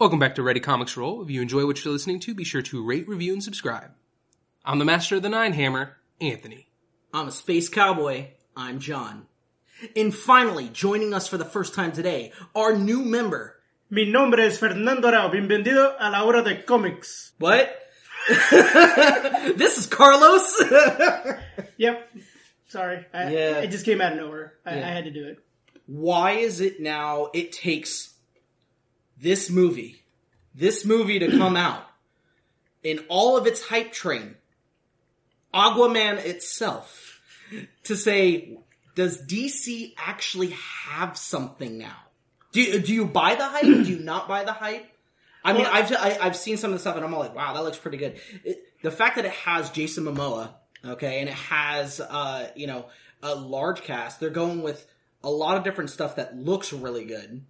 Welcome 0.00 0.18
back 0.18 0.36
to 0.36 0.42
Ready 0.42 0.60
Comics 0.60 0.96
Roll. 0.96 1.20
If 1.20 1.28
you 1.28 1.42
enjoy 1.42 1.66
what 1.66 1.84
you're 1.84 1.92
listening 1.92 2.20
to, 2.20 2.34
be 2.34 2.42
sure 2.42 2.62
to 2.62 2.82
rate, 2.82 3.06
review, 3.06 3.34
and 3.34 3.44
subscribe. 3.44 3.90
I'm 4.64 4.78
the 4.78 4.86
master 4.86 5.16
of 5.16 5.22
the 5.22 5.28
Nine 5.28 5.52
Hammer, 5.52 5.98
Anthony. 6.22 6.68
I'm 7.12 7.28
a 7.28 7.30
space 7.30 7.68
cowboy. 7.68 8.28
I'm 8.56 8.78
John. 8.78 9.26
And 9.94 10.14
finally, 10.14 10.70
joining 10.70 11.12
us 11.12 11.28
for 11.28 11.36
the 11.36 11.44
first 11.44 11.74
time 11.74 11.92
today, 11.92 12.32
our 12.56 12.74
new 12.74 13.02
member. 13.02 13.56
Mi 13.90 14.10
nombre 14.10 14.40
es 14.40 14.56
Fernando 14.56 15.06
Arau. 15.10 15.30
Bienvenido 15.30 15.94
a 16.00 16.08
la 16.10 16.24
hora 16.24 16.42
de 16.42 16.62
cómics. 16.62 17.32
What? 17.38 17.70
this 19.58 19.76
is 19.76 19.86
Carlos. 19.86 20.62
Yep. 21.76 22.10
Sorry. 22.68 23.04
I, 23.12 23.30
Yeah. 23.32 23.58
It 23.58 23.70
just 23.70 23.84
came 23.84 24.00
out 24.00 24.12
of 24.12 24.18
nowhere. 24.18 24.54
I, 24.64 24.78
Yeah. 24.78 24.88
I 24.88 24.92
had 24.92 25.04
to 25.04 25.10
do 25.10 25.26
it. 25.26 25.40
Why 25.84 26.32
is 26.32 26.62
it 26.62 26.80
now 26.80 27.28
it 27.34 27.52
takes 27.52 28.14
this 29.20 29.50
movie, 29.50 30.02
this 30.54 30.84
movie 30.84 31.18
to 31.20 31.30
come 31.30 31.56
out 31.68 31.84
in 32.82 33.00
all 33.08 33.36
of 33.36 33.46
its 33.46 33.62
hype 33.62 33.92
train, 33.92 34.36
Aquaman 35.52 36.24
itself, 36.24 37.20
to 37.84 37.96
say, 37.96 38.58
does 38.94 39.20
DC 39.26 39.94
actually 39.98 40.54
have 40.86 41.16
something 41.16 41.78
now? 41.78 41.96
Do 42.52 42.62
you, 42.62 42.78
do 42.80 42.92
you 42.94 43.06
buy 43.06 43.34
the 43.34 43.44
hype? 43.44 43.62
do 43.62 43.82
you 43.82 43.98
not 44.00 44.28
buy 44.28 44.44
the 44.44 44.52
hype? 44.52 44.86
I 45.44 45.52
mean, 45.52 45.62
Well- 45.62 45.72
I've 45.74 45.92
I, 45.92 46.18
I've 46.20 46.36
seen 46.36 46.56
some 46.56 46.70
of 46.72 46.76
the 46.76 46.80
stuff 46.80 46.96
and 46.96 47.04
I'm 47.04 47.14
all 47.14 47.20
like, 47.20 47.34
wow, 47.34 47.54
that 47.54 47.62
looks 47.62 47.78
pretty 47.78 47.96
good. 47.96 48.20
It, 48.44 48.62
the 48.82 48.90
fact 48.90 49.16
that 49.16 49.24
it 49.24 49.32
has 49.32 49.70
Jason 49.70 50.04
Momoa, 50.04 50.50
okay, 50.84 51.20
and 51.20 51.28
it 51.28 51.34
has 51.34 52.00
uh, 52.00 52.48
you 52.54 52.66
know 52.66 52.86
a 53.22 53.34
large 53.34 53.82
cast, 53.82 54.20
they're 54.20 54.30
going 54.30 54.62
with 54.62 54.86
a 55.22 55.30
lot 55.30 55.56
of 55.56 55.64
different 55.64 55.90
stuff 55.90 56.16
that 56.16 56.36
looks 56.36 56.72
really 56.72 57.04
good. 57.04 57.44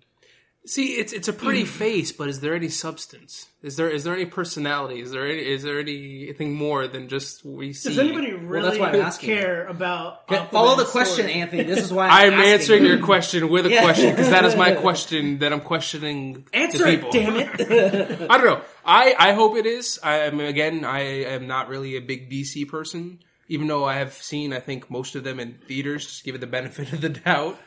See, 0.66 0.92
it's 0.96 1.14
it's 1.14 1.26
a 1.26 1.32
pretty 1.32 1.62
hmm. 1.62 1.68
face, 1.68 2.12
but 2.12 2.28
is 2.28 2.40
there 2.40 2.54
any 2.54 2.68
substance? 2.68 3.48
Is 3.62 3.76
there 3.76 3.88
is 3.88 4.04
there 4.04 4.12
any 4.14 4.26
personality? 4.26 5.00
Is 5.00 5.10
there 5.10 5.26
any, 5.26 5.38
is 5.38 5.62
there 5.62 5.80
anything 5.80 6.54
more 6.54 6.86
than 6.86 7.08
just 7.08 7.42
we 7.46 7.72
see? 7.72 7.88
Does 7.88 7.98
anybody 7.98 8.34
really 8.34 8.68
that's 8.68 8.78
why 8.78 8.90
I'm 8.90 9.00
asking. 9.00 9.30
care 9.30 9.66
about 9.66 10.28
Follow 10.50 10.76
the 10.76 10.84
question, 10.84 11.24
story? 11.24 11.32
Anthony. 11.32 11.62
This 11.62 11.82
is 11.82 11.90
why 11.90 12.08
I'm 12.08 12.34
I'm, 12.34 12.40
asking 12.40 12.52
answering 12.52 12.84
your 12.84 12.98
question 12.98 13.48
with 13.48 13.64
a 13.64 13.70
Yeah. 13.70 13.82
question 13.82 14.10
because 14.10 14.28
that 14.28 14.44
is 14.44 14.54
my 14.54 14.72
question 14.86 15.38
that 15.38 15.50
I'm 15.50 15.62
questioning 15.62 16.46
Answer 16.52 16.78
the 16.78 16.88
it, 16.88 16.96
people. 16.96 17.10
damn 17.10 17.36
it! 17.36 18.26
I 18.30 18.36
don't 18.36 18.46
know. 18.46 18.60
I, 18.84 19.14
I 19.18 19.32
hope 19.32 19.56
it 19.56 19.64
is. 19.64 19.98
I 20.02 20.20
am 20.20 20.40
again. 20.40 20.84
I 20.84 21.00
am 21.24 21.46
not 21.46 21.68
really 21.68 21.96
a 21.96 22.02
big 22.02 22.30
DC 22.30 22.68
person, 22.68 23.20
even 23.48 23.66
though 23.66 23.86
I 23.86 23.94
have 23.94 24.12
seen 24.12 24.52
I 24.52 24.60
think 24.60 24.90
most 24.90 25.14
of 25.14 25.24
them 25.24 25.40
in 25.40 25.54
theaters. 25.66 26.04
Just 26.06 26.24
give 26.24 26.34
it 26.34 26.42
the 26.42 26.46
benefit 26.46 26.92
of 26.92 27.00
the 27.00 27.08
doubt, 27.08 27.58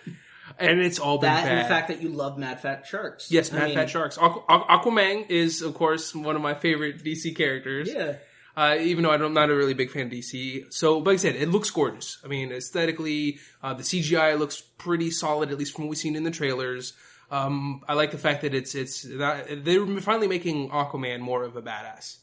and 0.59 0.79
it's 0.79 0.99
all 0.99 1.17
been 1.17 1.29
that 1.31 1.43
bad. 1.43 1.51
and 1.51 1.65
the 1.65 1.69
fact 1.69 1.87
that 1.89 2.01
you 2.01 2.09
love 2.09 2.37
Mad 2.37 2.61
Fat 2.61 2.85
Sharks. 2.87 3.31
yes, 3.31 3.51
I 3.51 3.57
Mad 3.57 3.65
mean, 3.67 3.75
Fat 3.75 3.89
Sharks. 3.89 4.17
Aqu- 4.17 4.45
Aqu- 4.47 4.67
Aquaman 4.67 5.29
is 5.29 5.61
of 5.61 5.73
course 5.73 6.13
one 6.15 6.35
of 6.35 6.41
my 6.41 6.53
favorite 6.53 7.03
DC 7.03 7.35
characters. 7.35 7.89
Yeah. 7.93 8.15
Uh, 8.55 8.77
even 8.79 9.03
though 9.03 9.11
I'm 9.11 9.33
not 9.33 9.49
a 9.49 9.55
really 9.55 9.73
big 9.73 9.89
fan 9.89 10.05
of 10.05 10.11
DC. 10.11 10.71
So, 10.71 10.99
like 10.99 11.13
I 11.13 11.17
said, 11.17 11.35
it 11.35 11.49
looks 11.49 11.71
gorgeous. 11.71 12.19
I 12.23 12.27
mean, 12.27 12.51
aesthetically, 12.51 13.39
uh, 13.63 13.73
the 13.73 13.81
CGI 13.81 14.37
looks 14.37 14.61
pretty 14.61 15.09
solid, 15.09 15.49
at 15.51 15.57
least 15.57 15.73
from 15.73 15.85
what 15.85 15.89
we've 15.89 15.97
seen 15.97 16.15
in 16.15 16.23
the 16.23 16.29
trailers. 16.29 16.93
Um, 17.31 17.81
I 17.87 17.95
like 17.95 18.11
the 18.11 18.19
fact 18.19 18.43
that 18.43 18.53
it's 18.53 18.75
it's 18.75 19.05
not, 19.05 19.45
they're 19.63 19.85
finally 20.01 20.27
making 20.27 20.69
Aquaman 20.69 21.19
more 21.19 21.43
of 21.43 21.55
a 21.55 21.63
badass 21.63 22.17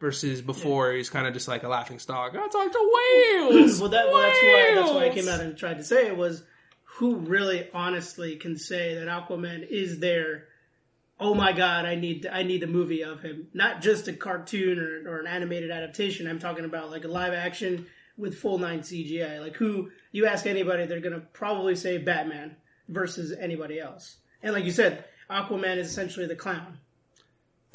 versus 0.00 0.40
before 0.40 0.92
he's 0.92 1.10
kind 1.10 1.26
of 1.26 1.34
just 1.34 1.46
like 1.46 1.62
a 1.62 1.68
laughing 1.68 1.98
stock. 1.98 2.32
I 2.34 2.48
talk 2.48 2.72
to 2.72 2.90
whales. 3.50 3.78
Well, 3.78 3.90
that, 3.90 4.06
well, 4.10 4.22
that's 4.22 4.38
why 4.42 4.72
that's 4.74 4.90
why 4.92 5.04
I 5.06 5.08
came 5.10 5.28
out 5.28 5.40
and 5.40 5.58
tried 5.58 5.74
to 5.76 5.84
say 5.84 6.06
it 6.06 6.16
was 6.16 6.42
who 6.96 7.16
really 7.16 7.68
honestly 7.74 8.36
can 8.36 8.56
say 8.56 8.94
that 8.94 9.08
Aquaman 9.08 9.68
is 9.68 9.98
there. 9.98 10.44
Oh 11.20 11.34
my 11.34 11.52
God! 11.52 11.84
I 11.84 11.94
need 11.94 12.26
I 12.26 12.42
need 12.42 12.62
a 12.62 12.66
movie 12.66 13.02
of 13.02 13.22
him, 13.22 13.48
not 13.52 13.80
just 13.80 14.08
a 14.08 14.12
cartoon 14.12 14.78
or, 14.78 15.10
or 15.10 15.20
an 15.20 15.26
animated 15.26 15.70
adaptation. 15.70 16.26
I'm 16.26 16.38
talking 16.38 16.64
about 16.64 16.90
like 16.90 17.04
a 17.04 17.08
live 17.08 17.34
action 17.34 17.86
with 18.16 18.38
full 18.38 18.58
nine 18.58 18.80
CGI. 18.80 19.40
Like 19.40 19.56
who 19.56 19.90
you 20.12 20.26
ask 20.26 20.46
anybody, 20.46 20.86
they're 20.86 21.00
gonna 21.00 21.20
probably 21.32 21.76
say 21.76 21.98
Batman 21.98 22.56
versus 22.88 23.32
anybody 23.38 23.78
else. 23.78 24.16
And 24.42 24.54
like 24.54 24.64
you 24.64 24.72
said, 24.72 25.04
Aquaman 25.30 25.76
is 25.76 25.88
essentially 25.88 26.26
the 26.26 26.36
clown. 26.36 26.78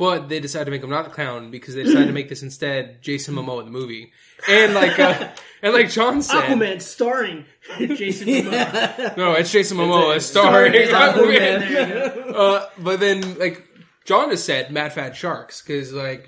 But 0.02 0.30
they 0.30 0.40
decided 0.40 0.66
to 0.66 0.72
make 0.72 0.82
him 0.82 0.90
not 0.90 1.04
the 1.06 1.12
clown 1.12 1.52
because 1.52 1.76
they 1.76 1.84
decided 1.84 2.08
to 2.08 2.12
make 2.12 2.28
this 2.28 2.42
instead 2.42 3.04
Jason 3.04 3.36
Momoa 3.36 3.60
in 3.60 3.66
the 3.66 3.72
movie. 3.72 4.12
And 4.50 4.74
like 4.74 4.98
uh, 4.98 5.30
and 5.62 5.76
like 5.76 5.92
John 5.92 6.24
said, 6.24 6.42
Aquaman 6.42 6.82
starring 6.82 7.46
Jason 7.78 8.28
Momoa. 8.28 9.16
no, 9.16 9.34
it's 9.34 9.52
Jason 9.52 9.78
Momoa 9.78 10.20
starring 10.20 10.74
Starring 10.74 10.90
Aquaman. 10.90 11.70
There. 11.70 12.36
Uh, 12.36 12.66
but 12.80 13.00
then, 13.00 13.38
like 13.38 13.64
John 14.04 14.32
has 14.32 14.44
said, 14.44 14.72
Mad 14.72 14.92
Fat 14.92 15.16
Sharks 15.16 15.62
because 15.62 15.94
like 15.94 16.28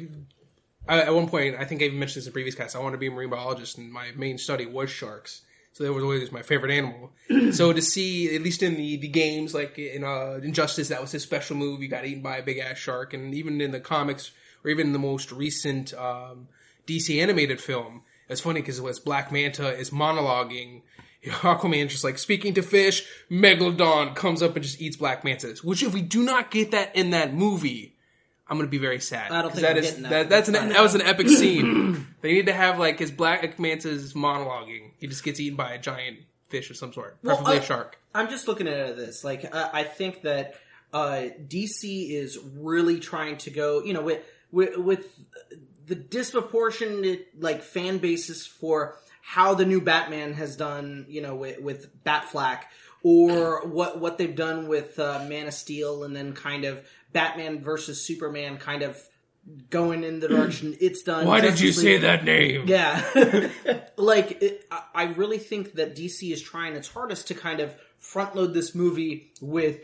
I, 0.88 1.02
at 1.02 1.16
one 1.16 1.28
point, 1.28 1.56
I 1.58 1.66
think 1.66 1.82
I 1.82 1.86
even 1.86 1.98
mentioned 1.98 2.22
this 2.22 2.28
in 2.28 2.34
previous 2.34 2.54
cast. 2.54 2.76
I 2.76 2.80
wanted 2.80 2.98
to 2.98 3.00
be 3.00 3.08
a 3.08 3.12
marine 3.12 3.32
biologist, 3.32 3.80
and 3.80 3.92
my 3.92 4.12
main 4.16 4.38
study 4.38 4.68
was 4.68 4.92
sharks. 4.92 5.42
So 5.74 5.84
that 5.84 5.92
was 5.92 6.04
always 6.04 6.32
my 6.32 6.44
favorite 6.44 6.72
animal. 6.72 7.12
so 7.52 7.74
to 7.74 7.82
see, 7.82 8.36
at 8.36 8.44
least 8.44 8.62
in 8.62 8.76
the, 8.76 8.98
the 8.98 9.08
games, 9.08 9.56
like 9.56 9.80
in 9.80 10.04
uh, 10.04 10.40
Injustice, 10.44 10.90
that 10.90 11.02
was 11.02 11.12
his 11.12 11.24
special 11.24 11.56
move. 11.56 11.82
He 11.82 11.88
got 11.88 12.06
eaten 12.06 12.22
by 12.22 12.38
a 12.38 12.44
big 12.44 12.60
ass 12.60 12.78
shark, 12.78 13.14
and 13.14 13.34
even 13.34 13.60
in 13.60 13.72
the 13.72 13.80
comics, 13.80 14.32
or 14.64 14.70
even 14.70 14.88
in 14.88 14.94
the 14.94 15.00
most 15.00 15.32
recent 15.32 15.94
um, 15.96 16.48
DC 16.88 17.20
animated 17.22 17.60
film, 17.60 18.04
it's 18.30 18.42
funny 18.42 18.62
because 18.62 18.78
it 18.78 18.84
was 18.84 19.00
Black 19.00 19.32
Manta 19.32 19.76
is 19.76 19.90
monologuing, 19.90 20.82
Aquaman 21.26 21.90
just 21.90 22.04
like 22.04 22.20
speaking 22.20 22.54
to 22.54 22.62
fish, 22.62 23.06
Megalodon 23.32 24.16
comes 24.16 24.44
up 24.44 24.56
and 24.56 24.64
just 24.64 24.82
eats 24.82 24.98
Black 24.98 25.24
Mantas. 25.24 25.64
Which, 25.64 25.82
if 25.82 25.94
we 25.94 26.02
do 26.02 26.24
not 26.24 26.52
get 26.52 26.72
that 26.72 26.96
in 26.96 27.12
that 27.12 27.34
movie, 27.34 27.93
I'm 28.54 28.60
gonna 28.60 28.70
be 28.70 28.78
very 28.78 29.00
sad. 29.00 29.32
I 29.32 29.42
don't 29.42 29.50
'Cause 29.52 29.60
think 29.62 29.68
that 29.68 29.76
we're 29.78 29.82
is 29.82 29.96
that. 30.04 30.10
that, 30.12 30.30
that's 30.30 30.48
an, 30.48 30.54
That's 30.54 30.74
that 30.74 30.82
was 30.84 30.94
an 30.96 31.02
epic 31.02 31.28
scene. 31.28 32.06
they 32.22 32.34
need 32.34 32.46
to 32.46 32.54
have 32.54 32.78
like 32.78 33.00
his 33.00 33.10
Black 33.12 33.58
Manta's 33.58 34.14
monologuing. 34.14 34.92
He 35.00 35.08
just 35.08 35.24
gets 35.24 35.40
eaten 35.40 35.56
by 35.58 35.74
a 35.74 35.80
giant 35.80 36.20
fish 36.50 36.70
of 36.70 36.78
some 36.78 36.94
sort, 36.94 37.18
Well, 37.24 37.36
preferably 37.38 37.60
I- 37.60 37.64
a 37.64 37.66
shark. 37.66 37.98
I'm 38.14 38.30
just 38.30 38.48
looking 38.48 38.68
at 38.68 38.96
this. 38.96 39.24
Like, 39.24 39.44
uh, 39.56 39.70
I 39.74 39.84
think 39.84 40.22
that 40.22 40.54
uh, 40.94 41.30
DC 41.48 42.12
is 42.12 42.38
really 42.58 43.00
trying 43.00 43.38
to 43.38 43.50
go, 43.50 43.84
you 43.84 43.94
know, 43.94 44.02
with 44.04 44.22
with, 44.52 44.78
with 44.78 45.08
the 45.88 45.96
disproportionate 45.96 47.28
like 47.40 47.64
fan 47.64 47.98
bases 47.98 48.46
for 48.46 48.96
how 49.22 49.54
the 49.56 49.66
new 49.66 49.82
Batman 49.82 50.34
has 50.34 50.56
done, 50.56 51.06
you 51.10 51.22
know, 51.22 51.34
with, 51.36 51.60
with 51.60 52.04
Batfleck, 52.04 52.60
or 53.02 53.66
what 53.68 54.00
what 54.00 54.18
they've 54.18 54.36
done 54.36 54.68
with 54.68 55.00
uh, 55.00 55.26
Man 55.28 55.48
of 55.48 55.54
Steel, 55.54 56.04
and 56.04 56.16
then 56.16 56.34
kind 56.34 56.66
of 56.66 56.86
Batman 57.14 57.62
versus 57.64 58.02
Superman, 58.06 58.58
kind 58.58 58.82
of 58.84 59.00
going 59.70 60.04
in 60.04 60.20
the 60.20 60.28
direction 60.28 60.76
it's 60.82 61.04
done. 61.04 61.28
Why 61.28 61.42
did 61.42 61.60
you 61.60 61.68
League- 61.68 61.76
say 61.76 61.98
that 62.00 62.24
name? 62.26 62.66
yeah. 62.68 63.50
like, 63.98 64.42
it, 64.42 64.66
I- 64.72 64.84
I 64.96 65.04
really 65.14 65.38
think 65.38 65.74
that 65.74 65.96
DC 65.96 66.32
is 66.32 66.42
trying 66.42 66.76
its 66.76 66.88
hardest 66.88 67.28
to 67.30 67.34
kind 67.36 67.60
of 67.60 67.74
front 68.00 68.36
load 68.36 68.54
this 68.54 68.74
movie 68.76 69.32
with 69.42 69.80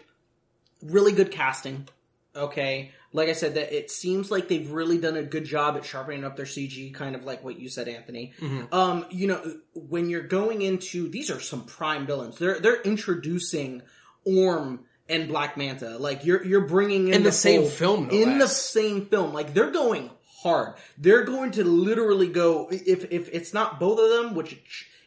really 0.81 1.11
good 1.11 1.31
casting. 1.31 1.87
Okay. 2.35 2.91
Like 3.11 3.27
I 3.27 3.33
said, 3.33 3.55
that 3.55 3.75
it 3.75 3.89
seems 3.89 4.29
like 4.29 4.47
they've 4.47 4.69
really 4.71 4.99
done 4.99 5.17
a 5.17 5.23
good 5.23 5.43
job 5.45 5.75
at 5.77 5.83
sharpening 5.83 6.23
up 6.23 6.35
their 6.37 6.45
CG, 6.45 6.93
kind 6.93 7.15
of 7.15 7.23
like 7.25 7.43
what 7.43 7.59
you 7.59 7.67
said, 7.67 7.87
Anthony. 7.87 8.33
Um, 8.71 9.05
you 9.09 9.27
know, 9.27 9.55
when 9.73 10.09
you're 10.09 10.21
going 10.27 10.61
into 10.61 11.09
these 11.09 11.31
are 11.31 11.39
some 11.39 11.63
prime 11.65 12.05
villains. 12.05 12.37
They're 12.37 12.59
they're 12.59 12.81
introducing 12.83 13.81
Orm 14.25 14.81
and 15.09 15.27
Black 15.27 15.57
Manta. 15.57 15.97
Like 15.97 16.25
you're 16.25 16.43
you're 16.45 16.67
bringing 16.67 17.07
in, 17.07 17.15
In 17.15 17.23
the 17.23 17.31
same 17.31 17.61
full- 17.61 17.69
film, 17.69 18.07
no 18.07 18.13
in 18.13 18.37
the 18.37 18.47
same 18.47 19.07
film. 19.07 19.33
Like 19.33 19.53
they're 19.53 19.71
going 19.71 20.09
hard. 20.41 20.75
They're 20.97 21.23
going 21.23 21.51
to 21.51 21.63
literally 21.63 22.27
go 22.27 22.69
if 22.71 23.11
if 23.11 23.29
it's 23.33 23.53
not 23.53 23.79
both 23.79 23.99
of 23.99 24.09
them, 24.09 24.35
which 24.35 24.53
it, 24.53 24.63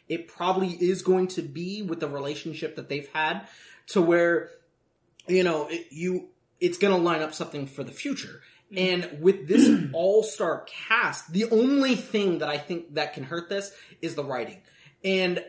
it 0.09 0.29
probably 0.29 0.69
is 0.69 1.03
going 1.03 1.29
to 1.29 1.43
be 1.43 1.83
with 1.83 2.01
the 2.01 2.09
relationship 2.09 2.77
that 2.77 2.89
they've 2.89 3.09
had, 3.13 3.47
to 3.89 4.03
where 4.03 4.51
you 5.29 5.45
know 5.45 5.69
it, 5.69 5.87
you 5.91 6.29
it's 6.61 6.79
going 6.79 6.95
to 6.95 7.01
line 7.01 7.23
up 7.23 7.35
something 7.35 7.67
for 7.67 7.83
the 7.83 7.93
future. 7.93 8.41
Mm-hmm. 8.73 8.79
And 8.79 9.23
with 9.23 9.49
this 9.49 9.91
all-star 9.93 10.65
cast, 10.67 11.33
the 11.33 11.51
only 11.51 11.97
thing 11.97 12.39
that 12.39 12.49
I 12.49 12.59
think 12.59 12.95
that 12.95 13.15
can 13.15 13.25
hurt 13.25 13.49
this 13.49 13.73
is 14.01 14.15
the 14.15 14.25
writing. 14.25 14.63
And 15.05 15.45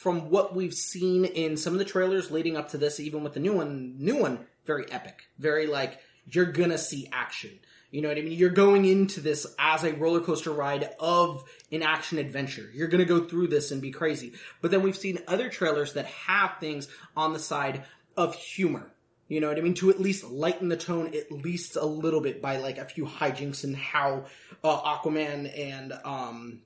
from 0.00 0.30
what 0.30 0.56
we've 0.56 0.72
seen 0.72 1.26
in 1.26 1.58
some 1.58 1.74
of 1.74 1.78
the 1.78 1.84
trailers 1.84 2.30
leading 2.30 2.56
up 2.56 2.70
to 2.70 2.78
this, 2.78 2.98
even 2.98 3.22
with 3.22 3.34
the 3.34 3.40
new 3.40 3.52
one, 3.52 3.96
new 3.98 4.16
one, 4.16 4.38
very 4.64 4.90
epic, 4.90 5.24
very 5.38 5.66
like 5.66 6.00
you're 6.24 6.46
gonna 6.46 6.78
see 6.78 7.06
action. 7.12 7.50
You 7.90 8.00
know 8.00 8.08
what 8.08 8.16
I 8.16 8.22
mean? 8.22 8.32
You're 8.32 8.48
going 8.48 8.86
into 8.86 9.20
this 9.20 9.46
as 9.58 9.84
a 9.84 9.92
roller 9.92 10.22
coaster 10.22 10.52
ride 10.52 10.88
of 10.98 11.44
an 11.70 11.82
action 11.82 12.16
adventure. 12.16 12.70
You're 12.72 12.88
gonna 12.88 13.04
go 13.04 13.24
through 13.24 13.48
this 13.48 13.72
and 13.72 13.82
be 13.82 13.90
crazy. 13.90 14.32
But 14.62 14.70
then 14.70 14.80
we've 14.80 14.96
seen 14.96 15.18
other 15.28 15.50
trailers 15.50 15.92
that 15.92 16.06
have 16.06 16.52
things 16.60 16.88
on 17.14 17.34
the 17.34 17.38
side 17.38 17.84
of 18.16 18.34
humor. 18.34 18.90
You 19.28 19.40
know 19.40 19.48
what 19.48 19.58
I 19.58 19.60
mean? 19.60 19.74
To 19.74 19.90
at 19.90 20.00
least 20.00 20.24
lighten 20.24 20.70
the 20.70 20.78
tone 20.78 21.12
at 21.14 21.30
least 21.30 21.76
a 21.76 21.84
little 21.84 22.22
bit 22.22 22.40
by 22.40 22.56
like 22.56 22.78
a 22.78 22.86
few 22.86 23.04
hijinks 23.04 23.64
and 23.64 23.76
how 23.76 24.24
uh, 24.64 24.96
Aquaman 24.96 25.52
and 25.58 25.92
um, 26.06 26.62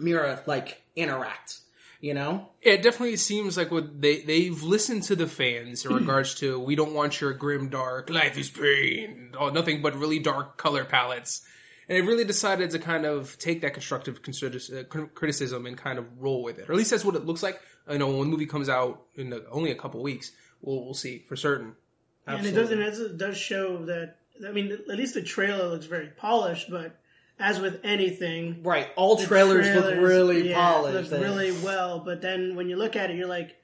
Mera 0.00 0.42
like 0.46 0.80
interact. 0.96 1.58
You 2.02 2.14
know, 2.14 2.48
It 2.60 2.82
definitely 2.82 3.14
seems 3.14 3.56
like 3.56 3.70
what 3.70 4.02
they 4.02 4.22
they've 4.22 4.60
listened 4.60 5.04
to 5.04 5.14
the 5.14 5.28
fans 5.28 5.84
in 5.86 5.94
regards 6.00 6.34
to 6.40 6.58
we 6.58 6.74
don't 6.74 6.94
want 6.94 7.20
your 7.20 7.32
grim 7.32 7.68
dark 7.68 8.10
life 8.10 8.36
is 8.36 8.50
pain. 8.50 9.30
Or 9.38 9.52
nothing 9.52 9.82
but 9.82 9.94
really 9.94 10.18
dark 10.18 10.56
color 10.56 10.84
palettes, 10.84 11.42
and 11.88 11.96
they 11.96 12.02
really 12.02 12.24
decided 12.24 12.70
to 12.72 12.80
kind 12.80 13.06
of 13.06 13.38
take 13.38 13.60
that 13.60 13.72
constructive 13.72 14.20
consider- 14.20 14.58
uh, 14.76 14.82
cri- 14.82 15.06
criticism 15.14 15.64
and 15.64 15.78
kind 15.78 15.96
of 15.96 16.06
roll 16.18 16.42
with 16.42 16.58
it, 16.58 16.68
or 16.68 16.72
at 16.72 16.76
least 16.76 16.90
that's 16.90 17.04
what 17.04 17.14
it 17.14 17.24
looks 17.24 17.42
like. 17.42 17.60
I 17.86 17.96
know 17.98 18.08
when 18.08 18.18
the 18.18 18.32
movie 18.32 18.46
comes 18.46 18.68
out 18.68 19.04
in 19.14 19.30
the, 19.30 19.46
only 19.48 19.70
a 19.70 19.76
couple 19.76 20.02
weeks, 20.02 20.32
we'll 20.60 20.84
we'll 20.84 20.94
see 20.94 21.24
for 21.28 21.36
certain. 21.36 21.76
And 22.26 22.44
it 22.44 22.50
doesn't 22.50 22.80
it 22.80 23.16
does 23.16 23.36
show 23.36 23.86
that 23.86 24.16
I 24.44 24.50
mean 24.50 24.72
at 24.72 24.98
least 24.98 25.14
the 25.14 25.22
trailer 25.22 25.68
looks 25.68 25.86
very 25.86 26.08
polished, 26.08 26.68
but 26.68 26.96
as 27.38 27.60
with 27.60 27.80
anything, 27.84 28.62
right? 28.62 28.88
All 28.96 29.16
the 29.16 29.26
trailers, 29.26 29.66
look 29.74 29.96
really 29.96 30.50
yeah, 30.50 30.56
polished. 30.56 31.10
look 31.10 31.20
really 31.20 31.52
well. 31.52 32.00
But 32.00 32.22
then 32.22 32.54
when 32.54 32.68
you 32.68 32.76
look 32.76 32.96
at 32.96 33.10
it, 33.10 33.16
you're 33.16 33.28
like, 33.28 33.56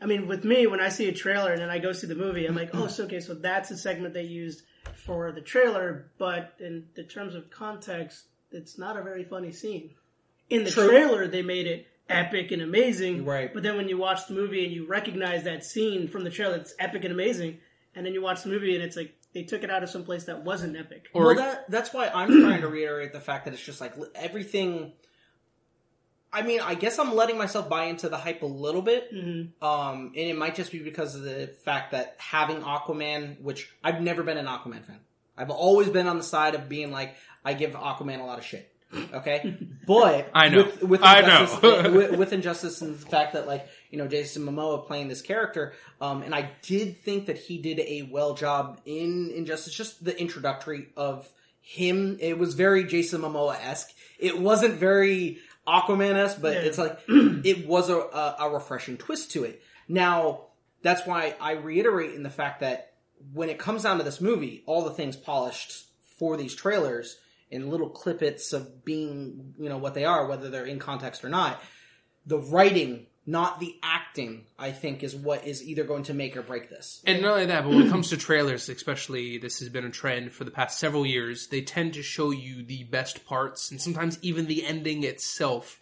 I 0.00 0.06
mean, 0.06 0.26
with 0.26 0.44
me, 0.44 0.66
when 0.66 0.80
I 0.80 0.88
see 0.88 1.08
a 1.08 1.12
trailer 1.12 1.52
and 1.52 1.60
then 1.60 1.70
I 1.70 1.78
go 1.78 1.92
see 1.92 2.06
the 2.06 2.14
movie, 2.14 2.46
I'm 2.46 2.56
like, 2.56 2.70
oh, 2.74 2.86
so 2.86 3.04
okay, 3.04 3.20
so 3.20 3.34
that's 3.34 3.70
a 3.70 3.76
segment 3.76 4.14
they 4.14 4.22
used 4.24 4.62
for 4.94 5.30
the 5.32 5.40
trailer. 5.40 6.10
But 6.18 6.54
in 6.58 6.86
the 6.94 7.04
terms 7.04 7.34
of 7.34 7.50
context, 7.50 8.24
it's 8.50 8.78
not 8.78 8.96
a 8.96 9.02
very 9.02 9.24
funny 9.24 9.52
scene. 9.52 9.90
In 10.48 10.64
the 10.64 10.70
True. 10.70 10.88
trailer, 10.88 11.28
they 11.28 11.42
made 11.42 11.66
it 11.66 11.86
epic 12.08 12.50
and 12.50 12.62
amazing. 12.62 13.24
Right. 13.24 13.52
But 13.52 13.62
then 13.62 13.76
when 13.76 13.88
you 13.88 13.98
watch 13.98 14.26
the 14.26 14.34
movie 14.34 14.64
and 14.64 14.72
you 14.72 14.86
recognize 14.86 15.44
that 15.44 15.64
scene 15.64 16.08
from 16.08 16.24
the 16.24 16.30
trailer, 16.30 16.56
it's 16.56 16.74
epic 16.78 17.04
and 17.04 17.12
amazing. 17.12 17.58
And 17.94 18.04
then 18.04 18.14
you 18.14 18.22
watch 18.22 18.42
the 18.42 18.48
movie 18.48 18.74
and 18.74 18.82
it's 18.82 18.96
like 18.96 19.14
they 19.32 19.44
took 19.44 19.62
it 19.62 19.70
out 19.70 19.82
of 19.82 19.90
some 19.90 20.04
place 20.04 20.24
that 20.24 20.44
wasn't 20.44 20.76
epic. 20.76 21.06
Or 21.12 21.26
well, 21.26 21.34
that 21.36 21.70
that's 21.70 21.92
why 21.92 22.08
I'm 22.08 22.40
trying 22.42 22.62
to 22.62 22.68
reiterate 22.68 23.12
the 23.12 23.20
fact 23.20 23.44
that 23.44 23.54
it's 23.54 23.62
just 23.64 23.80
like 23.80 23.94
everything. 24.14 24.92
I 26.32 26.42
mean, 26.42 26.60
I 26.60 26.74
guess 26.74 26.98
I'm 26.98 27.14
letting 27.14 27.36
myself 27.38 27.68
buy 27.68 27.86
into 27.86 28.08
the 28.08 28.16
hype 28.16 28.42
a 28.42 28.46
little 28.46 28.82
bit, 28.82 29.12
Mhm. 29.12 29.50
um, 29.60 30.12
and 30.16 30.28
it 30.30 30.36
might 30.36 30.54
just 30.54 30.70
be 30.70 30.78
because 30.78 31.16
of 31.16 31.22
the 31.22 31.48
fact 31.64 31.90
that 31.90 32.14
having 32.18 32.62
Aquaman, 32.62 33.40
which 33.40 33.68
I've 33.82 34.00
never 34.00 34.22
been 34.22 34.38
an 34.38 34.46
Aquaman 34.46 34.84
fan. 34.86 35.00
I've 35.36 35.50
always 35.50 35.88
been 35.88 36.06
on 36.06 36.18
the 36.18 36.22
side 36.22 36.54
of 36.54 36.68
being 36.68 36.92
like, 36.92 37.16
I 37.44 37.54
give 37.54 37.72
Aquaman 37.72 38.20
a 38.20 38.24
lot 38.24 38.38
of 38.38 38.44
shit. 38.44 38.69
Okay, 38.92 39.56
but 39.86 40.30
I 40.34 40.48
know. 40.48 40.64
with, 40.64 40.82
with 40.82 41.02
I 41.02 41.20
injustice, 41.20 41.62
know. 41.62 41.92
with, 41.94 42.16
with 42.16 42.32
injustice 42.32 42.80
and 42.82 42.94
the 42.98 43.06
fact 43.06 43.34
that 43.34 43.46
like 43.46 43.68
you 43.90 43.98
know 43.98 44.08
Jason 44.08 44.42
Momoa 44.44 44.86
playing 44.86 45.08
this 45.08 45.22
character, 45.22 45.74
um, 46.00 46.22
and 46.22 46.34
I 46.34 46.50
did 46.62 47.00
think 47.02 47.26
that 47.26 47.38
he 47.38 47.58
did 47.58 47.78
a 47.80 48.08
well 48.10 48.34
job 48.34 48.80
in 48.86 49.30
Injustice. 49.34 49.74
Just 49.74 50.04
the 50.04 50.18
introductory 50.20 50.88
of 50.96 51.28
him, 51.60 52.16
it 52.20 52.36
was 52.38 52.54
very 52.54 52.84
Jason 52.84 53.20
Momoa 53.20 53.56
esque. 53.64 53.90
It 54.18 54.38
wasn't 54.40 54.74
very 54.74 55.38
Aquaman 55.68 56.14
esque, 56.16 56.40
but 56.40 56.54
Yeah. 56.54 56.60
it's 56.60 56.78
like 56.78 56.98
it 57.08 57.66
was 57.68 57.90
a, 57.90 57.96
a, 57.96 58.36
a 58.40 58.50
refreshing 58.50 58.96
twist 58.96 59.30
to 59.32 59.44
it. 59.44 59.62
Now 59.88 60.46
that's 60.82 61.06
why 61.06 61.36
I 61.40 61.52
reiterate 61.52 62.14
in 62.14 62.22
the 62.24 62.30
fact 62.30 62.60
that 62.60 62.94
when 63.34 63.50
it 63.50 63.58
comes 63.58 63.82
down 63.84 63.98
to 63.98 64.04
this 64.04 64.20
movie, 64.20 64.62
all 64.66 64.82
the 64.82 64.90
things 64.90 65.14
polished 65.16 65.84
for 66.18 66.36
these 66.36 66.54
trailers 66.54 67.18
and 67.52 67.70
little 67.70 67.90
clippets 67.90 68.52
of 68.52 68.84
being, 68.84 69.54
you 69.58 69.68
know, 69.68 69.78
what 69.78 69.94
they 69.94 70.04
are, 70.04 70.26
whether 70.26 70.50
they're 70.50 70.66
in 70.66 70.78
context 70.78 71.24
or 71.24 71.28
not, 71.28 71.62
the 72.26 72.38
writing, 72.38 73.06
not 73.26 73.60
the 73.60 73.74
acting, 73.82 74.46
I 74.58 74.72
think 74.72 75.02
is 75.02 75.14
what 75.14 75.46
is 75.46 75.62
either 75.62 75.84
going 75.84 76.04
to 76.04 76.14
make 76.14 76.36
or 76.36 76.42
break 76.42 76.70
this. 76.70 77.02
And 77.06 77.22
not 77.22 77.32
only 77.32 77.46
that, 77.46 77.64
but 77.64 77.70
when 77.70 77.82
it 77.82 77.90
comes 77.90 78.10
to 78.10 78.16
trailers, 78.16 78.68
especially, 78.68 79.38
this 79.38 79.58
has 79.60 79.68
been 79.68 79.84
a 79.84 79.90
trend 79.90 80.32
for 80.32 80.44
the 80.44 80.50
past 80.50 80.78
several 80.78 81.04
years. 81.04 81.48
They 81.48 81.62
tend 81.62 81.94
to 81.94 82.02
show 82.02 82.30
you 82.30 82.62
the 82.62 82.84
best 82.84 83.26
parts 83.26 83.70
and 83.70 83.80
sometimes 83.80 84.18
even 84.22 84.46
the 84.46 84.64
ending 84.64 85.04
itself 85.04 85.79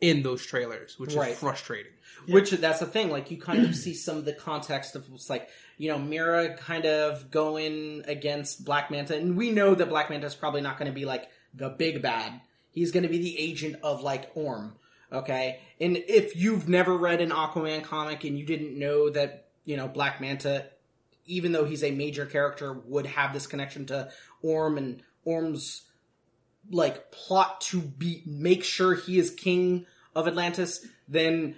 in 0.00 0.22
those 0.22 0.44
trailers, 0.44 0.98
which 0.98 1.14
Right. 1.14 1.32
is 1.32 1.38
frustrating. 1.38 1.92
Which 2.28 2.50
that's 2.50 2.80
the 2.80 2.86
thing, 2.86 3.10
like 3.10 3.30
you 3.30 3.38
kind 3.38 3.64
of 3.64 3.74
see 3.76 3.94
some 3.94 4.16
of 4.16 4.24
the 4.24 4.32
context 4.32 4.96
of 4.96 5.08
it's 5.14 5.30
like, 5.30 5.48
you 5.78 5.90
know, 5.90 5.98
Mera 5.98 6.56
kind 6.56 6.84
of 6.84 7.30
going 7.30 8.02
against 8.06 8.64
Black 8.64 8.90
Manta, 8.90 9.16
and 9.16 9.36
we 9.36 9.50
know 9.50 9.74
that 9.74 9.88
Black 9.88 10.10
Manta 10.10 10.26
is 10.26 10.34
probably 10.34 10.60
not 10.60 10.78
going 10.78 10.90
to 10.90 10.94
be 10.94 11.04
like 11.04 11.28
the 11.54 11.68
big 11.68 12.02
bad. 12.02 12.40
He's 12.70 12.90
going 12.90 13.04
to 13.04 13.08
be 13.08 13.18
the 13.18 13.38
agent 13.38 13.76
of 13.82 14.02
like 14.02 14.30
Orm, 14.34 14.74
okay? 15.12 15.60
And 15.80 15.96
if 15.96 16.36
you've 16.36 16.68
never 16.68 16.96
read 16.96 17.20
an 17.20 17.30
Aquaman 17.30 17.84
comic 17.84 18.24
and 18.24 18.38
you 18.38 18.44
didn't 18.44 18.78
know 18.78 19.08
that, 19.10 19.48
you 19.64 19.76
know, 19.76 19.88
Black 19.88 20.20
Manta, 20.20 20.66
even 21.26 21.52
though 21.52 21.64
he's 21.64 21.84
a 21.84 21.90
major 21.90 22.26
character, 22.26 22.72
would 22.72 23.06
have 23.06 23.32
this 23.32 23.46
connection 23.46 23.86
to 23.86 24.10
Orm 24.42 24.78
and 24.78 25.02
Orm's 25.24 25.82
like 26.70 27.10
plot 27.10 27.60
to 27.62 27.80
be 27.80 28.22
make 28.26 28.64
sure 28.64 28.94
he 28.94 29.18
is 29.18 29.30
king 29.30 29.86
of 30.14 30.26
Atlantis, 30.26 30.86
then 31.08 31.56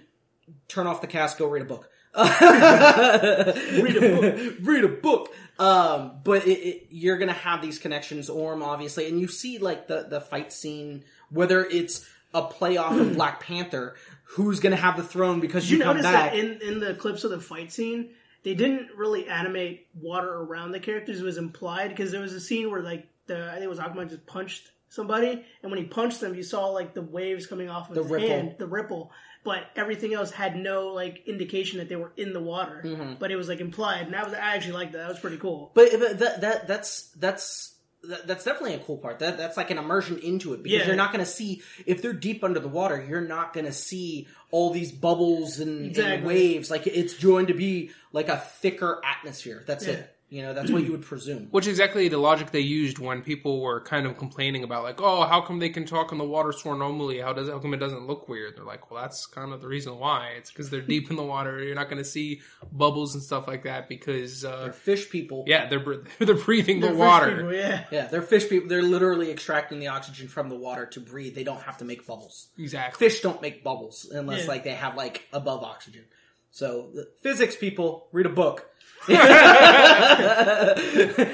turn 0.67 0.87
off 0.87 1.01
the 1.01 1.07
cast, 1.07 1.37
go 1.37 1.47
read 1.47 1.61
a 1.61 1.65
book. 1.65 1.89
read 2.15 3.95
a 3.95 3.99
book. 4.01 4.55
read 4.61 4.83
a 4.83 4.87
book. 4.87 5.33
Um, 5.59 6.19
but 6.23 6.47
it, 6.47 6.59
it, 6.59 6.87
you're 6.89 7.17
gonna 7.17 7.33
have 7.33 7.61
these 7.61 7.79
connections, 7.79 8.29
Orm 8.29 8.63
obviously, 8.63 9.07
and 9.07 9.19
you 9.19 9.27
see 9.27 9.57
like 9.57 9.87
the 9.87 10.07
the 10.09 10.21
fight 10.21 10.53
scene, 10.53 11.03
whether 11.29 11.63
it's 11.65 12.07
a 12.33 12.43
playoff 12.43 12.99
of 12.99 13.13
Black 13.15 13.41
Panther, 13.41 13.95
who's 14.23 14.59
gonna 14.59 14.75
have 14.75 14.97
the 14.97 15.03
throne 15.03 15.39
because 15.39 15.69
you 15.69 15.77
you, 15.77 15.83
come 15.83 15.97
notice 15.97 16.11
back. 16.11 16.31
that 16.31 16.39
in, 16.39 16.61
in 16.61 16.79
the 16.79 16.93
clips 16.95 17.23
of 17.23 17.31
the 17.31 17.41
fight 17.41 17.71
scene, 17.71 18.11
they 18.43 18.53
didn't 18.53 18.89
really 18.95 19.27
animate 19.27 19.87
water 19.93 20.33
around 20.33 20.71
the 20.71 20.79
characters. 20.79 21.19
It 21.19 21.25
was 21.25 21.37
implied 21.37 21.89
because 21.89 22.11
there 22.11 22.21
was 22.21 22.33
a 22.33 22.39
scene 22.39 22.71
where 22.71 22.81
like 22.81 23.07
the 23.27 23.49
I 23.49 23.53
think 23.53 23.63
it 23.63 23.69
was 23.69 23.79
Aquaman 23.79 24.09
just 24.09 24.25
punched 24.25 24.71
somebody, 24.89 25.45
and 25.63 25.71
when 25.71 25.79
he 25.79 25.85
punched 25.85 26.19
them, 26.21 26.35
you 26.35 26.43
saw 26.43 26.67
like 26.67 26.93
the 26.93 27.01
waves 27.01 27.47
coming 27.47 27.69
off 27.69 27.89
of 27.89 27.95
The 27.95 28.03
his 28.03 28.11
ripple. 28.11 28.27
hand, 28.29 28.55
the 28.57 28.67
ripple. 28.67 29.11
But 29.43 29.63
everything 29.77 30.13
else 30.13 30.31
had 30.31 30.57
no 30.57 30.87
like 30.89 31.23
indication 31.25 31.79
that 31.79 31.87
they 31.87 31.95
were 31.95 32.11
in 32.17 32.33
the 32.33 32.41
water. 32.41 32.81
Mm-hmm. 32.85 33.13
But 33.19 33.31
it 33.31 33.37
was 33.37 33.47
like 33.47 33.61
implied, 33.61 34.03
and 34.05 34.13
that 34.13 34.25
was 34.25 34.33
I 34.33 34.55
actually 34.55 34.73
liked 34.73 34.91
that. 34.91 34.99
That 34.99 35.09
was 35.09 35.19
pretty 35.19 35.37
cool. 35.37 35.71
But, 35.73 35.91
but 35.97 36.19
that, 36.19 36.41
that 36.41 36.67
that's 36.67 37.03
that's 37.17 37.75
that's 38.03 38.43
definitely 38.45 38.75
a 38.75 38.79
cool 38.79 38.97
part. 38.97 39.19
That 39.19 39.37
that's 39.37 39.55
like 39.57 39.71
an 39.71 39.77
immersion 39.77 40.19
into 40.19 40.53
it 40.53 40.63
because 40.63 40.79
Yeah. 40.81 40.87
you're 40.87 40.95
not 40.95 41.11
going 41.13 41.23
to 41.23 41.29
see 41.29 41.61
if 41.85 42.01
they're 42.01 42.13
deep 42.13 42.43
under 42.43 42.59
the 42.59 42.67
water. 42.69 43.05
You're 43.07 43.21
not 43.21 43.53
going 43.53 43.65
to 43.65 43.73
see 43.73 44.27
all 44.51 44.71
these 44.71 44.91
bubbles 44.91 45.59
and, 45.59 45.95
and 45.97 46.25
waves. 46.25 46.69
Like 46.71 46.87
it's 46.87 47.13
going 47.21 47.47
to 47.47 47.53
be 47.53 47.91
like 48.13 48.27
a 48.29 48.37
thicker 48.37 49.01
atmosphere. 49.05 49.63
That's 49.67 49.85
Yeah. 49.87 49.93
it. 49.95 50.15
You 50.31 50.43
know, 50.43 50.53
that's 50.53 50.69
what 50.69 50.83
you 50.83 50.91
would 50.91 51.01
presume. 51.01 51.47
Which 51.49 51.65
is 51.65 51.71
exactly 51.71 52.07
the 52.07 52.19
logic 52.19 52.51
they 52.51 52.59
used 52.59 52.99
when 52.99 53.23
people 53.23 53.61
were 53.61 53.81
kind 53.81 54.05
of 54.05 54.15
complaining 54.19 54.63
about, 54.63 54.83
like, 54.83 55.01
oh, 55.01 55.23
how 55.23 55.41
come 55.41 55.57
they 55.57 55.69
can 55.69 55.85
talk 55.85 56.11
in 56.11 56.19
the 56.19 56.23
water 56.23 56.51
so 56.51 56.75
normally? 56.75 57.19
How 57.19 57.33
does 57.33 57.49
how 57.49 57.57
come 57.57 57.73
it 57.73 57.77
doesn't 57.77 58.05
look 58.05 58.29
weird? 58.29 58.55
They're 58.55 58.63
like, 58.63 58.91
well, 58.91 59.01
that's 59.01 59.25
kind 59.25 59.51
of 59.51 59.59
the 59.61 59.67
reason 59.67 59.97
why. 59.97 60.33
It's 60.37 60.51
because 60.51 60.69
they're 60.69 60.81
deep 60.81 61.09
in 61.09 61.15
the 61.15 61.23
water. 61.23 61.63
You're 61.63 61.73
not 61.73 61.89
going 61.89 61.97
to 61.97 62.07
see 62.07 62.41
bubbles 62.71 63.15
and 63.15 63.23
stuff 63.23 63.47
like 63.47 63.63
that 63.63 63.89
because, 63.89 64.45
uh, 64.45 64.65
They're 64.65 64.71
fish 64.73 65.09
people. 65.09 65.45
yeah, 65.47 65.67
they're 65.67 65.83
they're 66.19 66.35
breathing 66.35 66.79
the 66.79 66.87
They're 66.89 66.95
fish 66.95 66.99
water. 66.99 67.35
people, 67.35 67.53
yeah. 67.55 67.85
Yeah, 67.89 68.05
they're 68.05 68.21
fish 68.21 68.47
people. 68.47 68.69
They're 68.69 68.83
literally 68.83 69.31
extracting 69.31 69.79
the 69.79 69.87
oxygen 69.87 70.27
from 70.27 70.49
the 70.49 70.55
water 70.57 70.85
to 70.85 70.99
breathe. 70.99 71.33
They 71.33 71.43
don't 71.43 71.61
have 71.63 71.77
to 71.79 71.85
make 71.85 72.05
bubbles. 72.05 72.49
Exactly. 72.55 73.09
Fish 73.09 73.21
don't 73.21 73.41
make 73.41 73.63
bubbles 73.63 74.07
unless 74.13 74.41
Yeah. 74.43 74.47
like 74.47 74.63
they 74.63 74.75
have 74.75 74.95
like 74.95 75.27
above 75.33 75.63
oxygen. 75.63 76.03
So 76.51 76.89
the 76.93 77.07
physics 77.23 77.55
people 77.55 78.07
read 78.11 78.27
a 78.27 78.29
book. 78.29 78.67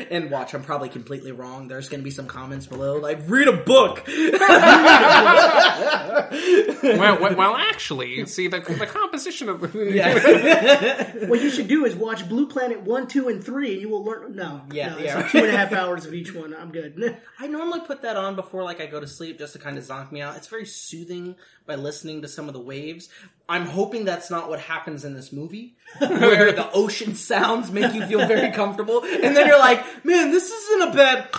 and 0.10 0.30
watch, 0.32 0.54
I'm 0.54 0.64
probably 0.64 0.90
completely 0.90 1.32
wrong. 1.32 1.68
There's 1.68 1.90
going 1.90 2.00
to 2.00 2.04
be 2.04 2.12
some 2.12 2.28
comments 2.28 2.68
below, 2.68 2.98
like 2.98 3.20
read 3.28 3.48
a 3.48 3.54
book. 3.54 4.04
well, 6.84 7.20
well, 7.20 7.36
well, 7.36 7.56
actually, 7.56 8.26
see 8.28 8.48
the 8.48 8.60
the 8.60 8.86
composition 8.88 9.50
of 9.50 9.62
the 9.62 9.92
yeah, 9.92 11.26
What 11.28 11.42
you 11.42 11.50
should 11.50 11.68
do 11.68 11.86
is 11.86 11.96
watch 11.96 12.28
Blue 12.30 12.48
Planet 12.48 12.82
one, 12.82 13.08
two, 13.08 13.28
and 13.30 13.44
three, 13.44 13.74
and 13.74 13.82
you 13.82 13.90
will 13.90 14.04
learn. 14.04 14.36
No, 14.36 14.62
Yeah, 14.72 14.90
no, 14.90 14.98
it's 14.98 15.06
yeah. 15.06 15.16
like 15.18 15.32
two 15.32 15.40
and 15.40 15.48
a 15.48 15.58
half 15.58 15.74
hours 15.74 16.06
of 16.06 16.14
each 16.14 16.34
one. 16.34 16.54
I'm 16.56 16.72
good. 16.72 17.18
I 17.40 17.48
normally 17.48 17.82
put 17.82 18.04
that 18.04 18.16
on 18.16 18.36
before 18.36 18.64
like 18.64 18.80
I 18.82 18.86
go 18.86 19.00
to 19.00 19.08
sleep 19.08 19.38
just 19.40 19.54
to 19.54 19.60
kind 19.60 19.78
of 19.78 19.84
zonk 19.84 20.12
me 20.12 20.22
out. 20.22 20.36
It's 20.38 20.48
very 20.48 20.66
soothing 20.66 21.36
by 21.66 21.76
listening 21.76 22.22
to 22.22 22.28
some 22.28 22.48
of 22.48 22.54
the 22.54 22.60
waves. 22.62 23.10
I'm 23.48 23.66
hoping 23.66 24.06
that's 24.06 24.32
not 24.32 24.50
what 24.50 24.60
happens 24.60 25.06
in 25.06 25.14
this 25.14 25.32
movie, 25.32 25.76
where 26.00 26.52
the 26.52 26.72
ocean 26.72 27.14
sounds 27.56 27.72
make 27.72 27.94
you 27.94 28.06
feel 28.06 28.28
very 28.28 28.52
comfortable, 28.52 29.04
and 29.04 29.36
then 29.36 29.48
you're 29.48 29.60
like, 29.60 30.06
man, 30.06 30.32
this 30.32 30.50
isn't 30.52 30.90
a 30.90 30.94
bad 30.94 31.30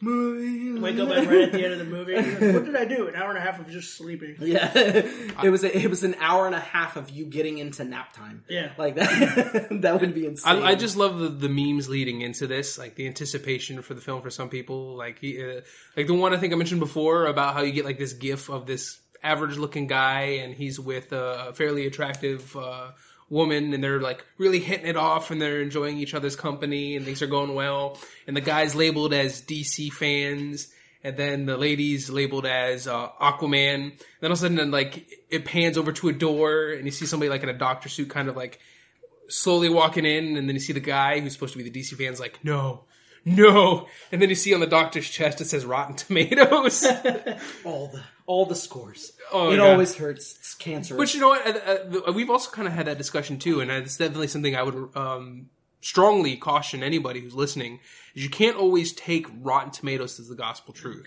movie. 0.00 0.80
Wake 0.80 0.98
up 0.98 1.08
like 1.08 1.28
right 1.28 1.42
at 1.42 1.52
the 1.52 1.64
end 1.64 1.72
of 1.72 1.78
the 1.78 1.84
movie. 1.84 2.14
Like, 2.14 2.54
what 2.54 2.64
did 2.64 2.76
I 2.76 2.84
do? 2.84 3.08
An 3.08 3.16
hour 3.16 3.30
and 3.30 3.38
a 3.38 3.40
half 3.40 3.58
of 3.58 3.68
just 3.68 3.96
sleeping. 3.96 4.36
Yeah, 4.38 4.70
it 4.74 5.50
was 5.50 5.64
a, 5.64 5.76
it 5.76 5.88
was 5.88 6.04
an 6.04 6.14
hour 6.20 6.46
and 6.46 6.54
a 6.54 6.60
half 6.60 6.96
of 6.96 7.10
you 7.10 7.24
getting 7.24 7.58
into 7.58 7.84
nap 7.84 8.12
time. 8.12 8.44
Yeah. 8.48 8.72
like 8.78 8.96
that. 8.96 9.68
that 9.82 10.00
would 10.00 10.14
be 10.14 10.26
insane. 10.26 10.62
I, 10.62 10.70
I 10.70 10.74
just 10.74 10.96
love 10.96 11.18
the, 11.18 11.28
the 11.28 11.48
memes 11.48 11.88
leading 11.88 12.20
into 12.20 12.46
this, 12.46 12.78
like 12.78 12.94
the 12.94 13.06
anticipation 13.06 13.82
for 13.82 13.94
the 13.94 14.00
film 14.00 14.22
for 14.22 14.30
some 14.30 14.48
people. 14.48 14.96
Like 14.96 15.18
uh, 15.24 15.60
like 15.96 16.06
the 16.06 16.14
one 16.14 16.34
I 16.34 16.36
think 16.38 16.52
I 16.52 16.56
mentioned 16.56 16.80
before 16.80 17.26
about 17.26 17.54
how 17.54 17.62
you 17.62 17.72
get 17.72 17.84
like 17.84 17.98
this 17.98 18.12
gif 18.12 18.48
of 18.48 18.66
this 18.66 19.00
average 19.22 19.56
looking 19.56 19.86
guy 19.86 20.20
and 20.42 20.54
he's 20.54 20.78
with 20.78 21.10
a 21.10 21.52
fairly 21.54 21.86
attractive 21.86 22.54
uh, 22.54 22.90
woman 23.28 23.74
and 23.74 23.82
they're 23.82 24.00
like 24.00 24.24
really 24.38 24.60
hitting 24.60 24.86
it 24.86 24.96
off 24.96 25.30
and 25.30 25.40
they're 25.40 25.60
enjoying 25.60 25.98
each 25.98 26.14
other's 26.14 26.36
company 26.36 26.96
and 26.96 27.04
things 27.04 27.22
are 27.22 27.26
going 27.26 27.54
well. 27.54 27.98
And 28.26 28.36
the 28.36 28.40
guy's 28.40 28.74
labeled 28.74 29.12
as 29.12 29.42
DC 29.42 29.92
fans. 29.92 30.72
and 31.02 31.16
then 31.16 31.46
the 31.46 31.56
ladies 31.56 32.10
labeled 32.10 32.46
as 32.46 32.88
uh, 32.88 33.08
Aquaman. 33.20 33.92
Then 34.20 34.30
all 34.30 34.32
of 34.32 34.32
a 34.32 34.36
sudden, 34.36 34.70
like 34.70 35.06
it 35.30 35.44
pans 35.44 35.78
over 35.78 35.92
to 35.92 36.08
a 36.08 36.12
door, 36.12 36.70
and 36.70 36.84
you 36.84 36.90
see 36.90 37.06
somebody 37.06 37.30
like 37.30 37.42
in 37.42 37.48
a 37.48 37.58
doctor 37.58 37.88
suit, 37.88 38.10
kind 38.10 38.28
of 38.28 38.36
like 38.36 38.58
slowly 39.28 39.68
walking 39.68 40.04
in, 40.04 40.36
and 40.36 40.48
then 40.48 40.56
you 40.56 40.60
see 40.60 40.72
the 40.72 40.80
guy 40.80 41.20
who's 41.20 41.32
supposed 41.32 41.52
to 41.52 41.62
be 41.62 41.68
the 41.68 41.80
DC 41.80 41.96
fans, 41.96 42.18
like 42.18 42.44
no. 42.44 42.84
No, 43.28 43.88
and 44.12 44.22
then 44.22 44.28
you 44.28 44.36
see 44.36 44.54
on 44.54 44.60
the 44.60 44.68
doctor's 44.68 45.10
chest 45.10 45.40
it 45.40 45.46
says 45.46 45.64
Rotten 45.66 45.96
Tomatoes. 45.96 46.84
all 47.64 47.88
the 47.88 48.02
all 48.24 48.46
the 48.46 48.54
scores. 48.54 49.12
Oh, 49.32 49.50
it 49.50 49.56
God. 49.56 49.72
always 49.72 49.96
hurts. 49.96 50.36
It's 50.36 50.54
cancerous. 50.54 50.96
But 50.96 51.12
you 51.14 51.20
know 51.20 51.28
what? 51.30 52.06
Uh, 52.06 52.12
we've 52.12 52.30
also 52.30 52.50
kind 52.50 52.68
of 52.68 52.74
had 52.74 52.86
that 52.86 52.98
discussion 52.98 53.38
too, 53.38 53.60
and 53.60 53.70
it's 53.70 53.96
definitely 53.96 54.28
something 54.28 54.54
I 54.54 54.62
would 54.62 54.90
um, 54.96 55.50
strongly 55.80 56.36
caution 56.36 56.84
anybody 56.84 57.20
who's 57.20 57.34
listening: 57.34 57.80
is 58.14 58.22
you 58.22 58.30
can't 58.30 58.56
always 58.56 58.92
take 58.92 59.26
Rotten 59.42 59.72
Tomatoes 59.72 60.20
as 60.20 60.28
the 60.28 60.36
gospel 60.36 60.72
truth. 60.72 61.06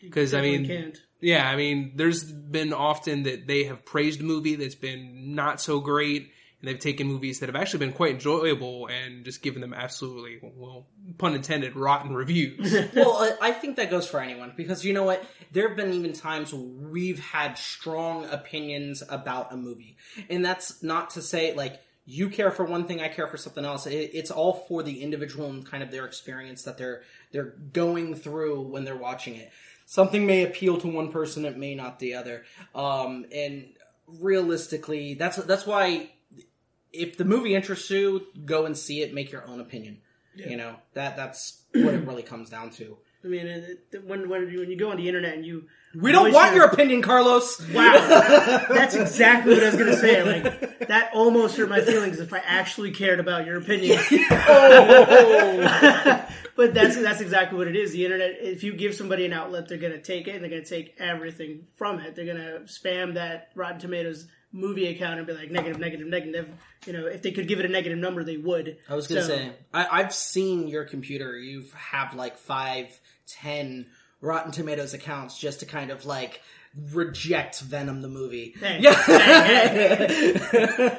Because 0.00 0.32
I 0.32 0.40
mean, 0.40 0.66
can't. 0.66 0.98
yeah, 1.20 1.50
I 1.50 1.56
mean, 1.56 1.92
there's 1.96 2.24
been 2.24 2.72
often 2.72 3.24
that 3.24 3.46
they 3.46 3.64
have 3.64 3.84
praised 3.84 4.20
a 4.20 4.24
movie 4.24 4.54
that's 4.54 4.74
been 4.74 5.34
not 5.34 5.60
so 5.60 5.80
great, 5.80 6.30
and 6.60 6.68
they've 6.68 6.78
taken 6.78 7.06
movies 7.06 7.38
that 7.40 7.48
have 7.48 7.56
actually 7.56 7.78
been 7.80 7.92
quite 7.92 8.14
enjoyable 8.14 8.88
and 8.88 9.24
just 9.24 9.42
given 9.42 9.60
them 9.60 9.72
absolutely, 9.72 10.40
well, 10.42 10.86
pun 11.16 11.34
intended, 11.34 11.76
rotten 11.76 12.14
reviews. 12.14 12.88
well, 12.94 13.36
I 13.40 13.52
think 13.52 13.76
that 13.76 13.90
goes 13.90 14.08
for 14.08 14.20
anyone 14.20 14.52
because 14.56 14.84
you 14.84 14.92
know 14.92 15.04
what? 15.04 15.24
There 15.52 15.68
have 15.68 15.76
been 15.76 15.92
even 15.92 16.12
times 16.12 16.52
we've 16.52 17.20
had 17.20 17.58
strong 17.58 18.24
opinions 18.26 19.02
about 19.08 19.52
a 19.52 19.56
movie, 19.56 19.96
and 20.28 20.44
that's 20.44 20.82
not 20.82 21.10
to 21.10 21.22
say 21.22 21.54
like 21.54 21.80
you 22.10 22.30
care 22.30 22.50
for 22.50 22.64
one 22.64 22.86
thing, 22.86 23.02
I 23.02 23.08
care 23.08 23.28
for 23.28 23.36
something 23.36 23.66
else. 23.66 23.86
It, 23.86 24.10
it's 24.14 24.30
all 24.30 24.64
for 24.66 24.82
the 24.82 25.02
individual 25.02 25.50
and 25.50 25.64
kind 25.64 25.82
of 25.82 25.90
their 25.90 26.06
experience 26.06 26.62
that 26.62 26.78
they're 26.78 27.02
they're 27.32 27.54
going 27.72 28.14
through 28.14 28.62
when 28.62 28.84
they're 28.84 28.96
watching 28.96 29.36
it. 29.36 29.50
Something 29.84 30.26
may 30.26 30.44
appeal 30.44 30.78
to 30.78 30.88
one 30.88 31.12
person, 31.12 31.44
it 31.44 31.56
may 31.56 31.74
not 31.74 31.98
the 31.98 32.14
other. 32.14 32.44
Um, 32.74 33.26
and 33.32 33.74
realistically, 34.06 35.14
that's 35.14 35.36
that's 35.36 35.66
why 35.66 36.10
if 36.92 37.16
the 37.16 37.24
movie 37.24 37.54
interests 37.54 37.90
you, 37.90 38.26
go 38.44 38.66
and 38.66 38.76
see 38.76 39.02
it. 39.02 39.14
Make 39.14 39.30
your 39.32 39.46
own 39.46 39.60
opinion. 39.60 39.98
You 40.34 40.56
know 40.56 40.76
that 40.94 41.16
that's 41.16 41.64
what 41.74 41.94
it 41.94 42.06
really 42.06 42.22
comes 42.22 42.48
down 42.48 42.70
to. 42.70 42.96
I 43.24 43.26
mean, 43.26 43.78
when 44.04 44.28
when 44.28 44.48
you, 44.48 44.60
when 44.60 44.70
you 44.70 44.76
go 44.76 44.90
on 44.90 44.96
the 44.96 45.08
internet 45.08 45.34
and 45.34 45.44
you 45.44 45.64
We 46.00 46.12
don't 46.12 46.32
want 46.32 46.54
your 46.54 46.64
opinion, 46.66 47.02
Carlos. 47.02 47.60
Wow, 47.72 47.92
that's 48.68 48.94
exactly 48.94 49.54
what 49.54 49.62
I 49.64 49.66
was 49.70 49.76
gonna 49.76 49.96
say. 49.96 50.22
Like 50.22 50.86
that 50.88 51.10
almost 51.14 51.56
hurt 51.56 51.68
my 51.68 51.80
feelings 51.80 52.20
if 52.20 52.32
I 52.32 52.38
actually 52.38 52.90
cared 52.92 53.20
about 53.20 53.46
your 53.46 53.58
opinion. 53.58 53.98
Oh. 54.30 56.26
but 56.56 56.74
that's 56.74 56.96
that's 57.00 57.20
exactly 57.20 57.58
what 57.58 57.68
it 57.68 57.76
is. 57.76 57.92
The 57.92 58.04
internet. 58.04 58.36
If 58.40 58.62
you 58.64 58.72
give 58.74 58.94
somebody 58.94 59.24
an 59.26 59.32
outlet, 59.32 59.68
they're 59.68 59.78
gonna 59.78 60.00
take 60.00 60.28
it. 60.28 60.34
and 60.34 60.42
They're 60.42 60.50
gonna 60.50 60.64
take 60.64 60.94
everything 60.98 61.66
from 61.76 62.00
it. 62.00 62.14
They're 62.14 62.26
gonna 62.26 62.60
spam 62.66 63.14
that 63.14 63.50
Rotten 63.54 63.78
Tomatoes 63.80 64.26
movie 64.52 64.88
account 64.88 65.18
and 65.18 65.26
be 65.26 65.32
like 65.34 65.50
negative, 65.50 65.78
negative, 65.78 66.06
negative. 66.06 66.48
You 66.86 66.92
know, 66.94 67.06
if 67.06 67.22
they 67.22 67.32
could 67.32 67.48
give 67.48 67.58
it 67.60 67.66
a 67.66 67.68
negative 67.68 67.98
number, 67.98 68.24
they 68.24 68.36
would. 68.36 68.78
I 68.88 68.94
was 68.94 69.06
gonna 69.06 69.22
So- 69.22 69.28
say 69.28 69.52
I, 69.72 69.86
I've 70.00 70.14
seen 70.14 70.68
your 70.68 70.84
computer. 70.84 71.36
You 71.38 71.64
have 71.74 72.14
like 72.14 72.36
five, 72.38 72.98
ten 73.26 73.86
Rotten 74.20 74.52
Tomatoes 74.52 74.94
accounts 74.94 75.38
just 75.38 75.60
to 75.60 75.66
kind 75.66 75.90
of 75.90 76.04
like 76.06 76.40
reject 76.92 77.60
Venom 77.60 78.02
the 78.02 78.08
movie. 78.08 78.54
Hey, 78.60 78.78
Yeah. 78.82 78.92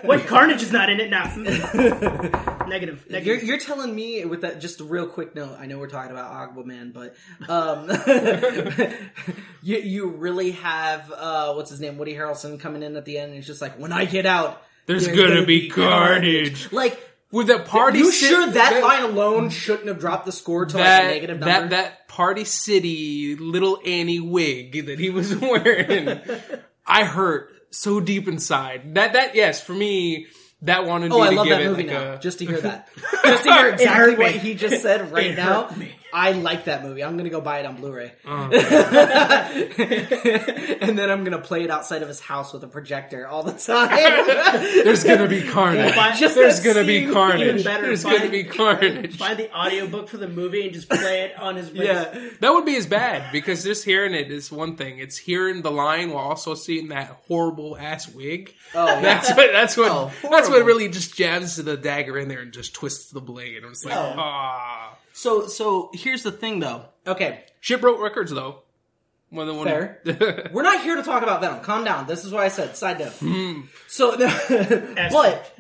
What 0.04 0.26
Carnage 0.26 0.62
is 0.62 0.72
not 0.72 0.90
in 0.90 1.00
it 1.00 1.10
now. 1.10 1.34
negative, 2.68 3.06
You're, 3.08 3.20
negative. 3.20 3.44
you're 3.44 3.58
telling 3.60 3.96
me 3.96 4.26
with 4.26 4.42
that 4.42 4.60
just 4.62 4.82
a 4.82 4.84
real 4.84 5.08
quick 5.08 5.36
note. 5.36 5.56
I 5.60 5.66
know 5.68 5.78
we're 5.78 5.88
talking 5.88 6.12
about 6.12 6.54
Aquaman, 6.56 6.94
but 6.94 7.16
um, 7.50 7.90
you 9.62 9.78
you 9.78 10.08
really 10.10 10.52
have 10.52 11.12
uh, 11.12 11.54
what's 11.54 11.70
his 11.70 11.80
name, 11.80 11.98
Woody 11.98 12.14
Harrelson 12.14 12.60
coming 12.60 12.84
in 12.84 12.96
at 12.96 13.06
the 13.06 13.18
end, 13.18 13.30
and 13.32 13.38
it's 13.40 13.48
just 13.48 13.62
like 13.62 13.80
when 13.80 13.92
I 13.94 14.06
get 14.06 14.26
out, 14.26 14.62
There's 14.86 15.08
gonna 15.08 15.46
be 15.46 15.70
carnage. 15.70 16.72
Like, 16.72 17.00
With 17.32 17.48
that 17.48 17.66
party, 17.66 18.00
you 18.00 18.12
sit- 18.12 18.30
sure 18.30 18.48
that 18.52 18.82
line 18.84 19.04
alone 19.04 19.50
shouldn't 19.52 19.88
have 19.88 20.00
dropped 20.00 20.26
the 20.26 20.32
score 20.32 20.66
to 20.66 20.78
like 20.78 20.86
a 20.86 21.08
negative 21.08 21.40
number? 21.40 21.46
that 21.52 21.70
that 21.70 22.08
Party 22.08 22.44
City 22.44 23.36
little 23.36 23.80
Annie 23.86 24.20
wig 24.20 24.88
that 24.88 24.98
he 25.00 25.12
was 25.12 25.36
wearing, 25.36 26.20
I 26.88 27.04
hurt 27.04 27.52
so 27.70 28.00
deep 28.00 28.28
inside. 28.28 28.96
That 28.96 29.14
that 29.14 29.36
yes, 29.36 29.62
for 29.62 29.74
me, 29.74 30.26
that 30.64 30.86
wanted 30.86 31.12
Oh, 31.12 31.18
me 31.20 31.28
I 31.28 31.30
to 31.30 31.36
love 31.36 31.46
give 31.46 31.58
that 31.58 31.62
it 31.66 31.70
movie 31.70 31.84
like 31.84 31.92
now. 31.94 32.14
a. 32.14 32.20
Just 32.20 32.40
to 32.40 32.46
hear 32.48 32.62
that. 32.62 32.90
Just 33.24 33.44
to 33.44 33.54
hear 33.54 33.68
exactly 33.70 34.16
what 34.16 34.32
he 34.32 34.56
just 34.56 34.82
said 34.82 35.12
right 35.14 35.36
now. 35.38 35.70
me. 35.78 35.92
I 36.14 36.32
like 36.32 36.66
that 36.66 36.84
movie. 36.84 37.04
I'm 37.04 37.18
gonna 37.18 37.30
go 37.30 37.42
buy 37.42 37.60
it 37.60 37.66
on 37.66 37.76
Blu-ray. 37.76 38.12
Oh. 38.26 38.50
and 40.82 40.98
then 40.98 41.10
I'm 41.10 41.24
gonna 41.24 41.40
play 41.40 41.64
it 41.64 41.70
outside 41.70 42.02
of 42.02 42.08
his 42.08 42.20
house 42.20 42.54
with 42.54 42.64
a 42.64 42.68
projector 42.68 43.28
all 43.28 43.44
the 43.44 43.52
time. 43.54 43.90
There's 44.84 45.04
gonna 45.04 45.28
be 45.28 45.44
carnage. 45.48 45.94
Just 46.20 46.36
There's 46.36 46.60
gonna 46.62 46.84
be 46.86 47.08
carnage. 47.12 47.64
There's 47.64 48.04
gonna 48.04 48.30
be 48.30 48.44
carnage. 48.44 49.18
Find 49.18 49.38
the 49.40 49.54
audiobook 49.56 50.08
for 50.10 50.18
the 50.18 50.28
movie 50.28 50.64
and 50.66 50.74
just 50.74 50.90
play 50.90 51.22
it 51.22 51.40
on 51.40 51.56
his. 51.56 51.72
yeah. 51.72 52.30
That 52.40 52.54
would 52.54 52.66
be 52.66 52.76
as 52.76 52.86
bad 52.86 53.32
because 53.32 53.64
just 53.64 53.86
hearing 53.86 54.14
it 54.14 54.32
is 54.32 54.52
one 54.52 54.76
thing. 54.76 55.00
It's 55.00 55.18
hearing 55.18 55.62
the 55.62 55.72
line 55.72 56.12
while 56.12 56.26
also 56.26 56.54
seeing 56.56 56.90
that 56.90 57.08
horrible 57.28 57.78
ass 57.78 58.08
wig. 58.14 58.54
Oh, 58.74 58.86
yeah. 58.86 59.02
That's 59.02 59.30
what. 59.36 59.52
That's 59.52 59.78
what. 59.78 59.92
Oh, 59.92 60.12
that's 60.30 60.50
what 60.50 60.66
really 60.66 60.90
just 60.90 61.16
jabs 61.16 61.56
the 61.58 61.78
dagger 61.78 62.18
in 62.18 62.28
there 62.28 62.42
and 62.42 62.52
just 62.52 62.74
twists 62.74 63.12
the 63.12 63.22
blade. 63.22 63.64
And 63.64 63.72
it's 63.72 63.86
like, 63.86 63.96
Oh. 63.96 64.14
Ah. 64.18 64.96
So 65.14 65.48
so 65.48 65.92
here's 65.94 66.24
the 66.24 66.32
thing 66.32 66.60
though. 66.60 66.86
Okay. 67.06 67.44
Shit 67.62 67.82
broke 67.82 68.02
records 68.02 68.32
though. 68.32 68.64
One 69.30 69.48
of 69.48 69.54
the 69.54 69.60
one. 69.60 69.68
Fair. 69.68 70.50
We're 70.54 70.64
not 70.64 70.82
here 70.82 70.96
to 70.96 71.04
talk 71.04 71.22
about 71.22 71.42
Venom. 71.42 71.60
Calm 71.62 71.84
down. 71.84 72.08
This 72.08 72.26
is 72.26 72.32
what 72.32 72.44
I 72.44 72.48
said. 72.48 72.76
Side 72.76 73.00
note. 73.00 73.14
Hmm. 73.14 73.62
So, 73.88 74.18
but 75.12 75.54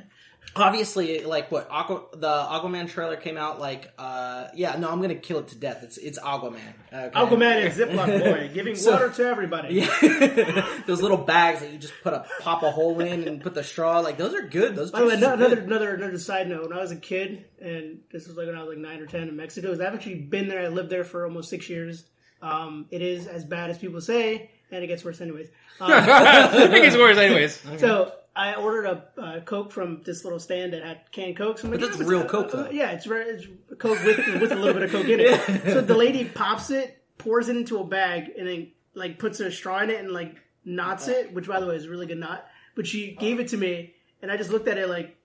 obviously, 0.60 1.24
like 1.24 1.52
what 1.52 1.68
Aqua, 1.70 2.04
the 2.14 2.28
Aquaman 2.28 2.90
trailer 2.90 3.16
came 3.18 3.38
out. 3.38 3.60
Like, 3.60 3.92
uh, 3.98 4.48
yeah, 4.54 4.78
no, 4.78 4.90
I'm 4.90 5.02
gonna 5.02 5.16
kill 5.16 5.40
it 5.40 5.50
to 5.50 5.56
death. 5.56 5.84
It's 5.84 5.98
it's 5.98 6.20
Aquaman. 6.20 6.60
Okay? 6.94 7.10
Aquaman 7.20 7.66
and 7.66 7.74
Ziploc 7.74 8.20
boy 8.24 8.50
giving 8.54 8.76
So- 8.76 8.92
water 8.92 9.10
to 9.10 9.24
everybody. 9.26 9.76
Yeah. 9.76 10.82
those 10.88 11.02
little 11.02 11.18
bags 11.18 11.62
that 11.62 11.72
you 11.72 11.78
just 11.78 11.94
put 12.04 12.14
a 12.14 12.26
pop 12.40 12.64
a 12.64 12.72
hole 12.72 13.00
in 13.00 13.28
and 13.28 13.42
put 13.42 13.54
the 13.54 13.64
straw. 13.64 14.00
Like 14.00 14.18
those 14.18 14.34
are 14.34 14.44
good. 14.48 14.76
Those. 14.76 14.92
By 14.92 15.00
the 15.00 15.06
way, 15.06 15.12
pieces 15.16 15.28
are 15.28 15.34
another 15.34 15.56
good. 15.56 15.66
another 15.66 15.96
another 15.96 16.20
side 16.20 16.48
note. 16.50 16.70
When 16.70 16.78
I 16.78 16.82
was 16.82 16.92
a 16.92 16.98
kid, 16.98 17.46
and 17.60 18.00
this 18.12 18.28
was 18.28 18.38
like 18.38 18.48
when 18.48 18.56
I 18.56 18.60
was 18.64 18.70
like 18.70 18.78
nine 18.78 19.00
or 19.02 19.06
ten 19.06 19.28
in 19.28 19.36
Mexico, 19.36 19.72
I've 19.74 19.82
actually 19.82 20.16
been 20.16 20.48
there. 20.48 20.62
I 20.62 20.68
lived 20.68 20.90
there 20.90 21.04
for 21.04 21.26
almost 21.26 21.50
six 21.50 21.70
years. 21.70 22.04
Um, 22.42 22.86
it 22.90 23.02
is 23.02 23.28
as 23.28 23.44
bad 23.44 23.70
as 23.70 23.78
people 23.78 24.00
say, 24.02 24.50
and 24.72 24.84
it 24.84 24.88
gets 24.88 25.04
worse 25.04 25.20
anyways. 25.20 25.50
Um, 25.82 25.92
I 25.92 26.68
think 26.68 26.86
it's 26.86 26.96
worse, 26.98 27.18
anyways. 27.18 27.62
so 27.78 28.14
I 28.40 28.56
ordered 28.56 28.86
a 28.86 29.22
uh, 29.22 29.40
Coke 29.42 29.72
from 29.72 30.02
this 30.06 30.24
little 30.24 30.40
stand 30.40 30.72
that 30.74 30.84
had 30.84 31.12
canned 31.12 31.36
Cokes. 31.38 31.64
I'm 31.64 31.72
like, 31.72 31.80
But 31.82 31.88
that's 31.90 32.00
"Yeah, 32.02 32.08
real 32.08 32.20
it's- 32.22 32.32
Coke, 32.32 32.52
though." 32.52 32.70
yeah, 32.72 32.92
it's 32.92 33.06
very 33.06 33.26
it's 33.32 33.46
Coke 33.78 34.02
with 34.06 34.18
with 34.42 34.52
a 34.52 34.56
little 34.56 34.74
bit 34.74 34.84
of 34.84 34.92
Coke 34.92 35.08
in 35.08 35.20
it. 35.20 35.64
So 35.74 35.82
the 35.82 35.96
lady 35.96 36.24
pops 36.26 36.70
it, 36.72 37.02
pours 37.18 37.50
it 37.50 37.58
into 37.58 37.78
a 37.80 37.84
bag, 37.84 38.32
and 38.38 38.48
then 38.48 38.72
like 38.94 39.20
puts 39.20 39.40
a 39.42 39.52
straw 39.52 39.80
in 39.82 39.90
it 39.90 40.00
and 40.00 40.12
like 40.12 40.36
knots 40.64 41.08
it. 41.08 41.34
Which, 41.34 41.48
by 41.48 41.60
the 41.60 41.66
way, 41.68 41.76
is 41.76 41.86
a 41.86 41.90
really 41.90 42.08
good 42.08 42.20
knot. 42.20 42.46
But 42.76 42.88
she 42.88 43.12
gave 43.20 43.40
it 43.42 43.50
to 43.50 43.58
me, 43.58 43.94
and 44.22 44.32
I 44.32 44.38
just 44.38 44.52
looked 44.52 44.68
at 44.70 44.78
it 44.78 44.88
like, 44.88 45.18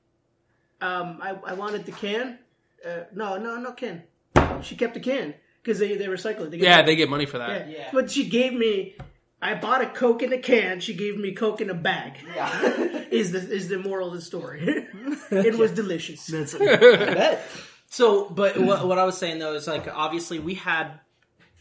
um, 0.80 1.18
I, 1.23 1.37
I 1.47 1.54
wanted 1.54 1.87
the 1.87 1.92
can. 1.92 2.38
Uh, 2.85 3.04
no, 3.14 3.38
no, 3.38 3.56
no 3.59 3.73
can. 3.73 4.02
She 4.62 4.76
kept 4.76 4.94
the 4.94 5.00
can 5.00 5.35
because 5.62 5.78
they 5.78 5.97
they 5.97 6.06
recycle 6.06 6.40
it. 6.47 6.50
They 6.50 6.59
get 6.59 6.66
Yeah, 6.68 6.83
they 6.83 6.97
get 6.97 7.09
money 7.09 7.26
for 7.26 7.38
that. 7.38 7.68
yeah. 7.68 7.76
Yeah. 7.76 7.88
But 7.92 8.11
she 8.11 8.28
gave 8.28 8.52
me. 8.52 8.97
I 9.45 9.55
bought 9.55 9.83
a 9.83 9.87
Coke 9.87 10.23
in 10.23 10.33
a 10.33 10.39
can. 10.39 10.81
She 10.81 10.95
gave 10.95 11.19
me 11.19 11.33
Coke 11.33 11.61
in 11.61 11.69
a 11.69 11.75
bag. 11.75 12.15
Yeah. 12.35 13.05
is 13.11 13.31
the 13.31 13.39
is 13.39 13.69
the 13.69 13.79
moral 13.79 14.09
of 14.09 14.15
the 14.15 14.23
story? 14.23 14.61
it 15.31 15.59
was 15.59 15.71
delicious. 15.73 16.25
That's 16.27 16.55
I 16.61 16.65
bet. 16.65 17.47
So, 17.91 18.31
but 18.31 18.59
what, 18.59 18.89
what 18.89 18.99
I 18.99 19.05
was 19.05 19.19
saying 19.19 19.41
though 19.41 19.53
is 19.53 19.67
like 19.69 19.87
obviously 19.87 20.39
we 20.39 20.55
had 20.55 20.99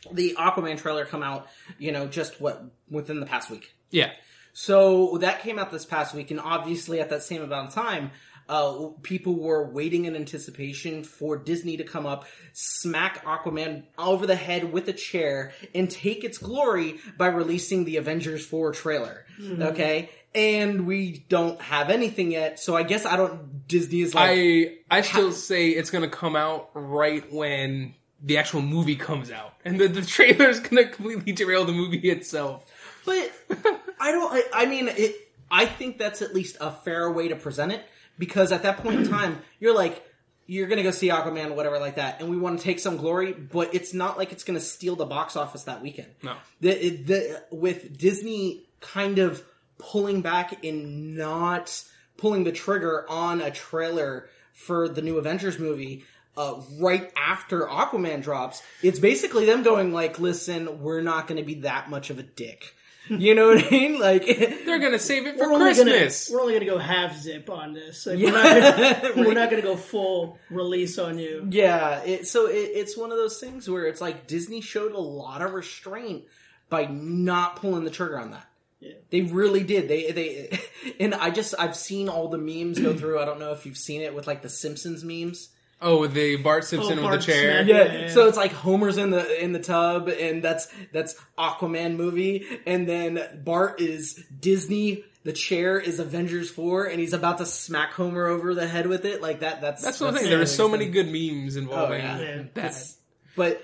the 0.10 0.36
Aquaman 0.40 0.78
trailer 0.78 1.04
come 1.04 1.24
out, 1.24 1.48
you 1.78 1.92
know, 1.92 2.08
just 2.08 2.40
what 2.40 2.64
within 2.90 3.20
the 3.20 3.26
past 3.26 3.52
week. 3.52 3.76
Yeah. 3.92 4.12
So 4.54 5.18
that 5.18 5.42
came 5.42 5.60
out 5.60 5.70
this 5.70 5.86
past 5.86 6.16
week, 6.16 6.32
and 6.32 6.40
obviously 6.40 7.02
at 7.02 7.10
that 7.10 7.24
same 7.24 7.42
amount 7.42 7.70
of 7.70 7.74
time, 7.74 8.12
uh, 8.50 8.90
people 9.02 9.36
were 9.36 9.70
waiting 9.70 10.06
in 10.06 10.16
anticipation 10.16 11.04
for 11.04 11.38
Disney 11.38 11.78
to 11.78 11.84
come 11.84 12.06
up, 12.06 12.26
smack 12.54 13.24
Aquaman 13.26 13.84
over 13.98 14.28
the 14.28 14.36
head 14.36 14.72
with 14.72 14.88
a 14.90 14.94
chair, 14.94 15.54
and 15.74 15.90
take 15.90 16.24
its 16.24 16.38
glory 16.38 17.00
by 17.18 17.28
releasing 17.28 17.86
the 17.86 17.98
Avengers 17.98 18.46
4 18.46 18.74
trailer. 18.74 19.26
Okay? 19.62 20.10
And 20.36 20.88
we 20.88 21.26
don't 21.30 21.62
have 21.62 21.90
anything 21.90 22.32
yet, 22.32 22.60
so 22.60 22.76
I 22.76 22.84
guess 22.84 23.06
I 23.06 23.16
don't, 23.18 23.68
Disney 23.68 24.02
is 24.02 24.16
like, 24.16 24.32
I 24.32 24.78
I 24.90 25.02
still 25.02 25.32
say 25.32 25.70
it's 25.70 25.92
gonna 25.92 26.10
come 26.10 26.36
out 26.36 26.72
right 26.74 27.32
when 27.32 27.94
the 28.24 28.38
actual 28.38 28.62
movie 28.62 28.96
comes 28.96 29.32
out, 29.32 29.54
and 29.64 29.80
the, 29.80 29.88
the 29.88 30.02
trailer 30.02 30.50
is 30.50 30.60
gonna 30.60 30.88
completely 30.88 31.34
derail 31.34 31.66
the 31.66 31.72
movie 31.72 32.10
itself. 32.10 32.66
But 33.06 33.32
I 34.00 34.12
don't. 34.12 34.34
I, 34.34 34.64
I 34.64 34.66
mean, 34.66 34.88
it. 34.88 35.16
I 35.52 35.66
think 35.68 36.00
that's 36.00 36.24
at 36.24 36.34
least 36.34 36.58
a 36.60 36.72
fair 36.72 37.12
way 37.12 37.28
to 37.28 37.36
present 37.36 37.72
it 37.72 37.86
because 38.18 38.52
at 38.52 38.64
that 38.64 38.78
point 38.78 39.00
in 39.02 39.10
time, 39.10 39.42
you're 39.60 39.76
like, 39.76 40.04
you're 40.46 40.68
gonna 40.68 40.84
go 40.84 40.92
see 40.92 41.10
Aquaman, 41.10 41.56
whatever 41.56 41.80
like 41.80 41.96
that, 41.96 42.20
and 42.20 42.30
we 42.30 42.38
want 42.38 42.60
to 42.60 42.64
take 42.64 42.80
some 42.80 42.98
glory, 42.98 43.34
but 43.34 43.74
it's 43.74 43.94
not 43.94 44.18
like 44.18 44.32
it's 44.32 44.44
gonna 44.44 44.60
steal 44.60 44.96
the 44.96 45.06
box 45.06 45.36
office 45.36 45.64
that 45.64 45.82
weekend. 45.82 46.10
No. 46.22 46.36
The, 46.60 46.90
the 46.90 47.44
with 47.52 47.98
Disney 47.98 48.66
kind 48.82 49.20
of 49.20 49.44
pulling 49.78 50.22
back 50.22 50.64
and 50.64 51.16
not 51.16 51.84
pulling 52.18 52.44
the 52.44 52.52
trigger 52.52 53.06
on 53.10 53.42
a 53.42 53.52
trailer 53.52 54.30
for 54.54 54.88
the 54.88 55.02
new 55.02 55.18
Avengers 55.18 55.60
movie. 55.60 56.06
Uh, 56.36 56.62
right 56.80 57.12
after 57.16 57.62
Aquaman 57.68 58.24
drops, 58.24 58.64
it's 58.82 58.98
basically 58.98 59.46
them 59.46 59.62
going 59.62 59.94
like, 59.94 60.18
"Listen, 60.18 60.82
we're 60.82 61.02
not 61.02 61.28
going 61.28 61.38
to 61.38 61.46
be 61.46 61.62
that 61.62 61.92
much 61.92 62.10
of 62.10 62.18
a 62.18 62.24
dick." 62.24 62.74
You 63.10 63.36
know 63.36 63.48
what 63.50 63.66
I 63.66 63.70
mean? 63.70 64.00
Like, 64.00 64.26
They're 64.66 64.80
gonna 64.80 64.98
save 65.00 65.26
it 65.28 65.38
for 65.38 65.48
We're 65.50 65.54
only, 65.56 65.74
gonna, 65.76 65.92
Christmas. 65.92 66.30
we're 66.32 66.40
only 66.42 66.54
gonna 66.54 66.66
go 66.66 66.78
half 66.78 67.18
zip 67.18 67.50
on 67.50 67.74
this. 67.74 68.06
Like, 68.06 68.18
Yeah. 68.20 68.32
we're, 68.32 68.44
not 68.44 69.02
gonna, 69.02 69.14
we're 69.28 69.34
not 69.34 69.50
gonna 69.50 69.62
go 69.62 69.76
full 69.76 70.40
release 70.50 70.98
on 70.98 71.20
you. 71.20 71.46
Yeah, 71.50 72.02
it, 72.04 72.28
so 72.28 72.48
it, 72.48 72.54
it's 72.74 72.96
one 72.98 73.12
of 73.12 73.18
those 73.18 73.40
things 73.40 73.70
where 73.70 73.86
it's 73.88 74.00
like 74.02 74.28
Disney 74.28 74.62
showed 74.62 74.94
a 74.94 75.00
lot 75.00 75.42
of 75.42 75.54
restraint 75.54 76.24
by 76.70 76.86
not 76.86 77.58
pulling 77.58 77.84
the 77.84 77.92
trigger 77.92 78.20
on 78.20 78.32
that. 78.32 78.48
Yeah. 78.80 78.94
They 79.12 79.22
really 79.22 79.64
did. 79.64 79.88
They 79.90 80.12
they 80.12 80.60
and 81.00 81.14
I 81.14 81.30
just 81.30 81.56
I've 81.60 81.76
seen 81.76 82.10
all 82.10 82.30
the 82.30 82.38
memes 82.38 82.80
go 82.80 82.94
through. 82.96 83.20
I 83.20 83.26
don't 83.26 83.40
know 83.40 83.52
if 83.52 83.66
you've 83.66 83.78
seen 83.78 84.02
it 84.02 84.14
with 84.16 84.28
like 84.28 84.42
the 84.42 84.50
Simpsons 84.50 85.04
memes. 85.04 85.50
Oh, 85.82 86.00
with 86.00 86.14
the 86.14 86.38
Bart 86.38 86.64
Simpson 86.66 87.00
Oh, 87.00 87.10
with 87.10 87.20
the 87.26 87.26
chair. 87.32 87.64
Smack- 87.64 87.68
Yeah, 87.68 88.00
Yeah. 88.02 88.10
so 88.10 88.28
it's 88.28 88.38
like 88.38 88.52
Homer's 88.52 88.98
in 88.98 89.10
the 89.10 89.44
in 89.44 89.52
the 89.54 89.60
tub, 89.60 90.08
and 90.10 90.42
that's 90.44 90.68
that's 90.92 91.16
Aquaman 91.38 91.96
movie, 91.96 92.46
and 92.66 92.88
then 92.88 93.42
Bart 93.44 93.82
is 93.82 94.24
Disney. 94.40 95.04
The 95.24 95.32
chair 95.34 95.80
is 95.80 96.00
Avengers 96.00 96.50
four, 96.52 96.84
and 96.86 97.00
he's 97.00 97.14
about 97.14 97.38
to 97.38 97.46
smack 97.46 97.94
Homer 97.94 98.28
over 98.28 98.54
the 98.54 98.68
head 98.68 98.88
with 98.88 99.06
it. 99.06 99.22
Like 99.22 99.40
that. 99.40 99.62
That's 99.62 99.82
That's 99.82 100.02
what 100.02 100.16
I'm 100.18 100.24
There 100.26 100.42
are 100.42 100.46
so 100.46 100.66
thing. 100.66 100.80
many 100.80 100.86
good 100.92 101.08
memes 101.08 101.56
involving 101.56 102.02
Oh, 102.02 102.04
yeah. 102.04 102.20
Yeah. 102.20 102.44
that. 102.56 102.76
But 103.38 103.62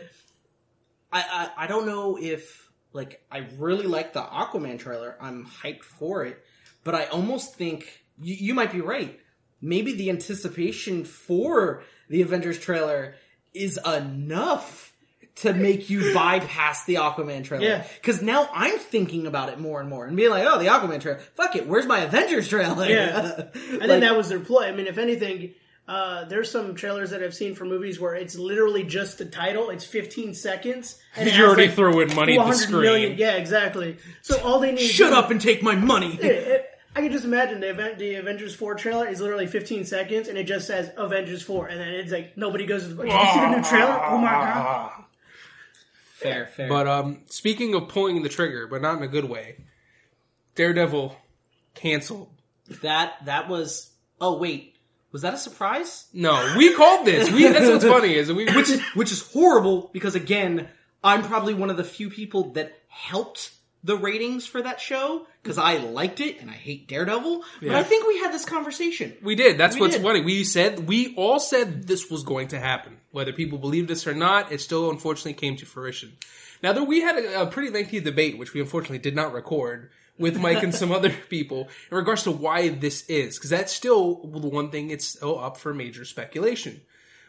I, 1.11 1.49
I 1.57 1.63
I 1.65 1.67
don't 1.67 1.85
know 1.85 2.17
if 2.17 2.69
like 2.93 3.21
I 3.31 3.47
really 3.57 3.87
like 3.87 4.13
the 4.13 4.21
Aquaman 4.21 4.79
trailer. 4.79 5.17
I'm 5.19 5.45
hyped 5.45 5.83
for 5.83 6.23
it, 6.25 6.41
but 6.83 6.95
I 6.95 7.05
almost 7.07 7.55
think 7.55 7.87
you, 8.21 8.35
you 8.35 8.53
might 8.53 8.71
be 8.71 8.81
right. 8.81 9.19
Maybe 9.61 9.93
the 9.93 10.09
anticipation 10.09 11.03
for 11.05 11.83
the 12.09 12.21
Avengers 12.21 12.59
trailer 12.59 13.15
is 13.53 13.77
enough 13.85 14.93
to 15.37 15.53
make 15.53 15.89
you 15.89 16.13
bypass 16.13 16.85
the 16.85 16.95
Aquaman 16.95 17.43
trailer. 17.43 17.63
Yeah. 17.63 17.87
Because 18.01 18.21
now 18.21 18.49
I'm 18.53 18.77
thinking 18.77 19.25
about 19.27 19.49
it 19.49 19.59
more 19.59 19.79
and 19.79 19.89
more 19.89 20.05
and 20.05 20.15
being 20.17 20.29
like, 20.29 20.45
oh, 20.45 20.59
the 20.59 20.65
Aquaman 20.65 21.01
trailer. 21.01 21.19
Fuck 21.19 21.55
it. 21.55 21.67
Where's 21.67 21.85
my 21.85 21.99
Avengers 21.99 22.47
trailer? 22.47 22.85
Yeah. 22.87 23.43
I 23.55 23.71
Like- 23.77 23.81
think 23.87 24.01
that 24.01 24.17
was 24.17 24.29
their 24.29 24.39
ploy. 24.39 24.65
I 24.67 24.71
mean, 24.71 24.87
if 24.87 24.97
anything, 24.97 25.53
uh, 25.87 26.25
there's 26.25 26.51
some 26.51 26.75
trailers 26.75 27.09
that 27.11 27.23
I've 27.23 27.33
seen 27.33 27.55
for 27.55 27.65
movies 27.65 27.99
where 27.99 28.13
it's 28.15 28.35
literally 28.37 28.83
just 28.83 29.17
the 29.17 29.25
title. 29.25 29.69
It's 29.71 29.85
15 29.85 30.33
seconds. 30.35 30.99
And 31.15 31.31
You're 31.31 31.47
already 31.47 31.67
like, 31.67 31.75
throwing 31.75 32.13
money 32.15 32.37
at 32.37 32.45
the 32.45 32.53
screen. 32.53 32.81
million- 32.81 33.17
Yeah, 33.17 33.35
exactly. 33.35 33.97
So 34.21 34.39
all 34.43 34.59
they 34.59 34.71
need. 34.73 34.87
Shut 34.87 35.11
to- 35.11 35.17
up 35.17 35.31
and 35.31 35.39
take 35.41 35.63
my 35.63 35.75
money. 35.75 36.15
It- 36.21 36.25
it- 36.25 36.65
I 36.95 37.01
can 37.01 37.11
just 37.11 37.25
imagine 37.25 37.59
the 37.59 37.69
event, 37.69 37.99
the 37.99 38.15
Avengers 38.15 38.55
Four 38.55 38.75
trailer 38.75 39.07
is 39.07 39.21
literally 39.21 39.47
15 39.47 39.85
seconds, 39.85 40.27
and 40.27 40.37
it 40.37 40.45
just 40.45 40.67
says 40.67 40.91
Avengers 40.97 41.41
Four, 41.41 41.67
and 41.67 41.79
then 41.79 41.87
it's 41.89 42.11
like 42.11 42.35
nobody 42.35 42.65
goes. 42.65 42.83
Did 42.83 42.97
you 42.97 43.11
see 43.11 43.39
the 43.39 43.55
new 43.55 43.63
trailer? 43.63 43.99
Oh 44.05 44.17
my 44.17 44.31
god! 44.31 45.03
Fair, 46.13 46.47
fair. 46.47 46.67
But 46.67 46.87
um, 46.87 47.21
speaking 47.27 47.75
of 47.75 47.87
pulling 47.87 48.21
the 48.23 48.29
trigger, 48.29 48.67
but 48.67 48.81
not 48.81 48.97
in 48.97 49.03
a 49.03 49.07
good 49.07 49.25
way, 49.25 49.57
Daredevil 50.55 51.15
canceled. 51.75 52.29
That 52.81 53.13
that 53.25 53.47
was. 53.47 53.89
Oh 54.19 54.37
wait, 54.37 54.75
was 55.11 55.21
that 55.21 55.33
a 55.33 55.37
surprise? 55.37 56.07
No, 56.13 56.55
we 56.57 56.73
called 56.73 57.05
this. 57.05 57.31
We 57.31 57.47
that's 57.47 57.67
what's 57.67 57.85
funny 57.85 58.15
is 58.15 58.31
we 58.31 58.45
Which 58.45 58.69
is 58.69 58.81
which 58.93 59.11
is 59.11 59.21
horrible 59.31 59.89
because 59.93 60.15
again, 60.15 60.67
I'm 61.03 61.23
probably 61.23 61.53
one 61.53 61.69
of 61.69 61.77
the 61.77 61.83
few 61.83 62.09
people 62.09 62.51
that 62.53 62.77
helped 62.87 63.51
the 63.83 63.95
ratings 63.95 64.45
for 64.45 64.61
that 64.61 64.81
show 64.81 65.25
because 65.41 65.57
I 65.57 65.77
liked 65.77 66.19
it 66.19 66.41
and 66.41 66.49
I 66.49 66.53
hate 66.53 66.87
Daredevil. 66.87 67.43
But 67.61 67.71
I 67.71 67.83
think 67.83 68.07
we 68.07 68.19
had 68.19 68.33
this 68.33 68.45
conversation. 68.45 69.15
We 69.23 69.35
did. 69.35 69.57
That's 69.57 69.75
We 69.75 69.81
what's 69.81 69.95
did. 69.95 70.03
funny. 70.03 70.21
We 70.21 70.43
said 70.43 70.87
we 70.87 71.15
all 71.15 71.39
said 71.39 71.87
this 71.87 72.09
was 72.09 72.23
going 72.23 72.49
to 72.49 72.59
happen, 72.59 72.97
whether 73.11 73.31
people 73.31 73.57
believe 73.57 73.87
this 73.87 74.05
or 74.05 74.13
not. 74.13 74.51
It 74.51 74.59
still 74.61 74.89
unfortunately 74.89 75.33
came 75.33 75.55
to 75.57 75.65
fruition. 75.65 76.13
Now, 76.61 76.73
there 76.73 76.83
we 76.83 76.99
had 76.99 77.17
a, 77.17 77.43
a 77.43 77.47
pretty 77.47 77.69
lengthy 77.69 78.01
debate, 78.01 78.37
which 78.37 78.53
we 78.53 78.59
unfortunately 78.59 78.99
did 78.99 79.15
not 79.15 79.33
record 79.33 79.91
with 80.17 80.37
Mike 80.37 80.61
and 80.61 80.75
some 80.75 80.91
other 80.99 81.09
people 81.29 81.69
in 81.89 81.95
regards 81.97 82.23
to 82.23 82.31
why 82.31 82.67
this 82.67 83.09
is, 83.09 83.37
because 83.37 83.49
that's 83.49 83.71
still 83.71 84.15
the 84.25 84.49
one 84.49 84.69
thing. 84.71 84.89
It's 84.89 85.05
still 85.05 85.39
up 85.39 85.55
for 85.55 85.73
major 85.73 86.03
speculation. 86.03 86.81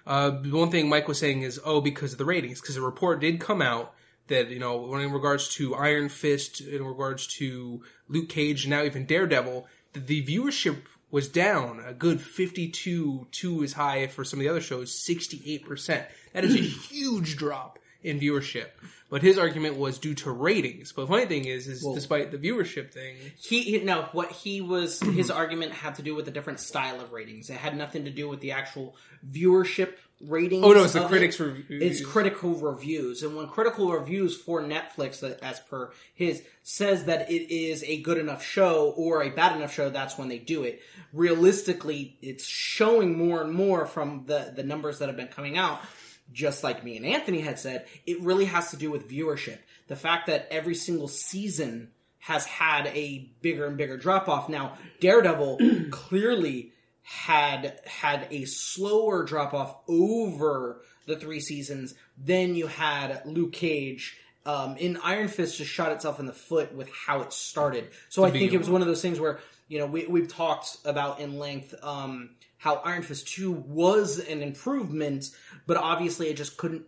Uh, 0.04 0.30
the 0.30 0.50
one 0.50 0.72
thing 0.72 0.88
Mike 0.88 1.06
was 1.06 1.18
saying 1.20 1.42
is, 1.42 1.60
oh, 1.64 1.80
because 1.80 2.12
of 2.12 2.18
the 2.18 2.24
ratings, 2.24 2.60
because 2.60 2.76
a 2.76 2.82
report 2.82 3.20
did 3.20 3.38
come 3.38 3.62
out 3.62 3.94
that 4.30 4.48
you 4.48 4.58
know, 4.58 4.76
when 4.76 5.02
in 5.02 5.12
regards 5.12 5.48
to 5.56 5.74
Iron 5.74 6.08
Fist, 6.08 6.60
in 6.60 6.84
regards 6.84 7.26
to 7.38 7.82
Luke 8.08 8.28
Cage, 8.28 8.64
and 8.64 8.70
now 8.70 8.82
even 8.82 9.04
Daredevil, 9.04 9.66
the 9.92 10.24
viewership 10.24 10.78
was 11.10 11.28
down 11.28 11.82
a 11.86 11.92
good 11.92 12.20
fifty-two, 12.20 13.26
two 13.30 13.62
is 13.62 13.74
high 13.74 14.06
for 14.06 14.24
some 14.24 14.40
of 14.40 14.44
the 14.44 14.48
other 14.48 14.60
shows, 14.60 14.94
sixty-eight 14.94 15.64
percent. 15.66 16.06
That 16.32 16.44
is 16.44 16.54
a 16.54 16.58
huge 16.60 17.36
drop 17.36 17.78
in 18.02 18.18
viewership. 18.18 18.68
But 19.10 19.22
his 19.22 19.38
argument 19.38 19.76
was 19.76 19.98
due 19.98 20.14
to 20.14 20.30
ratings. 20.30 20.92
But 20.92 21.02
the 21.02 21.08
funny 21.08 21.26
thing 21.26 21.44
is, 21.44 21.66
is 21.66 21.84
despite 21.94 22.30
the 22.30 22.38
viewership 22.38 22.92
thing, 22.92 23.16
He, 23.36 23.62
he 23.62 23.78
no, 23.80 24.08
what 24.12 24.30
he 24.30 24.60
was 24.60 25.00
his 25.16 25.30
argument 25.30 25.72
had 25.72 25.96
to 25.96 26.02
do 26.02 26.14
with 26.14 26.28
a 26.28 26.30
different 26.30 26.60
style 26.60 27.00
of 27.00 27.12
ratings. 27.12 27.50
It 27.50 27.56
had 27.56 27.76
nothing 27.76 28.04
to 28.04 28.10
do 28.10 28.28
with 28.28 28.40
the 28.40 28.52
actual 28.52 28.96
viewership 29.28 29.94
ratings. 30.20 30.64
oh 30.64 30.72
no, 30.72 30.84
it's 30.84 30.92
the 30.92 31.06
critics' 31.06 31.40
it. 31.40 31.44
reviews. 31.44 31.82
It's 31.82 32.06
critical 32.06 32.54
reviews, 32.54 33.22
and 33.22 33.36
when 33.36 33.48
critical 33.48 33.90
reviews 33.90 34.36
for 34.36 34.62
Netflix, 34.62 35.22
uh, 35.22 35.34
as 35.42 35.58
per 35.60 35.90
his, 36.14 36.42
says 36.62 37.06
that 37.06 37.30
it 37.30 37.52
is 37.52 37.82
a 37.84 38.00
good 38.02 38.18
enough 38.18 38.44
show 38.44 38.94
or 38.96 39.22
a 39.22 39.30
bad 39.30 39.56
enough 39.56 39.72
show, 39.72 39.90
that's 39.90 40.18
when 40.18 40.28
they 40.28 40.38
do 40.38 40.62
it. 40.62 40.82
Realistically, 41.12 42.16
it's 42.22 42.46
showing 42.46 43.18
more 43.18 43.42
and 43.42 43.52
more 43.52 43.86
from 43.86 44.24
the 44.26 44.52
the 44.54 44.62
numbers 44.62 44.98
that 44.98 45.08
have 45.08 45.16
been 45.16 45.28
coming 45.28 45.56
out. 45.56 45.80
Just 46.32 46.62
like 46.62 46.84
me 46.84 46.96
and 46.96 47.06
Anthony 47.06 47.40
had 47.40 47.58
said, 47.58 47.86
it 48.06 48.20
really 48.22 48.44
has 48.44 48.70
to 48.70 48.76
do 48.76 48.90
with 48.90 49.08
viewership. 49.08 49.58
The 49.88 49.96
fact 49.96 50.26
that 50.28 50.46
every 50.50 50.74
single 50.74 51.08
season 51.08 51.90
has 52.20 52.44
had 52.44 52.86
a 52.88 53.30
bigger 53.40 53.66
and 53.66 53.76
bigger 53.76 53.96
drop 53.96 54.28
off. 54.28 54.48
Now, 54.48 54.74
Daredevil 55.00 55.58
clearly 55.90 56.72
had 57.02 57.80
had 57.86 58.28
a 58.30 58.44
slower 58.44 59.24
drop 59.24 59.52
off 59.52 59.76
over 59.88 60.82
the 61.06 61.16
three 61.16 61.40
seasons. 61.40 61.94
Then 62.16 62.54
you 62.54 62.66
had 62.68 63.22
Luke 63.24 63.52
Cage. 63.52 64.16
Um, 64.46 64.76
in 64.76 64.96
Iron 64.98 65.28
Fist 65.28 65.58
just 65.58 65.70
shot 65.70 65.92
itself 65.92 66.20
in 66.20 66.26
the 66.26 66.32
foot 66.32 66.74
with 66.74 66.88
how 66.90 67.20
it 67.20 67.32
started. 67.32 67.88
So 68.08 68.24
I 68.24 68.30
think 68.30 68.52
it 68.52 68.58
was 68.58 68.70
one 68.70 68.80
of 68.80 68.86
those 68.86 69.02
things 69.02 69.20
where 69.20 69.40
you 69.68 69.78
know 69.78 69.86
we 69.86 70.06
we've 70.06 70.28
talked 70.28 70.78
about 70.84 71.20
in 71.20 71.38
length 71.38 71.74
um, 71.82 72.30
how 72.60 72.76
Iron 72.84 73.02
Fist 73.02 73.26
two 73.26 73.50
was 73.50 74.18
an 74.18 74.42
improvement, 74.42 75.30
but 75.66 75.78
obviously 75.78 76.28
it 76.28 76.36
just 76.36 76.58
couldn't 76.58 76.84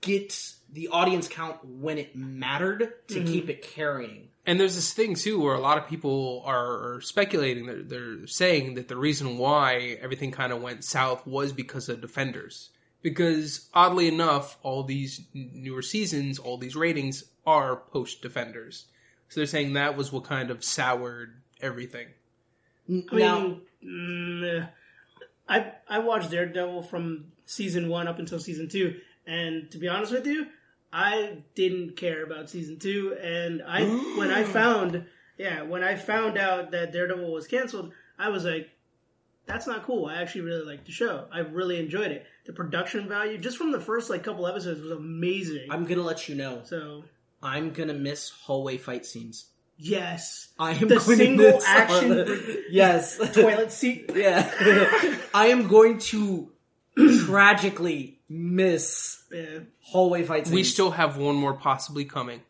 get 0.00 0.54
the 0.72 0.88
audience 0.88 1.28
count 1.28 1.62
when 1.62 1.98
it 1.98 2.16
mattered 2.16 2.94
to 3.08 3.16
mm-hmm. 3.16 3.26
keep 3.26 3.50
it 3.50 3.60
carrying. 3.60 4.28
And 4.46 4.58
there's 4.58 4.76
this 4.76 4.94
thing 4.94 5.16
too 5.16 5.38
where 5.38 5.54
a 5.54 5.60
lot 5.60 5.76
of 5.76 5.86
people 5.86 6.42
are, 6.46 6.94
are 6.94 7.00
speculating. 7.02 7.66
They're, 7.66 7.82
they're 7.82 8.26
saying 8.26 8.74
that 8.76 8.88
the 8.88 8.96
reason 8.96 9.36
why 9.36 9.98
everything 10.00 10.30
kind 10.30 10.50
of 10.50 10.62
went 10.62 10.82
south 10.82 11.26
was 11.26 11.52
because 11.52 11.90
of 11.90 12.00
Defenders. 12.00 12.70
Because 13.02 13.68
oddly 13.74 14.08
enough, 14.08 14.56
all 14.62 14.82
these 14.82 15.20
newer 15.34 15.82
seasons, 15.82 16.38
all 16.38 16.56
these 16.56 16.74
ratings 16.74 17.24
are 17.46 17.76
post 17.76 18.22
Defenders. 18.22 18.86
So 19.28 19.40
they're 19.40 19.46
saying 19.46 19.74
that 19.74 19.94
was 19.94 20.10
what 20.10 20.24
kind 20.24 20.50
of 20.50 20.64
soured 20.64 21.34
everything. 21.60 22.06
I 22.88 23.02
now, 23.12 23.40
mean, 23.40 23.60
mm, 23.84 24.68
I 25.48 25.72
I 25.88 25.98
watched 25.98 26.30
Daredevil 26.30 26.82
from 26.82 27.32
season 27.46 27.88
one 27.88 28.08
up 28.08 28.18
until 28.18 28.38
season 28.38 28.68
two, 28.68 29.00
and 29.26 29.70
to 29.72 29.78
be 29.78 29.88
honest 29.88 30.12
with 30.12 30.26
you, 30.26 30.46
I 30.92 31.42
didn't 31.54 31.96
care 31.96 32.24
about 32.24 32.50
season 32.50 32.78
two. 32.78 33.16
And 33.20 33.62
I 33.66 33.84
when 34.16 34.30
I 34.30 34.44
found 34.58 35.06
yeah 35.38 35.62
when 35.62 35.82
I 35.82 35.96
found 35.96 36.38
out 36.38 36.70
that 36.70 36.92
Daredevil 36.92 37.32
was 37.32 37.46
canceled, 37.46 37.92
I 38.18 38.28
was 38.28 38.44
like, 38.44 38.70
that's 39.46 39.66
not 39.66 39.84
cool. 39.84 40.06
I 40.06 40.22
actually 40.22 40.42
really 40.42 40.64
liked 40.64 40.86
the 40.86 40.92
show. 40.92 41.26
I 41.32 41.40
really 41.40 41.78
enjoyed 41.78 42.12
it. 42.12 42.26
The 42.46 42.52
production 42.52 43.08
value 43.08 43.38
just 43.38 43.58
from 43.58 43.72
the 43.72 43.80
first 43.80 44.10
like 44.10 44.22
couple 44.22 44.46
episodes 44.46 44.80
was 44.80 44.92
amazing. 44.92 45.66
I'm 45.70 45.84
gonna 45.84 46.02
let 46.02 46.28
you 46.28 46.36
know. 46.36 46.62
so 46.64 47.04
I'm 47.42 47.72
gonna 47.72 47.94
miss 47.94 48.30
hallway 48.30 48.76
fight 48.76 49.04
scenes. 49.04 49.46
Yes, 49.80 50.48
I 50.58 50.72
am 50.72 50.88
The 50.88 50.96
going 50.96 51.16
single 51.16 51.58
to 51.60 51.66
action- 51.68 52.10
all 52.10 52.24
the- 52.24 52.64
yes, 52.70 53.16
toilet 53.32 53.72
seat. 53.72 54.10
yeah. 54.14 54.50
I 55.34 55.46
am 55.48 55.68
going 55.68 55.98
to 56.12 56.50
tragically 57.26 58.18
miss 58.28 59.22
Yeah. 59.32 59.60
hallway 59.80 60.24
fight 60.24 60.46
scenes. 60.46 60.54
We 60.54 60.64
still 60.64 60.90
have 60.90 61.16
one 61.16 61.34
more 61.36 61.54
possibly 61.54 62.04
coming. 62.04 62.42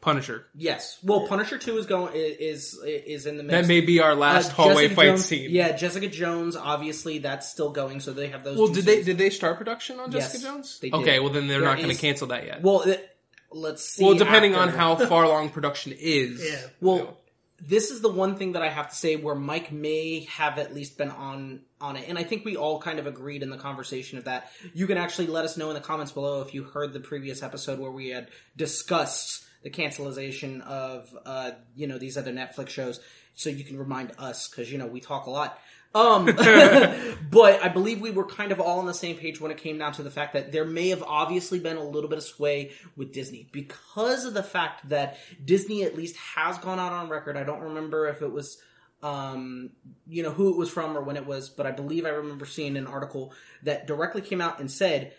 Punisher. 0.00 0.46
Yes. 0.54 0.96
Well, 1.02 1.26
Punisher 1.26 1.58
Two 1.58 1.76
is 1.76 1.84
going 1.84 2.12
is 2.14 2.80
is 2.86 3.26
in 3.26 3.36
the 3.36 3.42
mix. 3.42 3.52
That 3.52 3.66
may 3.68 3.82
be 3.82 4.00
our 4.00 4.12
Uh, 4.12 4.14
last 4.14 4.50
hallway 4.50 4.84
Jessica 4.84 4.94
fight 4.94 5.04
Jones- 5.08 5.24
scene. 5.26 5.50
Yeah, 5.50 5.72
Jessica 5.76 6.08
Jones. 6.08 6.56
Obviously, 6.56 7.18
that's 7.18 7.50
still 7.50 7.68
going. 7.70 8.00
So 8.00 8.14
they 8.14 8.28
have 8.28 8.42
those. 8.42 8.56
Well, 8.56 8.68
two 8.68 8.76
did 8.76 8.84
they 8.86 8.94
scenes. 8.94 9.06
did 9.06 9.18
they 9.18 9.28
start 9.28 9.58
production 9.58 10.00
on 10.00 10.10
Jessica 10.10 10.38
Yes, 10.38 10.42
Jones? 10.42 10.78
they 10.80 10.88
did. 10.88 11.00
Okay, 11.00 11.20
well 11.20 11.28
then 11.28 11.48
they're 11.48 11.60
There 11.60 11.68
not 11.68 11.76
going 11.76 11.90
to 11.94 12.00
cancel 12.00 12.28
that 12.28 12.46
yet. 12.46 12.62
Well, 12.62 12.80
it, 12.80 13.14
let's 13.52 13.84
see. 13.84 14.04
Well, 14.04 14.14
depending 14.14 14.54
on 14.54 14.68
how 14.68 14.96
far 15.06 15.24
along 15.24 15.50
production 15.50 15.92
is. 15.98 16.44
Yeah. 16.44 16.66
Well, 16.80 17.18
this 17.60 17.90
is 17.90 18.00
the 18.00 18.08
one 18.08 18.36
thing 18.36 18.52
that 18.52 18.62
I 18.62 18.70
have 18.70 18.88
to 18.88 18.96
say 18.96 19.16
where 19.16 19.34
Mike 19.34 19.70
may 19.70 20.20
have 20.30 20.58
at 20.58 20.74
least 20.74 20.96
been 20.96 21.10
on 21.10 21.60
on 21.80 21.96
it, 21.96 22.08
and 22.08 22.18
I 22.18 22.24
think 22.24 22.44
we 22.44 22.56
all 22.56 22.80
kind 22.80 22.98
of 22.98 23.06
agreed 23.06 23.42
in 23.42 23.50
the 23.50 23.58
conversation 23.58 24.18
of 24.18 24.24
that. 24.24 24.50
You 24.74 24.86
can 24.86 24.98
actually 24.98 25.26
let 25.26 25.44
us 25.44 25.56
know 25.56 25.68
in 25.68 25.74
the 25.74 25.80
comments 25.80 26.12
below 26.12 26.40
if 26.42 26.54
you 26.54 26.64
heard 26.64 26.92
the 26.92 27.00
previous 27.00 27.42
episode 27.42 27.78
where 27.78 27.90
we 27.90 28.08
had 28.08 28.28
discussed 28.56 29.44
the 29.62 29.70
cancelization 29.70 30.62
of 30.62 31.14
uh, 31.26 31.52
you 31.76 31.86
know 31.86 31.98
these 31.98 32.16
other 32.16 32.32
Netflix 32.32 32.68
shows, 32.68 33.00
so 33.34 33.50
you 33.50 33.64
can 33.64 33.78
remind 33.78 34.12
us 34.18 34.48
because 34.48 34.72
you 34.72 34.78
know 34.78 34.86
we 34.86 35.00
talk 35.00 35.26
a 35.26 35.30
lot. 35.30 35.58
Um, 35.94 36.24
but 37.30 37.62
I 37.62 37.68
believe 37.68 38.00
we 38.00 38.10
were 38.10 38.24
kind 38.24 38.52
of 38.52 38.60
all 38.60 38.78
on 38.78 38.86
the 38.86 38.94
same 38.94 39.16
page 39.16 39.40
when 39.40 39.50
it 39.50 39.58
came 39.58 39.78
down 39.78 39.92
to 39.94 40.02
the 40.02 40.10
fact 40.10 40.34
that 40.34 40.52
there 40.52 40.64
may 40.64 40.88
have 40.90 41.02
obviously 41.02 41.58
been 41.58 41.76
a 41.76 41.84
little 41.84 42.08
bit 42.08 42.18
of 42.18 42.24
sway 42.24 42.72
with 42.96 43.12
Disney 43.12 43.48
because 43.52 44.24
of 44.24 44.34
the 44.34 44.42
fact 44.42 44.88
that 44.88 45.18
Disney 45.44 45.84
at 45.84 45.96
least 45.96 46.16
has 46.16 46.58
gone 46.58 46.78
out 46.78 46.92
on 46.92 47.08
record. 47.08 47.36
I 47.36 47.44
don't 47.44 47.60
remember 47.60 48.06
if 48.08 48.22
it 48.22 48.30
was, 48.30 48.58
um, 49.02 49.70
you 50.06 50.22
know, 50.22 50.30
who 50.30 50.50
it 50.50 50.56
was 50.56 50.70
from 50.70 50.96
or 50.96 51.02
when 51.02 51.16
it 51.16 51.26
was, 51.26 51.48
but 51.48 51.66
I 51.66 51.72
believe 51.72 52.06
I 52.06 52.10
remember 52.10 52.46
seeing 52.46 52.76
an 52.76 52.86
article 52.86 53.32
that 53.64 53.86
directly 53.86 54.22
came 54.22 54.40
out 54.40 54.60
and 54.60 54.70
said, 54.70 55.12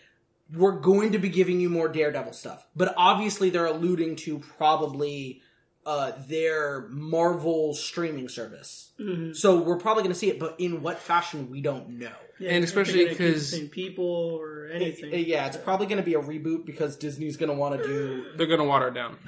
we're 0.54 0.72
going 0.72 1.12
to 1.12 1.18
be 1.18 1.28
giving 1.28 1.60
you 1.60 1.70
more 1.70 1.88
Daredevil 1.88 2.32
stuff. 2.32 2.66
But 2.76 2.94
obviously 2.96 3.50
they're 3.50 3.66
alluding 3.66 4.16
to 4.16 4.38
probably 4.38 5.42
uh, 5.84 6.12
their 6.28 6.86
Marvel 6.90 7.74
streaming 7.74 8.28
service. 8.28 8.92
Mhm. 9.00 9.34
So 9.36 9.58
we're 9.60 9.78
probably 9.78 10.02
going 10.04 10.12
to 10.12 10.18
see 10.18 10.30
it, 10.30 10.38
but 10.38 10.54
in 10.60 10.80
what 10.82 10.98
fashion 11.00 11.50
we 11.50 11.60
don't 11.60 11.98
know. 11.98 12.12
Yeah, 12.38 12.50
And 12.50 12.64
especially 12.64 13.04
they're 13.04 13.14
gonna 13.14 13.18
keep 13.18 13.26
the 13.26 13.32
'cause- 13.34 13.48
same 13.50 13.68
people 13.68 14.04
or 14.04 14.66
anything. 14.72 15.12
Uh, 15.12 15.16
Yeah, 15.16 15.46
it's 15.46 15.56
probably 15.56 15.86
going 15.86 15.98
to 15.98 16.04
be 16.04 16.14
a 16.14 16.20
reboot 16.20 16.64
because 16.66 16.96
Disney's 16.96 17.36
going 17.36 17.50
to 17.50 17.54
want 17.56 17.80
to 17.80 17.86
do. 17.86 18.24
They're 18.36 18.46
going 18.46 18.58
to 18.60 18.64
water 18.66 18.88
it 18.88 18.94
down. 18.94 19.18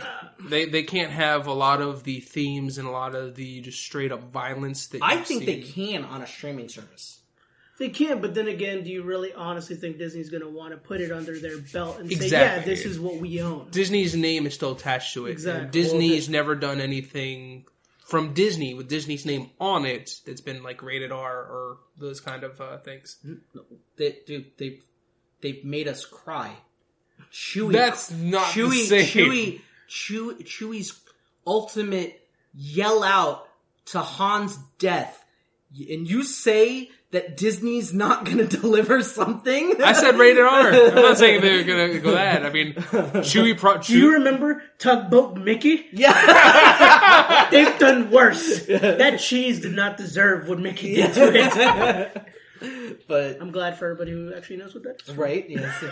They 0.48 0.64
they 0.66 0.82
can't 0.84 1.10
have 1.10 1.46
a 1.46 1.52
lot 1.52 1.80
of 1.80 2.04
the 2.04 2.20
themes 2.20 2.78
and 2.78 2.86
a 2.88 2.90
lot 2.90 3.14
of 3.14 3.34
the 3.36 3.60
just 3.60 3.80
straight 3.80 4.10
up 4.12 4.32
violence 4.32 4.86
that 4.88 5.02
I 5.02 5.14
you've 5.14 5.26
think 5.26 5.44
they 5.46 5.60
can 5.60 6.04
on 6.04 6.22
a 6.22 6.26
streaming 6.26 6.68
service. 6.68 7.20
They 7.76 7.88
can, 7.88 8.20
but 8.20 8.34
then 8.34 8.46
again, 8.46 8.84
do 8.84 8.90
you 8.90 9.02
really 9.02 9.32
honestly 9.32 9.74
think 9.74 9.98
Disney's 9.98 10.30
going 10.30 10.42
to 10.42 10.48
want 10.48 10.72
to 10.72 10.76
put 10.76 11.00
it 11.00 11.10
under 11.10 11.38
their 11.38 11.58
belt 11.58 11.98
and 11.98 12.10
say, 12.12 12.28
"Yeah, 12.28 12.60
this 12.60 12.84
is 12.84 13.00
what 13.00 13.16
we 13.16 13.42
own"? 13.42 13.68
Disney's 13.70 14.14
name 14.14 14.46
is 14.46 14.54
still 14.54 14.72
attached 14.72 15.14
to 15.14 15.26
it. 15.26 15.32
Exactly. 15.32 15.62
And 15.62 15.70
Disney's 15.72 16.28
never 16.28 16.54
done 16.54 16.80
anything 16.80 17.64
from 18.04 18.32
Disney 18.32 18.74
with 18.74 18.88
Disney's 18.88 19.26
name 19.26 19.50
on 19.58 19.86
it 19.86 20.20
that's 20.24 20.40
been 20.40 20.62
like 20.62 20.82
rated 20.82 21.10
R 21.10 21.36
or 21.36 21.78
those 21.98 22.20
kind 22.20 22.44
of 22.44 22.60
uh, 22.60 22.78
things. 22.78 23.16
They, 23.96 24.18
dude, 24.24 24.52
they 24.56 24.80
they've 25.40 25.64
made 25.64 25.88
us 25.88 26.04
cry. 26.04 26.54
Chewie, 27.32 27.72
That's 27.72 28.10
not 28.12 28.46
Chewie, 28.46 28.88
the 28.88 29.02
same. 29.02 29.06
Chewie, 29.06 29.60
Chewie, 29.88 30.44
Chewie's 30.44 31.00
ultimate 31.46 32.20
yell 32.54 33.02
out 33.02 33.48
to 33.86 34.00
Han's 34.00 34.56
death, 34.78 35.24
and 35.76 36.08
you 36.08 36.22
say 36.22 36.90
that 37.14 37.36
Disney's 37.36 37.92
not 37.94 38.24
going 38.24 38.38
to 38.46 38.46
deliver 38.46 39.02
something. 39.02 39.82
I 39.82 39.92
said 39.92 40.16
rated 40.18 40.44
R. 40.44 40.72
I'm 40.72 40.94
not 40.94 41.18
saying 41.24 41.40
they're 41.40 41.64
gonna 41.64 41.98
go 41.98 42.12
that. 42.12 42.44
I 42.46 42.50
mean, 42.50 42.74
Chewy. 42.74 43.56
Pro- 43.58 43.78
Do 43.78 43.96
you 43.98 44.10
Chewie 44.10 44.12
remember 44.14 44.62
Tugboat 44.78 45.36
Mickey? 45.38 45.86
yeah, 45.92 47.48
They've 47.50 47.78
done 47.78 48.10
worse. 48.10 48.66
That 48.66 49.18
cheese 49.20 49.60
did 49.60 49.72
not 49.72 49.96
deserve 49.96 50.48
what 50.48 50.58
Mickey 50.60 50.94
did 50.96 51.14
to 51.14 51.32
it. 51.34 53.02
but 53.08 53.40
I'm 53.40 53.50
glad 53.50 53.78
for 53.78 53.86
everybody 53.86 54.12
who 54.12 54.32
actually 54.34 54.56
knows 54.58 54.74
what 54.74 54.84
that 54.84 55.02
is. 55.08 55.14
right, 55.16 55.48
yes. 55.48 55.84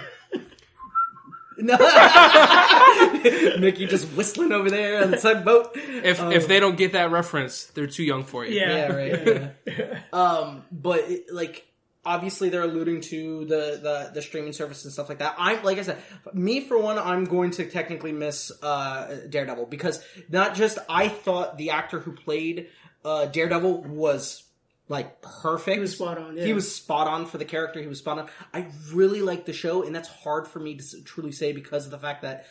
No, 1.63 1.77
Mickey 3.59 3.87
just 3.87 4.09
whistling 4.13 4.53
over 4.53 4.69
there 4.69 5.03
on 5.03 5.11
the 5.13 5.17
tugboat. 5.17 5.73
if 5.75 6.21
if 6.21 6.49
they 6.49 6.61
don't 6.61 6.77
get 6.77 6.93
that 6.93 7.11
reference, 7.11 7.65
they're 7.67 7.87
too 7.87 8.03
young 8.03 8.25
for 8.25 8.45
you. 8.45 8.59
Yeah. 8.59 8.69
yeah, 8.69 8.93
right. 8.93 9.53
yeah. 9.67 10.01
um, 10.13 10.65
but 10.73 11.01
it, 11.01 11.33
like, 11.33 11.67
obviously, 12.05 12.49
they're 12.49 12.63
alluding 12.63 13.01
to 13.03 13.45
the, 13.45 13.79
the 13.83 14.11
the 14.15 14.23
streaming 14.23 14.53
service 14.53 14.85
and 14.85 14.93
stuff 14.93 15.09
like 15.09 15.19
that. 15.19 15.37
I'm 15.39 15.63
like 15.63 15.79
I 15.79 15.83
said, 15.83 15.99
me 16.33 16.61
for 16.61 16.79
one, 16.79 16.99
I'm 16.99 17.25
going 17.25 17.53
to 17.53 17.67
technically 17.67 18.13
miss 18.13 18.51
uh, 18.63 19.21
Daredevil 19.31 19.67
because 19.67 20.03
not 20.29 20.55
just 20.55 20.79
I 20.89 21.09
thought 21.09 21.59
the 21.59 21.71
actor 21.71 22.01
who 22.01 22.13
played 22.13 22.69
uh, 23.05 23.27
Daredevil 23.27 23.85
was 23.85 24.43
like 24.89 25.23
perfect. 25.23 25.77
He 25.77 25.81
was 25.81 25.95
spot 25.95 26.19
on, 26.19 26.37
yeah. 26.37 26.45
He 26.45 26.53
was 26.53 26.75
spot 26.75 27.07
on 27.07 27.27
for 27.27 27.39
the 27.39 27.45
character. 27.45 27.81
He 27.81 27.87
was 27.87 27.99
spot 27.99 28.19
on. 28.19 28.29
I 28.53 28.67
really 28.93 29.23
like 29.23 29.47
the 29.47 29.53
show, 29.53 29.83
and 29.83 29.95
that's 29.95 30.09
hard 30.09 30.49
for 30.49 30.61
me 30.61 30.77
to 30.77 31.03
truly 31.05 31.33
say 31.33 31.53
because 31.53 31.85
of 31.85 31.91
the 31.91 31.99
fact 31.99 32.23
that 32.23 32.47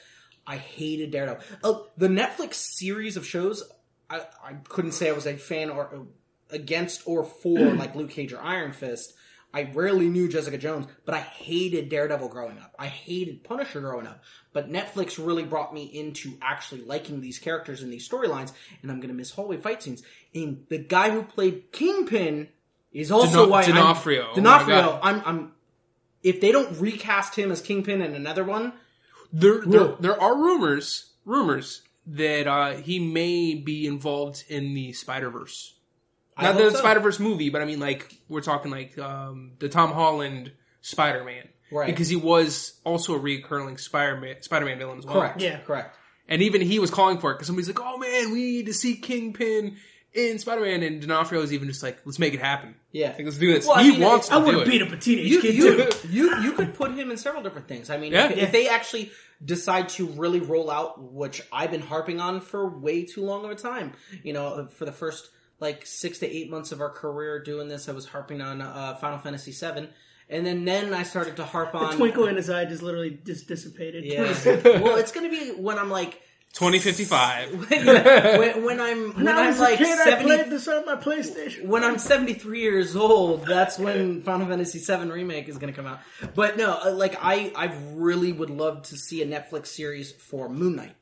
I 0.48 0.58
hated 0.58 1.12
Daredevil. 1.12 1.44
Oh, 1.64 1.88
the 1.98 2.08
Netflix 2.08 2.56
series 2.56 3.18
of 3.18 3.26
shows, 3.26 3.64
I, 4.10 4.22
I 4.44 4.54
couldn't 4.68 4.94
say 4.94 5.10
I 5.10 5.14
was 5.14 5.28
a 5.28 5.38
fan 5.38 5.70
or 5.70 5.96
uh, 5.96 6.00
against 6.50 7.04
or 7.06 7.24
for 7.24 7.60
like 7.76 7.96
Luke 7.96 8.10
Cage 8.10 8.34
or 8.34 8.42
Iron 8.42 8.72
Fist. 8.72 9.14
I 9.54 9.64
rarely 9.74 10.08
knew 10.08 10.30
Jessica 10.30 10.58
Jones, 10.58 10.88
but 11.06 11.14
I 11.14 11.20
hated 11.20 11.90
Daredevil 11.90 12.30
growing 12.30 12.58
up. 12.58 12.74
I 12.80 12.88
hated 12.88 13.44
Punisher 13.44 13.82
growing 13.82 14.08
up. 14.08 14.24
But 14.54 14.70
Netflix 14.72 15.24
really 15.24 15.44
brought 15.44 15.74
me 15.74 15.84
into 15.86 16.38
actually 16.42 16.82
liking 16.84 17.20
these 17.22 17.38
characters 17.40 17.82
and 17.82 17.92
these 17.92 18.08
storylines, 18.08 18.54
and 18.82 18.90
I'm 18.92 19.00
gonna 19.02 19.14
miss 19.14 19.32
hallway 19.32 19.58
fight 19.58 19.84
scenes. 19.84 20.04
And 20.34 20.66
the 20.70 20.78
guy 20.78 21.10
who 21.10 21.24
played 21.24 21.72
Kingpin 21.72 22.48
is 22.94 23.12
also 23.12 23.40
D'Ono- 23.40 23.52
why 23.52 23.62
I'm- 23.64 23.72
D'Onofrio. 23.76 24.24
Oh 24.24 24.28
my 24.30 24.36
D'Onofrio. 24.36 24.82
God. 24.82 25.00
I'm, 25.04 25.22
I'm. 25.26 25.52
If 26.24 26.40
they 26.40 26.52
don't 26.52 26.80
recast 26.80 27.36
him 27.36 27.52
as 27.52 27.62
Kingpin 27.62 28.02
in 28.02 28.14
another 28.14 28.44
one, 28.44 28.74
There, 29.34 29.62
there, 29.66 29.96
there 30.00 30.22
are 30.22 30.36
rumors, 30.38 31.12
rumors 31.26 31.82
that 32.06 32.48
uh, 32.48 32.74
he 32.74 33.00
may 33.00 33.56
be 33.56 33.88
involved 33.88 34.44
in 34.50 34.74
the 34.74 34.94
Spider 34.94 35.30
Verse. 35.30 35.76
I 36.38 36.44
Not 36.44 36.58
the 36.58 36.72
so. 36.72 36.78
Spider 36.78 37.00
Verse 37.02 37.20
movie, 37.20 37.50
but 37.50 37.62
I 37.62 37.66
mean, 37.66 37.80
like 37.80 38.14
we're 38.30 38.42
talking 38.42 38.72
like 38.72 38.98
um, 38.98 39.52
the 39.60 39.70
Tom 39.70 39.92
Holland 39.92 40.52
Spider 40.82 41.24
Man, 41.24 41.48
Right. 41.72 41.88
Because 41.88 42.10
he 42.10 42.16
was 42.18 42.74
also 42.84 43.14
a 43.16 43.18
recurring 43.20 43.78
Spider 43.78 44.18
Man 44.20 44.42
Spider 44.42 44.66
Man 44.66 44.78
villain 44.78 44.98
as 45.00 45.06
well. 45.06 45.16
correct, 45.16 45.42
Yeah. 45.42 45.60
correct. 45.60 45.98
And 46.28 46.42
even 46.42 46.62
he 46.62 46.80
was 46.80 46.90
calling 46.92 47.18
for 47.18 47.32
it 47.32 47.36
because 47.36 47.48
somebody's 47.48 47.68
like, 47.68 47.80
"Oh 47.82 47.98
man, 47.98 48.32
we 48.32 48.40
need 48.52 48.66
to 48.68 48.74
see 48.74 48.96
Kingpin 48.96 49.78
in 50.14 50.40
Spider 50.40 50.62
Man," 50.62 50.82
and 50.84 51.02
D'Onofrio 51.02 51.42
is 51.42 51.52
even 51.54 51.68
just 51.68 51.84
like, 51.84 52.00
"Let's 52.06 52.20
make 52.20 52.34
it 52.34 52.40
happen. 52.40 52.76
Yeah. 52.94 53.10
Like, 53.18 53.26
let's 53.26 53.38
do 53.38 53.52
this." 53.54 53.68
Well, 53.68 53.78
I 53.78 53.84
he 53.84 53.92
mean, 53.92 54.02
wants 54.02 54.32
I 54.32 54.40
to 54.40 54.46
would 54.46 54.52
do 54.52 54.60
have 54.60 54.68
it. 54.68 54.72
beat 54.72 54.82
up 54.82 54.92
a 54.92 54.98
teenage 54.98 55.28
You, 55.28 55.42
kid 55.42 55.56
you, 55.56 55.86
too. 55.86 56.08
you, 56.10 56.42
you 56.42 56.52
could 56.54 56.74
put 56.74 56.92
him 56.94 57.12
in 57.12 57.18
several 57.18 57.44
different 57.44 57.68
things. 57.68 57.90
I 57.90 57.98
mean, 57.98 58.14
Yeah. 58.14 58.30
if, 58.30 58.38
if 58.38 58.52
they 58.54 58.70
actually 58.70 59.12
decide 59.44 59.90
to 59.90 60.06
really 60.08 60.40
roll 60.40 60.70
out, 60.72 61.02
which 61.12 61.42
I've 61.52 61.72
been 61.72 61.82
harping 61.82 62.20
on 62.22 62.40
for 62.42 62.70
way 62.80 63.04
too 63.04 63.22
long 63.24 63.44
of 63.44 63.52
a 63.52 63.56
time, 63.56 63.94
you 64.24 64.32
know, 64.34 64.68
for 64.68 64.86
the 64.86 64.92
first 64.94 65.30
like 65.62 65.86
six 65.86 66.20
to 66.20 66.28
eight 66.28 66.50
months 66.50 66.74
of 66.74 66.82
our 66.82 66.90
career 66.90 67.42
doing 67.42 67.70
this, 67.70 67.88
I 67.88 67.94
was 67.94 68.06
harping 68.06 68.42
on 68.42 68.62
uh, 68.62 68.96
Final 68.96 69.20
Fantasy 69.20 69.52
VII, 69.52 69.88
and 70.30 70.46
then 70.46 70.66
then 70.66 70.94
I 70.94 71.04
started 71.04 71.38
to 71.38 71.46
harp 71.46 71.74
on 71.76 71.92
The 71.92 71.98
Twinkle 71.98 72.26
in 72.28 72.36
his 72.36 72.50
eye 72.50 72.66
just 72.66 72.82
literally 72.82 73.20
just 73.26 73.48
dissipated. 73.48 74.04
Yeah. 74.04 74.24
well, 74.82 74.98
it's 74.98 75.12
gonna 75.14 75.30
be 75.30 75.52
when 75.52 75.80
I'm 75.80 75.90
like. 75.90 76.22
Twenty 76.54 76.80
fifty 76.80 77.06
five. 77.06 77.50
when, 77.70 77.86
when, 77.86 78.64
when 78.66 78.82
I'm 78.82 79.14
when 79.14 79.24
When 79.24 79.28
I 79.30 79.44
I'm 79.44 79.48
was 79.48 79.60
like 79.62 79.78
kid, 79.78 79.88
I 79.88 80.04
seventy 80.04 80.26
played 80.36 80.50
this 80.50 80.68
on 80.68 80.86
my 80.86 80.98
PlayStation. 80.98 81.66
when 81.66 81.86
I'm 81.86 81.98
73 81.98 82.60
years 82.60 82.94
old, 82.98 83.46
that's 83.46 83.80
when 83.80 84.22
Final 84.22 84.48
Fantasy 84.48 84.80
VII 84.80 85.10
remake 85.10 85.48
is 85.48 85.58
going 85.58 85.72
to 85.72 85.78
come 85.78 85.86
out. 85.90 86.00
But 86.36 86.58
no, 86.58 86.78
uh, 86.84 86.92
like 86.92 87.16
I, 87.22 87.54
I 87.56 87.74
really 87.94 88.34
would 88.34 88.50
love 88.50 88.82
to 88.90 88.98
see 88.98 89.22
a 89.22 89.26
Netflix 89.26 89.68
series 89.68 90.12
for 90.12 90.50
Moon 90.50 90.76
Knight, 90.76 90.96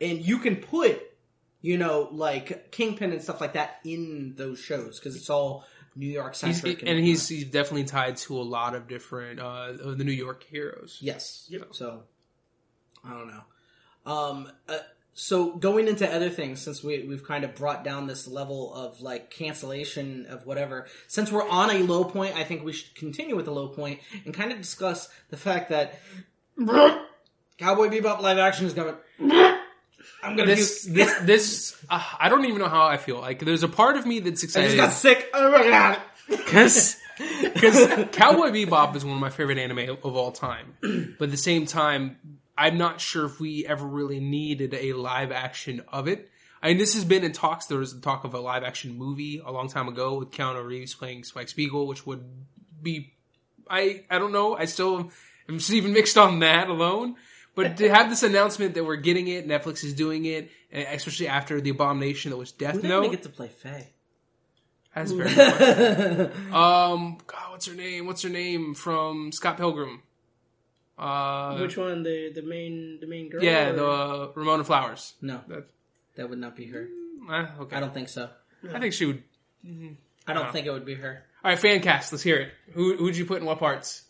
and 0.00 0.20
you 0.26 0.38
can 0.40 0.56
put, 0.56 1.00
you 1.66 1.76
know, 1.78 2.08
like 2.12 2.70
Kingpin 2.70 3.10
and 3.12 3.20
stuff 3.22 3.40
like 3.40 3.54
that 3.54 3.80
in 3.84 4.34
those 4.36 4.60
shows 4.60 5.00
because 5.00 5.16
it's 5.16 5.28
all 5.28 5.64
New 5.96 6.06
York 6.06 6.36
He's, 6.36 6.60
centric. 6.60 6.82
and 6.86 6.98
he's 6.98 7.28
he's 7.28 7.44
definitely 7.46 7.84
tied 7.84 8.16
to 8.18 8.36
a 8.38 8.42
lot 8.56 8.74
of 8.74 8.86
different 8.86 9.40
uh, 9.40 9.72
of 9.80 9.98
the 9.98 10.04
New 10.04 10.12
York 10.12 10.44
heroes. 10.44 10.98
yes, 11.00 11.46
Yep. 11.48 11.68
so 11.72 12.02
I 13.04 13.10
don't 13.10 13.26
know. 13.28 13.42
Um, 14.12 14.48
uh, 14.68 14.78
so 15.14 15.56
going 15.56 15.88
into 15.88 16.06
other 16.08 16.28
things, 16.30 16.60
since 16.62 16.84
we 16.84 17.02
we've 17.08 17.24
kind 17.26 17.42
of 17.42 17.54
brought 17.56 17.82
down 17.82 18.06
this 18.06 18.28
level 18.28 18.72
of 18.74 19.00
like 19.00 19.30
cancellation 19.30 20.26
of 20.26 20.46
whatever, 20.46 20.86
since 21.08 21.32
we're 21.32 21.48
on 21.48 21.70
a 21.70 21.78
low 21.80 22.04
point, 22.04 22.36
I 22.36 22.44
think 22.44 22.62
we 22.62 22.72
should 22.74 22.94
continue 22.94 23.34
with 23.34 23.46
the 23.46 23.52
low 23.52 23.68
point 23.68 23.98
and 24.24 24.32
kind 24.34 24.52
of 24.52 24.58
discuss 24.58 25.08
the 25.30 25.36
fact 25.36 25.70
that 25.70 25.98
Cowboy 27.58 27.88
Bebop 27.88 28.20
live 28.20 28.38
action 28.38 28.66
is 28.66 28.74
coming. 28.74 28.94
I'm 30.26 30.36
gonna 30.36 30.54
This 30.54 30.84
this 30.84 31.14
this 31.22 31.84
uh, 31.88 32.02
I 32.18 32.28
don't 32.28 32.44
even 32.44 32.58
know 32.58 32.68
how 32.68 32.86
I 32.86 32.96
feel. 32.96 33.20
Like 33.20 33.40
there's 33.40 33.62
a 33.62 33.68
part 33.68 33.96
of 33.96 34.06
me 34.06 34.20
that's 34.20 34.42
I 34.42 34.44
excited 34.44 34.66
just 34.68 34.76
got 34.76 34.92
sick. 34.92 35.30
Oh 35.32 35.50
my 35.50 35.64
god! 35.64 36.00
because 36.28 36.96
because 37.42 38.06
Cowboy 38.12 38.50
Bebop 38.50 38.94
is 38.96 39.04
one 39.04 39.14
of 39.14 39.20
my 39.20 39.30
favorite 39.30 39.58
anime 39.58 39.96
of 40.02 40.16
all 40.16 40.32
time. 40.32 40.74
But 41.18 41.26
at 41.26 41.30
the 41.30 41.36
same 41.36 41.66
time, 41.66 42.18
I'm 42.58 42.76
not 42.78 43.00
sure 43.00 43.26
if 43.26 43.40
we 43.40 43.66
ever 43.66 43.86
really 43.86 44.20
needed 44.20 44.74
a 44.74 44.92
live 44.92 45.32
action 45.32 45.82
of 45.88 46.08
it. 46.08 46.30
I 46.62 46.68
mean, 46.68 46.78
this 46.78 46.94
has 46.94 47.04
been 47.04 47.22
in 47.22 47.32
talks. 47.32 47.66
There 47.66 47.78
was 47.78 47.94
the 47.94 48.00
talk 48.00 48.24
of 48.24 48.34
a 48.34 48.40
live 48.40 48.64
action 48.64 48.96
movie 48.96 49.40
a 49.44 49.52
long 49.52 49.68
time 49.68 49.88
ago 49.88 50.18
with 50.18 50.30
Keanu 50.30 50.64
Reeves 50.64 50.94
playing 50.94 51.24
Spike 51.24 51.48
Spiegel, 51.48 51.86
which 51.86 52.06
would 52.06 52.24
be, 52.82 53.12
I, 53.68 54.04
I 54.10 54.18
don't 54.18 54.32
know. 54.32 54.56
I 54.56 54.64
still 54.64 55.10
am 55.48 55.60
even 55.70 55.92
mixed 55.92 56.18
on 56.18 56.40
that 56.40 56.68
alone. 56.68 57.16
But 57.56 57.76
to 57.78 57.88
have 57.88 58.08
this 58.10 58.22
announcement 58.22 58.74
that 58.74 58.84
we're 58.84 58.94
getting 58.96 59.26
it, 59.28 59.48
Netflix 59.48 59.82
is 59.82 59.94
doing 59.94 60.24
it, 60.26 60.50
and 60.70 60.86
especially 60.94 61.26
after 61.26 61.60
the 61.60 61.70
abomination 61.70 62.30
that 62.30 62.36
was 62.36 62.52
Death 62.52 62.74
Who 62.76 62.82
did 62.82 62.90
they 62.90 62.94
Note. 62.94 63.10
get 63.10 63.22
to 63.24 63.28
play 63.30 63.48
Faye? 63.48 63.88
That's 64.94 65.10
very 65.10 65.28
funny. 65.30 66.30
Um, 66.52 67.18
God, 67.26 67.50
what's 67.50 67.66
her 67.66 67.74
name? 67.74 68.06
What's 68.06 68.22
her 68.22 68.28
name 68.30 68.74
from 68.74 69.32
Scott 69.32 69.56
Pilgrim? 69.56 70.02
Uh, 70.98 71.58
Which 71.58 71.76
one? 71.76 72.02
The 72.02 72.32
the 72.34 72.42
main 72.42 72.98
the 73.00 73.06
main 73.06 73.28
girl? 73.28 73.42
yeah, 73.42 73.68
or- 73.70 73.72
the 73.74 73.86
uh, 73.86 74.32
Ramona 74.34 74.64
Flowers. 74.64 75.12
No, 75.20 75.40
That, 75.48 75.66
that 76.16 76.30
would 76.30 76.38
not 76.38 76.56
be 76.56 76.66
her. 76.68 76.88
uh, 77.30 77.46
okay, 77.60 77.76
I 77.76 77.80
don't 77.80 77.92
think 77.92 78.08
so. 78.08 78.30
I 78.72 78.80
think 78.80 78.94
she 78.94 79.04
would. 79.06 79.22
I 80.26 80.32
don't 80.32 80.50
think 80.52 80.66
it 80.66 80.70
would 80.70 80.86
be 80.86 80.94
her. 80.94 81.24
All 81.44 81.50
right, 81.50 81.58
fan 81.58 81.80
cast. 81.80 82.12
Let's 82.12 82.22
hear 82.24 82.36
it. 82.36 82.48
Who 82.72 82.96
who'd 82.96 83.16
you 83.16 83.26
put 83.26 83.40
in 83.40 83.44
what 83.46 83.58
parts? 83.58 84.04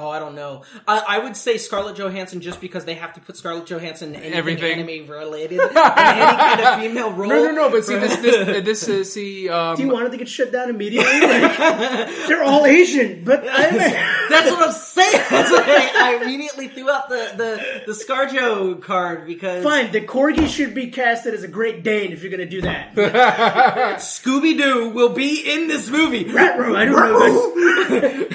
Oh, 0.00 0.08
I 0.08 0.20
don't 0.20 0.36
know. 0.36 0.62
I, 0.86 1.02
I 1.08 1.18
would 1.18 1.36
say 1.36 1.58
Scarlett 1.58 1.96
Johansson 1.96 2.40
just 2.40 2.60
because 2.60 2.84
they 2.84 2.94
have 2.94 3.14
to 3.14 3.20
put 3.20 3.36
Scarlett 3.36 3.66
Johansson 3.66 4.10
in 4.10 4.20
anything 4.20 4.34
Everything. 4.38 4.78
anime 4.78 5.10
related, 5.10 5.54
in 5.60 5.60
any 5.60 5.74
kind 5.76 6.60
of 6.60 6.78
female 6.78 7.10
role. 7.12 7.28
No, 7.28 7.46
no, 7.46 7.50
no. 7.50 7.68
But 7.68 7.84
see, 7.84 7.96
this 7.96 8.14
this 8.18 8.64
this 8.64 8.88
is 8.88 9.12
see. 9.12 9.48
Um, 9.48 9.74
Do 9.74 9.82
you 9.82 9.88
want 9.88 10.06
it 10.06 10.10
to 10.10 10.16
get 10.16 10.28
shut 10.28 10.52
down 10.52 10.70
immediately? 10.70 11.20
Like, 11.20 11.56
they're 12.28 12.44
all 12.44 12.64
Asian, 12.64 13.24
but 13.24 13.40
I'm 13.50 13.74
That's 14.28 14.50
what 14.52 14.68
I'm 14.68 14.72
saying. 14.72 15.20
I, 15.30 15.92
I 15.96 16.22
immediately 16.22 16.68
threw 16.68 16.88
out 16.88 17.08
the 17.08 17.32
the 17.36 17.92
the 17.92 17.92
ScarJo 17.92 18.80
card 18.80 19.26
because 19.26 19.64
fine. 19.64 19.90
The 19.90 20.02
corgi 20.02 20.46
should 20.46 20.74
be 20.74 20.92
casted 20.92 21.34
as 21.34 21.42
a 21.42 21.48
Great 21.48 21.82
Dane 21.82 22.12
if 22.12 22.22
you're 22.22 22.30
going 22.30 22.38
to 22.38 22.46
do 22.48 22.60
that. 22.60 22.94
Scooby 23.98 24.56
Doo 24.56 24.90
will 24.90 25.08
be 25.08 25.40
in 25.52 25.66
this 25.66 25.90
movie. 25.90 26.22
Rat 26.24 26.56
room, 26.56 26.76
I 26.76 26.84
don't 26.84 26.94
know. 26.94 28.28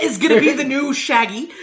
Jen 0.00 0.10
is 0.10 0.18
gonna 0.18 0.40
be 0.40 0.52
the 0.52 0.64
new 0.64 0.92
Shaggy, 0.94 1.46
This 1.46 1.62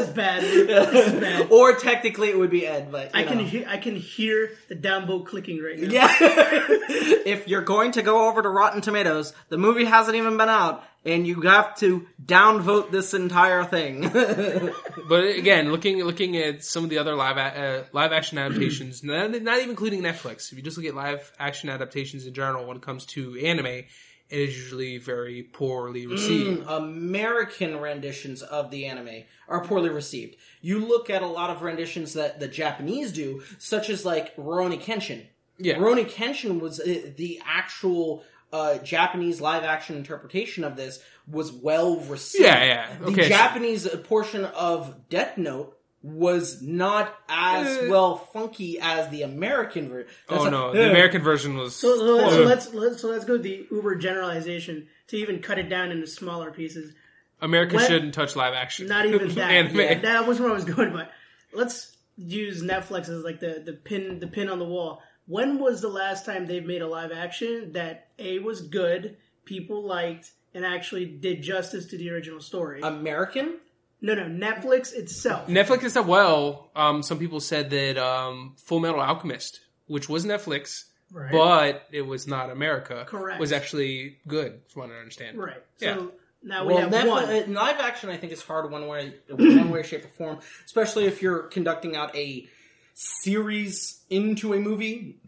is 0.00 0.08
bad. 0.14 0.42
This 0.42 1.12
is 1.14 1.20
bad. 1.20 1.48
or 1.50 1.74
technically 1.76 2.28
it 2.28 2.38
would 2.38 2.50
be 2.50 2.66
Ed. 2.66 2.90
But 2.90 3.14
you 3.14 3.20
I 3.20 3.24
can 3.24 3.38
know. 3.38 3.44
hear 3.44 3.64
I 3.68 3.78
can 3.78 3.96
hear 3.96 4.52
the 4.68 4.76
downvote 4.76 5.26
clicking 5.26 5.62
right 5.62 5.78
now. 5.78 5.88
Yeah. 5.90 6.08
if 6.20 7.48
you're 7.48 7.62
going 7.62 7.92
to 7.92 8.02
go 8.02 8.28
over 8.28 8.42
to 8.42 8.48
Rotten 8.48 8.80
Tomatoes, 8.80 9.32
the 9.48 9.58
movie 9.58 9.84
hasn't 9.84 10.16
even 10.16 10.36
been 10.36 10.48
out, 10.48 10.84
and 11.04 11.26
you 11.26 11.40
have 11.42 11.76
to 11.78 12.06
downvote 12.24 12.90
this 12.90 13.14
entire 13.14 13.64
thing. 13.64 14.10
But 15.08 15.36
again, 15.36 15.70
looking 15.70 16.02
looking 16.02 16.36
at 16.36 16.64
some 16.64 16.82
of 16.82 16.90
the 16.90 16.98
other 16.98 17.14
live 17.14 17.36
a- 17.36 17.60
uh, 17.60 17.84
live 17.92 18.10
action 18.10 18.38
adaptations, 18.38 19.04
not, 19.04 19.30
not 19.42 19.58
even 19.58 19.70
including 19.70 20.02
Netflix. 20.02 20.50
If 20.50 20.58
you 20.58 20.64
just 20.64 20.76
look 20.76 20.86
at 20.86 20.96
live 20.96 21.30
action 21.38 21.68
adaptations 21.70 22.26
in 22.26 22.34
general, 22.34 22.66
when 22.66 22.76
it 22.78 22.82
comes 22.82 23.06
to 23.06 23.38
anime, 23.38 23.84
it 24.28 24.38
is 24.40 24.56
usually 24.56 24.98
very 24.98 25.42
poorly 25.44 26.06
received. 26.06 26.64
American 26.66 27.78
renditions 27.78 28.42
of 28.42 28.70
the 28.70 28.86
anime 28.86 29.24
are 29.48 29.64
poorly 29.64 29.88
received. 29.90 30.36
You 30.60 30.80
look 30.80 31.10
at 31.10 31.22
a 31.22 31.26
lot 31.26 31.50
of 31.50 31.62
renditions 31.62 32.14
that 32.14 32.40
the 32.40 32.48
Japanese 32.48 33.12
do, 33.12 33.42
such 33.58 33.88
as 33.90 34.04
like 34.04 34.34
Rurouni 34.36 34.80
Kenshin. 34.82 35.26
Yeah. 35.58 35.74
Rurouni 35.76 36.10
Kenshin 36.10 36.60
was 36.60 36.80
uh, 36.80 37.12
the 37.16 37.40
actual 37.44 38.24
uh, 38.52 38.78
Japanese 38.78 39.40
live 39.40 39.64
action 39.64 39.96
interpretation 39.96 40.64
of 40.64 40.76
this 40.76 41.00
was 41.28 41.52
well 41.52 41.96
received. 42.00 42.44
Yeah, 42.44 42.64
yeah. 42.64 42.98
The 42.98 43.06
Okay, 43.06 43.22
so- 43.22 43.28
Japanese 43.28 43.88
portion 44.04 44.44
of 44.44 45.08
Death 45.08 45.36
Note 45.38 45.75
was 46.02 46.62
not 46.62 47.14
as 47.28 47.78
Uh, 47.78 47.86
well 47.90 48.16
funky 48.16 48.78
as 48.80 49.08
the 49.10 49.22
American 49.22 49.88
version. 49.88 50.08
Oh 50.28 50.48
no, 50.48 50.72
the 50.72 50.88
American 50.90 51.22
version 51.22 51.56
was. 51.56 51.74
So, 51.74 51.96
so, 51.96 52.04
let's, 52.16 52.34
so 52.34 52.42
let's 52.42 52.74
let's 52.74 53.00
so 53.02 53.08
let's 53.08 53.24
go 53.24 53.32
with 53.34 53.42
the 53.42 53.66
uber 53.70 53.96
generalization 53.96 54.86
to 55.08 55.16
even 55.16 55.40
cut 55.40 55.58
it 55.58 55.68
down 55.68 55.90
into 55.90 56.06
smaller 56.06 56.50
pieces. 56.52 56.92
America 57.40 57.76
when- 57.76 57.86
shouldn't 57.86 58.14
touch 58.14 58.36
live 58.36 58.54
action. 58.54 58.86
Not 58.86 59.06
even 59.06 59.34
that. 59.34 59.50
Anime. 59.50 59.76
Yeah, 59.80 59.98
that 60.00 60.26
was 60.26 60.38
where 60.40 60.50
I 60.50 60.54
was 60.54 60.64
going. 60.64 60.92
But 60.92 61.10
let's 61.52 61.96
use 62.16 62.62
Netflix 62.62 63.08
as 63.08 63.24
like 63.24 63.40
the 63.40 63.62
the 63.64 63.72
pin 63.72 64.20
the 64.20 64.26
pin 64.28 64.48
on 64.48 64.58
the 64.58 64.64
wall. 64.64 65.02
When 65.26 65.58
was 65.58 65.80
the 65.80 65.88
last 65.88 66.24
time 66.24 66.46
they've 66.46 66.64
made 66.64 66.82
a 66.82 66.86
live 66.86 67.10
action 67.10 67.72
that 67.72 68.08
a 68.18 68.38
was 68.38 68.60
good, 68.62 69.16
people 69.44 69.82
liked, 69.84 70.30
and 70.54 70.64
actually 70.64 71.06
did 71.06 71.42
justice 71.42 71.86
to 71.86 71.98
the 71.98 72.10
original 72.10 72.40
story? 72.40 72.80
American? 72.82 73.58
No, 74.00 74.14
no, 74.14 74.24
Netflix 74.24 74.92
itself. 74.94 75.48
Netflix 75.48 75.82
has 75.82 75.92
said 75.94 76.06
well. 76.06 76.70
Um, 76.76 77.02
some 77.02 77.18
people 77.18 77.40
said 77.40 77.70
that 77.70 77.96
um, 77.98 78.54
Full 78.64 78.80
Metal 78.80 79.00
Alchemist, 79.00 79.60
which 79.86 80.08
was 80.08 80.24
Netflix, 80.24 80.84
Right. 81.12 81.30
but 81.32 81.86
it 81.92 82.02
was 82.02 82.26
not 82.26 82.50
America, 82.50 83.04
Correct. 83.06 83.38
was 83.40 83.52
actually 83.52 84.18
good, 84.26 84.60
from 84.68 84.82
what 84.82 84.90
I 84.90 84.98
understand. 84.98 85.38
right. 85.38 85.62
So 85.76 85.86
Yeah. 85.86 86.06
now 86.42 86.66
we 86.66 86.74
Well, 86.74 86.90
have 86.90 86.92
Netflix, 86.92 87.46
one. 87.46 87.54
uh, 87.56 87.60
live 87.60 87.78
action, 87.78 88.10
I 88.10 88.16
think, 88.16 88.32
is 88.32 88.42
hard 88.42 88.70
one 88.70 88.86
way, 88.88 89.14
one 89.28 89.70
way, 89.70 89.82
shape, 89.84 90.04
or 90.04 90.08
form. 90.08 90.38
Especially 90.64 91.06
if 91.06 91.22
you're 91.22 91.44
conducting 91.44 91.94
out 91.96 92.14
a 92.16 92.48
series 92.94 94.00
into 94.10 94.52
a 94.54 94.58
movie. 94.58 95.18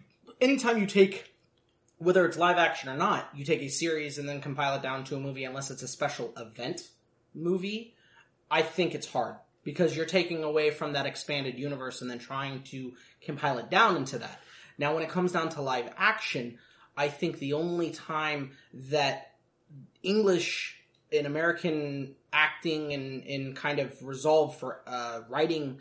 Anytime 0.41 0.79
you 0.79 0.87
take, 0.87 1.33
whether 1.99 2.25
it's 2.27 2.37
live 2.37 2.57
action 2.59 2.89
or 2.89 2.97
not, 2.97 3.29
you 3.35 3.45
take 3.45 3.61
a 3.63 3.69
series 3.69 4.19
and 4.19 4.29
then 4.29 4.41
compile 4.41 4.77
it 4.77 4.83
down 4.83 5.05
to 5.05 5.17
a 5.17 5.21
movie, 5.21 5.45
unless 5.45 5.71
it's 5.71 5.83
a 5.83 5.89
special 5.89 6.33
event 6.37 6.89
movie. 7.35 7.95
I 8.51 8.63
think 8.63 8.95
it's 8.95 9.11
hard 9.11 9.37
because 9.65 9.97
you're 9.97 10.07
taking 10.07 10.45
away 10.45 10.71
from 10.71 10.95
that 10.95 11.07
expanded 11.07 11.59
universe 11.59 12.01
and 12.01 12.11
then 12.11 12.19
trying 12.19 12.63
to 12.65 12.95
compile 13.21 13.59
it 13.59 13.71
down 13.71 13.97
into 13.97 14.19
that. 14.19 14.41
Now, 14.79 14.95
when 14.95 15.03
it 15.03 15.11
comes 15.11 15.33
down 15.33 15.51
to 15.51 15.63
live 15.63 15.91
action, 15.97 16.59
I 16.97 17.09
think 17.09 17.39
the 17.39 17.53
only 17.55 17.91
time 17.91 18.53
that 18.73 19.35
English 20.03 20.77
in 21.11 21.27
American 21.27 22.15
acting 22.33 22.93
and, 22.93 23.25
and 23.25 23.57
kind 23.57 23.79
of 23.79 24.03
resolve 24.03 24.57
for 24.57 24.81
uh, 24.87 25.21
writing 25.29 25.81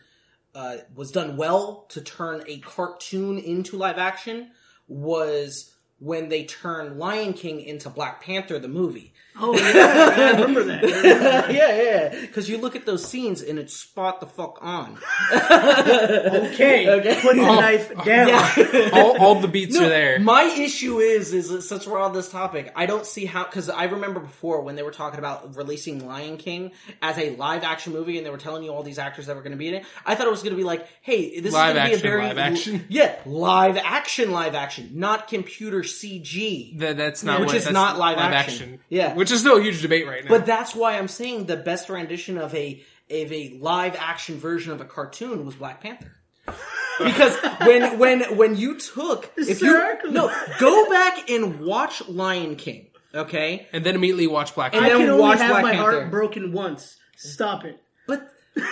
uh, 0.56 0.78
was 0.96 1.12
done 1.12 1.38
well 1.38 1.86
to 1.90 2.02
turn 2.02 2.44
a 2.48 2.60
cartoon 2.60 3.38
into 3.38 3.78
live 3.78 3.98
action 3.98 4.50
was 4.88 5.76
when 6.00 6.30
they 6.30 6.44
turned 6.46 7.00
Lion 7.00 7.34
King 7.34 7.62
into 7.62 7.90
Black 7.90 8.22
Panther 8.24 8.60
the 8.60 8.68
movie. 8.68 9.14
oh 9.40 9.56
yeah, 9.58 9.64
I 9.66 10.32
remember 10.32 10.64
that. 10.64 10.84
I 10.84 10.88
remember 10.88 11.24
that. 11.24 11.54
yeah, 11.54 11.82
yeah. 11.82 12.22
Because 12.22 12.48
you 12.50 12.58
look 12.60 12.76
at 12.76 12.86
those 12.86 13.06
scenes 13.06 13.42
and 13.42 13.58
it's 13.60 13.74
spot 13.76 14.20
the 14.20 14.26
fuck 14.28 14.60
on. 14.62 14.98
Okay, 15.58 16.90
Okay. 16.98 17.20
put 17.22 17.36
your 17.36 17.46
knife 17.46 17.90
down. 18.04 18.28
Yeah. 18.30 18.90
all, 18.94 19.18
all 19.18 19.36
the 19.40 19.48
beats 19.48 19.76
No, 19.76 19.86
are 19.86 19.90
there. 19.90 20.20
My 20.20 20.44
issue 20.44 21.00
is, 21.00 21.34
is 21.34 21.50
that 21.50 21.62
since 21.64 21.86
we're 21.88 22.00
on 22.00 22.14
this 22.14 22.30
topic, 22.30 22.72
I 22.76 22.86
don't 22.86 23.06
see 23.06 23.26
how. 23.26 23.44
Because 23.46 23.70
I 23.70 23.86
remember 23.86 24.20
before 24.20 24.62
when 24.62 24.76
they 24.76 24.84
were 24.84 24.92
talking 24.92 25.20
about 25.20 25.56
releasing 25.56 26.06
Lion 26.08 26.38
King 26.38 26.72
as 27.02 27.18
a 27.18 27.36
live 27.36 27.64
action 27.64 27.94
movie, 27.94 28.18
and 28.18 28.26
they 28.26 28.30
were 28.32 28.38
telling 28.38 28.64
you 28.64 28.72
all 28.72 28.84
these 28.84 29.00
actors 29.00 29.28
that 29.28 29.36
were 29.36 29.42
going 29.42 29.52
to 29.52 29.58
be 29.58 29.68
in 29.68 29.76
it. 29.76 29.86
I 30.06 30.16
thought 30.16 30.28
it 30.28 30.32
was 30.32 30.44
going 30.44 30.54
to 30.54 30.58
be 30.58 30.64
like, 30.64 30.88
hey, 31.02 31.40
this 31.40 31.54
Live 31.54 31.76
is 31.76 31.80
going 31.82 31.86
to 31.86 31.96
be 31.96 32.00
a 32.00 32.12
very 32.12 32.24
live 32.24 32.38
action. 32.38 32.86
yeah, 32.90 33.16
live 33.26 33.78
action, 33.78 34.32
live 34.32 34.56
action, 34.56 34.92
not 34.96 35.28
computer 35.28 35.84
CG. 35.94 36.78
That, 36.80 36.98
that's 36.98 37.24
not 37.24 37.40
Which 37.40 37.48
what, 37.48 37.56
is 37.58 37.64
that's 37.66 37.74
not 37.74 37.98
live 37.98 38.18
action. 38.18 38.80
Yeah. 38.90 39.14
which 39.16 39.32
is 39.32 39.40
still 39.42 39.58
a 39.58 39.62
huge 39.62 39.82
debate 39.82 40.08
right 40.08 40.24
now. 40.24 40.30
But 40.30 40.46
that's 40.46 40.74
why 40.76 40.98
I'm 40.98 41.08
saying 41.08 41.46
the 41.46 41.58
best 41.58 41.90
rendition 41.90 42.38
of 42.38 42.54
a 42.56 42.82
of 43.10 43.32
a 43.32 43.58
live 43.62 43.96
action 43.98 44.38
version 44.38 44.74
of 44.74 44.82
a 44.82 44.86
cartoon 44.86 45.46
was 45.46 45.56
Black 45.56 45.82
Panther. 45.82 46.12
Because 47.00 47.36
when 47.62 48.00
when 48.00 48.38
when 48.38 48.56
you 48.56 48.80
took 48.80 49.32
if 49.38 49.62
you 49.62 49.72
no 50.10 50.34
go 50.60 50.90
back 50.90 51.30
and 51.30 51.60
watch 51.60 52.02
Lion 52.10 52.56
King, 52.56 52.88
okay? 53.14 53.68
and 53.72 53.86
then 53.86 53.94
immediately 53.94 54.26
watch 54.26 54.56
Black 54.56 54.74
And 54.74 54.84
I 54.84 54.90
Panther. 54.90 54.98
then 54.98 55.06
can 55.06 55.14
only 55.14 55.22
watch 55.22 55.38
have 55.38 55.50
Black 55.52 55.62
my 55.64 55.72
Panther. 55.74 55.92
heart 55.92 56.10
broken 56.12 56.54
once. 56.54 56.98
Stop 57.16 57.66
it. 57.66 57.80
But 58.08 58.28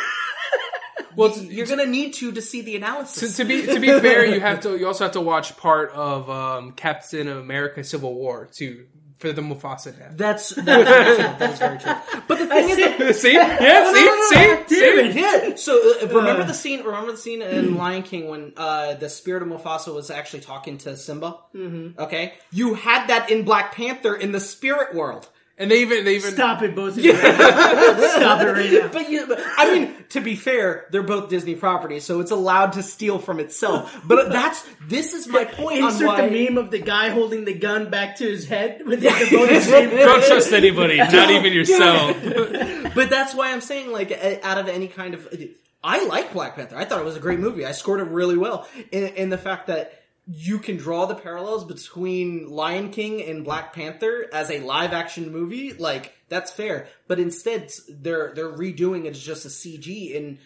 Well, 1.15 1.31
t- 1.31 1.47
you're 1.47 1.67
gonna 1.67 1.85
need 1.85 2.13
to 2.15 2.31
to 2.31 2.41
see 2.41 2.61
the 2.61 2.71
to, 2.71 2.77
analysis. 2.77 3.37
to 3.37 3.45
be 3.45 3.65
to 3.65 3.79
be 3.79 3.87
fair, 3.87 4.25
you 4.25 4.39
have 4.39 4.61
to. 4.61 4.77
You 4.77 4.87
also 4.87 5.05
have 5.05 5.13
to 5.13 5.21
watch 5.21 5.55
part 5.57 5.91
of 5.91 6.29
um, 6.29 6.71
Captain 6.73 7.27
America: 7.27 7.83
Civil 7.83 8.13
War 8.13 8.47
to 8.53 8.85
for 9.17 9.31
the 9.31 9.41
Mufasa 9.41 9.97
death. 9.97 10.13
That's 10.17 10.49
that's 10.49 10.89
very 10.89 11.15
true. 11.15 11.37
That 11.39 11.53
is 11.53 11.59
very 11.59 11.79
true. 11.79 12.21
But 12.27 12.39
the 12.39 12.47
thing 12.47 12.69
is, 12.69 12.77
that, 12.77 13.15
see, 13.21 13.33
yeah, 13.33 13.93
see, 13.93 14.27
see, 14.27 14.35
Damn 14.35 14.67
see. 14.67 14.75
it, 14.79 15.15
yeah. 15.49 15.55
So 15.55 15.99
uh, 16.01 16.07
remember 16.07 16.43
the 16.43 16.53
scene. 16.53 16.83
Remember 16.83 17.11
the 17.11 17.17
scene 17.17 17.41
in 17.41 17.75
Lion 17.75 18.03
King 18.03 18.27
when 18.27 18.53
uh, 18.57 18.95
the 18.95 19.09
spirit 19.09 19.43
of 19.43 19.49
Mufasa 19.49 19.93
was 19.93 20.09
actually 20.11 20.41
talking 20.41 20.77
to 20.79 20.97
Simba. 20.97 21.37
Mm-hmm. 21.55 21.99
Okay, 21.99 22.33
you 22.51 22.73
had 22.73 23.07
that 23.07 23.31
in 23.31 23.43
Black 23.43 23.73
Panther 23.73 24.15
in 24.15 24.31
the 24.31 24.39
spirit 24.39 24.93
world. 24.93 25.29
And 25.57 25.71
they 25.71 25.81
even 25.83 26.03
they 26.03 26.15
even 26.15 26.33
Stop 26.33 26.61
it, 26.63 26.75
both 26.75 26.97
of 26.97 27.05
you. 27.05 27.15
Stop 27.17 28.41
it 28.41 28.51
right 28.51 28.73
now. 28.73 28.89
But 28.91 29.09
you, 29.09 29.25
but, 29.25 29.39
I 29.57 29.73
mean, 29.73 29.95
to 30.09 30.19
be 30.19 30.35
fair, 30.35 30.85
they're 30.91 31.01
both 31.01 31.29
Disney 31.29 31.55
properties, 31.55 32.03
so 32.03 32.19
it's 32.19 32.31
allowed 32.31 32.73
to 32.73 32.83
steal 32.83 33.19
from 33.19 33.39
itself. 33.39 33.97
But 34.03 34.33
that's 34.33 34.67
this 34.85 35.13
is 35.13 35.27
my 35.29 35.45
point 35.45 35.81
on 35.81 35.91
Insert 35.93 36.07
why. 36.07 36.27
the 36.27 36.49
meme 36.49 36.57
of 36.57 36.71
the 36.71 36.79
guy 36.79 37.07
holding 37.07 37.45
the 37.45 37.53
gun 37.53 37.89
back 37.89 38.17
to 38.17 38.25
his 38.25 38.45
head 38.45 38.85
with 38.85 38.99
the 38.99 39.07
both 39.07 39.49
the 39.49 39.61
same 39.61 39.91
don't 39.91 40.25
trust 40.25 40.51
anybody, 40.51 40.97
not 40.97 41.31
even 41.31 41.53
yourself. 41.53 42.17
but 42.93 43.09
that's 43.09 43.33
why 43.33 43.53
I'm 43.53 43.61
saying 43.61 43.93
like 43.93 44.11
out 44.43 44.57
of 44.57 44.67
any 44.67 44.89
kind 44.89 45.13
of 45.13 45.25
I 45.81 46.05
like 46.05 46.33
Black 46.33 46.55
Panther. 46.55 46.75
I 46.75 46.83
thought 46.83 46.99
it 46.99 47.05
was 47.05 47.15
a 47.15 47.21
great 47.21 47.39
movie. 47.39 47.65
I 47.65 47.71
scored 47.71 48.01
it 48.01 48.07
really 48.09 48.37
well. 48.37 48.67
In, 48.91 49.03
in 49.03 49.29
the 49.29 49.37
fact 49.37 49.67
that 49.67 50.01
you 50.27 50.57
can 50.59 50.77
draw 50.77 51.05
the 51.05 51.15
parallels 51.15 51.65
between 51.65 52.49
Lion 52.49 52.89
King 52.89 53.21
and 53.21 53.43
Black 53.43 53.73
Panther 53.73 54.27
as 54.33 54.49
a 54.49 54.59
live 54.59 54.91
action 54.91 55.31
movie, 55.31 55.73
like 55.73 56.13
that's 56.29 56.51
fair. 56.51 56.87
But 57.07 57.19
instead, 57.19 57.71
they're 57.89 58.33
they're 58.33 58.51
redoing 58.51 59.05
it 59.05 59.11
as 59.11 59.21
just 59.21 59.45
a 59.45 59.49
CG, 59.49 60.17
and 60.17 60.39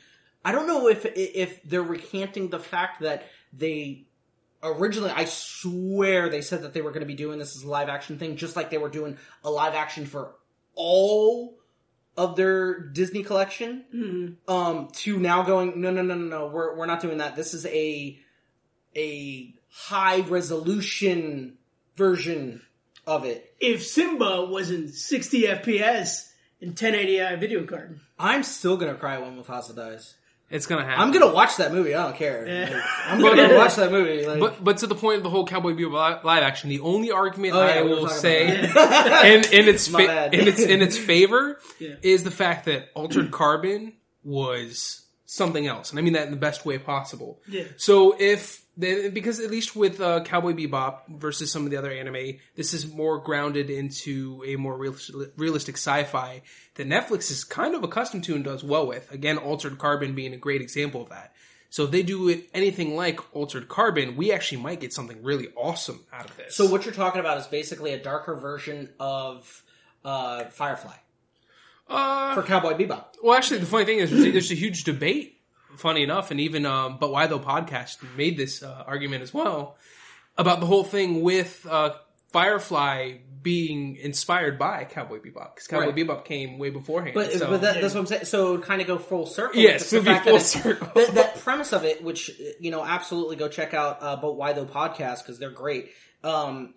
I 0.43 0.51
don't 0.51 0.67
know 0.67 0.87
if 0.89 1.05
if 1.05 1.63
they're 1.63 1.81
recanting 1.83 2.49
the 2.49 2.59
fact 2.59 3.01
that 3.01 3.23
they 3.53 4.05
originally 4.61 5.11
I 5.11 5.23
swear 5.25 6.27
they 6.29 6.41
said 6.41 6.63
that 6.63 6.73
they 6.73 6.81
were 6.81 6.91
going 6.91 7.01
to 7.01 7.07
be 7.07 7.15
doing 7.15 7.39
this 7.39 7.55
as 7.55 7.63
a 7.63 7.69
live 7.69 7.87
action 7.87 8.19
thing, 8.19 8.35
just 8.35 8.57
like 8.57 8.69
they 8.69 8.77
were 8.77 8.89
doing 8.89 9.17
a 9.45 9.49
live 9.49 9.75
action 9.75 10.05
for 10.05 10.35
all 10.75 11.57
of 12.17 12.35
their 12.35 12.79
Disney 12.79 13.23
collection. 13.23 13.85
Mhm. 13.95 14.35
Um, 14.53 14.89
to 14.93 15.17
now 15.17 15.43
going 15.43 15.79
no 15.79 15.89
no 15.89 16.01
no 16.01 16.15
no 16.15 16.25
no 16.25 16.47
we're 16.47 16.75
we're 16.75 16.85
not 16.85 17.01
doing 17.01 17.19
that. 17.19 17.37
This 17.37 17.53
is 17.53 17.65
a 17.65 18.19
a 18.97 19.53
high 19.69 20.21
resolution 20.21 21.57
version 21.95 22.61
of 23.07 23.25
it. 23.25 23.53
If 23.59 23.85
Simba 23.85 24.45
was 24.45 24.71
in 24.71 24.89
60 24.89 25.43
FPS 25.43 26.29
and 26.61 26.75
1080i 26.75 27.39
video 27.39 27.63
card, 27.65 27.99
I'm 28.17 28.43
still 28.43 28.77
gonna 28.77 28.95
cry 28.95 29.17
when 29.19 29.37
Mufasa 29.41 29.75
dies. 29.75 30.15
It's 30.51 30.65
gonna 30.65 30.83
happen. 30.83 30.99
I'm 30.99 31.11
gonna 31.11 31.31
watch 31.31 31.57
that 31.57 31.71
movie. 31.71 31.93
I 31.93 32.03
don't 32.05 32.15
care. 32.15 32.47
Yeah. 32.47 32.73
Like, 32.73 32.83
I'm 33.05 33.21
gonna 33.21 33.55
watch 33.57 33.75
that 33.75 33.91
movie. 33.91 34.25
Like, 34.25 34.39
But 34.39 34.63
but 34.63 34.77
to 34.79 34.87
the 34.87 34.95
point 34.95 35.17
of 35.17 35.23
the 35.23 35.29
whole 35.29 35.45
Cowboy 35.45 35.73
Bebop 35.73 36.23
live 36.23 36.41
action, 36.41 36.69
the 36.71 36.79
only 36.79 37.11
argument 37.11 37.53
Oh, 37.53 37.63
yeah, 37.63 37.73
I 37.75 37.81
we 37.83 37.89
will 37.89 38.07
say 38.09 38.47
in 38.47 39.43
in 39.53 39.67
its 39.69 39.87
fa- 39.87 40.29
in 40.33 40.47
its 40.47 40.59
in 40.59 40.81
its 40.81 40.97
favor 41.11 41.59
Yeah. 41.79 41.95
is 42.01 42.23
the 42.23 42.31
fact 42.31 42.65
that 42.65 42.89
Altered 42.95 43.29
Carbon 43.31 43.93
was 44.23 45.05
something 45.29 45.67
else, 45.67 45.91
and 45.91 45.99
I 45.99 46.01
mean 46.01 46.13
that 46.13 46.25
in 46.25 46.31
the 46.31 46.37
best 46.37 46.65
way 46.65 46.79
possible. 46.79 47.39
Yeah. 47.47 47.65
So 47.77 48.15
if 48.19 48.65
they, 48.75 49.09
because 49.09 49.39
at 49.39 49.51
least 49.51 49.75
with 49.75 50.01
uh, 50.01 50.23
Cowboy 50.23 50.53
Bebop 50.53 51.01
versus 51.07 51.51
some 51.51 51.65
of 51.65 51.71
the 51.71 51.77
other 51.77 51.91
anime, 51.91 52.39
this 52.55 52.73
is 52.73 52.91
more 52.91 53.19
grounded 53.19 53.69
into 53.69 54.43
a 54.47 54.55
more 54.55 54.75
real, 54.75 54.95
realistic 55.37 55.75
sci-fi 55.75 56.41
that 56.75 56.87
Netflix 56.87 57.29
is 57.29 57.43
kind 57.43 57.75
of 57.75 57.83
accustomed 57.83 58.23
to 58.23 58.33
and 58.33 58.43
does 58.43 58.63
well 58.63 58.87
with. 58.87 59.11
Again, 59.11 59.37
Altered 59.37 59.77
Carbon 59.77 60.15
being 60.15 60.33
a 60.33 60.37
great 60.37 60.61
example 60.61 61.03
of 61.03 61.09
that. 61.09 61.33
So 61.69 61.83
if 61.83 61.91
they 61.91 62.01
do 62.01 62.27
it 62.29 62.49
anything 62.55 62.95
like 62.95 63.19
Altered 63.35 63.67
Carbon, 63.67 64.15
we 64.15 64.31
actually 64.31 64.61
might 64.61 64.79
get 64.79 64.93
something 64.93 65.21
really 65.21 65.49
awesome 65.55 66.03
out 66.11 66.27
of 66.27 66.35
this. 66.37 66.55
so 66.55 66.65
what 66.65 66.85
you're 66.85 66.93
talking 66.93 67.19
about 67.19 67.37
is 67.37 67.45
basically 67.45 67.93
a 67.93 68.01
darker 68.01 68.33
version 68.35 68.89
of 68.99 69.63
uh, 70.03 70.45
Firefly 70.45 70.95
uh, 71.89 72.35
for 72.35 72.43
Cowboy 72.43 72.73
Bebop. 72.73 73.05
Well, 73.23 73.35
actually, 73.35 73.59
the 73.59 73.65
funny 73.65 73.85
thing 73.85 73.99
is, 73.99 74.11
there's, 74.11 74.31
there's 74.31 74.51
a 74.51 74.55
huge 74.55 74.83
debate. 74.83 75.35
Funny 75.77 76.03
enough, 76.03 76.31
and 76.31 76.41
even 76.41 76.65
um, 76.65 76.97
but 76.99 77.09
why 77.09 77.27
though 77.27 77.39
podcast 77.39 77.97
made 78.17 78.37
this 78.37 78.63
uh, 78.63 78.83
argument 78.85 79.23
as 79.23 79.33
well 79.33 79.77
about 80.37 80.59
the 80.59 80.65
whole 80.65 80.83
thing 80.83 81.21
with 81.21 81.65
uh, 81.69 81.91
Firefly 82.29 83.17
being 83.41 83.95
inspired 83.95 84.59
by 84.59 84.83
Cowboy 84.83 85.19
Bebop 85.19 85.55
because 85.55 85.67
Cowboy 85.67 85.87
Right. 85.87 85.95
Bebop 85.95 86.25
came 86.25 86.57
way 86.59 86.69
beforehand. 86.69 87.13
But, 87.13 87.31
so. 87.31 87.49
but 87.49 87.61
that, 87.61 87.81
that's 87.81 87.93
what 87.93 88.01
I'm 88.01 88.05
saying. 88.07 88.25
So 88.25 88.57
kind 88.59 88.81
of 88.81 88.87
go 88.87 88.97
full 88.97 89.25
circle. 89.25 89.61
Yes, 89.61 89.89
the 89.89 89.99
be 89.99 90.05
fact 90.05 90.27
full 90.27 90.39
circle. 90.39 90.91
That, 90.95 91.15
that 91.15 91.39
premise 91.39 91.71
of 91.73 91.85
it, 91.85 92.03
which 92.03 92.31
you 92.59 92.71
know, 92.71 92.83
absolutely 92.83 93.35
go 93.35 93.47
check 93.47 93.73
out. 93.73 94.01
Uh, 94.01 94.15
but 94.15 94.33
why 94.33 94.53
though 94.53 94.65
podcast 94.65 95.19
because 95.19 95.39
they're 95.39 95.49
great. 95.49 95.91
Um, 96.23 96.73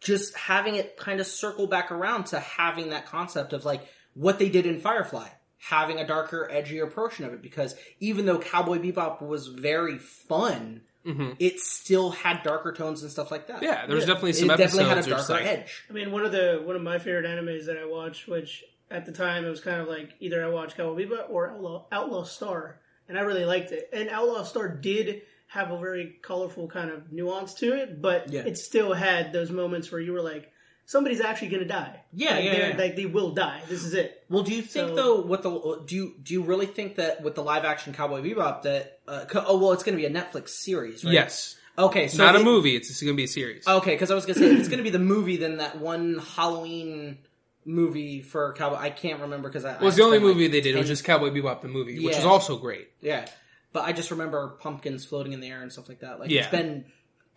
just 0.00 0.36
having 0.36 0.74
it 0.76 0.96
kind 0.96 1.20
of 1.20 1.26
circle 1.26 1.66
back 1.66 1.90
around 1.90 2.26
to 2.26 2.40
having 2.40 2.90
that 2.90 3.06
concept 3.06 3.52
of 3.52 3.64
like 3.64 3.86
what 4.14 4.38
they 4.38 4.48
did 4.48 4.66
in 4.66 4.80
Firefly, 4.80 5.28
having 5.58 5.98
a 5.98 6.06
darker, 6.06 6.48
edgier 6.52 6.92
portion 6.92 7.24
of 7.24 7.32
it. 7.32 7.42
Because 7.42 7.74
even 8.00 8.26
though 8.26 8.38
Cowboy 8.38 8.78
Bebop 8.78 9.22
was 9.22 9.46
very 9.48 9.98
fun, 9.98 10.82
Mhm. 11.06 11.34
it 11.40 11.58
still 11.58 12.10
had 12.10 12.42
darker 12.44 12.72
tones 12.72 13.02
and 13.02 13.10
stuff 13.10 13.30
like 13.30 13.48
that. 13.48 13.62
yeah, 13.62 13.86
there's 13.86 14.00
Yeah. 14.02 14.06
definitely 14.06 14.30
it 14.30 14.36
some 14.36 14.48
definitely 14.48 14.84
had 14.84 14.98
a 14.98 15.00
episodes 15.00 15.08
where 15.08 15.18
it's 15.18 15.28
darker 15.28 15.44
like, 15.44 15.58
edge. 15.64 15.84
I 15.90 15.92
mean, 15.92 16.12
one 16.12 16.24
of 16.24 16.30
the 16.32 16.62
one 16.64 16.76
of 16.76 16.82
my 16.82 16.98
favorite 16.98 17.24
animes 17.26 17.66
that 17.66 17.76
I 17.76 17.84
watched, 17.86 18.28
which 18.28 18.64
at 18.90 19.04
the 19.06 19.12
time 19.12 19.44
it 19.44 19.48
was 19.48 19.60
kind 19.60 19.80
of 19.80 19.88
like 19.88 20.10
either 20.20 20.44
I 20.44 20.48
watched 20.48 20.76
Cowboy 20.76 21.06
Bebop 21.06 21.30
or 21.30 21.50
Outlaw, 21.50 21.86
Outlaw 21.90 22.22
Star, 22.24 22.78
and 23.08 23.18
I 23.18 23.22
really 23.22 23.44
liked 23.44 23.72
it. 23.72 23.88
And 23.92 24.10
Outlaw 24.10 24.44
Star 24.44 24.68
did 24.68 25.22
have 25.48 25.70
a 25.72 25.78
very 25.78 26.18
colorful 26.22 26.68
kind 26.68 26.90
of 26.90 27.10
nuance 27.12 27.54
to 27.54 27.72
it, 27.74 28.00
but 28.00 28.30
Yeah. 28.32 28.42
it 28.46 28.56
still 28.56 28.92
had 28.92 29.32
those 29.32 29.50
moments 29.50 29.90
where 29.90 30.00
you 30.00 30.12
were 30.12 30.22
like, 30.22 30.51
somebody's 30.84 31.20
actually 31.20 31.48
going 31.48 31.62
to 31.62 31.68
die. 31.68 32.00
Yeah, 32.12 32.34
like, 32.36 32.44
yeah, 32.44 32.52
they're- 32.52 32.70
yeah. 32.70 32.76
like 32.76 32.96
they 32.96 33.06
will 33.06 33.30
die. 33.32 33.62
This 33.68 33.84
is 33.84 33.94
it. 33.94 34.24
Well, 34.28 34.42
do 34.42 34.54
you 34.54 34.62
think 34.62 34.88
So- 34.90 34.94
though? 34.96 35.20
What 35.22 35.42
the 35.42 35.82
do 35.86 35.94
you 35.96 36.14
do 36.22 36.34
you 36.34 36.42
really 36.42 36.66
think 36.66 36.96
that 36.96 37.22
with 37.22 37.34
the 37.34 37.42
live 37.42 37.64
action 37.64 37.92
Cowboy 37.92 38.20
Bebop 38.22 38.62
that 38.62 39.00
uh, 39.08 39.24
co- 39.28 39.44
oh 39.46 39.58
well, 39.58 39.72
it's 39.72 39.82
going 39.82 39.96
to 39.96 40.00
be 40.00 40.06
a 40.06 40.10
Netflix 40.22 40.50
series, 40.50 41.04
right? 41.04 41.12
yes, 41.14 41.56
Okay, 41.78 42.06
so 42.08 42.22
not 42.22 42.36
a 42.36 42.44
movie. 42.44 42.76
It's, 42.76 42.90
it's 42.90 43.00
going 43.02 43.14
to 43.14 43.16
be 43.16 43.24
a 43.24 43.28
series. 43.28 43.66
Okay, 43.66 43.92
because 43.94 44.10
I 44.10 44.14
was 44.14 44.26
going 44.26 44.34
to 44.38 44.40
say 44.40 44.54
it's 44.54 44.68
going 44.68 44.76
to 44.78 44.84
be 44.84 44.90
the 44.90 44.98
movie, 44.98 45.38
then 45.38 45.56
that 45.56 45.78
one 45.78 46.18
Halloween 46.18 47.16
movie 47.64 48.20
for 48.22 48.52
Cowboy. 48.54 48.76
I 48.76 48.90
can't 48.90 49.20
remember 49.20 49.48
because 49.48 49.64
I 49.64 49.78
well, 49.78 49.88
it's 49.88 49.96
the 49.96 50.02
only 50.02 50.18
spent, 50.18 50.26
like, 50.28 50.34
movie 50.36 50.48
they 50.48 50.60
did. 50.60 50.74
It 50.74 50.78
was 50.78 50.88
just 50.88 51.04
Cowboy 51.04 51.30
Bebop 51.30 51.62
the 51.62 51.68
movie, 51.68 52.04
which 52.04 52.16
is 52.16 52.24
also 52.24 52.56
great. 52.58 52.88
yeah. 53.00 53.26
But 53.72 53.84
I 53.84 53.92
just 53.92 54.10
remember 54.10 54.48
pumpkins 54.60 55.06
floating 55.06 55.32
in 55.32 55.40
the 55.40 55.48
air 55.48 55.62
and 55.62 55.72
stuff 55.72 55.88
like 55.88 56.00
that. 56.00 56.20
Like 56.20 56.28
Yeah. 56.28 56.42
it's 56.42 56.50
been 56.50 56.84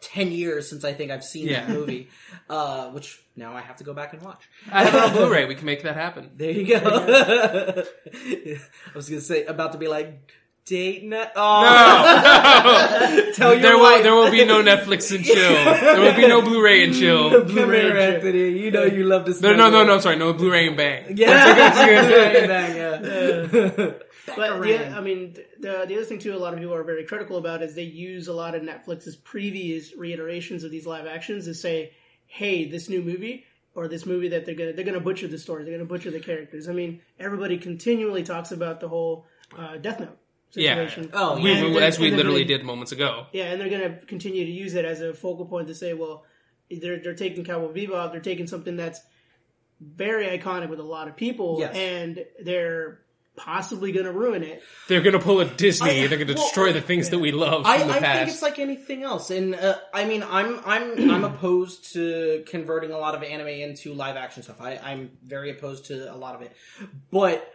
ten 0.06 0.32
years 0.32 0.70
since 0.70 0.84
I 0.86 0.94
think 0.94 1.12
I've 1.12 1.24
seen 1.24 1.48
that 1.50 1.68
movie, 1.70 2.10
uh, 2.50 2.90
which 2.92 3.22
now 3.36 3.54
I 3.54 3.62
have 3.62 3.78
to 3.78 3.84
go 3.84 3.94
back 3.94 4.14
and 4.14 4.22
watch. 4.22 4.48
I 4.72 4.84
have 4.86 4.94
it 4.96 5.02
on 5.02 5.12
Blu-ray. 5.18 5.46
We 5.46 5.56
can 5.56 5.66
make 5.66 5.84
that 5.84 5.96
happen. 5.96 6.32
There 6.36 6.52
you 6.52 6.68
go. 6.68 6.80
I 8.14 8.96
was 8.96 9.10
gonna 9.10 9.22
say 9.22 9.46
about 9.46 9.72
to 9.74 9.78
be 9.78 9.88
like 9.88 10.32
date 10.66 11.04
night. 11.04 11.30
Oh. 11.36 13.32
Tell 13.36 13.54
your 13.54 13.62
there 13.62 13.78
will 13.78 13.84
wife. 13.84 14.04
there 14.04 14.16
will 14.16 14.32
be 14.32 14.46
no 14.46 14.62
Netflix 14.64 15.16
and 15.16 15.24
chill. 15.26 15.36
There 15.36 16.02
will 16.02 16.16
be 16.16 16.28
no 16.28 16.42
Blu-ray 16.42 16.84
and 16.86 16.94
chill. 16.96 17.30
Come 17.32 17.48
Blu-ray 17.48 17.82
here, 17.82 17.90
and 17.98 18.16
Anthony. 18.16 18.60
You 18.60 18.72
know 18.72 18.84
you 18.84 19.04
love 19.04 19.26
this. 19.26 19.42
No, 19.42 19.54
no, 19.56 19.70
no, 19.70 19.84
no. 19.84 20.00
Sorry, 20.00 20.16
no 20.16 20.34
Blu-ray 20.34 20.68
and 20.68 20.78
bang. 20.78 21.18
Yeah, 21.18 22.76
yeah. 22.76 23.92
But 24.26 24.62
the, 24.62 24.88
I 24.90 25.02
mean, 25.02 25.34
the 25.60 25.86
the 25.88 25.96
other 25.96 26.04
thing 26.06 26.20
too, 26.20 26.36
a 26.36 26.38
lot 26.38 26.54
of 26.54 26.60
people 26.60 26.74
are 26.74 26.84
very 26.84 27.04
critical 27.06 27.38
about 27.38 27.62
is 27.62 27.76
they 27.76 27.84
use 27.84 28.28
a 28.28 28.34
lot 28.34 28.56
of 28.56 28.64
Netflix's 28.64 29.16
previous 29.16 29.96
reiterations 29.96 30.64
of 30.64 30.72
these 30.72 30.86
live 30.88 31.06
actions 31.06 31.46
to 31.46 31.54
say, 31.54 31.94
"Hey, 32.26 32.66
this 32.66 32.90
new 32.90 33.02
movie 33.04 33.46
or 33.76 33.88
this 33.88 34.06
movie 34.06 34.30
that 34.30 34.46
they're 34.46 34.56
gonna 34.56 34.74
they're 34.74 34.86
gonna 34.86 35.00
butcher 35.00 35.28
the 35.28 35.38
story, 35.38 35.64
they're 35.64 35.74
gonna 35.74 35.86
butcher 35.86 36.10
the 36.12 36.20
characters." 36.20 36.68
I 36.68 36.74
mean, 36.74 37.02
everybody 37.20 37.58
continually 37.58 38.24
talks 38.24 38.52
about 38.52 38.80
the 38.80 38.88
whole 38.88 39.26
uh, 39.58 39.78
Death 39.78 40.00
Note 40.00 40.18
Yeah. 40.54 40.74
situation. 40.76 41.12
Oh, 41.14 41.40
We, 41.42 41.52
yeah. 41.54 41.80
As 41.82 42.00
we 42.00 42.10
literally 42.12 42.44
gonna- 42.46 42.58
did 42.60 42.66
moments 42.66 42.92
ago. 42.92 43.28
Yeah, 43.32 43.52
and 43.52 43.62
they're 43.62 43.70
gonna 43.70 44.00
continue 44.08 44.44
to 44.46 44.52
use 44.52 44.74
it 44.74 44.86
as 44.86 45.02
a 45.02 45.14
focal 45.14 45.46
point 45.46 45.68
to 45.68 45.76
say, 45.76 45.94
well, 45.94 46.24
they're 46.72 46.98
they're 47.00 47.14
taking 47.14 47.44
Cowboy 47.44 47.74
Bebop, 47.74 48.12
they're 48.12 48.22
taking 48.22 48.48
something 48.48 48.76
that's 48.76 49.02
very 49.80 50.26
iconic 50.38 50.70
with 50.70 50.80
a 50.80 50.84
lot 50.84 51.08
of 51.08 51.16
people, 51.16 51.58
Yes. 51.60 51.76
and 51.76 52.26
they're 52.42 53.02
possibly 53.36 53.92
gonna 53.92 54.12
ruin 54.12 54.44
it. 54.44 54.64
They're 54.88 55.02
gonna 55.02 55.20
pull 55.20 55.40
a 55.40 55.46
Disney. 55.46 56.04
I- 56.04 56.08
They're 56.08 56.18
gonna 56.18 56.34
well, 56.34 56.44
destroy 56.44 56.74
the 56.74 56.82
things 56.82 57.10
that 57.10 57.20
we 57.20 57.32
love 57.32 57.66
I, 57.66 57.76
I 57.76 58.00
think 58.00 58.30
it's 58.30 58.42
like 58.42 58.60
anything 58.60 59.04
else, 59.04 59.30
and 59.32 59.56
uh, 59.56 59.76
I 59.94 60.06
mean, 60.06 60.24
I'm 60.24 60.60
I'm 60.66 61.12
I'm 61.12 61.24
opposed 61.34 61.94
to 61.94 62.44
converting 62.48 62.92
a 62.92 62.98
lot 62.98 63.16
of 63.16 63.24
anime 63.24 63.48
into 63.48 63.94
live 63.94 64.16
action 64.16 64.44
stuff. 64.44 64.62
I, 64.62 64.78
I'm 64.78 65.12
very 65.24 65.52
opposed 65.52 65.86
to 65.86 66.14
a 66.14 66.18
lot 66.18 66.36
of 66.36 66.42
it, 66.42 66.56
but 67.12 67.52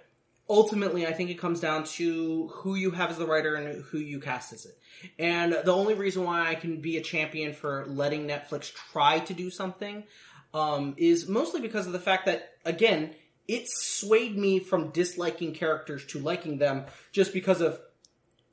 ultimately, 0.49 1.07
I 1.07 1.13
think 1.13 1.31
it 1.31 1.39
comes 1.39 1.61
down 1.61 1.85
to 1.85 2.49
who 2.49 2.75
you 2.75 2.91
have 2.91 3.11
as 3.11 3.19
the 3.19 3.27
writer 3.27 3.55
and 3.55 3.83
who 3.85 3.99
you 3.99 4.21
cast 4.21 4.53
as 4.53 4.67
it. 4.67 4.77
And 5.19 5.53
the 5.53 5.73
only 5.73 5.95
reason 5.95 6.25
why 6.25 6.49
I 6.49 6.55
can 6.57 6.81
be 6.81 6.97
a 6.99 7.01
champion 7.01 7.55
for 7.55 7.87
letting 7.89 8.27
Netflix 8.27 8.75
try 8.93 9.21
to 9.21 9.33
do 9.33 9.49
something 9.49 10.05
um, 10.53 10.95
is 10.99 11.29
mostly 11.29 11.61
because 11.61 11.87
of 11.87 11.93
the 11.93 12.01
fact 12.01 12.27
that 12.27 12.51
again, 12.65 13.15
it 13.51 13.69
swayed 13.69 14.39
me 14.39 14.61
from 14.61 14.91
disliking 14.91 15.53
characters 15.53 16.07
to 16.07 16.21
liking 16.21 16.59
them 16.59 16.85
just 17.11 17.33
because 17.33 17.61
of 17.61 17.81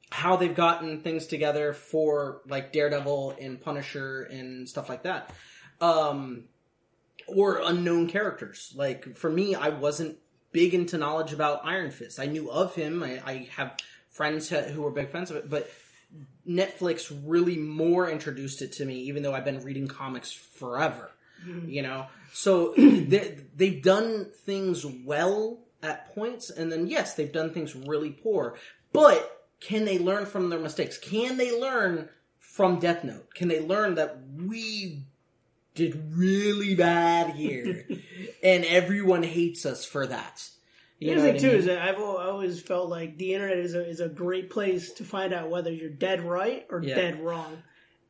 how 0.10 0.36
they've 0.38 0.56
gotten 0.56 1.02
things 1.02 1.28
together 1.28 1.72
for 1.72 2.42
like 2.48 2.74
Daredevil 2.74 3.36
and 3.40 3.62
Punisher 3.62 4.24
and 4.24 4.68
stuff 4.68 4.90
like 4.90 5.04
that. 5.04 5.32
Um, 5.80 6.46
or 7.28 7.62
unknown 7.64 8.08
characters. 8.08 8.74
Like 8.76 9.16
for 9.16 9.30
me, 9.30 9.54
I 9.54 9.70
wasn't 9.70 10.18
big 10.52 10.74
into 10.74 10.98
knowledge 10.98 11.32
about 11.32 11.62
Iron 11.64 11.92
Fist. 11.92 12.20
I 12.20 12.26
knew 12.26 12.50
of 12.50 12.74
him. 12.74 13.04
I, 13.04 13.22
I 13.24 13.50
have 13.56 13.78
friends 14.10 14.50
who 14.50 14.82
were 14.82 14.90
big 14.90 15.12
fans 15.12 15.30
of 15.30 15.38
it, 15.38 15.48
but 15.48 15.70
Netflix 16.50 17.16
really 17.24 17.58
more 17.58 18.10
introduced 18.10 18.64
it 18.64 18.72
to 18.74 18.86
me, 18.86 19.02
even 19.02 19.22
though 19.22 19.36
I've 19.36 19.46
been 19.46 19.64
reading 19.64 19.88
comics 19.88 20.32
forever. 20.32 21.12
Mm-hmm. 21.46 21.70
You 21.70 21.82
know, 21.82 22.08
so 22.34 22.74
they, 22.78 23.38
they've 23.56 23.82
done 23.84 24.32
things 24.46 24.86
well 24.86 25.60
at 25.84 26.14
points, 26.16 26.50
and 26.50 26.72
then 26.72 26.88
yes, 26.88 27.16
they've 27.16 27.32
done 27.32 27.54
things 27.54 27.76
really 27.76 28.12
poor. 28.12 28.56
But 28.94 29.46
can 29.60 29.86
they 29.86 30.00
learn 30.00 30.26
from 30.26 30.50
their 30.50 30.60
mistakes? 30.60 30.98
Can 30.98 31.38
they 31.38 31.58
learn 31.60 32.10
from 32.40 32.80
Death 32.80 33.04
Note? 33.04 33.34
Can 33.34 33.48
they 33.48 33.62
learn 33.62 33.96
that 33.96 34.20
we 34.36 35.04
did 35.76 36.02
really 36.16 36.74
bad 36.76 37.36
here, 37.36 37.88
and 38.44 38.66
everyone 38.66 39.24
hates 39.24 39.66
us 39.66 39.86
for 39.86 40.08
that? 40.08 40.50
You 41.00 41.14
know 41.14 41.22
the 41.22 41.28
what 41.28 41.40
thing 41.40 41.46
I 41.46 41.50
too 41.52 41.52
mean? 41.52 41.60
is 41.60 41.66
that 41.66 41.78
I've 41.88 42.00
always 42.00 42.60
felt 42.60 42.90
like 42.90 43.18
the 43.18 43.36
internet 43.36 43.60
is 43.60 43.76
a 43.76 43.88
is 43.88 44.00
a 44.00 44.10
great 44.10 44.50
place 44.50 44.94
to 44.94 45.04
find 45.04 45.32
out 45.32 45.52
whether 45.52 45.72
you're 45.72 45.90
dead 45.92 46.24
right 46.24 46.66
or 46.72 46.82
Yeah. 46.82 46.96
dead 46.96 47.24
wrong. 47.24 47.62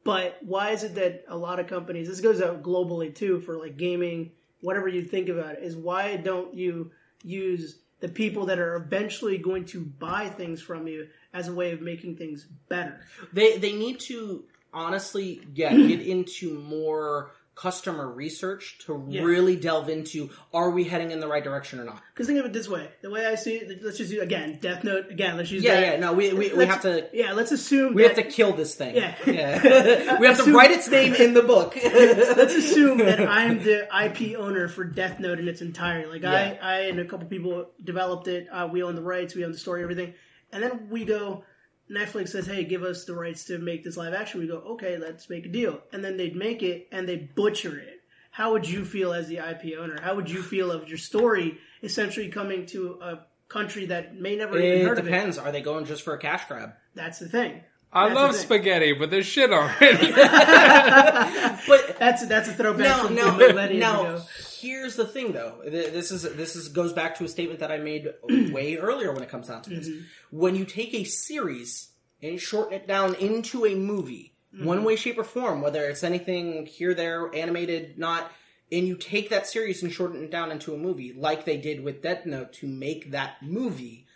But 0.08 0.38
why 0.42 0.70
is 0.70 0.84
it 0.84 0.96
that 0.96 1.26
a 1.28 1.36
lot 1.36 1.60
of 1.60 1.68
companies 1.68 2.08
this 2.08 2.22
goes 2.22 2.42
out 2.42 2.64
globally 2.64 3.14
too 3.14 3.42
for 3.42 3.58
like 3.58 3.76
gaming, 3.76 4.32
whatever 4.62 4.88
you 4.88 5.04
think 5.04 5.28
about 5.28 5.56
it, 5.56 5.64
is 5.64 5.76
why 5.76 6.16
don't 6.16 6.54
you 6.54 6.92
use 7.24 7.80
the 8.00 8.08
people 8.08 8.46
that 8.46 8.58
are 8.58 8.78
eventually 8.78 9.38
going 9.38 9.66
to 9.66 9.82
buy 9.82 10.30
things 10.30 10.62
from 10.62 10.88
you 10.88 11.10
as 11.34 11.50
a 11.50 11.54
way 11.54 11.74
of 11.74 11.82
making 11.82 12.16
things 12.16 12.48
better? 12.70 13.02
They 13.34 13.58
they 13.58 13.74
need 13.74 14.00
to 14.02 14.46
honestly, 14.74 15.42
yeah, 15.54 15.76
get 15.76 16.00
into 16.00 16.54
more 16.54 17.32
customer 17.58 18.08
research 18.08 18.78
to 18.86 19.04
Yeah. 19.10 19.24
really 19.24 19.56
delve 19.56 19.90
into 19.90 20.30
are 20.54 20.70
we 20.70 20.84
heading 20.84 21.10
in 21.10 21.20
the 21.20 21.28
right 21.28 21.44
direction 21.44 21.80
or 21.80 21.86
not? 21.86 22.02
Because 22.14 22.28
think 22.28 22.40
of 22.40 22.46
it 22.46 22.54
this 22.54 22.70
way: 22.70 22.88
the 23.02 23.10
way 23.10 23.26
I 23.26 23.34
see 23.34 23.56
it, 23.56 23.84
let's 23.84 23.98
just 23.98 24.12
use 24.12 24.22
again 24.22 24.60
Death 24.62 24.84
Note. 24.84 25.10
Again, 25.10 25.38
let's 25.38 25.50
use 25.50 25.64
Yeah, 25.64 25.74
that. 25.82 25.94
yeah, 25.94 26.00
no, 26.00 26.14
we 26.14 26.34
we, 26.34 26.54
we 26.54 26.66
have 26.68 26.84
to 26.84 27.10
Yeah, 27.12 27.34
let's 27.34 27.52
assume 27.52 27.96
we 27.96 28.04
have 28.04 28.16
to 28.16 28.24
kill 28.24 28.54
this 28.54 28.76
thing. 28.76 28.96
Yeah. 28.96 29.16
yeah. 29.26 30.18
we 30.20 30.28
have 30.28 30.44
to 30.44 30.54
write 30.54 30.70
its 30.72 30.88
name 30.88 31.16
in 31.16 31.34
the 31.34 31.42
book. 31.42 31.76
let's 31.84 32.54
assume 32.54 33.00
that 33.00 33.20
I'm 33.28 33.64
the 33.64 33.88
IP 34.06 34.38
owner 34.38 34.68
for 34.68 34.84
Death 34.84 35.20
Note 35.20 35.40
in 35.40 35.48
its 35.48 35.62
entirety. 35.62 36.08
Like 36.10 36.22
Yeah. 36.22 36.58
I, 36.62 36.76
I 36.76 36.80
and 36.82 37.00
a 37.00 37.06
couple 37.06 37.28
people 37.28 37.72
developed 37.84 38.28
it. 38.28 38.48
Uh, 38.52 38.70
we 38.72 38.84
own 38.84 38.96
the 38.96 39.02
rights. 39.02 39.34
We 39.34 39.44
own 39.44 39.52
the 39.52 39.58
story, 39.58 39.82
everything. 39.82 40.14
And 40.54 40.62
then 40.62 40.90
we 40.90 41.06
go. 41.06 41.44
Netflix 41.90 42.30
says, 42.30 42.46
"Hey, 42.46 42.64
give 42.64 42.84
us 42.84 43.06
the 43.06 43.14
rights 43.14 43.46
to 43.46 43.58
make 43.58 43.84
this 43.84 43.98
live 43.98 44.14
action." 44.14 44.40
We 44.40 44.48
go, 44.48 44.58
"Okay, 44.58 44.98
let's 44.98 45.30
make 45.30 45.46
a 45.46 45.50
deal." 45.50 45.82
And 45.94 46.04
then 46.04 46.18
they'd 46.18 46.36
make 46.36 46.64
it 46.64 46.88
and 46.92 47.08
they 47.08 47.16
butcher 47.18 47.78
it. 47.80 48.02
How 48.32 48.52
would 48.52 48.70
you 48.70 48.86
feel 48.86 49.14
as 49.14 49.28
the 49.28 49.40
IP 49.40 49.76
owner? 49.78 50.00
How 50.02 50.16
would 50.16 50.30
you 50.30 50.44
feel 50.44 50.72
of 50.72 50.88
your 50.88 50.98
story 50.98 51.58
essentially 51.82 52.30
coming 52.30 52.66
to 52.68 53.00
a 53.02 53.26
country 53.48 53.86
that 53.88 54.16
may 54.16 54.36
never 54.36 54.58
even 54.60 54.82
it 54.82 54.84
heard 54.86 55.00
of 55.00 55.08
it? 55.08 55.12
depends. 55.12 55.38
Are 55.38 55.52
they 55.52 55.62
going 55.62 55.86
just 55.86 56.04
for 56.04 56.14
a 56.14 56.20
cash 56.20 56.48
grab? 56.48 56.74
That's 56.94 57.20
the 57.20 57.30
thing. 57.30 57.64
I 57.98 58.14
love 58.14 58.36
spaghetti, 58.36 58.94
but 58.94 59.10
there's 59.10 59.26
shit 59.26 59.52
on 59.52 59.72
it. 59.82 60.16
But 61.68 61.98
That's 62.00 62.26
that's 62.28 62.48
a 62.50 62.54
throwback 62.54 62.80
No, 62.88 63.08
no, 63.10 63.32
now, 63.32 63.38
millennium 63.38 63.80
now, 63.80 64.22
here's 64.60 64.96
the 64.96 65.06
thing, 65.06 65.34
though. 65.34 65.62
This 65.66 66.12
is 66.12 66.22
this 66.24 66.56
is 66.56 66.70
goes 66.70 66.94
back 66.94 67.16
to 67.18 67.26
a 67.26 67.28
statement 67.28 67.60
that 67.60 67.72
I 67.72 67.78
made 67.78 68.08
way 68.54 68.78
earlier 68.78 69.12
when 69.12 69.24
it 69.24 69.30
comes 69.30 69.48
down 69.48 69.62
to 69.64 69.70
this. 69.70 69.90
Mm-hmm. 69.90 70.38
When 70.38 70.56
you 70.56 70.66
take 70.66 70.94
a 70.94 71.04
series 71.04 71.90
and 72.22 72.40
shorten 72.40 72.74
it 72.74 72.88
down 72.88 73.16
into 73.16 73.66
a 73.66 73.76
movie, 73.76 74.34
Mm-hmm. 74.56 74.66
one 74.66 74.86
way, 74.86 74.96
shape, 74.96 75.18
or 75.20 75.26
form, 75.26 75.62
whether 75.62 75.84
it's 75.90 76.06
anything 76.06 76.66
here, 76.66 76.94
there, 76.94 77.30
animated, 77.36 78.00
not, 78.00 78.32
and 78.72 78.88
you 78.88 78.96
take 78.96 79.30
that 79.30 79.46
series 79.46 79.84
and 79.84 79.92
shorten 79.92 80.24
it 80.24 80.32
down 80.32 80.52
into 80.52 80.74
a 80.74 80.78
movie, 80.78 81.12
like 81.12 81.44
they 81.44 81.58
did 81.58 81.84
with 81.84 82.02
Death 82.02 82.26
Note 82.26 82.54
to 82.54 82.66
make 82.66 83.12
that 83.12 83.44
movie, 83.44 84.07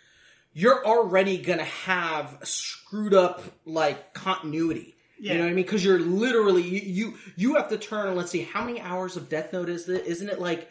you're 0.54 0.84
already 0.84 1.38
gonna 1.38 1.64
have 1.64 2.38
screwed 2.44 3.14
up 3.14 3.42
like 3.64 4.12
continuity. 4.14 4.94
Yeah. 5.18 5.32
You 5.32 5.38
know 5.38 5.44
what 5.44 5.50
I 5.50 5.54
mean? 5.54 5.64
Because 5.64 5.84
you're 5.84 6.00
literally 6.00 6.62
you, 6.62 6.80
you 6.80 7.14
you 7.36 7.54
have 7.54 7.68
to 7.68 7.78
turn. 7.78 8.14
Let's 8.16 8.30
see, 8.30 8.42
how 8.42 8.64
many 8.64 8.80
hours 8.80 9.16
of 9.16 9.28
Death 9.28 9.52
Note 9.52 9.68
is 9.68 9.88
it? 9.88 10.04
Isn't 10.06 10.28
it 10.28 10.40
like 10.40 10.68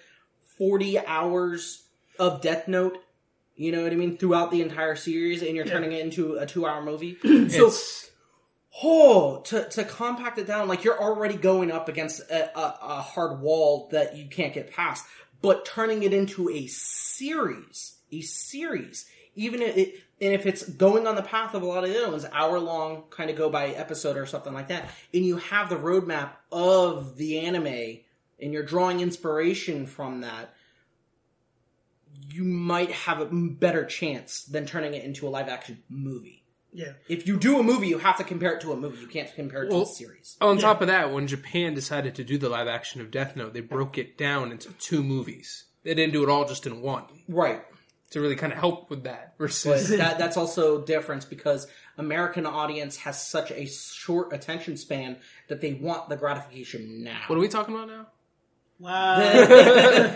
forty 0.58 1.00
hours 1.00 1.84
of 2.20 2.42
Death 2.42 2.68
Note? 2.68 2.98
You 3.56 3.72
know 3.72 3.84
what 3.84 3.92
I 3.92 3.96
mean? 3.96 4.18
Throughout 4.18 4.52
the 4.52 4.62
entire 4.62 4.96
series, 4.96 5.42
and 5.42 5.56
you're 5.56 5.66
Yeah. 5.66 5.74
turning 5.74 5.92
it 5.94 6.02
into 6.02 6.36
a 6.36 6.46
two-hour 6.46 6.82
movie. 6.84 7.18
so, 7.24 7.30
It's- 7.68 8.10
oh, 8.84 9.42
to 9.46 9.70
to 9.70 9.84
compact 9.84 10.38
it 10.38 10.48
down, 10.48 10.68
like 10.68 10.84
you're 10.84 11.00
already 11.02 11.36
going 11.36 11.72
up 11.72 11.88
against 11.90 12.22
a, 12.30 12.58
a, 12.58 12.78
a 12.82 13.02
hard 13.02 13.40
wall 13.42 13.90
that 13.92 14.16
you 14.18 14.28
can't 14.30 14.54
get 14.54 14.72
past. 14.72 15.06
But 15.42 15.66
turning 15.66 16.04
it 16.04 16.14
into 16.14 16.50
a 16.50 16.68
series, 16.68 17.96
a 18.12 18.22
series, 18.22 19.06
even 19.36 19.62
if 19.62 19.78
it, 19.78 19.96
and 20.20 20.34
if 20.34 20.46
it's 20.46 20.64
going 20.64 21.08
on 21.08 21.16
the 21.16 21.22
path 21.24 21.54
of 21.54 21.62
a 21.62 21.66
lot 21.66 21.84
of 21.84 21.90
the 21.90 21.98
other 22.02 22.12
ones, 22.12 22.26
hour 22.32 22.60
long, 22.60 23.04
kind 23.10 23.30
of 23.30 23.36
go 23.36 23.50
by 23.50 23.68
episode 23.70 24.18
or 24.18 24.26
something 24.26 24.54
like 24.54 24.68
that, 24.68 24.90
and 25.14 25.26
you 25.26 25.38
have 25.38 25.70
the 25.70 25.76
roadmap 25.78 26.32
of 26.52 27.18
the 27.18 27.40
anime, 27.40 28.00
and 28.40 28.54
you're 28.54 28.64
drawing 28.64 29.00
inspiration 29.00 29.86
from 29.86 30.22
that, 30.22 30.54
you 32.30 32.44
might 32.44 32.92
have 32.92 33.20
a 33.20 33.26
better 33.26 33.86
chance 33.86 34.44
than 34.44 34.66
turning 34.66 34.94
it 34.94 35.04
into 35.04 35.28
a 35.28 35.30
live 35.30 35.48
action 35.50 35.82
movie. 35.90 36.44
Yeah. 36.74 36.94
If 37.10 37.28
you 37.28 37.38
do 37.38 37.60
a 37.60 37.64
movie, 37.64 37.88
you 37.90 37.98
have 37.98 38.18
to 38.18 38.24
compare 38.24 38.54
it 38.54 38.62
to 38.62 38.72
a 38.72 38.78
movie. 38.78 39.00
You 39.02 39.08
can't 39.08 39.34
compare 39.36 39.64
it 39.64 39.70
to 39.72 39.82
a 39.82 39.86
series. 39.86 40.38
On 40.40 40.56
Yeah. 40.56 40.62
top 40.62 40.82
of 40.82 40.88
that, 40.88 41.12
when 41.12 41.28
Japan 41.28 41.74
decided 41.74 42.16
to 42.16 42.24
do 42.24 42.38
the 42.38 42.48
live 42.48 42.68
action 42.68 43.02
of 43.02 43.12
Death 43.12 43.36
Note, 43.36 43.54
they 43.54 43.60
broke 43.60 43.98
it 43.98 44.18
down 44.18 44.52
into 44.52 44.72
two 44.74 45.04
movies. 45.04 45.66
They 45.84 45.94
didn't 45.94 46.14
do 46.14 46.24
it 46.24 46.30
all 46.30 46.46
just 46.46 46.66
in 46.66 46.82
one 46.82 47.06
Right. 47.28 47.64
To 48.12 48.22
really 48.22 48.36
kind 48.36 48.54
of 48.54 48.60
help 48.60 48.90
with 48.90 49.04
that. 49.04 49.34
But 49.38 49.46
Versus, 49.46 49.90
that, 49.98 50.18
that's 50.20 50.38
also 50.38 50.84
difference 50.84 51.26
because 51.26 51.68
American 51.98 52.46
audience 52.46 52.98
has 52.98 53.26
such 53.26 53.52
a 53.52 53.66
short 53.66 54.34
attention 54.34 54.78
span 54.78 55.18
that 55.48 55.62
they 55.62 55.74
want 55.74 56.10
the 56.10 56.18
gratification 56.18 57.04
now. 57.04 57.22
what 57.28 57.38
are 57.38 57.42
we 57.42 57.48
talking 57.48 57.74
about 57.74 57.88
now? 57.88 58.08
Wow. 58.80 60.16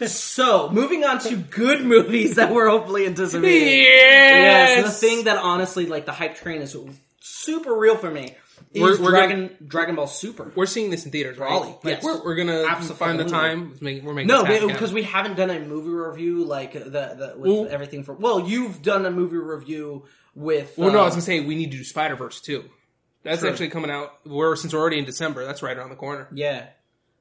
so, 0.06 0.70
moving 0.70 1.04
on 1.04 1.18
to 1.20 1.36
good 1.36 1.84
movies 1.84 2.36
that 2.36 2.52
we're 2.52 2.68
hopefully 2.68 3.06
anticipating. 3.06 3.80
Yes, 3.80 4.78
Yes, 4.78 4.84
the 5.00 5.06
thing 5.06 5.24
that 5.24 5.38
honestly, 5.38 5.86
like 5.86 6.06
the 6.06 6.12
hype 6.12 6.36
train 6.36 6.62
is 6.62 6.76
super 7.20 7.74
real 7.74 7.96
for 7.96 8.10
me 8.10 8.36
We're- 8.74 8.98
we're 8.98 9.10
Dragon 9.10 9.56
Dragon 9.66 9.94
Ball 9.94 10.06
Super. 10.06 10.52
We're 10.54 10.66
seeing 10.66 10.90
this 10.90 11.04
in 11.06 11.10
theaters, 11.10 11.38
right? 11.38 11.50
Raleigh, 11.50 11.68
Like 11.82 11.84
yes. 11.84 12.04
we're, 12.04 12.22
we're 12.24 12.34
gonna 12.34 12.64
Absolutely. 12.68 12.96
find 12.96 13.18
the 13.20 13.24
time. 13.24 13.76
Make- 13.80 14.02
We're 14.02 14.12
making 14.14 14.28
No, 14.28 14.44
because 14.44 14.92
we 14.92 15.02
haven't 15.04 15.36
done 15.36 15.50
a 15.50 15.58
movie 15.60 15.88
review 15.90 16.44
like 16.44 16.72
the, 16.74 16.80
the 16.90 17.34
with 17.36 17.50
Well- 17.50 17.68
everything 17.70 18.04
for. 18.04 18.12
Well, 18.14 18.48
you've 18.48 18.82
done 18.82 19.06
a 19.06 19.10
movie 19.10 19.36
review 19.38 20.04
with. 20.34 20.76
Well, 20.76 20.92
no, 20.92 20.98
uh, 20.98 21.02
I 21.02 21.04
was 21.06 21.14
gonna 21.14 21.22
say 21.22 21.40
we 21.40 21.54
need 21.54 21.70
to 21.70 21.78
do 21.78 21.84
Spider 21.84 22.16
Verse 22.16 22.40
too. 22.40 22.64
That's 23.22 23.40
True. 23.40 23.50
actually 23.50 23.68
coming 23.70 23.90
out. 23.90 24.12
We're 24.26 24.54
since 24.56 24.72
we're 24.72 24.80
already 24.80 24.98
in 24.98 25.04
December. 25.04 25.44
That's 25.44 25.62
right 25.62 25.76
around 25.76 25.90
the 25.90 25.96
corner. 25.96 26.28
Yeah. 26.32 26.66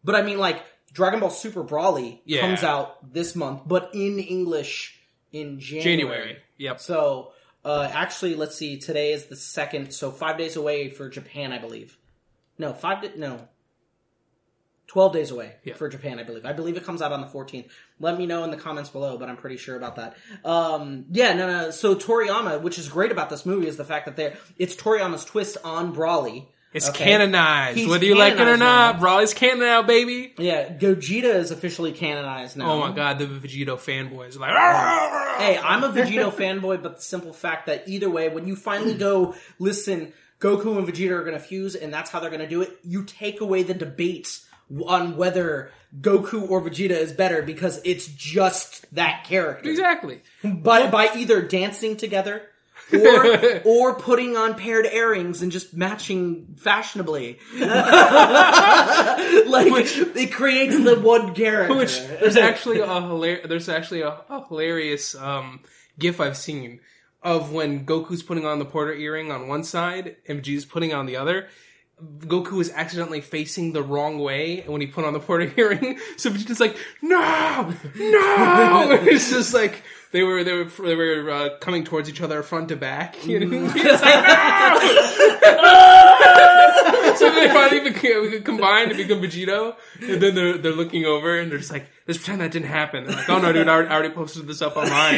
But 0.04 0.16
I 0.16 0.22
mean, 0.22 0.38
like, 0.38 0.62
Dragon 0.94 1.20
Ball 1.20 1.30
Super 1.32 1.64
Broly 1.64 2.20
Yeah. 2.26 2.42
comes 2.42 2.64
out 2.64 3.14
this 3.14 3.36
month, 3.36 3.62
but 3.66 3.92
in 3.94 4.20
English 4.20 5.00
in 5.34 5.60
January. 5.60 5.84
January. 5.84 6.38
Yep. 6.58 6.80
So, 6.80 7.32
uh, 7.68 7.90
actually, 7.94 8.36
let's 8.36 8.56
see, 8.56 8.78
today 8.78 9.12
is 9.14 9.26
the 9.26 9.36
second, 9.36 9.92
so 9.94 10.10
five 10.12 10.38
days 10.38 10.56
away 10.56 10.90
for 10.90 11.10
Japan, 11.10 11.52
I 11.52 11.58
believe. 11.60 11.98
No, 12.58 12.74
five, 12.74 13.02
di- 13.02 13.12
no. 13.18 13.48
12 14.88 15.12
days 15.14 15.32
away 15.32 15.56
Yeah. 15.66 15.74
for 15.74 15.90
Japan, 15.90 16.18
I 16.18 16.24
believe. 16.24 16.46
I 16.46 16.54
believe 16.54 16.78
it 16.78 16.86
comes 16.86 17.02
out 17.02 17.12
on 17.12 17.20
the 17.20 17.28
14th. 17.28 17.68
Let 18.00 18.18
me 18.18 18.26
know 18.26 18.46
in 18.46 18.52
the 18.52 18.58
comments 18.58 18.90
below, 18.90 19.18
but 19.18 19.28
I'm 19.28 19.36
pretty 19.36 19.58
sure 19.58 19.76
about 19.76 19.98
that. 19.98 20.16
Um, 20.46 21.06
yeah, 21.12 21.34
no, 21.34 21.46
no. 21.46 21.72
So 21.72 21.94
Toriyama, 21.94 22.62
which 22.62 22.80
is 22.80 22.88
great 22.88 23.12
about 23.12 23.30
this 23.30 23.46
movie, 23.46 23.68
is 23.68 23.76
the 23.76 23.84
fact 23.84 24.06
that 24.06 24.16
they're, 24.16 24.38
it's 24.58 24.76
Toriyama's 24.78 25.26
twist 25.26 25.58
on 25.66 25.94
Broly. 25.94 26.46
It's 26.78 26.90
Okay. 26.90 27.04
canonized, 27.06 27.78
He's 27.78 27.88
whether 27.88 28.06
you 28.06 28.16
like 28.16 28.34
it 28.34 28.42
or 28.48 28.58
not. 28.58 28.96
now. 28.96 29.02
Broly's 29.02 29.34
canon 29.34 29.60
now, 29.60 29.82
baby. 29.82 30.34
Yeah, 30.38 30.70
Gogeta 30.74 31.36
is 31.36 31.52
officially 31.52 31.92
canonized 31.92 32.56
now. 32.58 32.72
Oh 32.72 32.80
my 32.80 32.92
god, 32.96 33.20
the 33.20 33.26
Vegito 33.26 33.76
fanboys 33.78 34.36
are 34.36 34.40
like, 34.40 35.42
Hey, 35.42 35.58
I'm 35.64 35.84
a 35.84 35.90
Vegito 35.90 36.32
fanboy, 36.34 36.82
but 36.82 36.96
the 36.98 37.02
simple 37.02 37.34
fact 37.34 37.66
that 37.68 37.88
either 37.88 38.10
way, 38.10 38.30
when 38.30 38.48
you 38.48 38.56
finally 38.56 38.94
go 38.96 39.36
listen, 39.60 40.14
Goku 40.40 40.78
and 40.78 40.88
Vegeta 40.88 41.12
are 41.12 41.22
going 41.24 41.34
to 41.34 41.40
fuse, 41.40 41.76
and 41.76 41.94
that's 41.94 42.10
how 42.12 42.20
they're 42.20 42.30
going 42.30 42.42
to 42.42 42.48
do 42.48 42.62
it. 42.62 42.78
You 42.84 43.04
take 43.04 43.42
away 43.42 43.64
the 43.64 43.74
debate 43.74 44.40
on 44.86 45.16
whether 45.18 45.72
Goku 46.02 46.50
or 46.50 46.62
Vegeta 46.62 46.92
is 46.92 47.12
better 47.14 47.42
because 47.42 47.80
it's 47.86 48.06
just 48.08 48.86
that 48.94 49.24
character. 49.24 49.70
exactly. 49.70 50.22
By 50.44 50.90
by 50.90 51.10
either 51.16 51.42
dancing 51.42 51.96
together. 51.98 52.44
Or 52.94 53.62
or 53.66 53.96
putting 53.96 54.38
on 54.38 54.56
paired 54.56 54.86
earrings 54.86 55.42
and 55.42 55.52
just 55.52 55.74
matching 55.74 56.56
fashionably, 56.58 57.40
like 57.54 57.68
it 60.16 60.32
creates 60.32 60.82
the 60.82 61.00
one 61.02 61.34
character. 61.34 61.76
Which 61.76 62.00
there's 62.00 62.38
actually 62.38 62.80
a 62.80 62.88
hilar- 62.88 63.48
there's 63.48 63.68
actually 63.68 64.02
a, 64.02 64.22
a 64.30 64.46
hilarious 64.48 65.16
um, 65.16 65.62
gif 66.00 66.22
I've 66.22 66.38
seen 66.38 66.80
of 67.22 67.52
when 67.52 67.86
Goku's 67.86 68.24
putting 68.24 68.46
on 68.46 68.60
the 68.60 68.66
Potara 68.66 68.98
earring 68.98 69.32
on 69.32 69.48
one 69.48 69.64
side 69.64 70.16
and 70.28 70.42
Vegeta's 70.42 70.66
putting 70.66 70.94
on 70.94 71.08
the 71.08 71.18
other. 71.18 71.50
Goku 72.04 72.52
was 72.52 72.70
accidentally 72.70 73.22
facing 73.22 73.74
the 73.74 73.82
wrong 73.82 74.20
way 74.20 74.64
when 74.68 74.82
he 74.82 74.88
put 74.88 75.04
on 75.04 75.14
the 75.14 75.20
Potara 75.20 75.52
earring, 75.58 75.98
so 76.16 76.30
Vegeta's 76.30 76.60
like, 76.60 76.78
"No, 77.02 77.74
no!" 77.96 78.92
it's 79.02 79.32
just 79.32 79.54
like 79.54 79.82
they 80.12 80.22
were 80.22 80.44
they 80.44 80.54
were 80.54 80.66
they 80.66 80.96
were 80.96 81.32
uh, 81.32 81.50
coming 81.60 81.84
towards 81.84 82.08
each 82.08 82.22
other 82.22 82.44
front 82.44 82.70
to 82.70 82.76
back. 82.76 83.26
You 83.26 83.40
know, 83.40 83.68
He's 83.70 83.84
like, 83.84 84.04
"No!" 84.04 84.80
so 87.16 87.32
they 87.32 87.50
finally 87.50 87.90
became, 87.90 88.44
combined 88.44 88.92
to 88.92 88.96
become 88.96 89.20
Vegito, 89.20 89.76
and 90.00 90.22
then 90.22 90.36
they're 90.36 90.58
they're 90.60 90.74
looking 90.74 91.06
over 91.06 91.40
and 91.40 91.52
they're 91.52 91.58
just 91.58 91.72
like, 91.72 91.88
"Let's 92.08 92.20
pretend 92.20 92.42
that 92.42 92.52
didn't 92.52 92.68
happen." 92.68 93.06
They're 93.06 93.16
like, 93.16 93.30
"Oh 93.30 93.40
no, 93.40 93.52
dude, 93.52 93.68
I 93.68 93.74
already 93.74 94.14
posted 94.14 94.46
this 94.46 94.62
up 94.62 94.78
online." 94.78 95.18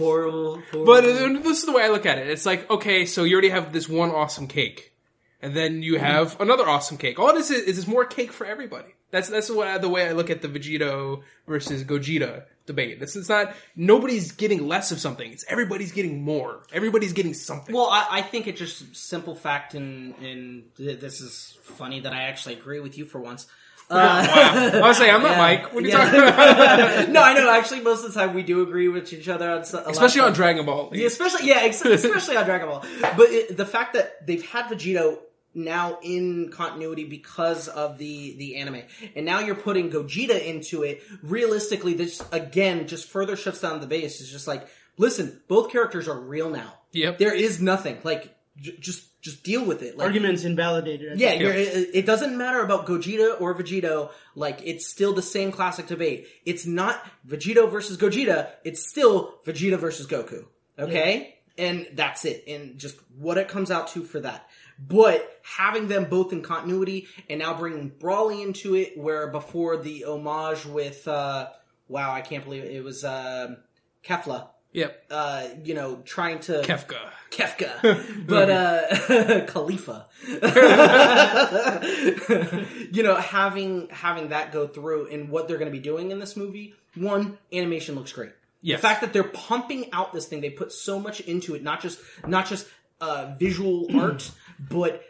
Horrible, 0.00 0.62
horrible. 0.70 0.84
But 0.84 1.04
uh, 1.04 1.40
this 1.42 1.58
is 1.60 1.64
the 1.64 1.72
way 1.72 1.84
I 1.84 1.88
look 1.88 2.06
at 2.06 2.18
it. 2.18 2.28
It's 2.28 2.46
like, 2.46 2.68
okay, 2.70 3.06
so 3.06 3.24
you 3.24 3.34
already 3.34 3.50
have 3.50 3.72
this 3.72 3.88
one 3.88 4.10
awesome 4.10 4.46
cake, 4.46 4.92
and 5.40 5.54
then 5.54 5.82
you 5.82 5.98
have 5.98 6.40
another 6.40 6.68
awesome 6.68 6.96
cake. 6.96 7.18
All 7.18 7.32
this 7.32 7.50
is 7.50 7.78
is 7.78 7.86
more 7.86 8.04
cake 8.04 8.32
for 8.32 8.46
everybody. 8.46 8.94
That's 9.10 9.28
that's 9.28 9.50
what 9.50 9.80
the 9.80 9.88
way 9.88 10.08
I 10.08 10.12
look 10.12 10.30
at 10.30 10.42
the 10.42 10.48
Vegito 10.48 11.22
versus 11.46 11.84
Gogeta 11.84 12.44
debate. 12.66 13.00
This 13.00 13.16
is 13.16 13.28
not 13.28 13.54
nobody's 13.74 14.32
getting 14.32 14.68
less 14.68 14.92
of 14.92 15.00
something. 15.00 15.30
It's 15.30 15.44
everybody's 15.48 15.92
getting 15.92 16.22
more. 16.22 16.62
Everybody's 16.72 17.12
getting 17.12 17.34
something. 17.34 17.74
Well, 17.74 17.88
I, 17.90 18.06
I 18.10 18.22
think 18.22 18.46
it's 18.46 18.58
just 18.58 18.94
simple 18.94 19.34
fact, 19.34 19.74
and 19.74 20.14
and 20.18 20.64
this 20.78 21.20
is 21.20 21.58
funny 21.62 22.00
that 22.00 22.12
I 22.12 22.22
actually 22.24 22.54
agree 22.54 22.80
with 22.80 22.96
you 22.96 23.04
for 23.04 23.20
once. 23.20 23.46
Uh, 23.90 23.94
wow. 24.74 24.80
I 24.84 24.88
was 24.88 24.96
saying 24.98 25.14
I'm 25.14 25.22
not 25.22 25.32
Yeah. 25.32 25.38
Mike. 25.38 25.74
What 25.74 25.84
are 25.84 25.86
you 25.86 25.92
Yeah. 25.92 26.04
talking 26.04 26.20
about? 26.22 27.08
no, 27.10 27.22
I 27.22 27.34
know. 27.34 27.50
Actually, 27.50 27.80
most 27.80 28.04
of 28.04 28.12
the 28.14 28.20
time 28.20 28.34
we 28.34 28.42
do 28.42 28.62
agree 28.62 28.88
with 28.88 29.12
each 29.12 29.28
other 29.28 29.50
on, 29.50 29.64
so- 29.64 29.78
a 29.78 29.80
lot 29.80 29.86
of 29.86 29.92
Especially 29.92 30.20
on. 30.22 30.32
Dragon 30.32 30.64
Ball. 30.64 30.90
Yeah, 30.92 31.06
especially 31.06 31.48
yeah, 31.48 31.58
ex- 31.62 31.82
especially 31.84 32.36
on 32.36 32.44
Dragon 32.44 32.68
Ball. 32.68 32.84
But 33.00 33.30
it, 33.30 33.56
the 33.56 33.66
fact 33.66 33.94
that 33.94 34.26
they've 34.26 34.44
had 34.46 34.66
Vegito 34.66 35.18
now 35.52 35.98
in 36.02 36.50
continuity 36.52 37.02
because 37.04 37.66
of 37.66 37.98
the 37.98 38.36
the 38.38 38.56
anime, 38.56 38.82
and 39.16 39.26
now 39.26 39.40
you're 39.40 39.56
putting 39.56 39.90
Gogeta 39.90 40.40
into 40.44 40.84
it. 40.84 41.02
Realistically, 41.22 41.94
this 41.94 42.22
again 42.30 42.86
just 42.86 43.08
further 43.08 43.34
shuts 43.34 43.60
down 43.60 43.80
the 43.80 43.86
base. 43.88 44.20
It's 44.20 44.30
just 44.30 44.46
like, 44.46 44.68
listen, 44.96 45.40
both 45.48 45.72
characters 45.72 46.06
are 46.06 46.18
real 46.20 46.50
now. 46.50 46.74
Yep. 46.92 47.18
There 47.18 47.34
is 47.34 47.60
nothing 47.60 47.98
like 48.04 48.32
j- 48.58 48.76
just 48.78 49.04
just 49.20 49.42
deal 49.42 49.64
with 49.64 49.82
it. 49.82 49.96
Like, 49.96 50.06
Arguments 50.06 50.44
invalidated. 50.44 51.12
I 51.12 51.14
yeah, 51.16 51.32
you're, 51.34 51.52
it, 51.52 51.90
it 51.92 52.06
doesn't 52.06 52.36
matter 52.36 52.62
about 52.62 52.86
Gogeta 52.86 53.40
or 53.40 53.54
Vegito. 53.54 54.10
Like, 54.34 54.60
it's 54.64 54.86
still 54.86 55.12
the 55.12 55.22
same 55.22 55.52
classic 55.52 55.86
debate. 55.86 56.26
It's 56.44 56.66
not 56.66 57.02
Vegito 57.26 57.70
versus 57.70 57.96
Gogeta. 57.96 58.50
It's 58.64 58.88
still 58.88 59.34
Vegeta 59.44 59.78
versus 59.78 60.06
Goku. 60.06 60.46
Okay? 60.78 61.38
And 61.58 61.86
that's 61.92 62.24
it. 62.24 62.44
And 62.48 62.78
just 62.78 62.96
what 63.18 63.36
it 63.36 63.48
comes 63.48 63.70
out 63.70 63.88
to 63.88 64.04
for 64.04 64.20
that. 64.20 64.48
But 64.78 65.40
having 65.42 65.88
them 65.88 66.06
both 66.06 66.32
in 66.32 66.42
continuity 66.42 67.06
and 67.28 67.40
now 67.40 67.58
bringing 67.58 67.90
Broly 67.90 68.42
into 68.42 68.74
it, 68.74 68.96
where 68.96 69.28
before 69.28 69.76
the 69.76 70.04
homage 70.04 70.64
with, 70.64 71.06
uh, 71.06 71.48
wow, 71.88 72.12
I 72.12 72.22
can't 72.22 72.44
believe 72.44 72.64
it, 72.64 72.72
it 72.72 72.82
was, 72.82 73.04
um 73.04 73.58
Kefla, 74.02 74.48
Yep. 74.72 75.04
uh, 75.10 75.48
you 75.64 75.74
know, 75.74 75.96
trying 76.04 76.40
to. 76.40 76.62
Kefka. 76.62 76.98
Kefka, 77.30 78.24
but 78.26 78.50
uh, 78.50 79.46
Khalifa. 79.46 80.06
you 82.92 83.02
know, 83.02 83.16
having 83.16 83.88
having 83.90 84.30
that 84.30 84.52
go 84.52 84.66
through 84.66 85.08
and 85.08 85.28
what 85.28 85.48
they're 85.48 85.58
going 85.58 85.70
to 85.70 85.76
be 85.76 85.82
doing 85.82 86.10
in 86.10 86.18
this 86.18 86.36
movie. 86.36 86.74
One, 86.96 87.38
animation 87.52 87.94
looks 87.94 88.12
great. 88.12 88.32
Yes. 88.62 88.80
The 88.80 88.88
fact 88.88 89.00
that 89.02 89.12
they're 89.12 89.24
pumping 89.24 89.92
out 89.92 90.12
this 90.12 90.26
thing, 90.26 90.40
they 90.40 90.50
put 90.50 90.72
so 90.72 90.98
much 90.98 91.20
into 91.20 91.54
it. 91.54 91.62
Not 91.62 91.80
just 91.80 92.00
not 92.26 92.46
just 92.46 92.66
uh, 93.00 93.34
visual 93.38 93.86
art, 94.00 94.30
but 94.58 95.04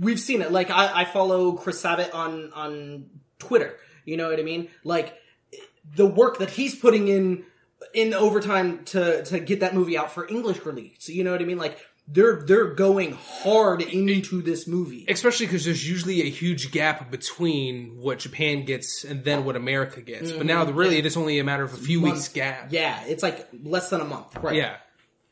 we've 0.00 0.20
seen 0.20 0.40
it. 0.40 0.52
Like 0.52 0.70
I, 0.70 1.02
I 1.02 1.04
follow 1.04 1.52
Chris 1.52 1.80
Sabat 1.80 2.14
on 2.14 2.52
on 2.52 3.10
Twitter. 3.38 3.76
You 4.04 4.16
know 4.16 4.30
what 4.30 4.38
I 4.38 4.42
mean? 4.42 4.68
Like 4.84 5.18
the 5.96 6.06
work 6.06 6.38
that 6.38 6.50
he's 6.50 6.74
putting 6.74 7.08
in 7.08 7.44
in 7.92 8.14
overtime 8.14 8.84
to 8.86 9.24
to 9.24 9.40
get 9.40 9.60
that 9.60 9.74
movie 9.74 9.98
out 9.98 10.12
for 10.12 10.28
English 10.28 10.64
release. 10.64 11.08
You 11.08 11.24
know 11.24 11.32
what 11.32 11.42
I 11.42 11.44
mean? 11.44 11.58
Like 11.58 11.78
they're 12.06 12.42
they're 12.42 12.74
going 12.74 13.12
hard 13.12 13.80
into 13.80 14.42
this 14.42 14.66
movie. 14.66 15.06
Especially 15.08 15.46
because 15.46 15.64
there's 15.64 15.88
usually 15.88 16.22
a 16.22 16.30
huge 16.30 16.70
gap 16.70 17.10
between 17.10 17.98
what 18.00 18.18
Japan 18.18 18.64
gets 18.64 19.04
and 19.04 19.24
then 19.24 19.44
what 19.44 19.56
America 19.56 20.02
gets. 20.02 20.30
But 20.32 20.46
now, 20.46 20.64
really, 20.64 20.98
it 20.98 21.06
is 21.06 21.16
only 21.16 21.38
a 21.38 21.44
matter 21.44 21.64
of 21.64 21.72
a 21.72 21.78
few 21.78 22.00
weeks 22.00 22.28
gap. 22.28 22.66
Mm-hmm. 22.66 22.74
Yeah, 22.74 23.04
it's 23.06 23.22
like 23.22 23.48
less 23.62 23.90
than 23.90 24.00
a 24.00 24.04
month. 24.04 24.36
Right. 24.36 24.56
Yeah. 24.56 24.76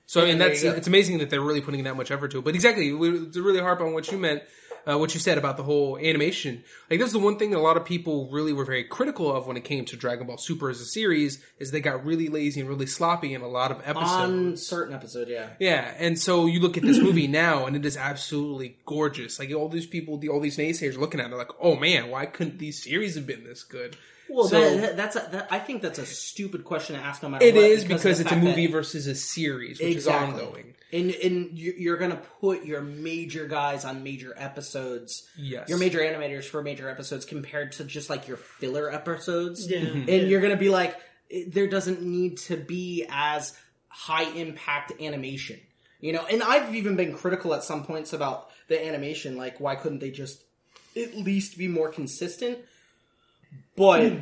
So 0.06 0.22
I 0.22 0.26
mean, 0.26 0.38
that's 0.38 0.62
it's 0.62 0.86
amazing 0.86 1.18
that 1.18 1.30
they're 1.30 1.40
really 1.40 1.60
putting 1.60 1.84
that 1.84 1.96
much 1.96 2.10
effort 2.10 2.32
to 2.32 2.38
it. 2.38 2.44
But 2.44 2.54
exactly, 2.54 2.92
we, 2.92 3.30
to 3.30 3.42
really 3.42 3.60
harp 3.60 3.80
on 3.80 3.94
what 3.94 4.10
you 4.10 4.18
meant, 4.18 4.42
uh, 4.86 4.98
what 4.98 5.14
you 5.14 5.20
said 5.20 5.38
about 5.38 5.56
the 5.56 5.62
whole 5.62 5.98
animation. 5.98 6.64
Like, 6.90 6.98
this 6.98 7.08
is 7.08 7.12
the 7.12 7.18
one 7.18 7.38
thing 7.38 7.50
that 7.50 7.58
a 7.58 7.60
lot 7.60 7.76
of 7.76 7.84
people 7.84 8.28
really 8.30 8.52
were 8.52 8.64
very 8.64 8.84
critical 8.84 9.34
of 9.34 9.46
when 9.46 9.56
it 9.56 9.64
came 9.64 9.84
to 9.86 9.96
Dragon 9.96 10.26
Ball 10.26 10.38
Super 10.38 10.70
as 10.70 10.80
a 10.80 10.84
series, 10.84 11.42
is 11.58 11.70
they 11.70 11.80
got 11.80 12.04
really 12.04 12.28
lazy 12.28 12.60
and 12.60 12.68
really 12.68 12.86
sloppy 12.86 13.34
in 13.34 13.42
a 13.42 13.48
lot 13.48 13.70
of 13.70 13.80
episodes. 13.84 14.10
On 14.10 14.56
certain 14.56 14.94
episode, 14.94 15.28
yeah. 15.28 15.50
Yeah, 15.58 15.94
and 15.98 16.18
so 16.18 16.46
you 16.46 16.60
look 16.60 16.76
at 16.76 16.82
this 16.82 16.98
movie 17.02 17.28
now, 17.28 17.66
and 17.66 17.76
it 17.76 17.84
is 17.84 17.96
absolutely 17.96 18.78
gorgeous. 18.86 19.38
Like 19.38 19.52
all 19.52 19.68
these 19.68 19.86
people, 19.86 20.20
all 20.30 20.40
these 20.40 20.56
naysayers 20.56 20.98
looking 20.98 21.20
at 21.20 21.30
it, 21.30 21.36
like, 21.36 21.50
oh 21.60 21.76
man, 21.76 22.10
why 22.10 22.26
couldn't 22.26 22.58
these 22.58 22.82
series 22.82 23.14
have 23.14 23.26
been 23.26 23.44
this 23.44 23.62
good? 23.64 23.96
Well, 24.28 24.46
So- 24.48 24.60
that, 24.60 24.80
that- 24.80 24.96
that's 24.96 25.16
a, 25.16 25.28
that, 25.32 25.48
I 25.50 25.58
think 25.58 25.82
that's 25.82 25.98
a 25.98 26.06
stupid 26.06 26.64
question 26.64 26.96
to 26.96 27.02
ask 27.02 27.22
no 27.22 27.28
matter 27.28 27.44
It 27.44 27.54
what. 27.54 27.64
is 27.64 27.82
of 27.82 27.88
because 27.88 28.20
it's 28.20 28.30
a 28.32 28.36
movie 28.36 28.66
that- 28.66 28.72
versus 28.72 29.06
a 29.06 29.14
series, 29.14 29.78
which 29.80 29.94
Exactly. 29.96 30.34
is 30.36 30.40
ongoing. 30.42 30.74
And 30.92 31.10
and 31.10 31.58
you- 31.58 31.74
you're 31.78 31.96
gonna 31.96 32.20
put 32.40 32.64
your 32.64 32.82
major 32.82 33.46
guys 33.48 33.84
on 33.84 34.02
major 34.02 34.34
episodes. 34.36 35.26
Yes. 35.36 35.68
Your 35.68 35.78
major 35.78 36.00
animators 36.00 36.44
for 36.44 36.62
major 36.62 36.88
episodes 36.88 37.24
compared 37.24 37.72
to 37.72 37.84
just 37.84 38.10
like 38.10 38.28
your 38.28 38.36
filler 38.36 38.92
episodes. 38.92 39.68
Yeah. 39.70 39.80
Mm-hmm. 39.80 39.98
And 39.98 40.08
Yeah. 40.08 40.16
you're 40.16 40.40
gonna 40.40 40.56
be 40.56 40.68
like, 40.68 40.96
there 41.48 41.66
doesn't 41.66 42.02
need 42.02 42.36
to 42.38 42.56
be 42.56 43.06
as 43.10 43.56
high 43.88 44.30
impact 44.34 44.92
animation. 45.00 45.58
You 46.00 46.12
know, 46.12 46.24
and 46.30 46.42
I've 46.42 46.74
even 46.74 46.96
been 46.96 47.14
critical 47.14 47.54
at 47.54 47.62
some 47.64 47.84
points 47.84 48.12
about 48.12 48.50
the 48.68 48.84
animation. 48.84 49.36
Like, 49.36 49.60
why 49.60 49.76
couldn't 49.76 50.00
they 50.00 50.10
just 50.10 50.42
at 50.96 51.16
least 51.16 51.56
be 51.56 51.68
more 51.68 51.88
consistent? 51.90 52.58
But 53.76 54.12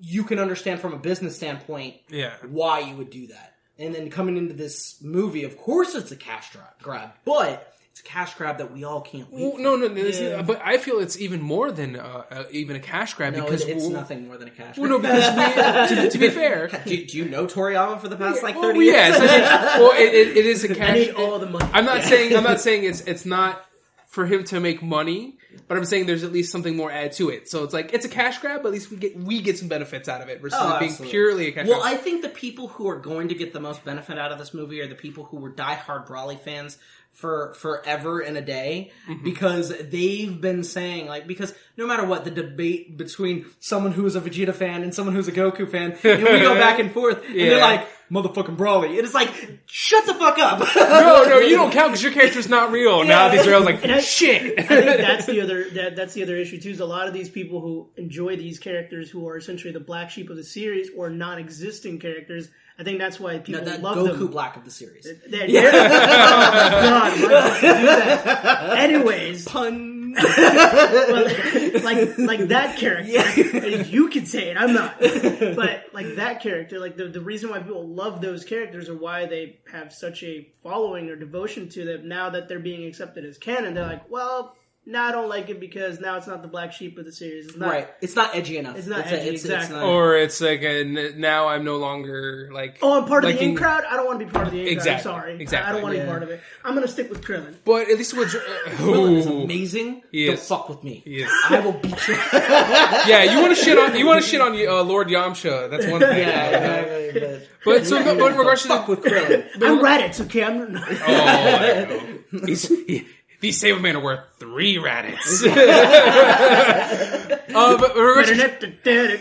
you 0.00 0.24
can 0.24 0.38
understand 0.38 0.80
from 0.80 0.92
a 0.94 0.98
business 0.98 1.36
standpoint 1.36 1.96
Yeah. 2.08 2.34
why 2.48 2.80
you 2.80 2.96
would 2.96 3.10
do 3.10 3.26
that. 3.28 3.54
And 3.78 3.94
then 3.94 4.10
coming 4.10 4.36
into 4.36 4.54
this 4.54 4.96
movie, 5.02 5.44
of 5.44 5.56
course, 5.56 5.94
it's 5.94 6.10
a 6.10 6.16
cash 6.16 6.50
grab, 6.82 7.10
but 7.24 7.72
it's 7.92 8.00
a 8.00 8.02
cash 8.04 8.34
grab 8.34 8.58
that 8.58 8.72
we 8.72 8.82
all 8.84 9.00
can't 9.00 9.30
wait. 9.32 9.40
Well, 9.42 9.58
no, 9.58 9.76
no, 9.76 9.86
no 9.88 9.94
this 9.94 10.18
is- 10.20 10.42
but 10.46 10.60
I 10.64 10.78
feel 10.78 10.98
it's 10.98 11.18
even 11.20 11.40
more 11.42 11.70
than 11.70 11.96
uh, 11.96 12.24
uh, 12.30 12.44
even 12.50 12.74
a 12.76 12.80
cash 12.80 13.14
grab 13.14 13.34
No, 13.36 13.44
because 13.44 13.64
it's 13.64 13.82
well, 13.82 13.90
nothing 13.92 14.26
more 14.26 14.36
than 14.36 14.48
a 14.48 14.50
cash 14.52 14.78
Well, 14.78 14.98
grab. 14.98 15.02
no, 15.02 15.08
because 15.12 15.90
we, 15.90 15.96
to, 15.96 16.10
to 16.10 16.18
be 16.18 16.28
fair, 16.30 16.68
do, 16.86 17.06
do 17.06 17.18
you 17.18 17.24
know 17.26 17.46
Toriyama 17.46 18.00
for 18.00 18.08
the 18.08 18.16
past 18.16 18.42
like 18.42 18.54
well, 18.56 18.64
thirty 18.64 18.80
years? 18.80 18.94
yes, 18.94 19.18
mean, 19.20 19.82
well, 19.82 19.92
it, 19.96 20.14
it, 20.14 20.36
it 20.38 20.46
is 20.46 20.64
a 20.64 20.74
cash. 20.74 20.90
I 20.90 20.94
need 20.94 21.10
all 21.14 21.38
the 21.38 21.46
money. 21.46 21.68
I'm 21.72 21.84
not 21.84 22.02
saying 22.02 22.36
I'm 22.36 22.44
not 22.44 22.60
saying 22.66 22.84
it's 22.84 23.00
it's 23.02 23.24
not 23.24 23.64
for 24.08 24.26
him 24.26 24.42
to 24.44 24.58
make 24.60 24.82
money, 24.82 25.37
but 25.66 25.76
I'm 25.78 25.84
saying 25.84 26.06
there's 26.06 26.24
at 26.24 26.32
least 26.32 26.52
something 26.52 26.76
more 26.76 26.90
added 26.90 27.12
to 27.12 27.30
it. 27.30 27.48
So 27.48 27.64
it's 27.64 27.72
like 27.74 27.92
it's 27.94 28.04
a 28.04 28.08
cash 28.08 28.38
grab, 28.38 28.62
but 28.62 28.68
at 28.68 28.74
least 28.74 28.90
we 28.90 28.96
get 28.96 29.16
we 29.16 29.40
get 29.42 29.58
some 29.58 29.68
benefits 29.68 30.08
out 30.08 30.20
of 30.20 30.28
it 30.28 30.40
versus 30.40 30.58
Oh, 30.60 30.76
it 30.76 30.78
being 30.80 30.90
absolutely. 30.90 31.10
purely 31.12 31.46
a 31.48 31.52
cash 31.52 31.66
Well, 31.66 31.80
grab. 31.80 31.90
Well, 31.92 31.94
I 31.94 32.02
think 32.02 32.22
the 32.22 32.28
people 32.28 32.68
who 32.68 32.88
are 32.88 32.98
going 32.98 33.28
to 33.28 33.34
get 33.34 33.52
the 33.52 33.60
most 33.60 33.84
benefit 33.84 34.18
out 34.18 34.32
of 34.32 34.38
this 34.38 34.52
movie 34.54 34.80
are 34.80 34.86
the 34.86 34.94
people 34.94 35.24
who 35.24 35.38
were 35.38 35.50
diehard 35.50 36.06
Broly 36.06 36.38
fans 36.38 36.78
for 37.12 37.54
forever 37.54 38.20
and 38.20 38.36
a 38.36 38.40
day 38.42 38.92
Mm-hmm. 39.08 39.24
because 39.24 39.72
they've 39.90 40.40
been 40.40 40.62
saying 40.62 41.06
like 41.06 41.26
because 41.26 41.52
no 41.76 41.86
matter 41.86 42.04
what 42.04 42.24
the 42.24 42.30
debate 42.30 42.96
between 42.96 43.46
someone 43.58 43.92
who 43.92 44.04
is 44.06 44.14
a 44.16 44.20
Vegeta 44.20 44.54
fan 44.54 44.82
and 44.82 44.94
someone 44.94 45.14
who's 45.14 45.28
a 45.28 45.32
Goku 45.32 45.68
fan 45.68 45.92
and 46.04 46.22
we 46.22 46.40
go 46.40 46.54
back 46.58 46.78
and 46.78 46.92
forth 46.92 47.24
and 47.24 47.34
Yeah. 47.34 47.48
they're 47.50 47.60
like 47.60 47.88
motherfucking 48.10 48.56
Broly 48.56 48.90
and 48.90 49.00
it's 49.00 49.12
like 49.14 49.30
shut 49.66 50.06
the 50.06 50.14
fuck 50.14 50.38
up 50.38 50.60
no, 50.76 51.24
no, 51.28 51.38
you 51.40 51.56
don't 51.56 51.70
count 51.78 51.88
because 51.90 52.02
your 52.02 52.12
character's 52.12 52.48
not 52.48 52.70
real. 52.72 53.04
Now 53.04 53.28
these 53.28 53.44
girls 53.44 53.64
like 53.66 53.82
And 53.82 53.92
I- 53.92 54.00
shit. 54.00 54.58
I 54.58 54.62
think 54.62 54.84
that's 54.98 55.26
the 55.26 55.40
other 55.42 55.68
that, 55.70 55.96
that's 55.96 56.14
the 56.14 56.22
other 56.22 56.36
issue 56.36 56.58
too. 56.60 56.70
Is 56.70 56.80
a 56.80 56.86
lot 56.86 57.06
of 57.08 57.12
these 57.14 57.28
people 57.28 57.60
who 57.60 57.88
enjoy 57.96 58.36
these 58.36 58.58
characters 58.58 59.10
who 59.10 59.28
are 59.28 59.36
essentially 59.36 59.72
the 59.72 59.80
black 59.80 60.10
sheep 60.10 60.30
of 60.30 60.36
the 60.36 60.44
series 60.44 60.88
or 60.96 61.10
non-existing 61.10 61.98
characters. 62.00 62.48
I 62.80 62.84
think 62.84 62.98
that's 63.00 63.18
why 63.18 63.38
people 63.38 63.64
that 63.64 63.82
love 63.82 63.96
Goku 63.98 64.18
them. 64.18 64.26
Black 64.28 64.56
of 64.56 64.64
the 64.64 64.70
series 64.70 65.04
That- 65.30 65.48
yeah. 65.48 65.70
oh 65.74 66.90
my 66.90 67.20
god! 67.20 67.20
why 67.20 67.60
do 67.60 67.86
that? 67.86 68.78
Anyways, 68.78 69.44
pun 69.46 69.97
but, 70.22 71.82
like 71.84 72.18
like 72.18 72.48
that 72.48 72.76
character. 72.76 73.80
You 73.82 74.08
can 74.08 74.26
say 74.26 74.50
it. 74.50 74.56
I'm 74.56 74.74
not. 74.74 74.98
But 75.00 75.86
like 75.92 76.16
that 76.16 76.40
character, 76.42 76.78
like 76.78 76.96
the 76.96 77.08
the 77.08 77.20
reason 77.20 77.50
why 77.50 77.60
people 77.60 77.86
love 77.86 78.20
those 78.20 78.44
characters 78.44 78.88
or 78.88 78.96
why 78.96 79.26
they 79.26 79.58
have 79.70 79.92
such 79.92 80.22
a 80.22 80.48
following 80.62 81.08
or 81.08 81.16
devotion 81.16 81.68
to 81.70 81.84
them 81.84 82.08
now 82.08 82.30
that 82.30 82.48
they're 82.48 82.58
being 82.58 82.86
accepted 82.86 83.24
as 83.24 83.38
canon, 83.38 83.74
they're 83.74 83.86
like, 83.86 84.10
well, 84.10 84.56
now 84.88 85.06
I 85.08 85.12
don't 85.12 85.28
like 85.28 85.50
it 85.50 85.60
because 85.60 86.00
now 86.00 86.16
it's 86.16 86.26
not 86.26 86.40
the 86.42 86.48
black 86.48 86.72
sheep 86.72 86.96
of 86.98 87.04
the 87.04 87.12
series. 87.12 87.46
It's 87.46 87.56
not. 87.56 87.68
right 87.70 87.88
it's 88.00 88.16
not 88.16 88.34
edgy 88.34 88.56
enough 88.58 88.76
It's 88.78 88.86
not 88.86 89.00
a- 89.06 89.08
edgy, 89.20 89.28
exactly. 89.30 89.76
not- 89.76 89.84
or 89.86 90.16
it's 90.16 90.40
like 90.40 90.62
a, 90.62 90.80
n- 90.80 91.14
now 91.20 91.46
I'm 91.48 91.64
no 91.64 91.76
longer 91.76 92.50
like 92.52 92.78
Oh, 92.82 92.98
I'm 93.00 93.06
part 93.06 93.24
of 93.24 93.28
the 93.28 93.34
liking- 93.36 93.50
in 93.50 93.56
crowd. 93.56 93.84
I 93.88 93.96
don't 93.96 94.06
want 94.06 94.20
to 94.20 94.26
be 94.26 94.32
part 94.32 94.46
of 94.46 94.52
the 94.52 94.60
in 94.60 94.64
crowd. 94.66 94.72
Exactly, 94.72 95.10
I'm 95.12 95.20
sorry. 95.20 95.40
exactly, 95.42 95.68
I 95.68 95.72
don't 95.74 95.82
want 95.82 95.92
to 95.92 95.98
yeah. 95.98 96.04
be 96.04 96.10
part 96.10 96.22
of 96.22 96.30
it. 96.30 96.40
I'm 96.64 96.74
gonna 96.74 96.88
stick 96.88 97.10
with 97.10 97.22
Krillin. 97.22 97.54
But 97.64 97.90
at 97.90 97.98
least 97.98 98.16
with 98.16 98.28
Krillin 98.78 99.16
is 99.18 99.26
amazing 99.26 100.02
He 100.10 100.26
don't 100.26 100.34
is. 100.34 100.48
fuck 100.48 100.68
with 100.68 100.82
me 100.82 101.02
He 101.04 101.16
is. 101.22 101.30
I 101.50 101.60
will 101.60 101.72
beat 101.72 102.08
you 102.08 102.14
yeah, 102.32 103.22
you 103.24 103.40
want 103.42 103.56
to 103.56 103.62
shit 103.62 103.78
on 103.78 103.96
you 103.96 104.06
want 104.06 104.22
to 104.22 104.26
shit 104.28 104.40
on 104.40 104.52
uh, 104.54 104.82
Lord 104.82 105.08
Yamcha. 105.08 105.70
That's 105.70 105.86
one 105.86 106.00
thing. 106.00 106.18
yeah 106.26 106.46
exactly 106.80 107.20
but- 107.20 107.48
But 107.64 107.86
so, 107.86 108.02
but, 108.02 108.18
but 108.18 108.32
in 108.32 108.38
regards 108.38 108.62
to 108.62 108.68
the, 108.68 108.74
fuck 108.74 108.88
with 108.88 109.02
Krillin 109.02 109.44
I'm 109.56 109.80
Raditz, 109.80 110.20
okay? 110.26 110.44
I'm 110.44 110.72
not. 110.72 110.88
Oh, 110.90 110.94
I. 111.06 112.46
He's, 112.46 112.68
he, 112.68 113.06
these 113.40 113.62
Saibamen 113.62 113.94
are 113.94 114.00
worth 114.00 114.20
three 114.38 114.76
Raditz. 114.76 115.46
uh, 117.54 117.78
but 117.78 117.96
in 117.96 118.02
regards 118.02 118.30
to, 118.30 118.72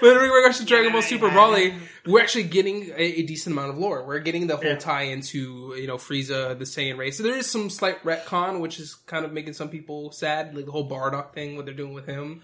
but 0.00 0.10
in 0.10 0.16
regards 0.30 0.58
to 0.58 0.64
Dragon 0.64 0.92
Ball 0.92 1.02
Super 1.02 1.28
Broly, 1.28 1.78
we're 2.06 2.20
actually 2.20 2.44
getting 2.44 2.90
a, 2.90 3.20
a 3.20 3.22
decent 3.22 3.52
amount 3.54 3.70
of 3.70 3.78
lore. 3.78 4.04
We're 4.06 4.18
getting 4.20 4.46
the 4.46 4.56
whole 4.56 4.64
Yeah. 4.64 4.76
tie 4.76 5.02
into 5.02 5.74
you 5.76 5.86
know 5.86 5.96
Frieza, 5.96 6.58
the 6.58 6.64
Saiyan 6.64 6.96
race. 6.96 7.16
So 7.16 7.22
there 7.22 7.36
is 7.36 7.50
some 7.50 7.70
slight 7.70 8.02
retcon, 8.04 8.60
which 8.60 8.78
is 8.78 8.94
kind 9.06 9.24
of 9.24 9.32
making 9.32 9.54
some 9.54 9.68
people 9.68 10.12
sad, 10.12 10.54
like 10.54 10.66
the 10.66 10.72
whole 10.72 10.88
Bardock 10.88 11.32
thing, 11.32 11.56
what 11.56 11.64
they're 11.66 11.74
doing 11.74 11.94
with 11.94 12.06
him. 12.06 12.42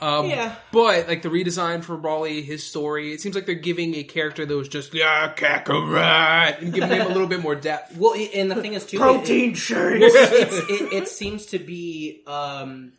Um, 0.00 0.26
Yeah. 0.30 0.54
But 0.72 1.08
like 1.08 1.22
the 1.22 1.28
redesign 1.28 1.82
for 1.84 1.96
Broly, 1.98 2.42
his 2.44 2.66
story, 2.66 3.12
it 3.12 3.20
seems 3.20 3.34
like 3.34 3.46
they're 3.46 3.54
giving 3.54 3.94
a 3.96 4.02
character 4.02 4.46
that 4.46 4.56
was 4.56 4.68
just 4.68 4.94
yeah 4.94 5.32
Kakarot 5.36 6.60
and 6.62 6.72
giving 6.72 6.90
him 6.90 7.02
a 7.06 7.08
little 7.08 7.26
bit 7.26 7.40
more 7.40 7.54
depth. 7.54 7.96
Well, 7.96 8.14
i- 8.14 8.30
and 8.34 8.50
the 8.50 8.56
thing 8.56 8.74
is 8.74 8.86
too, 8.86 8.96
it- 8.96 9.00
Protein 9.00 9.54
shakes. 9.54 10.14
it's, 10.14 10.70
it, 10.70 10.92
it 11.02 11.08
seems 11.08 11.46
to 11.46 11.58
be, 11.58 12.22
um, 12.26 12.92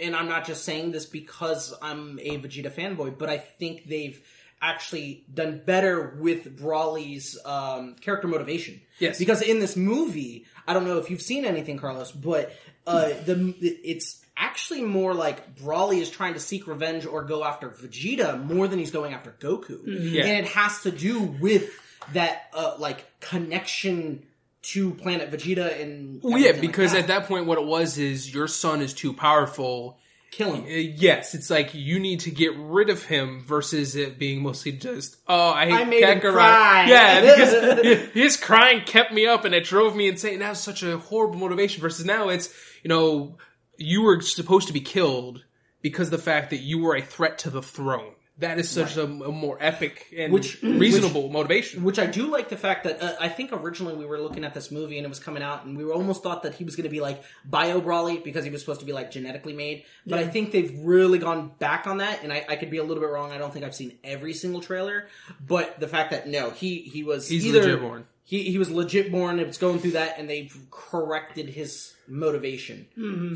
and 0.00 0.14
I'm 0.16 0.28
not 0.28 0.46
just 0.46 0.64
saying 0.64 0.92
this 0.92 1.06
because 1.06 1.74
I'm 1.82 2.18
a 2.20 2.38
Vegeta 2.38 2.70
fanboy, 2.70 3.18
but 3.18 3.28
I 3.28 3.38
think 3.38 3.88
they've 3.88 4.20
actually 4.60 5.24
done 5.32 5.62
better 5.64 6.16
with 6.20 6.56
Broly's 6.58 7.38
um, 7.44 7.94
character 8.00 8.26
motivation. 8.28 8.80
Yes. 8.98 9.18
because 9.18 9.40
in 9.42 9.60
this 9.60 9.76
movie, 9.76 10.46
I 10.66 10.74
don't 10.74 10.84
know 10.84 10.98
if 10.98 11.10
you've 11.10 11.22
seen 11.22 11.44
anything, 11.44 11.78
Carlos, 11.78 12.10
but 12.10 12.52
uh, 12.86 13.08
the 13.24 13.54
it's 13.60 14.24
actually 14.38 14.82
more 14.82 15.14
like 15.14 15.56
Broly 15.56 16.00
is 16.00 16.10
trying 16.10 16.34
to 16.34 16.40
seek 16.40 16.66
revenge 16.66 17.04
or 17.06 17.24
go 17.24 17.44
after 17.44 17.68
Vegeta 17.70 18.42
more 18.42 18.68
than 18.68 18.78
he's 18.78 18.90
going 18.90 19.12
after 19.14 19.34
Goku, 19.40 19.80
Yeah. 19.84 20.24
and 20.26 20.46
it 20.46 20.52
has 20.52 20.82
to 20.82 20.90
do 20.90 21.20
with 21.22 21.70
that 22.12 22.42
uh, 22.54 22.76
like 22.78 23.04
connection 23.20 24.24
to 24.60 24.90
Planet 24.94 25.30
Vegeta 25.30 25.80
and 25.80 26.20
Well, 26.22 26.32
yeah, 26.38 26.48
everything 26.48 26.54
like 26.54 26.60
because 26.62 26.92
that. 26.92 26.98
at 27.02 27.06
that 27.08 27.26
point, 27.26 27.46
what 27.46 27.58
it 27.58 27.64
was 27.66 27.98
is 27.98 28.32
your 28.32 28.46
son 28.48 28.80
is 28.82 28.92
too 28.94 29.12
powerful. 29.12 29.98
kill 30.30 30.52
Uh, 30.52 30.56
him. 30.56 30.94
yes, 30.96 31.34
it's 31.34 31.48
like 31.48 31.74
you 31.74 31.98
need 31.98 32.20
to 32.20 32.30
get 32.30 32.52
rid 32.56 32.90
of 32.90 33.02
him 33.04 33.40
versus 33.46 33.96
it 33.96 34.18
being 34.18 34.42
mostly 34.42 34.72
just, 34.72 35.16
oh, 35.26 35.50
I 35.50 35.64
hate 35.66 35.72
I 35.74 35.84
made 35.84 36.02
him 36.04 36.20
cry. 36.20 36.84
Yeah, 36.86 37.20
because 37.22 38.10
his 38.12 38.36
crying 38.36 38.82
kept 38.84 39.10
me 39.12 39.26
up 39.26 39.44
and 39.46 39.54
it 39.54 39.64
drove 39.64 39.96
me 39.96 40.06
insane. 40.08 40.40
That 40.40 40.50
was 40.50 40.60
such 40.60 40.82
a 40.82 40.98
horrible 40.98 41.36
motivation. 41.38 41.80
Versus 41.80 42.04
now, 42.04 42.28
it's 42.28 42.52
you 42.82 42.88
know 42.88 43.38
you 43.78 44.02
were 44.02 44.20
supposed 44.20 44.66
to 44.66 44.72
be 44.74 44.80
killed 44.80 45.44
because 45.80 46.10
the 46.10 46.18
fact 46.18 46.50
that 46.50 46.58
you 46.58 46.78
were 46.82 46.96
a 46.96 47.02
threat 47.02 47.38
to 47.38 47.50
the 47.50 47.62
throne. 47.62 48.12
That 48.40 48.60
is 48.60 48.70
such 48.70 48.96
a, 48.96 49.02
a 49.02 49.32
more 49.32 49.58
epic 49.60 50.14
and 50.16 50.32
Which- 50.32 50.62
reasonable 50.62 51.28
motivation. 51.28 51.82
Which 51.82 51.98
I 51.98 52.06
do 52.06 52.30
like 52.30 52.48
the 52.50 52.56
fact 52.56 52.84
that 52.84 53.02
uh, 53.02 53.16
I 53.20 53.28
think 53.28 53.52
originally 53.52 53.96
we 53.96 54.06
were 54.06 54.20
looking 54.20 54.44
at 54.44 54.54
this 54.54 54.70
movie 54.70 54.96
and 54.96 55.04
it 55.04 55.08
was 55.08 55.18
coming 55.18 55.42
out 55.42 55.64
and 55.64 55.76
we 55.76 55.84
were 55.84 55.92
almost 55.92 56.22
thought 56.22 56.44
that 56.44 56.54
he 56.54 56.62
was 56.62 56.76
going 56.76 56.84
to 56.84 56.90
be 56.90 57.00
like 57.00 57.24
Bio 57.44 57.80
Broly 57.80 58.22
because 58.22 58.44
he 58.44 58.50
was 58.50 58.60
supposed 58.60 58.78
to 58.78 58.86
be 58.86 58.92
like 58.92 59.10
genetically 59.10 59.54
made. 59.54 59.86
But 60.06 60.20
I 60.20 60.28
think 60.28 60.52
they've 60.52 60.72
really 60.84 61.18
gone 61.18 61.50
back 61.58 61.88
on 61.88 61.98
that 61.98 62.22
and 62.22 62.32
I, 62.32 62.44
I 62.48 62.54
could 62.54 62.70
be 62.70 62.76
a 62.78 62.84
little 62.84 63.02
bit 63.02 63.10
wrong. 63.10 63.32
I 63.32 63.38
don't 63.38 63.52
think 63.52 63.64
I've 63.64 63.74
seen 63.74 63.98
every 64.04 64.34
single 64.34 64.60
trailer, 64.60 65.08
but 65.44 65.80
the 65.80 65.88
fact 65.88 66.12
that 66.12 66.28
no, 66.28 66.50
he 66.50 66.78
he 66.82 67.02
was 67.02 67.28
He's 67.28 67.44
either 67.44 67.62
legit 67.62 67.80
born. 67.80 68.06
He 68.22 68.44
he 68.52 68.58
was 68.58 68.70
legit 68.70 69.10
born. 69.10 69.40
It's 69.40 69.58
going 69.58 69.80
through 69.80 69.92
that 69.92 70.16
and 70.16 70.30
they've 70.30 70.56
corrected 70.70 71.48
his 71.48 71.92
motivation. 72.08 72.86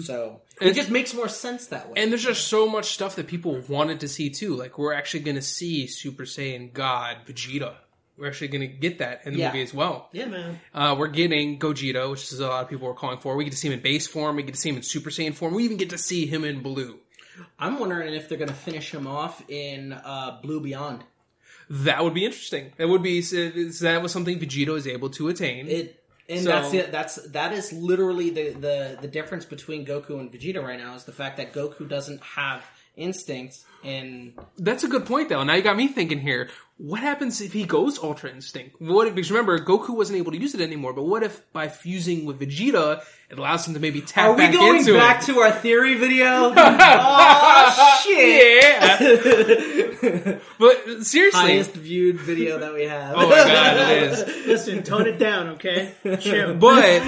So 0.03 0.41
it 0.61 0.69
And- 0.69 0.75
just 0.77 0.91
makes 0.91 1.15
more 1.15 1.29
sense 1.29 1.67
that 1.67 1.89
way. 1.89 1.95
And 1.97 2.11
there's 2.11 2.25
just 2.25 2.49
so 2.49 2.69
much 2.69 2.87
stuff 2.95 3.17
that 3.17 3.27
people 3.27 3.63
wanted 3.69 4.01
to 4.01 4.09
see 4.09 4.31
too. 4.31 4.55
Like 4.57 4.79
we're 4.79 4.93
actually 4.95 5.21
going 5.21 5.37
to 5.37 5.43
see 5.43 5.87
Super 5.87 6.25
Saiyan 6.25 6.73
God 6.73 7.19
Vegeta. 7.27 7.75
We're 8.19 8.29
actually 8.29 8.49
going 8.49 8.61
to 8.61 8.67
get 8.69 8.99
that 8.99 9.23
in 9.25 9.33
the 9.33 9.41
Yeah. 9.41 9.49
movie 9.49 9.63
as 9.63 9.73
well. 9.75 10.09
yeah, 10.13 10.27
Man. 10.27 10.61
Uh, 10.75 10.95
we're 10.99 11.09
getting 11.09 11.59
Gogeta, 11.59 12.11
which 12.11 12.31
is 12.33 12.41
a 12.41 12.47
lot 12.47 12.63
of 12.65 12.71
people 12.71 12.87
are 12.89 12.95
calling 12.95 13.19
for. 13.19 13.37
We 13.37 13.45
get 13.45 13.51
to 13.53 13.57
see 13.57 13.69
him 13.69 13.75
in 13.75 13.81
base 13.81 14.07
form. 14.07 14.37
We 14.37 14.43
get 14.43 14.55
to 14.55 14.61
see 14.61 14.69
him 14.69 14.77
in 14.77 14.83
Super 14.83 15.11
Saiyan 15.11 15.35
form. 15.35 15.55
We 15.55 15.65
even 15.65 15.77
get 15.79 15.91
to 15.91 15.99
see 15.99 16.27
him 16.27 16.45
in 16.45 16.61
blue. 16.63 16.99
I'm 17.59 17.79
wondering 17.79 18.13
if 18.15 18.29
they're 18.29 18.39
going 18.39 18.49
to 18.49 18.55
finish 18.55 18.93
him 18.93 19.07
off 19.07 19.43
in 19.49 19.93
uh, 19.95 20.39
Blue 20.43 20.61
Beyond. 20.61 21.03
That 21.71 22.05
would 22.05 22.13
be 22.13 22.27
interesting. 22.27 22.73
That 22.77 22.89
would 22.89 23.03
be 23.03 23.23
so 23.23 23.49
that 23.49 24.03
was 24.03 24.13
something 24.13 24.39
Vegeta 24.39 24.77
is 24.77 24.87
able 24.87 25.09
to 25.11 25.29
attain. 25.29 25.67
It 25.69 26.02
and 26.29 26.41
So- 26.45 26.51
that's 26.51 26.75
it. 26.75 26.93
That's 26.93 27.17
that 27.31 27.53
is 27.53 27.73
literally 27.73 28.31
the, 28.31 28.51
the 28.51 28.99
the 29.01 29.09
difference 29.09 29.45
between 29.45 29.85
Goku 29.87 30.19
and 30.21 30.33
Vegeta 30.33 30.63
right 30.63 30.79
now 30.79 30.95
is 30.95 31.05
the 31.05 31.13
fact 31.13 31.37
that 31.39 31.53
Goku 31.53 31.89
doesn't 31.89 32.21
have 32.23 32.65
instincts 32.97 33.65
and 33.85 34.33
That's 34.59 34.85
a 34.85 34.89
good 34.89 35.07
point, 35.07 35.29
though. 35.29 35.43
Now 35.43 35.55
you 35.55 35.63
got 35.63 35.77
me 35.77 35.89
thinking 35.89 36.21
here. 36.21 36.51
What 36.79 37.01
happens 37.01 37.41
if 37.41 37.53
he 37.53 37.65
goes 37.65 37.99
Ultra 37.99 38.31
Instinct? 38.31 38.81
What 38.81 39.07
if, 39.07 39.15
because 39.15 39.31
remember, 39.31 39.59
Goku 39.59 39.91
wasn't 39.91 40.19
able 40.19 40.33
to 40.33 40.39
use 40.39 40.55
it 40.55 40.61
anymore. 40.61 40.93
But 40.93 41.05
what 41.05 41.23
if 41.23 41.41
by 41.53 41.69
fusing 41.69 42.25
with 42.25 42.41
Vegeta, 42.41 43.03
it 43.31 43.39
allows 43.39 43.69
him 43.69 43.75
to 43.75 43.81
maybe 43.81 44.01
tap 44.01 44.31
Are 44.31 44.33
we 44.33 44.39
back 44.39 44.53
going 44.53 44.79
into 44.81 44.95
back 44.95 45.23
it? 45.23 45.27
to 45.27 45.39
our 45.41 45.53
theory 45.53 45.95
video? 45.95 46.27
oh 46.57 48.01
shit! 48.05 48.81
But 50.59 51.05
seriously, 51.05 51.41
Highest 51.41 51.73
viewed 51.73 52.19
video 52.19 52.59
that 52.59 52.75
we 52.75 52.85
have. 52.85 53.15
oh 53.17 53.29
my 53.29 53.37
god, 53.37 53.91
it 53.91 54.03
is. 54.05 54.37
Listen, 54.47 54.83
tone 54.83 55.07
it 55.07 55.19
down, 55.19 55.51
okay? 55.51 55.95
Chill. 56.21 56.55
But 56.55 57.03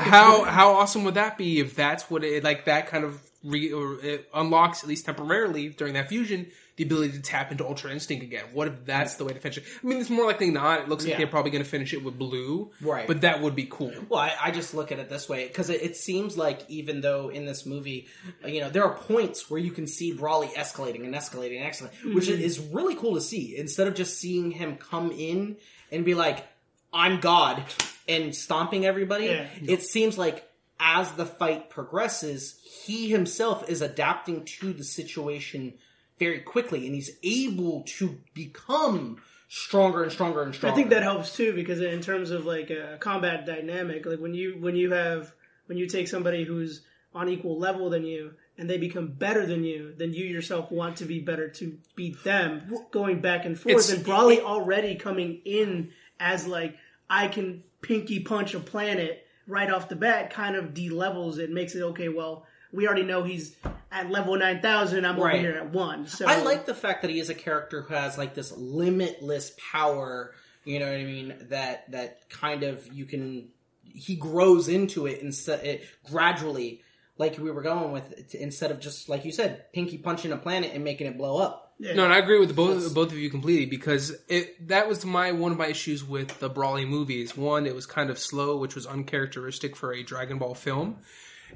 how 0.00 0.44
how 0.44 0.72
awesome 0.72 1.04
would 1.04 1.14
that 1.14 1.38
be 1.38 1.60
if 1.60 1.74
that's 1.74 2.10
what 2.10 2.24
it 2.24 2.44
like 2.44 2.66
that 2.66 2.88
kind 2.88 3.04
of 3.04 3.20
re, 3.44 3.72
or 3.72 3.98
it 4.04 4.28
unlocks 4.34 4.82
at 4.82 4.88
least 4.88 5.04
temporarily 5.06 5.68
during 5.70 5.94
that 5.94 6.08
fusion 6.08 6.46
the 6.76 6.84
ability 6.84 7.12
to 7.12 7.20
tap 7.20 7.52
into 7.52 7.66
Ultra 7.66 7.90
Instinct 7.92 8.22
again? 8.24 8.44
What 8.54 8.66
if 8.68 8.84
that's 8.86 9.16
the 9.16 9.24
way 9.24 9.32
to 9.34 9.38
finish 9.40 9.58
it? 9.58 9.64
I 9.82 9.86
mean, 9.86 10.00
it's 10.00 10.08
more 10.08 10.24
likely 10.26 10.50
not. 10.50 10.80
It 10.80 10.88
looks 10.88 11.04
like 11.04 11.12
Yeah. 11.12 11.18
they're 11.18 11.26
probably 11.26 11.50
going 11.50 11.62
to 11.62 11.68
finish 11.68 11.92
it 11.92 12.02
with 12.02 12.18
blue, 12.18 12.70
Right. 12.80 13.06
But 13.06 13.20
that 13.22 13.42
would 13.42 13.54
be 13.54 13.66
cool. 13.70 13.92
Well, 14.08 14.20
I, 14.20 14.32
I 14.42 14.50
just 14.52 14.72
look 14.74 14.90
at 14.90 14.98
it 14.98 15.10
this 15.10 15.28
way 15.28 15.46
because 15.48 15.68
it, 15.68 15.82
it 15.82 15.96
seems 15.96 16.38
like 16.38 16.62
even 16.68 17.00
though 17.02 17.28
in 17.28 17.44
this 17.44 17.66
movie, 17.66 18.06
uh, 18.42 18.48
you 18.48 18.60
know, 18.62 18.70
there 18.70 18.84
are 18.84 18.94
points 18.94 19.50
where 19.50 19.60
you 19.60 19.70
can 19.70 19.86
see 19.86 20.14
Broly 20.14 20.50
escalating 20.54 21.04
and 21.04 21.14
escalating 21.14 21.60
and 21.62 21.70
escalating, 21.72 22.14
which 22.14 22.28
is 22.28 22.58
really 22.58 22.94
cool 22.94 23.14
to 23.16 23.20
see. 23.20 23.56
Instead 23.56 23.86
of 23.86 23.94
just 23.94 24.18
seeing 24.18 24.50
him 24.50 24.76
come 24.76 25.10
in 25.10 25.56
and 25.90 26.04
be 26.06 26.14
like, 26.14 26.46
"I'm 26.92 27.20
God" 27.20 27.62
and 28.08 28.34
stomping 28.34 28.86
everybody, 28.86 29.26
Yeah. 29.26 29.46
it 29.62 29.82
seems 29.82 30.16
like 30.16 30.48
as 30.82 31.12
the 31.12 31.24
fight 31.24 31.70
progresses, 31.70 32.58
he 32.64 33.08
himself 33.08 33.68
is 33.70 33.80
adapting 33.80 34.44
to 34.44 34.72
the 34.72 34.84
situation 34.84 35.74
very 36.18 36.40
quickly, 36.40 36.86
and 36.86 36.94
he's 36.94 37.16
able 37.22 37.82
to 37.86 38.18
become 38.34 39.18
stronger 39.48 40.02
and 40.02 40.10
stronger 40.12 40.42
and 40.42 40.54
stronger. 40.54 40.72
I 40.72 40.76
think 40.76 40.90
that 40.90 41.02
helps 41.02 41.36
too 41.36 41.54
because 41.54 41.80
in 41.80 42.00
terms 42.00 42.30
of 42.30 42.44
like 42.46 42.70
a 42.70 42.96
combat 43.00 43.46
dynamic, 43.46 44.06
like 44.06 44.18
when 44.18 44.34
you 44.34 44.56
when 44.58 44.76
you 44.76 44.92
have 44.92 45.32
when 45.66 45.78
you 45.78 45.86
take 45.86 46.08
somebody 46.08 46.44
who's 46.44 46.82
on 47.14 47.28
equal 47.28 47.58
level 47.58 47.90
than 47.90 48.04
you 48.04 48.32
and 48.58 48.68
they 48.68 48.78
become 48.78 49.08
better 49.08 49.46
than 49.46 49.64
you, 49.64 49.94
then 49.96 50.12
you 50.12 50.24
yourself 50.24 50.70
want 50.70 50.96
to 50.96 51.04
be 51.04 51.20
better 51.20 51.48
to 51.48 51.78
beat 51.94 52.22
them, 52.24 52.62
going 52.90 53.20
back 53.20 53.44
and 53.44 53.58
forth. 53.58 53.72
It's- 53.74 53.90
and 53.92 54.04
Broly 54.04 54.40
already 54.40 54.96
coming 54.96 55.40
in 55.44 55.92
as 56.18 56.46
like 56.46 56.76
I 57.08 57.28
can 57.28 57.62
pinky 57.82 58.20
punch 58.20 58.54
a 58.54 58.60
planet 58.60 59.26
right 59.46 59.70
off 59.70 59.88
the 59.88 59.96
bat, 59.96 60.30
kind 60.30 60.56
of 60.56 60.74
de-levels 60.74 61.38
it, 61.38 61.50
makes 61.50 61.74
it 61.74 61.82
okay. 61.82 62.08
Well, 62.08 62.46
we 62.72 62.86
already 62.86 63.02
know 63.02 63.22
he's 63.22 63.56
at 63.90 64.10
level 64.10 64.36
nine 64.36 64.60
thousand. 64.62 65.04
I'm 65.04 65.18
over 65.18 65.30
here 65.30 65.52
at 65.52 65.70
one. 65.70 66.06
So 66.06 66.26
I 66.26 66.42
like 66.42 66.66
the 66.66 66.74
fact 66.74 67.02
that 67.02 67.10
he 67.10 67.20
is 67.20 67.28
a 67.28 67.34
character 67.34 67.82
who 67.82 67.94
has 67.94 68.16
like 68.16 68.34
this 68.34 68.52
limitless 68.52 69.52
power. 69.70 70.34
You 70.64 70.78
know 70.78 70.86
what 70.86 70.94
I 70.94 71.04
mean? 71.04 71.34
That 71.50 71.90
that 71.92 72.28
kind 72.30 72.62
of 72.62 72.86
you 72.92 73.04
can. 73.04 73.48
He 73.84 74.16
grows 74.16 74.68
into 74.68 75.06
it 75.06 75.20
instead 75.20 75.66
it 75.66 75.86
gradually, 76.08 76.82
like 77.18 77.36
we 77.38 77.50
were 77.50 77.60
going 77.60 77.92
with, 77.92 78.34
instead 78.34 78.70
of 78.70 78.80
just 78.80 79.10
like 79.10 79.26
you 79.26 79.32
said, 79.32 79.70
pinky 79.74 79.98
punching 79.98 80.32
a 80.32 80.38
planet 80.38 80.70
and 80.72 80.82
making 80.82 81.06
it 81.06 81.18
blow 81.18 81.36
up. 81.36 81.71
Yeah. 81.82 81.94
No, 81.94 82.04
and 82.04 82.12
I 82.12 82.18
agree 82.18 82.38
with 82.38 82.54
both 82.54 82.94
both 82.94 83.10
of 83.10 83.18
you 83.18 83.28
completely 83.28 83.66
because 83.66 84.16
it 84.28 84.68
that 84.68 84.88
was 84.88 85.04
my 85.04 85.32
one 85.32 85.50
of 85.50 85.58
my 85.58 85.66
issues 85.66 86.04
with 86.04 86.38
the 86.38 86.48
Broly 86.48 86.86
movies. 86.86 87.36
One, 87.36 87.66
it 87.66 87.74
was 87.74 87.86
kind 87.86 88.08
of 88.08 88.20
slow, 88.20 88.56
which 88.56 88.76
was 88.76 88.86
uncharacteristic 88.86 89.74
for 89.74 89.92
a 89.92 90.04
Dragon 90.04 90.38
Ball 90.38 90.54
film. 90.54 90.98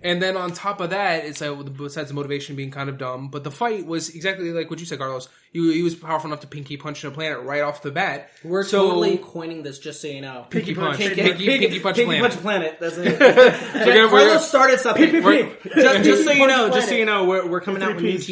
And 0.02 0.20
then 0.20 0.36
on 0.36 0.52
top 0.52 0.80
of 0.80 0.90
that, 0.90 1.24
it's 1.24 1.40
like 1.40 1.76
besides 1.76 2.08
the 2.08 2.14
motivation 2.14 2.56
being 2.56 2.72
kind 2.72 2.90
of 2.90 2.98
dumb, 2.98 3.28
but 3.28 3.44
the 3.44 3.52
fight 3.52 3.86
was 3.86 4.08
exactly 4.08 4.50
like 4.50 4.68
what 4.68 4.80
you 4.80 4.84
said, 4.84 4.98
Carlos. 4.98 5.28
He, 5.56 5.72
he 5.74 5.82
was 5.82 5.94
powerful 5.94 6.28
enough 6.28 6.40
to 6.40 6.46
pinky 6.46 6.76
punch 6.76 7.02
a 7.04 7.10
planet 7.10 7.40
right 7.40 7.62
off 7.62 7.80
the 7.82 7.90
bat. 7.90 8.28
We're 8.44 8.62
So- 8.62 8.88
totally 8.88 9.16
coining 9.16 9.62
this, 9.62 9.78
just 9.78 10.02
so 10.02 10.08
you 10.08 10.20
know. 10.20 10.46
Pinky 10.50 10.74
punch, 10.74 10.98
Pinky, 10.98 11.22
pinky, 11.22 11.46
pinky, 11.46 11.80
punch 11.80 11.96
pinky 11.96 12.10
planet. 12.18 12.30
punch 12.30 12.42
planet. 12.42 12.76
That's 12.78 12.98
it. 12.98 13.18
gonna- 13.18 13.94
we're- 13.94 14.08
Carlos 14.08 14.46
started 14.48 14.80
something. 14.80 15.22
We're- 15.24 15.50
just, 15.74 16.04
just 16.04 16.24
so 16.24 16.32
you 16.32 16.40
Punch 16.40 16.50
know, 16.50 16.70
just 16.74 16.88
so 16.90 16.94
you 16.94 17.04
know, 17.06 17.24
we're, 17.24 17.46
we're 17.48 17.60
coming 17.62 17.82
out 17.82 17.94
with 17.94 18.04
new 18.04 18.18
t-shirts. 18.18 18.26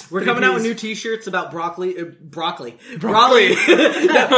T-shirts. 0.00 0.10
We're 0.10 0.24
coming 0.24 0.44
out 0.44 0.54
with 0.54 0.62
new 0.62 0.74
t-shirts 0.74 1.26
about 1.26 1.50
broccoli. 1.50 1.98
Uh, 1.98 2.04
broccoli. 2.20 2.78
Broccoli. 2.98 3.48
No, 3.48 3.54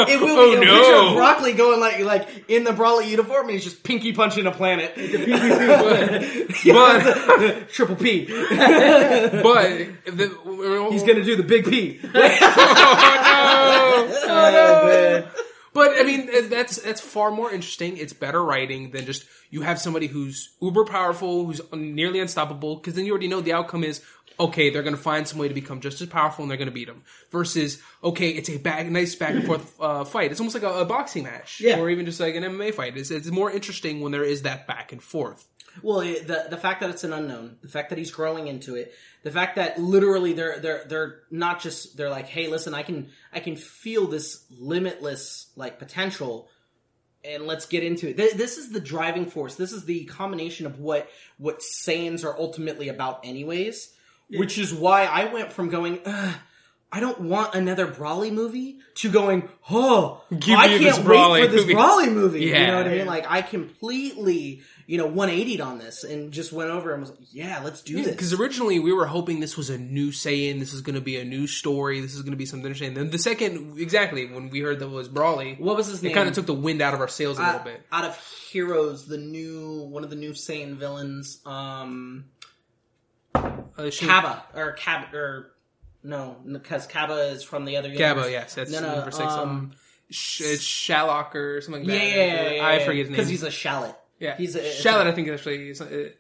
it 0.09 0.21
will 0.21 0.29
Oh, 0.39 0.51
be 0.53 0.57
a 0.57 0.61
no. 0.65 0.77
picture 0.79 0.95
of 0.95 1.15
broccoli 1.17 1.53
going 1.55 1.81
like 1.81 1.99
like 2.01 2.45
in 2.49 2.63
the 2.65 2.73
broccoli 2.73 3.11
uniform, 3.11 3.47
and 3.47 3.53
he's 3.55 3.65
just 3.65 3.83
pinky 3.83 4.13
punching 4.13 4.47
a 4.47 4.53
planet. 4.53 4.95
but 6.67 7.69
Triple 7.71 7.97
P. 7.97 8.27
but 8.27 9.89
the, 10.07 10.89
He's 10.91 11.03
gonna 11.03 11.25
do 11.25 11.37
the 11.37 11.43
big 11.43 11.65
P. 11.65 12.01
oh 14.29 14.51
no! 14.53 15.29
But 15.73 16.01
I 16.01 16.03
mean, 16.03 16.29
that's 16.49 16.83
that's 16.83 17.01
far 17.01 17.31
more 17.31 17.53
interesting. 17.53 17.97
It's 17.97 18.13
better 18.13 18.45
writing 18.45 18.91
than 18.91 19.07
just 19.07 19.25
you 19.51 19.63
have 19.63 19.79
somebody 19.81 20.09
who's 20.09 20.51
uber 20.61 20.85
powerful, 20.85 21.47
who's 21.47 21.61
nearly 21.73 22.19
unstoppable. 22.19 22.75
Because 22.75 22.95
then 22.95 23.05
you 23.07 23.13
already 23.13 23.29
know 23.29 23.41
the 23.41 23.53
outcome 23.53 23.85
is 23.85 24.03
okay. 24.41 24.71
They're 24.71 24.83
going 24.83 24.97
to 24.97 25.01
find 25.01 25.29
some 25.29 25.39
way 25.39 25.47
to 25.47 25.55
become 25.55 25.81
just 25.81 26.01
as 26.01 26.09
powerful, 26.09 26.43
and 26.43 26.51
they're 26.51 26.59
going 26.59 26.67
to 26.67 26.75
beat 26.75 26.89
them. 26.89 27.05
Versus 27.31 27.81
okay, 28.03 28.31
it's 28.31 28.51
a 28.51 28.57
back, 28.59 28.85
nice 28.89 29.15
back 29.15 29.31
and 29.31 29.47
forth 29.47 29.81
uh, 29.81 30.03
fight. 30.05 30.33
It's 30.33 30.41
almost 30.41 30.55
like 30.61 30.65
a, 30.65 30.81
a 30.81 30.85
boxing 30.85 31.23
match, 31.23 31.61
Yeah. 31.61 31.79
or 31.79 31.89
even 31.89 32.05
just 32.05 32.19
like 32.19 32.35
an 32.35 32.43
MMA 32.43 32.75
fight. 32.75 32.97
It's, 32.97 33.13
it's 33.13 33.31
more 33.31 33.49
interesting 33.49 34.01
when 34.01 34.11
there 34.11 34.25
is 34.25 34.43
that 34.43 34.67
back 34.67 34.91
and 34.91 35.01
forth. 35.01 35.47
Well, 35.83 36.01
the 36.01 36.47
the 36.51 36.57
fact 36.57 36.81
that 36.81 36.91
it's 36.91 37.05
an 37.05 37.13
unknown, 37.13 37.59
the 37.63 37.69
fact 37.69 37.91
that 37.91 37.99
he's 37.99 38.11
growing 38.11 38.47
into 38.49 38.75
it, 38.77 38.93
the 39.23 39.31
fact 39.31 39.57
that 39.57 39.79
literally 39.79 40.33
they're 40.33 40.59
they're 40.59 40.85
they're 40.87 41.21
not 41.31 41.61
just 41.61 41.97
they're 41.97 42.11
like, 42.11 42.27
hey, 42.27 42.49
listen, 42.49 42.75
I 42.75 42.83
can 42.83 43.09
I 43.33 43.41
can 43.41 43.57
feel 43.57 44.07
this 44.07 44.45
limitless 44.51 45.51
like 45.57 45.79
potential, 45.79 46.49
and 47.25 47.47
let's 47.47 47.67
get 47.67 47.83
into 47.83 48.09
it. 48.09 48.17
Th- 48.17 48.33
This 48.35 48.59
is 48.59 48.71
the 48.71 48.81
driving 48.81 49.27
force. 49.27 49.55
This 49.57 49.73
is 49.73 49.85
the 49.85 50.05
combination 50.05 50.67
of 50.67 50.79
what 50.81 51.09
what 51.39 51.61
Saiyans 51.61 52.25
are 52.25 52.37
ultimately 52.39 52.89
about, 52.89 53.21
anyways. 53.25 53.95
Which 54.33 54.59
is 54.59 54.73
why 54.73 55.07
I 55.07 55.25
went 55.33 55.53
from 55.53 55.71
going. 55.71 55.99
I 56.93 56.99
don't 56.99 57.21
want 57.21 57.55
another 57.55 57.87
Broly 57.87 58.33
movie 58.33 58.79
to 58.97 59.11
going, 59.11 59.49
oh, 59.71 60.25
Give 60.37 60.59
I 60.59 60.67
can't 60.67 60.83
this 60.83 60.99
wait 60.99 61.07
Broly 61.07 61.45
for 61.45 61.51
this 61.53 61.61
movie." 61.63 61.75
Broly 61.75 62.13
movie. 62.13 62.41
You 62.47 62.53
know 62.67 62.77
what 62.79 62.87
I 62.87 62.91
mean? 62.91 62.99
Yeah. 62.99 63.05
Like 63.05 63.27
I 63.31 63.43
completely, 63.43 64.63
you 64.91 64.99
know, 64.99 65.09
180'd 65.09 65.61
on 65.61 65.79
this 65.79 66.03
and 66.03 66.33
just 66.33 66.53
went 66.53 66.69
over 66.69 66.91
and 66.93 67.01
was 67.01 67.11
like, 67.11 67.21
yeah, 67.33 67.61
let's 67.63 67.81
do 67.81 67.95
this. 68.03 68.11
Because 68.11 68.33
originally 68.33 68.81
we 68.81 68.93
were 68.93 69.07
hoping 69.07 69.39
this 69.39 69.57
was 69.57 69.71
a 69.71 69.79
new 69.79 70.11
Saiyan, 70.11 70.59
this 70.59 70.73
is 70.73 70.81
going 70.81 70.97
to 70.97 71.01
be 71.01 71.17
a 71.17 71.25
new 71.25 71.47
story, 71.47 72.01
this 72.01 72.15
is 72.15 72.23
going 72.23 72.33
to 72.33 72.37
be 72.37 72.45
something 72.45 72.67
interesting. 72.67 72.95
Then 72.95 73.09
the 73.11 73.19
second, 73.19 73.79
exactly, 73.79 74.27
when 74.27 74.51
we 74.51 74.59
heard 74.59 74.81
that 74.81 74.87
it 74.87 74.91
was 74.91 75.09
Broly, 75.09 75.61
what 75.61 75.77
was 75.77 75.87
his 75.87 76.03
it 76.03 76.13
kind 76.13 76.29
of 76.29 76.35
took 76.35 76.47
the 76.47 76.55
wind 76.55 76.83
out 76.83 76.93
of 76.93 76.99
our 77.01 77.07
sails 77.07 77.39
a 77.39 77.43
little 77.43 77.61
bit. 77.61 77.83
out 77.93 78.05
of 78.05 78.17
Heroes, 78.51 79.07
the 79.07 79.17
new 79.17 79.83
one 79.91 80.03
of 80.03 80.11
the 80.11 80.17
new 80.17 80.33
Saiyan 80.33 80.75
villains, 80.75 81.39
um, 81.47 82.25
Uh, 83.35 83.91
she- 83.91 84.07
Cabba 84.07 84.43
or 84.55 84.73
Cabba 84.73 85.17
or 85.17 85.53
no, 86.03 86.37
because 86.51 86.87
Cabba 86.89 87.31
is 87.31 87.45
from 87.45 87.65
the 87.65 87.77
other. 87.77 87.91
Cabba, 87.95 88.23
universe. 88.23 88.33
yes, 88.33 88.55
that's 88.55 88.71
No, 88.73 88.81
no, 88.81 88.95
number 88.97 89.11
six. 89.13 89.33
Um, 89.33 89.49
um, 89.49 89.73
Sh- 90.11 90.41
it's 90.41 90.63
Shallock 90.63 91.37
or 91.37 91.61
something 91.61 91.85
like 91.87 91.93
Yeah, 91.93 91.99
that. 92.05 92.17
yeah, 92.17 92.43
yeah, 92.43 92.51
yeah, 92.57 92.67
I 92.67 92.79
forget 92.81 92.97
his 92.97 93.05
name. 93.11 93.13
because 93.13 93.29
he's 93.29 93.45
a 93.45 93.51
shallot. 93.53 93.95
Yeah, 94.21 94.37
he's 94.37 94.55
a- 94.55 94.73
Shallot. 94.73 95.07
I 95.09 95.13
think 95.13 95.29
actually 95.29 95.71
is, 95.71 95.81
uh, 95.81 96.11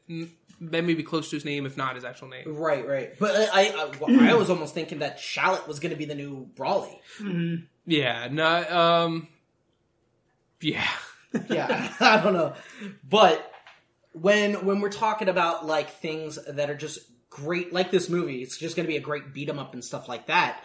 that 0.62 0.84
may 0.84 0.94
be 0.94 1.03
close 1.03 1.30
to 1.30 1.36
his 1.36 1.44
name, 1.44 1.64
if 1.66 1.76
not 1.76 1.94
his 1.94 2.05
actual 2.05 2.28
name. 2.28 2.44
Right, 2.57 2.86
right. 2.86 3.18
But 3.18 3.34
I, 3.53 3.68
I, 3.68 3.90
well, 4.01 4.20
I 4.20 4.34
was 4.34 4.51
almost 4.51 4.74
thinking 4.74 4.98
that 4.98 5.20
Shallot 5.20 5.68
was 5.68 5.78
going 5.80 5.90
to 5.90 5.96
be 5.96 6.05
the 6.07 6.14
new 6.14 6.48
Broly. 6.57 6.98
Yeah, 7.86 8.28
no, 8.30 8.78
um, 8.78 9.28
yeah. 10.61 10.86
yeah, 11.48 11.92
I 12.01 12.20
don't 12.20 12.32
know. 12.34 12.55
But 13.09 13.51
when 14.12 14.64
when 14.66 14.80
we're 14.80 14.90
talking 14.90 15.28
about 15.28 15.64
like 15.66 15.90
things 15.90 16.38
that 16.46 16.68
are 16.70 16.74
just 16.74 16.98
great, 17.30 17.72
like 17.72 17.90
this 17.92 18.09
movie, 18.09 18.42
it's 18.42 18.59
just 18.59 18.74
going 18.76 18.84
to 18.84 18.90
be 18.90 18.96
a 18.96 19.01
great 19.01 19.32
beat 19.32 19.48
'em 19.48 19.59
up 19.61 19.72
and 19.74 19.84
stuff 19.84 20.09
like 20.09 20.26
that. 20.26 20.64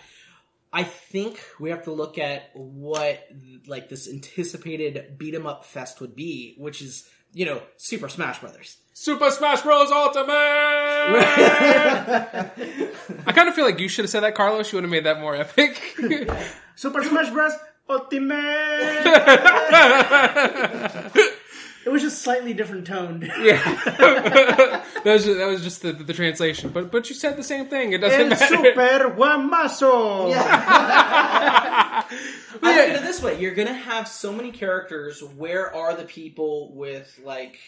I 0.73 0.83
think 0.83 1.39
we 1.59 1.69
have 1.69 1.83
to 1.83 1.91
look 1.91 2.17
at 2.17 2.49
what 2.55 3.27
like 3.67 3.89
this 3.89 4.09
anticipated 4.09 5.17
beat 5.17 5.35
'em 5.35 5.45
up 5.47 5.65
fest 5.65 6.01
would 6.01 6.15
be, 6.15 6.55
which 6.57 6.81
is 6.81 7.07
you 7.35 7.45
know 7.45 7.61
Super 7.77 8.09
Smash 8.09 8.39
Brothers. 8.39 8.77
Super 8.93 9.29
Smash 9.29 9.61
Bros. 9.61 9.91
Ultimate. 9.91 10.25
I 13.27 13.31
kind 13.33 13.49
of 13.49 13.53
feel 13.53 13.65
like 13.65 13.79
you 13.79 13.89
should 13.89 14.05
have 14.05 14.09
said 14.09 14.21
that, 14.21 14.33
Carlos. 14.35 14.71
You 14.71 14.77
would 14.77 14.85
have 14.85 14.91
made 14.91 15.05
that 15.05 15.19
more 15.19 15.35
epic. 15.35 15.79
Super 16.75 17.03
Smash 17.03 17.29
Bros. 17.29 17.51
Ultimate. 17.87 18.35
it 21.85 21.89
was 21.89 22.01
just 22.01 22.21
slightly 22.23 22.53
different 22.53 22.87
toned. 22.87 23.23
yeah, 23.39 23.61
that 23.85 25.03
was 25.05 25.23
just, 25.25 25.37
that 25.37 25.47
was 25.47 25.63
just 25.63 25.81
the, 25.83 25.93
the 25.93 26.13
translation. 26.13 26.69
But 26.71 26.91
but 26.91 27.09
you 27.09 27.15
said 27.15 27.37
the 27.37 27.43
same 27.43 27.67
thing. 27.67 27.93
It 27.93 27.99
doesn't 28.01 28.19
El 28.21 28.29
matter. 28.29 28.45
Super 28.47 29.09
Guamazo. 29.15 30.33
I 30.35 32.05
look 32.53 32.63
Yeah. 32.63 32.69
at 32.81 32.95
it 32.97 33.01
this 33.03 33.21
way: 33.21 33.39
you're 33.39 33.53
gonna 33.55 33.73
have 33.73 34.07
so 34.07 34.33
many 34.33 34.51
characters. 34.51 35.21
Where 35.23 35.73
are 35.75 35.95
the 35.95 36.05
people 36.05 36.71
with 36.73 37.19
like 37.23 37.59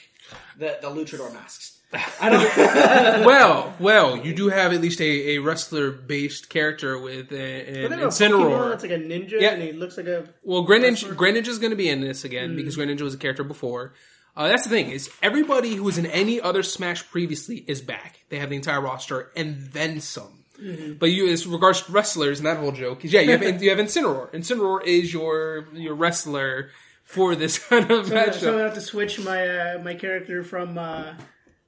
the 0.57 0.77
the 0.81 0.89
luchador 0.89 1.31
masks? 1.33 1.76
I 1.93 2.29
don't. 2.29 3.25
well, 3.25 3.73
well, 3.79 4.17
you 4.17 4.33
do 4.33 4.49
have 4.49 4.73
at 4.73 4.81
least 4.81 4.99
a, 4.99 5.35
a 5.35 5.37
wrestler 5.39 5.91
based 5.91 6.49
character 6.49 6.99
with 6.99 7.31
an 7.31 7.65
But 7.65 7.73
they 7.73 7.81
have 7.81 7.91
a 7.91 7.95
Pokemon 7.95 8.07
Incineroar. 8.07 8.69
that's 8.71 8.83
like 8.83 8.91
a 8.91 8.97
ninja, 8.99 9.39
Yeah. 9.39 9.51
and 9.53 9.61
he 9.61 9.71
looks 9.71 9.95
like 9.97 10.07
a. 10.07 10.27
Well, 10.43 10.65
Greninja, 10.67 11.15
Greninja 11.15 11.47
is 11.47 11.59
going 11.59 11.71
to 11.71 11.77
be 11.77 11.89
in 11.89 12.01
this 12.01 12.23
again 12.25 12.55
because 12.55 12.75
Greninja 12.77 13.01
was 13.01 13.13
a 13.13 13.17
character 13.17 13.43
before. 13.43 13.93
Uh, 14.35 14.47
that's 14.49 14.63
the 14.65 14.69
thing 14.69 14.91
is 14.91 15.09
everybody 15.23 15.73
who 15.75 15.83
was 15.83 15.97
in 15.97 16.05
any 16.05 16.39
other 16.39 16.61
Smash 16.61 17.09
previously 17.09 17.63
is 17.67 17.81
back. 17.81 18.19
They 18.29 18.37
have 18.39 18.49
the 18.49 18.55
entire 18.57 18.81
roster 18.81 19.31
and 19.35 19.57
then 19.71 19.99
some. 20.01 20.43
But 20.99 21.07
you, 21.11 21.27
as 21.29 21.45
regards 21.47 21.83
to 21.83 21.91
wrestlers 21.91 22.39
and 22.39 22.47
that 22.47 22.57
whole 22.57 22.71
joke, 22.71 23.05
is 23.05 23.13
yeah, 23.13 23.21
you 23.21 23.31
have 23.37 23.61
you 23.63 23.69
have 23.69 23.79
Incineroar. 23.79 24.31
Incineroar 24.33 24.83
is 24.85 25.13
your 25.13 25.67
your 25.73 25.93
wrestler 25.95 26.69
for 27.03 27.35
this 27.35 27.57
kind 27.69 27.89
of 27.89 28.07
So, 28.07 28.13
matchup. 28.13 28.33
so 28.39 28.57
I 28.59 28.61
have 28.63 28.73
to 28.73 28.81
switch 28.81 29.19
my 29.19 29.47
uh, 29.47 29.79
my 29.83 29.93
character 29.95 30.43
from 30.43 30.77
uh, 30.77 31.13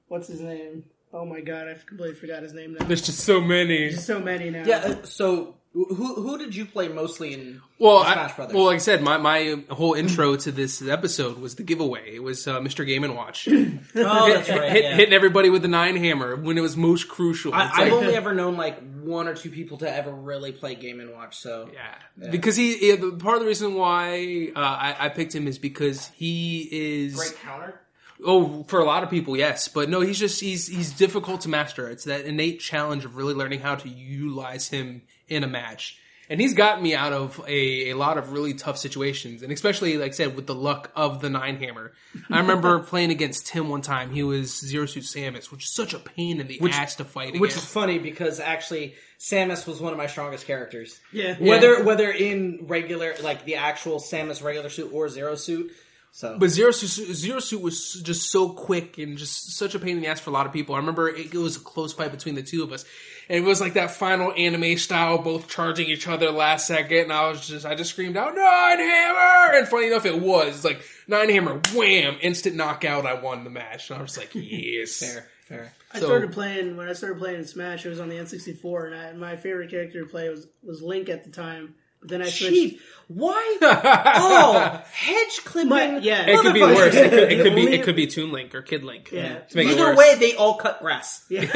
what's 0.10 0.28
his 0.28 0.42
name? 0.42 0.84
Oh 1.14 1.26
my 1.26 1.42
god, 1.42 1.68
I 1.68 1.74
completely 1.88 2.16
forgot 2.16 2.44
his 2.44 2.54
name 2.54 2.74
now. 2.78 2.86
There's 2.86 3.02
just 3.02 3.22
so 3.22 3.42
many. 3.42 3.90
There's 3.90 4.06
so 4.06 4.20
many 4.20 4.50
now. 4.52 4.64
yeah. 4.66 4.78
uh, 4.78 5.04
So 5.04 5.56
who 5.74 5.86
who 6.16 6.38
did 6.38 6.56
you 6.56 6.66
play 6.66 6.88
mostly 6.88 7.34
in 7.34 7.62
Well, 7.80 8.04
Smash 8.04 8.32
I, 8.32 8.36
Brothers? 8.36 8.56
well, 8.56 8.66
like 8.66 8.76
I 8.76 8.80
said, 8.80 9.02
my, 9.02 9.18
my 9.18 9.64
whole 9.70 9.94
intro 9.94 10.36
to 10.36 10.52
this 10.52 10.82
episode 10.88 11.40
was 11.40 11.56
the 11.56 11.64
giveaway. 11.64 12.16
It 12.16 12.24
was 12.24 12.48
uh, 12.48 12.60
Mr. 12.60 12.86
Game 12.86 13.04
and 13.04 13.16
Watch 13.16 13.48
oh, 13.52 13.54
that's 13.96 14.50
right. 14.50 14.72
Hit, 14.72 14.84
yeah. 14.84 14.96
hitting 14.96 15.14
everybody 15.14 15.50
with 15.50 15.62
the 15.64 15.68
nine 15.68 15.96
hammer 15.96 16.36
when 16.36 16.58
it 16.58 16.62
was 16.62 16.76
most 16.78 17.08
crucial. 17.08 17.54
It's 17.54 17.62
I, 17.62 17.84
I've 17.84 17.92
like- 17.92 18.02
only 18.02 18.16
ever 18.16 18.34
known 18.34 18.56
like 18.58 18.80
one 19.02 19.28
or 19.28 19.34
two 19.36 19.50
people 19.50 19.78
to 19.80 19.92
ever 19.92 20.12
really 20.12 20.52
play 20.52 20.76
Game 20.76 21.00
and 21.00 21.12
Watch. 21.14 21.38
So 21.38 21.70
Yeah, 21.74 22.30
because 22.30 22.56
he 22.56 22.90
yeah, 22.90 22.96
the, 22.98 23.12
part 23.14 23.36
of 23.36 23.42
the 23.42 23.48
reason 23.48 23.74
why 23.76 24.52
uh, 24.56 24.60
I, 24.60 24.96
I 25.06 25.10
picked 25.10 25.34
him 25.34 25.48
is 25.48 25.58
because 25.58 26.08
he 26.16 26.68
is 26.72 27.16
great 27.16 27.36
counter. 27.44 27.80
Oh 28.26 28.64
for 28.68 28.80
a 28.80 28.86
lot 28.86 29.04
of 29.04 29.10
people 29.10 29.38
yes, 29.38 29.68
but 29.68 29.90
no 29.90 30.02
he's 30.02 30.20
just 30.20 30.42
he's 30.42 30.68
he's 30.68 30.92
difficult 30.92 31.42
to 31.42 31.50
master. 31.50 31.90
It's 31.90 32.06
that 32.06 32.26
innate 32.26 32.60
challenge 32.60 33.06
of 33.06 33.16
really 33.16 33.34
learning 33.34 33.62
how 33.62 33.76
to 33.76 33.90
utilize 33.90 34.68
him 34.68 35.04
in 35.28 35.44
a 35.44 35.48
match. 35.48 35.98
And 36.32 36.40
he's 36.40 36.54
gotten 36.54 36.84
me 36.84 36.94
out 36.94 37.12
of 37.12 37.44
a, 37.48 37.90
a 37.90 37.96
lot 37.96 38.20
of 38.20 38.32
really 38.32 38.54
tough 38.54 38.78
situations, 38.78 39.42
and 39.42 39.52
especially, 39.52 39.98
like 39.98 40.10
I 40.10 40.14
said, 40.14 40.36
with 40.36 40.46
the 40.46 40.54
luck 40.54 40.92
of 40.96 41.22
the 41.22 41.30
nine 41.30 41.58
hammer. 41.58 41.94
I 42.30 42.42
remember 42.42 42.80
playing 42.84 43.10
against 43.10 43.48
Tim 43.48 43.68
one 43.68 43.82
time. 43.82 44.12
He 44.12 44.22
was 44.22 44.60
Zero 44.60 44.86
Suit 44.86 45.06
Samus, 45.06 45.52
which 45.52 45.64
is 45.64 45.74
such 45.74 45.96
a 45.96 46.00
pain 46.00 46.40
in 46.40 46.46
the 46.46 46.60
ass 46.70 46.96
to 46.98 47.04
fight 47.04 47.40
Which 47.40 47.58
is 47.58 47.66
funny 47.66 47.98
because 47.98 48.40
actually 48.40 48.94
Samus 49.18 49.66
was 49.66 49.82
one 49.82 49.92
of 49.92 49.98
my 49.98 50.06
strongest 50.06 50.46
characters. 50.46 51.00
Yeah. 51.12 51.36
Whether 51.40 51.84
whether 51.84 52.12
in 52.12 52.60
regular 52.68 53.16
like 53.24 53.46
the 53.46 53.56
actual 53.56 53.98
Samus 53.98 54.44
regular 54.44 54.70
suit 54.70 54.94
or 54.94 55.10
zero 55.10 55.34
suit. 55.34 55.72
So 56.12 56.38
But 56.40 56.50
Zero 56.50 56.72
Suit, 56.72 56.90
Zero 57.16 57.40
Suit 57.40 57.62
was 57.62 57.94
just 58.02 58.32
so 58.32 58.50
quick 58.50 58.98
and 58.98 59.18
just 59.18 59.52
such 59.56 59.76
a 59.76 59.80
pain 59.80 59.98
in 59.98 60.02
the 60.02 60.08
ass 60.08 60.20
for 60.20 60.32
a 60.32 60.34
lot 60.34 60.46
of 60.46 60.52
people. 60.54 60.76
I 60.76 60.80
remember 60.80 61.08
it, 61.08 61.34
it 61.34 61.38
was 61.38 61.56
a 61.58 61.60
close 61.60 61.94
fight 61.94 62.12
between 62.12 62.36
the 62.36 62.42
two 62.44 62.64
of 62.64 62.72
us, 62.74 62.84
and 63.30 63.38
it 63.38 63.48
was 63.48 63.62
like 63.62 63.74
that 63.76 63.92
final 63.92 64.34
anime 64.34 64.78
style, 64.78 65.20
both 65.20 65.48
charging 65.48 65.88
each 65.88 66.08
other 66.08 66.32
last 66.32 66.68
second. 66.68 66.98
And 67.04 67.14
I 67.14 67.30
was 67.30 67.48
just, 67.48 67.66
I 67.66 67.76
just 67.76 67.92
screamed 67.92 68.18
out 68.18 68.36
Nine 68.36 68.80
Hammer, 68.80 69.58
and 69.60 69.68
funny 69.68 69.88
enough, 69.88 70.06
it 70.06 70.20
was 70.20 70.56
It's 70.56 70.66
like 70.66 70.82
Nine 71.08 71.30
Hammer, 71.30 71.62
wham, 71.76 72.18
instant 72.22 72.56
knockout. 72.56 73.06
I 73.06 73.14
won 73.14 73.44
the 73.44 73.50
match, 73.52 73.90
and 73.90 74.00
I 74.00 74.02
was 74.02 74.18
like, 74.18 74.32
yes, 74.34 74.98
fair, 75.00 75.26
fair. 75.48 75.74
I 75.94 76.00
So- 76.00 76.06
started 76.08 76.32
playing 76.34 76.76
when 76.76 76.90
I 76.90 76.94
started 76.94 77.20
playing 77.20 77.46
Smash. 77.46 77.86
It 77.86 77.90
was 77.90 78.00
on 78.00 78.10
the 78.10 78.16
N64, 78.16 78.88
and 78.88 78.96
I, 78.96 79.14
my 79.14 79.36
favorite 79.36 79.70
character 79.70 80.02
to 80.04 80.10
play 80.10 80.28
was 80.30 80.48
was 80.64 80.82
Link 80.82 81.08
at 81.08 81.24
the 81.24 81.30
time. 81.32 81.76
But 82.00 82.10
then 82.10 82.22
I 82.22 82.26
switched. 82.30 82.54
Cheat. 82.54 82.80
Why? 83.12 83.58
oh, 83.64 84.82
hedge 84.92 85.40
clipping. 85.44 85.70
My- 85.70 85.98
yeah. 85.98 86.28
It 86.28 86.40
could 86.42 86.54
be 86.54 86.62
worse. 86.62 86.94
It 86.94 87.10
could, 87.10 87.32
it 87.32 87.44
could 87.44 87.56
be 87.56 87.64
it 87.74 87.84
could 87.84 87.96
be 87.96 88.06
Toon 88.06 88.32
Link 88.32 88.54
or 88.54 88.62
Kid 88.62 88.84
Link. 88.84 89.10
Yeah. 89.12 89.40
to 89.40 89.58
make 89.58 89.68
it 89.68 89.72
Either 89.72 89.86
worse. 89.88 89.98
way, 89.98 90.16
they 90.20 90.36
all 90.36 90.58
cut 90.58 90.80
grass. 90.80 91.26
Yeah. 91.28 91.44
There 91.46 91.48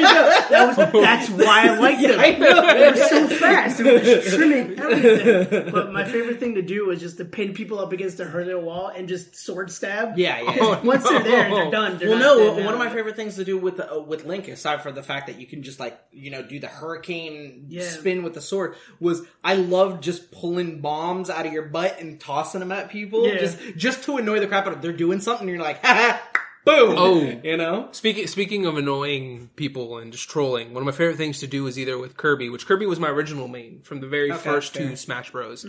you 0.00 0.06
go. 0.06 0.46
That 0.50 0.66
was- 0.76 0.92
that's 0.92 1.30
why 1.30 1.68
I 1.68 1.78
liked 1.78 2.02
them. 2.02 2.18
I 2.20 2.30
know. 2.32 2.60
They 2.74 2.90
were 2.90 2.96
so 3.08 3.28
fast. 3.36 3.78
It 3.80 4.02
was 4.24 4.34
trimming 4.34 4.78
everything. 4.80 5.70
But 5.72 5.92
my 5.92 6.04
favorite 6.04 6.40
thing 6.40 6.56
to 6.56 6.62
do 6.62 6.86
was 6.86 6.98
just 7.00 7.18
to 7.18 7.24
pin 7.24 7.54
people 7.54 7.78
up 7.78 7.92
against 7.92 8.18
a 8.18 8.24
hurler 8.24 8.58
wall 8.58 8.88
and 8.88 9.08
just 9.08 9.36
sword 9.36 9.70
stab. 9.70 10.18
Yeah, 10.18 10.40
yeah. 10.40 10.56
Oh, 10.60 10.80
Once 10.82 11.04
they're 11.08 11.22
there, 11.22 11.48
no. 11.50 11.54
they're 11.56 11.70
done. 11.70 11.98
They're 11.98 12.08
well, 12.10 12.18
no. 12.18 12.38
dead 12.56 12.64
One 12.64 12.64
now. 12.64 12.72
of 12.72 12.78
my 12.80 12.90
favorite 12.92 13.14
things 13.14 13.36
to 13.36 13.44
do 13.44 13.56
with 13.58 13.78
uh, 13.78 14.00
with 14.00 14.24
Link, 14.24 14.48
aside 14.48 14.82
from 14.82 14.96
the 14.96 15.02
fact 15.04 15.28
that 15.28 15.40
you 15.40 15.46
can 15.46 15.62
just 15.62 15.78
like 15.78 15.98
you 16.10 16.30
know 16.32 16.42
do 16.42 16.58
the 16.58 16.66
hurricane 16.68 17.66
Yeah. 17.68 17.88
spin 17.88 18.24
with 18.24 18.34
the 18.34 18.40
sword, 18.40 18.74
was 18.98 19.21
I 19.44 19.54
loved 19.54 20.02
just 20.02 20.30
pulling 20.32 20.80
bombs 20.80 21.30
out 21.30 21.46
of 21.46 21.52
your 21.52 21.64
butt 21.64 21.98
and 22.00 22.20
tossing 22.20 22.60
them 22.60 22.72
at 22.72 22.90
people, 22.90 23.26
Yeah. 23.26 23.38
just 23.38 23.58
just 23.76 24.04
to 24.04 24.16
annoy 24.16 24.40
the 24.40 24.46
crap 24.46 24.66
out 24.66 24.68
of. 24.68 24.74
Them. 24.74 24.82
They're 24.82 24.96
doing 24.96 25.20
something, 25.20 25.48
and 25.48 25.54
you're 25.56 25.64
like, 25.64 25.80
ha 25.84 25.94
ha, 25.94 26.40
boom. 26.64 26.94
Oh. 26.96 27.40
you 27.42 27.56
know. 27.56 27.88
Speaking 27.92 28.26
speaking 28.26 28.66
of 28.66 28.76
annoying 28.76 29.50
people 29.56 29.98
and 29.98 30.12
just 30.12 30.28
trolling, 30.28 30.72
one 30.74 30.82
of 30.82 30.86
my 30.86 30.92
favorite 30.92 31.16
things 31.16 31.40
to 31.40 31.46
do 31.46 31.66
is 31.66 31.78
either 31.78 31.98
with 31.98 32.16
Kirby, 32.16 32.48
which 32.50 32.66
Kirby 32.66 32.86
was 32.86 32.98
my 33.00 33.08
original 33.08 33.48
main 33.48 33.82
from 33.82 34.00
the 34.00 34.06
very 34.06 34.30
Okay, 34.32 34.40
first 34.40 34.74
fair. 34.74 34.90
two 34.90 34.96
Smash 34.96 35.30
Bros. 35.32 35.64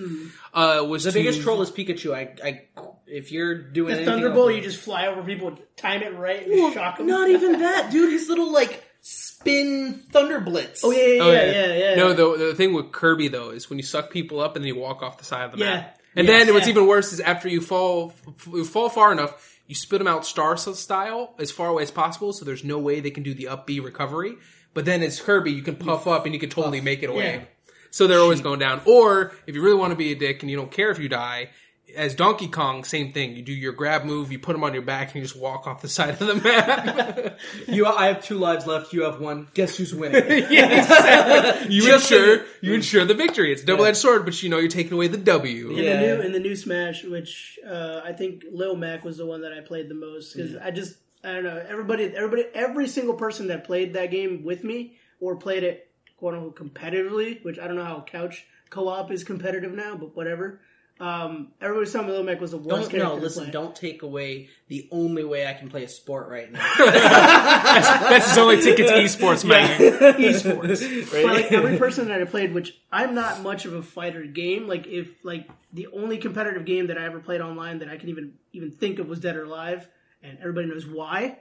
Uh, 0.53 0.83
was 0.87 1.03
The 1.03 1.11
to- 1.11 1.19
biggest 1.19 1.41
troll 1.41 1.61
is 1.61 1.71
Pikachu. 1.71 2.13
I, 2.13 2.35
I, 2.43 2.61
if 3.07 3.31
you're 3.31 3.55
doing 3.71 3.95
The 3.97 4.05
Thunderbolt, 4.05 4.53
you 4.55 4.61
just 4.61 4.79
fly 4.79 5.07
over 5.07 5.21
people, 5.23 5.57
time 5.75 6.01
it 6.03 6.15
right, 6.15 6.45
and 6.47 6.73
shock 6.73 6.97
them. 6.97 7.07
Not 7.07 7.29
even 7.29 7.59
that, 7.59 7.91
dude. 7.91 8.11
His 8.11 8.27
little 8.29 8.51
like 8.51 8.83
spin 9.03 10.01
thunder 10.11 10.39
blitz. 10.39 10.83
Oh 10.83 10.91
yeah, 10.91 11.05
yeah, 11.05 11.23
Oh, 11.23 11.31
yeah, 11.31 11.51
yeah, 11.51 11.73
yeah. 11.89 11.95
No, 11.95 12.13
the 12.13 12.47
the 12.47 12.55
thing 12.55 12.73
with 12.73 12.91
Kirby 12.91 13.27
though 13.27 13.49
is 13.51 13.69
when 13.69 13.77
you 13.77 13.83
suck 13.83 14.09
people 14.09 14.39
up 14.39 14.55
and 14.55 14.63
then 14.63 14.73
you 14.73 14.79
walk 14.79 15.03
off 15.03 15.17
the 15.17 15.25
side 15.25 15.43
of 15.45 15.51
the 15.51 15.57
Yeah. 15.59 15.65
map. 15.75 15.99
And 16.15 16.27
Yes, 16.27 16.45
then 16.45 16.53
what's 16.53 16.67
yeah. 16.67 16.71
even 16.71 16.87
worse 16.87 17.11
is 17.11 17.19
after 17.19 17.49
you 17.49 17.59
fall 17.61 18.13
f- 18.27 18.47
you 18.47 18.63
fall 18.65 18.89
far 18.89 19.11
enough, 19.11 19.57
you 19.67 19.75
spit 19.75 19.99
them 19.99 20.07
out 20.07 20.25
star 20.25 20.55
style 20.57 21.33
as 21.37 21.51
far 21.51 21.67
away 21.69 21.83
as 21.83 21.91
possible, 21.91 22.31
so 22.33 22.45
there's 22.45 22.63
no 22.63 22.79
way 22.79 22.99
they 23.01 23.11
can 23.11 23.23
do 23.23 23.33
the 23.33 23.47
up 23.49 23.67
B 23.67 23.79
recovery. 23.79 24.35
But 24.73 24.85
then 24.85 25.03
as 25.03 25.19
Kirby, 25.21 25.51
you 25.51 25.61
can 25.63 25.75
puff 25.75 26.07
up 26.07 26.25
and 26.25 26.33
you 26.33 26.39
can 26.39 26.49
totally 26.49 26.81
make 26.81 27.03
it 27.03 27.09
away. 27.09 27.33
Yeah. 27.35 27.73
So 27.91 28.07
they're 28.07 28.19
always 28.19 28.41
going 28.41 28.57
down. 28.59 28.81
Or 28.85 29.33
if 29.45 29.53
you 29.53 29.61
really 29.61 29.77
want 29.77 29.91
to 29.91 29.95
be 29.95 30.11
a 30.11 30.15
dick 30.15 30.41
and 30.41 30.49
you 30.49 30.57
don't 30.57 30.71
care 30.71 30.89
if 30.89 30.97
you 30.97 31.09
die, 31.09 31.49
as 31.95 32.15
Donkey 32.15 32.47
Kong, 32.47 32.83
same 32.83 33.11
thing. 33.13 33.35
You 33.35 33.41
do 33.41 33.51
your 33.53 33.71
grab 33.73 34.03
move, 34.05 34.31
you 34.31 34.39
put 34.39 34.53
them 34.53 34.63
on 34.63 34.73
your 34.73 34.81
back, 34.83 35.07
and 35.09 35.15
you 35.17 35.21
just 35.21 35.35
walk 35.35 35.67
off 35.67 35.81
the 35.81 35.87
side 35.89 36.19
of 36.19 36.19
the 36.19 36.35
map. 36.35 37.39
You, 37.67 37.85
I 37.87 38.07
have 38.07 38.23
two 38.23 38.37
lives 38.37 38.65
left. 38.67 38.93
You 38.93 39.03
have 39.03 39.19
one. 39.19 39.47
Guess 39.53 39.77
who's 39.77 39.93
winning? 39.93 40.23
yeah, 40.51 40.79
exactly. 40.81 41.73
You 41.75 41.81
Just 41.83 42.11
ensure 42.11 42.35
you- 42.37 42.43
you 42.61 42.73
ensure 42.73 43.05
the 43.05 43.13
victory. 43.13 43.51
It's 43.51 43.63
double 43.63 43.85
edged 43.85 43.97
sword, 43.97 44.25
but 44.25 44.41
you 44.43 44.49
know 44.49 44.57
you're 44.59 44.69
taking 44.69 44.93
away 44.93 45.07
the 45.07 45.17
W. 45.17 45.71
In 45.71 45.77
Yeah. 45.77 45.95
the 45.95 46.01
new 46.17 46.21
in 46.21 46.31
the 46.31 46.39
new 46.39 46.55
Smash, 46.55 47.03
which 47.03 47.59
uh, 47.67 48.01
I 48.03 48.13
think 48.13 48.43
Lil 48.51 48.75
Mac 48.75 49.03
was 49.03 49.17
the 49.17 49.25
one 49.25 49.41
that 49.41 49.53
I 49.53 49.61
played 49.61 49.89
the 49.89 49.95
most 49.95 50.35
because 50.35 50.55
I 50.55 50.71
just 50.71 50.95
I 51.23 51.33
don't 51.33 51.43
know 51.43 51.63
everybody 51.67 52.05
everybody 52.15 52.43
every 52.53 52.87
single 52.87 53.15
person 53.15 53.47
that 53.47 53.63
played 53.65 53.93
that 53.93 54.11
game 54.11 54.43
with 54.43 54.63
me 54.63 54.97
or 55.19 55.35
played 55.35 55.63
it 55.63 55.89
quote 56.17 56.33
unquote 56.35 56.55
competitively, 56.55 57.43
which 57.43 57.59
I 57.59 57.67
don't 57.67 57.75
know 57.75 57.85
how 57.85 58.01
couch 58.01 58.45
co-op 58.69 59.11
is 59.11 59.23
competitive 59.23 59.73
now, 59.73 59.95
but 59.95 60.15
whatever. 60.15 60.61
Um, 60.99 61.49
everybody 61.59 61.79
was 61.81 61.91
telling 61.91 62.07
me 62.07 62.13
Lil 62.13 62.23
Mac 62.23 62.39
was 62.39 62.51
the 62.51 62.57
worst 62.57 62.69
Don't 62.69 62.89
character. 62.91 63.09
no. 63.09 63.15
to 63.17 63.21
Listen, 63.21 63.43
play. 63.45 63.51
don't 63.51 63.75
take 63.75 64.03
away 64.03 64.49
the 64.67 64.87
only 64.91 65.23
way 65.23 65.47
I 65.47 65.53
can 65.53 65.67
play 65.69 65.83
a 65.83 65.89
sport 65.89 66.29
right 66.29 66.49
now. 66.51 66.65
That's 66.77 68.29
his 68.29 68.37
only 68.37 68.61
ticket 68.61 68.87
to 68.87 68.93
esports, 68.93 69.43
man. 69.43 69.79
esports. 69.79 71.11
But 71.11 71.25
like 71.25 71.51
every 71.51 71.77
person 71.77 72.07
that 72.09 72.21
I 72.21 72.25
played, 72.25 72.53
which 72.53 72.77
I'm 72.91 73.15
not 73.15 73.41
much 73.41 73.65
of 73.65 73.73
a 73.73 73.81
fighter 73.83 74.23
game. 74.23 74.67
Like 74.67 74.87
if 74.87 75.23
like 75.25 75.49
the 75.73 75.87
only 75.87 76.17
competitive 76.19 76.65
game 76.65 76.87
that 76.87 76.97
I 76.97 77.05
ever 77.05 77.19
played 77.19 77.41
online 77.41 77.79
that 77.79 77.89
I 77.89 77.97
can 77.97 78.09
even 78.09 78.33
even 78.53 78.71
think 78.71 78.99
of 78.99 79.07
was 79.09 79.19
Dead 79.19 79.35
or 79.35 79.43
Alive, 79.45 79.87
and 80.21 80.37
everybody 80.39 80.67
knows 80.67 80.85
why. 80.85 81.39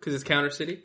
Because 0.00 0.14
it's 0.14 0.24
Counter 0.24 0.50
City. 0.50 0.82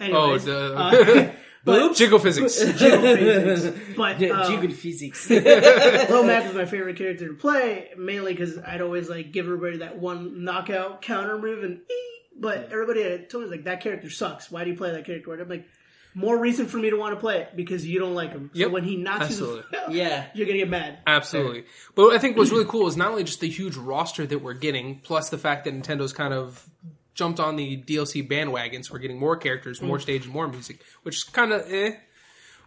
Anyways, 0.00 0.48
Oh, 0.48 0.72
the- 0.72 0.76
uh, 0.76 1.32
but 1.64 1.94
Jiggle 1.94 2.18
physics. 2.18 2.58
jiggle 2.78 3.02
physics. 3.02 3.78
But 3.96 4.20
Yeah, 4.20 4.30
uh, 4.30 4.48
Jiggle 4.48 4.74
physics. 4.74 5.28
Lil 5.28 6.24
Mac 6.24 6.46
was 6.46 6.54
my 6.54 6.64
favorite 6.64 6.96
character 6.96 7.28
to 7.28 7.34
play, 7.34 7.90
mainly 7.96 8.32
because 8.32 8.58
I'd 8.58 8.80
always 8.80 9.08
like 9.08 9.32
give 9.32 9.46
everybody 9.46 9.78
that 9.78 9.98
one 9.98 10.44
knockout 10.44 11.02
counter 11.02 11.38
move, 11.38 11.62
and 11.62 11.80
but 12.38 12.70
everybody 12.72 13.02
had 13.02 13.28
told 13.28 13.44
me 13.44 13.50
like 13.50 13.64
that 13.64 13.80
character 13.82 14.08
sucks. 14.08 14.50
Why 14.50 14.64
do 14.64 14.70
you 14.70 14.76
play 14.76 14.92
that 14.92 15.04
character? 15.04 15.32
I'm 15.38 15.48
like, 15.48 15.66
more 16.14 16.38
reason 16.38 16.66
for 16.66 16.78
me 16.78 16.90
to 16.90 16.96
want 16.96 17.14
to 17.14 17.20
play 17.20 17.42
it 17.42 17.54
because 17.54 17.86
you 17.86 17.98
don't 17.98 18.14
like 18.14 18.30
him. 18.30 18.50
So 18.52 18.60
Yep, 18.60 18.70
when 18.70 18.84
he 18.84 18.96
knocks 18.96 19.26
absolutely. 19.26 19.64
you, 19.72 19.78
the 19.88 19.92
yeah. 19.92 20.26
you're 20.34 20.46
gonna 20.46 20.58
get 20.58 20.70
mad. 20.70 20.98
Absolutely. 21.06 21.64
But 21.94 22.14
I 22.14 22.18
think 22.18 22.36
what's 22.36 22.50
really 22.50 22.64
cool 22.64 22.86
is 22.86 22.96
not 22.96 23.10
only 23.10 23.24
just 23.24 23.40
the 23.40 23.48
huge 23.48 23.76
roster 23.76 24.26
that 24.26 24.38
we're 24.38 24.54
getting, 24.54 25.00
plus 25.00 25.28
the 25.28 25.38
fact 25.38 25.64
that 25.64 25.74
Nintendo's 25.74 26.12
kind 26.12 26.32
of 26.34 26.68
jumped 27.20 27.38
on 27.38 27.56
the 27.56 27.76
DLC 27.82 28.26
bandwagon, 28.26 28.82
so 28.82 28.94
we're 28.94 28.98
getting 29.00 29.18
more 29.18 29.36
characters, 29.36 29.82
more 29.82 30.00
stage, 30.00 30.24
and 30.24 30.32
more 30.32 30.48
music, 30.48 30.80
which 31.02 31.16
is 31.18 31.24
kind 31.24 31.52
of 31.52 31.70
eh. 31.70 31.92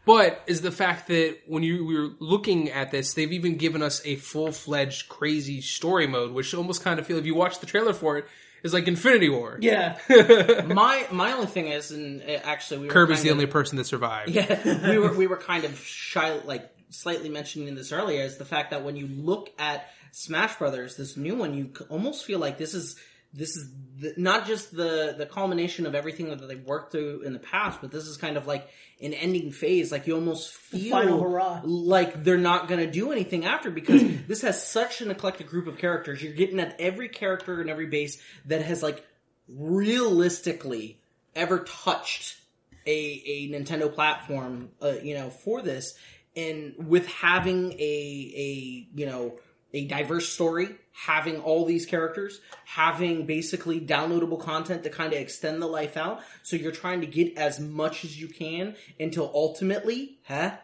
But 0.06 0.44
is 0.48 0.62
the 0.62 0.72
fact 0.72 1.08
that 1.08 1.38
when 1.48 1.64
you 1.64 1.86
were 1.86 2.10
looking 2.20 2.70
at 2.70 2.92
this, 2.92 3.14
they've 3.14 3.32
even 3.32 3.56
given 3.56 3.82
us 3.82 4.02
a 4.06 4.16
full 4.18 4.52
fledged 4.52 5.08
crazy 5.10 5.60
story 5.62 6.08
mode, 6.08 6.34
which 6.34 6.54
almost 6.54 6.84
kind 6.84 7.00
of 7.00 7.08
feel 7.08 7.18
if 7.18 7.26
you 7.26 7.36
watch 7.36 7.60
the 7.60 7.66
trailer 7.66 7.94
for 7.94 8.18
it, 8.18 8.26
is 8.64 8.74
like 8.74 8.88
Infinity 8.88 9.30
War. 9.30 9.58
Yeah, 9.60 9.98
My 10.68 11.08
my 11.12 11.32
only 11.34 11.48
thing 11.48 11.68
is, 11.68 11.92
and 11.92 12.22
uh, 12.22 12.40
actually, 12.44 12.82
we 12.82 12.88
were 12.88 12.94
Kirby's 12.94 13.24
the 13.24 13.30
of- 13.30 13.36
only 13.36 13.46
person 13.48 13.78
that 13.78 13.86
survived. 13.86 14.30
Yeah, 14.30 14.90
we 14.90 14.98
were 15.00 15.14
we 15.14 15.28
were 15.28 15.38
kind 15.38 15.64
of 15.66 15.78
shy, 15.80 16.38
like 16.46 16.70
slightly 16.90 17.30
mentioning 17.30 17.74
this 17.76 17.92
earlier, 17.92 18.22
is 18.24 18.38
the 18.38 18.46
fact 18.46 18.72
that 18.72 18.84
when 18.84 18.96
you 18.96 19.08
look 19.08 19.50
at 19.58 19.88
Smash 20.12 20.56
Brothers, 20.58 20.96
this 20.96 21.18
new 21.18 21.36
one, 21.36 21.54
you 21.56 21.72
almost 21.90 22.24
feel 22.24 22.40
like 22.40 22.58
this 22.58 22.74
is 22.74 22.98
this 23.34 23.56
is 23.56 23.70
the, 24.00 24.14
not 24.18 24.46
just 24.46 24.76
the 24.76 25.16
the 25.18 25.26
culmination 25.26 25.86
of 25.86 25.96
everything 25.96 26.30
that 26.30 26.48
they've 26.48 26.64
worked 26.64 26.92
through 26.92 27.22
in 27.22 27.34
the 27.34 27.40
past, 27.40 27.82
but 27.82 27.92
this 27.92 28.06
is 28.06 28.18
kind 28.18 28.38
of 28.38 28.48
like 28.48 28.68
an 29.02 29.14
ending 29.14 29.52
phase. 29.52 29.92
Like 29.92 30.08
you 30.08 30.16
almost 30.16 30.54
feel 30.54 30.92
final 30.92 31.22
hurrah. 31.22 31.62
like 31.64 32.24
they're 32.24 32.38
not 32.38 32.68
going 32.68 32.80
to 32.80 32.92
do 32.92 33.12
anything 33.12 33.46
after 33.46 33.72
because 33.72 34.04
this 34.28 34.42
has 34.42 34.66
such 34.66 35.02
an 35.02 35.12
eclectic 35.12 35.48
group 35.48 35.68
of 35.68 35.78
characters. 35.78 36.22
You're 36.22 36.34
getting 36.34 36.60
at 36.60 36.80
every 36.80 37.10
character 37.10 37.60
and 37.60 37.70
every 37.70 37.88
base 37.88 38.22
that 38.46 38.62
has 38.62 38.84
like 38.84 39.06
realistically 39.48 41.00
ever 41.36 41.60
touched 41.60 42.38
a, 42.86 43.24
a 43.26 43.50
Nintendo 43.50 43.94
platform, 43.94 44.70
uh, 44.82 44.94
you 45.02 45.16
know, 45.16 45.30
for 45.30 45.62
this, 45.62 45.98
and 46.36 46.76
with 46.78 47.08
having 47.08 47.74
a 47.74 48.34
a 48.36 48.88
you 48.94 49.06
know 49.06 49.36
a 49.74 49.86
diverse 49.88 50.30
story, 50.30 50.70
having 50.92 51.40
all 51.42 51.66
these 51.66 51.86
characters, 51.86 52.40
having 52.66 53.26
basically 53.26 53.82
downloadable 53.82 54.40
content 54.40 54.84
to 54.84 54.90
kind 54.90 55.14
of 55.14 55.20
extend 55.20 55.62
the 55.62 55.68
life 55.68 55.98
out. 55.98 56.22
So 56.44 56.56
you're 56.56 56.72
trying 56.72 57.02
to 57.02 57.08
get 57.08 57.38
as 57.38 57.60
much 57.60 58.06
as 58.06 58.20
you 58.20 58.28
can 58.28 58.76
until 59.00 59.32
ultimately, 59.34 60.20
huh? 60.28 60.58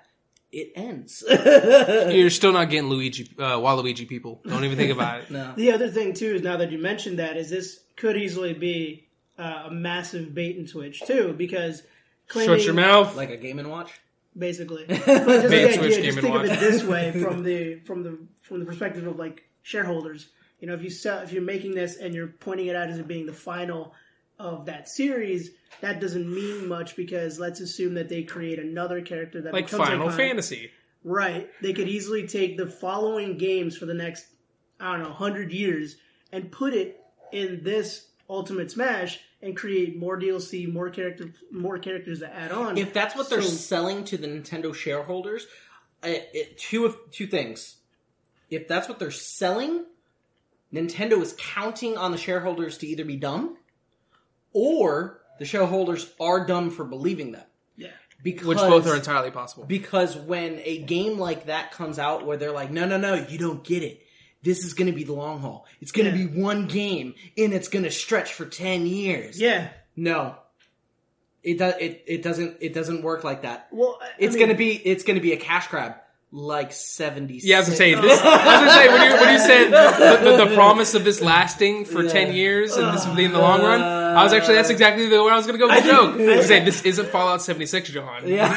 It 0.52 0.72
ends. 0.76 1.24
You're 1.30 2.32
still 2.32 2.52
not 2.52 2.72
getting 2.72 2.90
Luigi, 2.90 3.30
uh, 3.38 3.58
Waluigi 3.58 4.08
people. 4.10 4.42
Don't 4.48 4.64
even 4.64 4.80
think 4.80 4.92
about 4.92 5.22
it. 5.22 5.30
no. 5.32 5.54
the 5.56 5.72
other 5.72 5.90
thing 5.90 6.16
too 6.16 6.34
is 6.34 6.42
now 6.42 6.58
that 6.58 6.72
you 6.72 6.80
mentioned 6.80 7.20
that 7.20 7.38
is 7.38 7.52
this 7.52 7.82
could 7.96 8.18
easily 8.18 8.54
be 8.54 9.08
uh, 9.38 9.66
a 9.68 9.72
massive 9.72 10.34
bait 10.34 10.58
and 10.58 10.68
switch 10.68 11.02
too 11.02 11.36
because 11.38 11.84
claiming 12.28 12.58
Shut 12.58 12.66
your 12.66 12.74
mouth. 12.74 13.16
Like 13.16 13.30
a 13.30 13.38
Game 13.38 13.60
and 13.60 13.70
Watch. 13.70 13.92
Basically. 14.38 14.86
But 14.88 14.98
just 15.06 15.50
the 15.50 15.70
idea, 15.70 15.78
just 15.78 16.02
Game 16.02 16.14
and 16.14 16.22
think 16.22 16.36
of 16.36 16.46
it 16.46 16.60
this 16.60 16.84
way 16.84 17.12
from 17.24 17.44
the 17.44 17.80
from 17.86 18.04
the 18.04 18.20
from 18.40 18.60
the 18.60 18.66
perspective 18.66 19.08
of 19.08 19.18
like 19.18 19.44
shareholders. 19.62 20.30
You 20.60 20.68
know, 20.68 20.74
if 20.74 20.84
you 20.84 20.90
sell, 20.90 21.20
if 21.20 21.32
you're 21.32 21.42
making 21.42 21.76
this 21.76 21.98
and 21.98 22.14
you're 22.14 22.28
pointing 22.28 22.68
it 22.68 22.76
out 22.76 22.90
as 22.90 23.00
it 23.00 23.08
being 23.08 23.26
the 23.26 23.34
final 23.34 23.94
of 24.38 24.66
that 24.66 24.90
series, 24.90 25.52
that 25.82 26.00
doesn't 26.00 26.34
mean 26.34 26.68
much 26.68 26.96
because 26.96 27.40
let's 27.40 27.60
assume 27.60 27.94
that 27.94 28.10
they 28.10 28.24
create 28.24 28.60
another 28.60 29.02
character 29.02 29.42
that 29.42 29.54
like 29.54 29.66
becomes 29.66 29.88
Final 29.88 30.10
iconic. 30.10 30.18
Fantasy. 30.18 30.72
Right. 31.04 31.50
They 31.62 31.74
could 31.74 31.88
easily 31.88 32.28
take 32.28 32.58
the 32.58 32.68
following 32.68 33.38
games 33.38 33.78
for 33.78 33.86
the 33.86 33.94
next, 33.94 34.28
I 34.80 34.92
don't 34.92 35.02
know, 35.04 35.10
100 35.10 35.52
years 35.52 35.96
and 36.32 36.52
put 36.52 36.74
it 36.74 37.02
in 37.32 37.64
this 37.64 38.08
Ultimate 38.30 38.70
Smash 38.72 39.20
and 39.42 39.56
create 39.58 39.98
more 39.98 40.20
DLC, 40.20 40.72
more 40.72 40.90
character, 40.90 41.32
more 41.52 41.80
characters 41.80 42.20
to 42.20 42.34
add 42.34 42.52
on. 42.52 42.78
if 42.78 42.94
that's 42.94 43.16
what 43.16 43.30
they're 43.30 43.42
So- 43.42 43.50
selling 43.50 44.04
to 44.06 44.18
the 44.18 44.28
Nintendo 44.28 44.74
shareholders, 44.76 45.48
it, 46.04 46.30
it, 46.34 46.58
two 46.58 46.86
of 46.86 46.96
two 47.12 47.28
things. 47.28 47.78
If 48.50 48.68
that's 48.68 48.88
what 48.90 49.00
they're 49.00 49.12
selling, 49.12 49.86
Nintendo 50.74 51.22
is 51.22 51.36
counting 51.38 51.98
on 51.98 52.12
the 52.12 52.18
shareholders 52.18 52.78
to 52.80 52.88
either 52.88 53.06
be 53.06 53.16
dumb, 53.16 53.58
or 54.54 55.22
the 55.40 55.46
shareholders 55.46 56.12
are 56.20 56.46
dumb 56.46 56.70
for 56.70 56.84
believing 56.84 57.32
that. 57.34 57.50
yeah. 57.78 57.88
Because 58.22 58.48
Which 58.48 58.58
both 58.58 58.86
are 58.88 58.96
entirely 58.98 59.32
possible. 59.32 59.64
because 59.66 60.18
when 60.18 60.60
a 60.66 60.80
game 60.80 61.18
like 61.18 61.46
that 61.46 61.72
comes 61.72 61.98
out 61.98 62.26
where 62.26 62.36
they're 62.36 62.52
like, 62.52 62.70
no, 62.70 62.86
no, 62.86 62.98
no, 62.98 63.14
you 63.14 63.38
don't 63.38 63.64
get 63.64 63.82
it. 63.82 64.06
This 64.42 64.64
is 64.64 64.74
going 64.74 64.88
to 64.88 64.94
be 64.94 65.04
the 65.04 65.14
long 65.14 65.40
haul. 65.40 65.66
It's 65.82 65.92
going 65.92 66.10
to 66.12 66.18
Yeah. 66.18 66.28
be 66.28 66.42
one 66.42 66.68
game, 66.68 67.14
and 67.38 67.54
it's 67.54 67.68
going 67.68 67.84
to 67.84 67.92
stretch 67.92 68.34
for 68.34 68.46
ten 68.46 68.86
years. 68.86 69.40
Yeah. 69.40 69.70
No, 69.96 70.36
it 71.44 71.58
does. 71.58 71.74
It, 71.80 72.04
it 72.08 72.22
doesn't. 72.24 72.58
It 72.62 72.74
doesn't 72.74 73.02
work 73.02 73.24
like 73.24 73.42
that. 73.42 73.68
Well, 73.72 73.98
I- 74.02 74.06
I 74.06 74.10
It's 74.20 74.36
mean, 74.36 74.46
gonna 74.48 74.58
be 74.58 74.72
it's 74.74 75.04
gonna 75.04 75.20
be 75.22 75.34
a 75.34 75.38
cash 75.38 75.68
grab 75.68 75.96
like 76.32 76.72
seventy. 76.72 77.40
Yeah, 77.44 77.58
I 77.58 77.60
was 77.60 77.68
gonna 77.70 77.78
say 77.78 77.96
oh. 77.96 78.02
this. 78.02 78.20
I 78.22 78.36
was 78.36 78.44
gonna 78.44 78.72
say 78.72 78.88
when 78.88 79.02
you 79.12 79.18
when 79.20 79.34
you 79.34 79.40
said 79.40 79.72
the, 80.24 80.32
the, 80.38 80.46
the 80.46 80.56
promise 80.56 80.94
of 80.96 81.04
this 81.04 81.22
lasting 81.22 81.86
for 81.86 82.04
Yeah. 82.04 82.10
ten 82.12 82.34
years 82.34 82.78
and 82.78 82.94
this 82.96 83.06
being 83.08 83.32
the 83.32 83.40
uh, 83.40 83.42
long 83.42 83.62
run, 83.62 83.82
I 84.18 84.24
was 84.24 84.34
actually 84.34 84.56
that's 84.56 84.70
exactly 84.70 85.08
the 85.08 85.22
where 85.24 85.34
I 85.34 85.38
was 85.38 85.46
gonna 85.46 85.58
go 85.58 85.68
with 85.68 85.84
the 85.84 85.90
joke. 85.90 86.16
I 86.20 86.38
was 86.38 86.46
saying 86.48 86.66
this 86.66 86.82
isn't 86.84 87.08
Fallout 87.10 87.42
seventy 87.42 87.66
six, 87.66 87.90
John. 87.90 88.28
Yeah, 88.28 88.50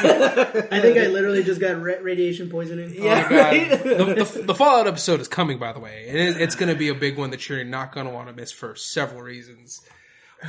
I 0.71 0.79
think 0.81 0.97
I 0.97 1.07
literally 1.07 1.43
just 1.43 1.59
got 1.61 1.81
ra- 1.81 1.95
radiation 2.01 2.49
poisoning. 2.49 2.95
Oh 2.99 3.03
Yeah. 3.03 3.21
my 3.23 3.29
god, 3.29 3.79
the, 3.83 4.23
the, 4.35 4.41
the 4.43 4.55
Fallout 4.55 4.87
episode 4.87 5.19
is 5.21 5.27
coming. 5.27 5.57
By 5.59 5.73
the 5.73 5.79
way, 5.79 6.05
it 6.07 6.15
is, 6.15 6.37
it's 6.37 6.55
going 6.55 6.69
to 6.69 6.75
be 6.75 6.89
a 6.89 6.95
big 6.95 7.17
one 7.17 7.29
that 7.31 7.47
you're 7.49 7.63
not 7.63 7.91
going 7.93 8.07
to 8.07 8.11
want 8.13 8.27
to 8.27 8.33
miss 8.33 8.51
for 8.51 8.75
several 8.75 9.21
reasons. 9.21 9.81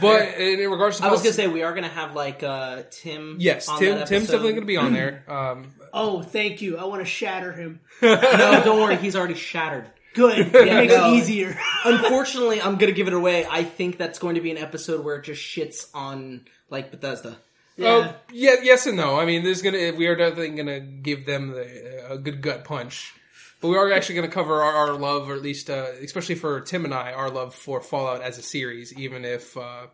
But 0.00 0.34
in, 0.40 0.59
in 0.61 0.70
regards 0.70 0.98
to 0.98 1.05
I 1.05 1.11
was 1.12 1.20
gonna 1.22 1.32
say 1.34 1.46
we 1.46 1.62
are 1.62 1.72
gonna 1.72 1.86
have 1.88 2.14
like 2.16 2.42
uh 2.42 2.82
Tim. 2.90 3.36
yes, 3.38 3.68
on 3.68 3.78
Tim 3.78 3.98
that 3.98 4.09
Tim's 4.09 4.24
episode. 4.24 4.32
definitely 4.32 4.52
going 4.55 4.62
to 4.62 4.66
be 4.66 4.76
on 4.76 4.92
there. 4.92 5.24
Um, 5.28 5.70
Oh, 5.96 6.22
thank 6.22 6.61
you. 6.61 6.76
I 6.76 6.86
want 6.86 7.02
to 7.02 7.07
shatter 7.07 7.52
him. 7.52 7.78
No, 8.02 8.20
don't 8.64 8.80
worry, 8.80 8.96
he's 8.96 9.14
already 9.14 9.34
shattered. 9.34 9.86
Good. 10.14 10.38
It 10.54 10.66
Yeah, 10.66 10.74
makes 10.80 10.94
no. 10.94 11.12
it 11.12 11.18
easier. 11.18 11.58
Unfortunately, 11.84 12.60
I'm 12.62 12.76
gonna 12.76 12.92
give 12.92 13.08
it 13.08 13.12
away. 13.14 13.46
I 13.48 13.64
think 13.64 13.98
that's 13.98 14.18
going 14.18 14.36
to 14.36 14.40
be 14.40 14.50
an 14.50 14.58
episode 14.58 15.04
where 15.04 15.16
it 15.16 15.24
just 15.24 15.42
shits 15.42 15.88
on 15.94 16.46
like 16.70 16.90
Bethesda. 16.90 17.36
Oh, 17.80 18.14
yeah, 18.32 18.54
yes 18.62 18.86
and 18.86 18.96
no. 18.96 19.18
I 19.18 19.26
mean, 19.26 19.42
there's 19.42 19.60
gonna 19.60 19.92
we 19.94 20.06
are 20.06 20.14
definitely 20.16 20.50
gonna 20.50 20.80
give 20.80 21.26
them 21.26 21.50
the, 21.50 22.12
a 22.12 22.18
good 22.18 22.40
gut 22.40 22.64
punch, 22.64 23.12
but 23.60 23.68
we 23.68 23.76
are 23.76 23.92
actually 23.92 24.14
gonna 24.14 24.28
cover 24.28 24.62
our, 24.62 24.72
our 24.88 24.92
love, 24.92 25.28
or 25.28 25.34
at 25.34 25.42
least, 25.42 25.68
uh, 25.68 25.88
especially 26.00 26.36
for 26.36 26.60
Tim 26.60 26.84
and 26.84 26.94
I, 26.94 27.12
our 27.12 27.30
love 27.30 27.52
for 27.54 27.80
Fallout 27.80 28.22
as 28.22 28.38
a 28.38 28.42
series, 28.42 28.96
even 28.96 29.24
if 29.24 29.56
uh, 29.56 29.86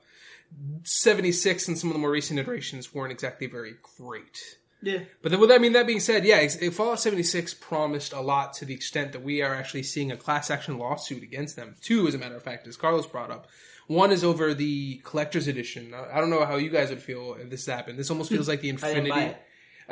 76 0.84 1.68
and 1.68 1.78
some 1.78 1.90
of 1.90 1.94
the 1.94 2.00
more 2.00 2.10
recent 2.10 2.38
iterations 2.38 2.92
weren't 2.94 3.12
exactly 3.12 3.46
very 3.46 3.74
great. 3.98 4.58
Yeah. 4.83 5.01
But 5.22 5.31
then, 5.31 5.41
with 5.41 5.51
that, 5.51 5.57
I 5.57 5.59
mean, 5.59 5.72
that 5.74 5.87
being 5.87 6.01
said, 6.01 6.24
yeah, 6.24 6.37
ex- 6.37 6.57
Fallout 6.74 7.01
76 7.01 7.55
promised 7.55 8.12
a 8.12 8.20
lot 8.20 8.55
to 8.55 8.64
the 8.64 8.72
extent 8.74 9.12
that 9.12 9.22
we 9.22 9.43
are 9.43 9.55
actually 9.55 9.83
seeing 9.83 10.11
a 10.11 10.16
class 10.16 10.51
action 10.51 10.78
lawsuit 10.78 11.22
against 11.22 11.57
them. 11.57 11.76
Two, 11.83 12.07
as 12.09 12.14
a 12.14 12.18
matter 12.18 12.37
of 12.37 12.43
fact, 12.43 12.66
as 12.66 12.76
Carlos 12.76 13.07
brought 13.07 13.31
up. 13.31 13.47
One 13.89 14.12
is 14.12 14.22
over 14.24 14.55
the 14.55 14.99
collector's 15.05 15.49
edition. 15.49 15.93
I 15.95 16.16
I 16.16 16.20
don't 16.20 16.31
know 16.31 16.45
how 16.45 16.57
you 16.57 16.70
guys 16.70 16.91
would 16.91 17.03
feel 17.03 17.35
if 17.35 17.51
this 17.51 17.66
happened. 17.66 17.99
This 17.99 18.09
almost 18.11 18.31
feels 18.31 18.47
like 18.49 18.61
the 18.61 18.68
Infinity. 18.76 19.11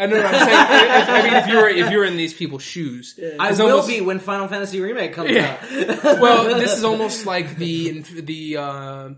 I 0.01 0.07
know. 0.07 0.16
what 0.16 0.26
I'm 0.26 0.34
saying. 0.34 1.03
if, 1.03 1.09
I 1.09 1.22
mean, 1.24 1.34
if 1.34 1.47
you're 1.49 1.68
if 1.68 1.91
you're 1.91 2.05
in 2.05 2.16
these 2.16 2.32
people's 2.32 2.62
shoes, 2.62 3.18
I 3.41 3.51
it's 3.51 3.59
will 3.59 3.70
almost- 3.70 3.89
be 3.89 4.01
when 4.01 4.20
Final 4.20 4.47
Fantasy 4.47 4.80
Remake 4.80 5.12
comes 5.14 5.32
Yeah. 5.32 5.57
out. 6.05 6.20
well, 6.20 6.45
this 6.45 6.72
is 6.78 6.84
almost 6.84 7.26
like 7.26 7.57
the 7.57 8.03
the 8.03 8.57
uh, 8.59 9.09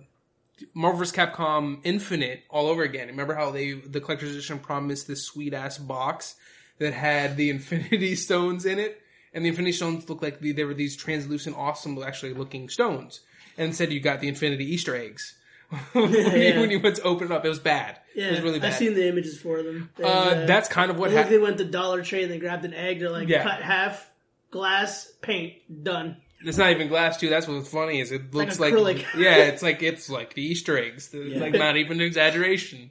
Marvel 0.75 0.99
vs. 0.99 1.15
Capcom 1.17 1.81
Infinite 1.85 2.43
all 2.51 2.67
over 2.69 2.83
again. 2.83 3.09
Remember 3.09 3.35
how 3.35 3.51
they 3.51 3.73
the 3.73 4.01
collector's 4.01 4.31
edition 4.33 4.59
promised 4.59 5.07
this 5.09 5.25
sweet 5.25 5.55
ass 5.55 5.79
box 5.79 6.35
that 6.79 6.93
had 6.93 7.37
the 7.37 7.51
Infinity 7.57 8.15
Stones 8.17 8.67
in 8.67 8.79
it, 8.79 9.01
and 9.35 9.45
the 9.45 9.49
Infinity 9.49 9.73
Stones 9.73 10.09
looked 10.09 10.23
like 10.23 10.41
the, 10.41 10.53
they 10.53 10.65
were 10.65 10.75
these 10.75 10.97
translucent, 10.97 11.57
awesome, 11.57 12.01
actually 12.03 12.35
looking 12.35 12.69
stones. 12.69 13.21
And 13.59 13.75
said 13.75 13.93
you 13.93 14.01
got 14.01 14.21
the 14.21 14.29
Infinity 14.29 14.65
Easter 14.65 14.95
eggs. 14.97 15.37
when, 15.93 16.11
you, 16.13 16.19
Yeah. 16.21 16.61
when 16.61 16.71
you 16.71 16.81
went 16.81 16.97
to 16.97 17.03
open 17.03 17.27
it 17.27 17.33
up, 17.33 17.45
it 17.45 17.49
was 17.49 17.59
bad. 17.59 17.99
Yeah, 18.15 18.27
it 18.27 18.31
was 18.33 18.41
really 18.41 18.59
bad. 18.59 18.73
I've 18.73 18.79
seen 18.79 18.95
the 18.95 19.07
images 19.07 19.39
for 19.41 19.63
them. 19.63 19.91
They, 19.97 20.05
uh, 20.05 20.47
that's 20.47 20.69
kind 20.69 20.91
of 20.91 20.99
what 20.99 21.11
happened. 21.11 21.35
they 21.35 21.39
went 21.39 21.59
to 21.59 21.65
Dollar 21.65 22.03
Tree 22.03 22.23
and 22.23 22.33
they 22.33 22.39
grabbed 22.39 22.65
an 22.65 22.75
egg. 22.75 22.99
They're 23.01 23.11
like, 23.11 23.29
Yeah. 23.29 23.43
cut 23.43 23.61
half, 23.63 24.11
glass, 24.51 25.13
paint, 25.21 25.55
done. 25.85 26.17
It's 26.45 26.57
not 26.59 26.71
even 26.71 26.89
glass 26.89 27.19
too. 27.19 27.29
That's 27.29 27.47
what's 27.47 27.69
funny 27.69 28.01
is 28.01 28.13
it 28.13 28.35
looks 28.35 28.59
like, 28.59 28.73
acrylic. 28.75 29.05
yeah, 29.17 29.37
it's 29.45 29.63
like 29.63 29.83
it's 29.83 30.09
like 30.09 30.35
the 30.35 30.43
Easter 30.43 30.79
eggs. 30.79 31.09
The- 31.09 31.39
Like 31.39 31.53
not 31.53 31.77
even 31.77 32.01
an 32.01 32.07
exaggeration. 32.07 32.91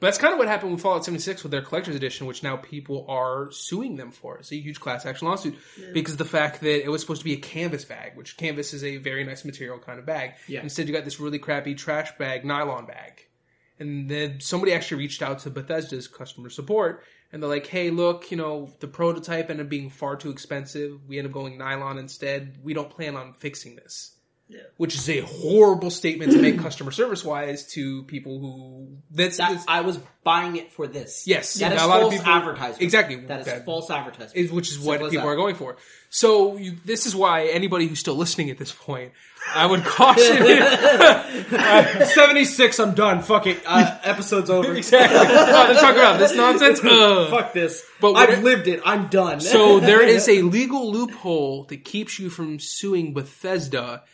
But 0.00 0.08
that's 0.08 0.18
kind 0.18 0.32
of 0.32 0.38
what 0.38 0.48
happened 0.48 0.72
with 0.72 0.80
Fallout 0.82 1.04
76 1.04 1.42
with 1.44 1.52
their 1.52 1.62
collector's 1.62 1.94
edition, 1.94 2.26
which 2.26 2.42
now 2.42 2.56
people 2.56 3.06
are 3.08 3.50
suing 3.52 3.96
them 3.96 4.10
for. 4.10 4.36
It's 4.38 4.50
a 4.52 4.56
huge 4.56 4.80
class 4.80 5.06
action 5.06 5.28
lawsuit 5.28 5.56
because 5.92 6.14
of 6.14 6.18
the 6.18 6.24
fact 6.24 6.60
that 6.60 6.84
it 6.84 6.88
was 6.88 7.00
supposed 7.00 7.20
to 7.20 7.24
be 7.24 7.32
a 7.34 7.38
canvas 7.38 7.84
bag, 7.84 8.16
which 8.16 8.36
canvas 8.36 8.74
is 8.74 8.82
a 8.84 8.96
very 8.96 9.22
nice 9.24 9.44
material 9.44 9.78
kind 9.78 9.98
of 10.00 10.04
bag. 10.04 10.32
Yeah. 10.48 10.62
Instead, 10.62 10.88
you 10.88 10.92
got 10.94 11.04
this 11.04 11.20
really 11.20 11.38
crappy 11.38 11.74
trash 11.76 12.10
bag, 12.18 12.44
nylon 12.44 12.86
bag. 12.86 13.24
And 13.78 14.08
then 14.10 14.40
somebody 14.40 14.72
actually 14.72 14.98
reached 14.98 15.22
out 15.22 15.38
to 15.40 15.50
Bethesda's 15.50 16.06
customer 16.08 16.50
support, 16.50 17.02
and 17.34 17.42
they're 17.42 17.50
like, 17.50 17.66
"Hey, 17.66 17.90
look, 17.90 18.30
you 18.30 18.36
know, 18.36 18.70
the 18.78 18.86
prototype 18.86 19.50
ended 19.50 19.66
up 19.66 19.68
being 19.68 19.90
far 19.90 20.14
too 20.14 20.30
expensive. 20.30 21.00
We 21.08 21.18
end 21.18 21.26
up 21.26 21.32
going 21.32 21.58
nylon 21.58 21.98
instead. 21.98 22.58
We 22.62 22.74
don't 22.74 22.88
plan 22.88 23.16
on 23.16 23.32
fixing 23.32 23.74
this." 23.74 24.12
Yeah. 24.46 24.60
Which 24.76 24.94
is 24.94 25.08
a 25.08 25.20
horrible 25.20 25.90
statement 25.90 26.32
to 26.32 26.38
make 26.40 26.58
customer 26.66 26.90
service 26.90 27.24
wise 27.24 27.66
to 27.72 28.02
people 28.04 28.38
who 28.38 28.98
that's, 29.10 29.38
That- 29.38 29.48
that's- 29.48 29.64
I 29.66 29.80
was 29.80 29.98
buying 30.22 30.56
it 30.56 30.70
for 30.72 30.86
this. 30.86 31.24
yes, 31.26 31.54
that 31.54 31.72
is 31.72 31.82
a 31.82 31.86
lot 31.86 32.00
false 32.02 32.14
of 32.14 32.20
people 32.20 32.32
advertisement. 32.32 32.82
exactly 32.82 33.16
That 33.16 33.40
is 33.40 33.46
that- 33.46 33.64
false 33.64 33.90
advertisement. 33.90 34.36
is- 34.36 34.52
which 34.52 34.70
is 34.70 34.78
what 34.78 34.94
Simple 34.96 35.10
people 35.10 35.28
are 35.28 35.36
going 35.36 35.54
for. 35.54 35.76
So 36.10 36.56
you, 36.58 36.76
this 36.84 37.06
is 37.06 37.16
why 37.16 37.46
anybody 37.46 37.86
who's 37.86 37.98
still 38.00 38.14
listening 38.16 38.50
at 38.50 38.58
this 38.58 38.70
point, 38.70 39.12
I 39.54 39.66
would 39.66 39.82
caution. 39.84 40.36
Seventy 42.06 42.44
six. 42.44 42.78
I'm 42.78 42.94
done. 42.94 43.22
Fuck 43.22 43.46
it. 43.46 43.60
Uh, 43.66 43.98
episode's 44.04 44.50
over. 44.50 44.74
exactly. 44.76 45.18
To 45.18 45.80
talk 45.80 45.96
about 45.96 46.18
this 46.18 46.34
nonsense. 46.34 46.80
Ugh. 46.84 47.30
Fuck 47.30 47.52
this. 47.52 47.84
But 48.00 48.12
I've 48.14 48.28
what- 48.30 48.44
lived 48.44 48.68
it. 48.68 48.80
I'm 48.84 49.08
done. 49.08 49.40
So 49.40 49.80
there 49.80 50.02
is 50.02 50.28
a 50.28 50.42
legal 50.42 50.90
loophole 50.92 51.64
that 51.64 51.84
keeps 51.84 52.18
you 52.18 52.30
from 52.30 52.58
suing 52.58 53.12
Bethesda 53.14 54.04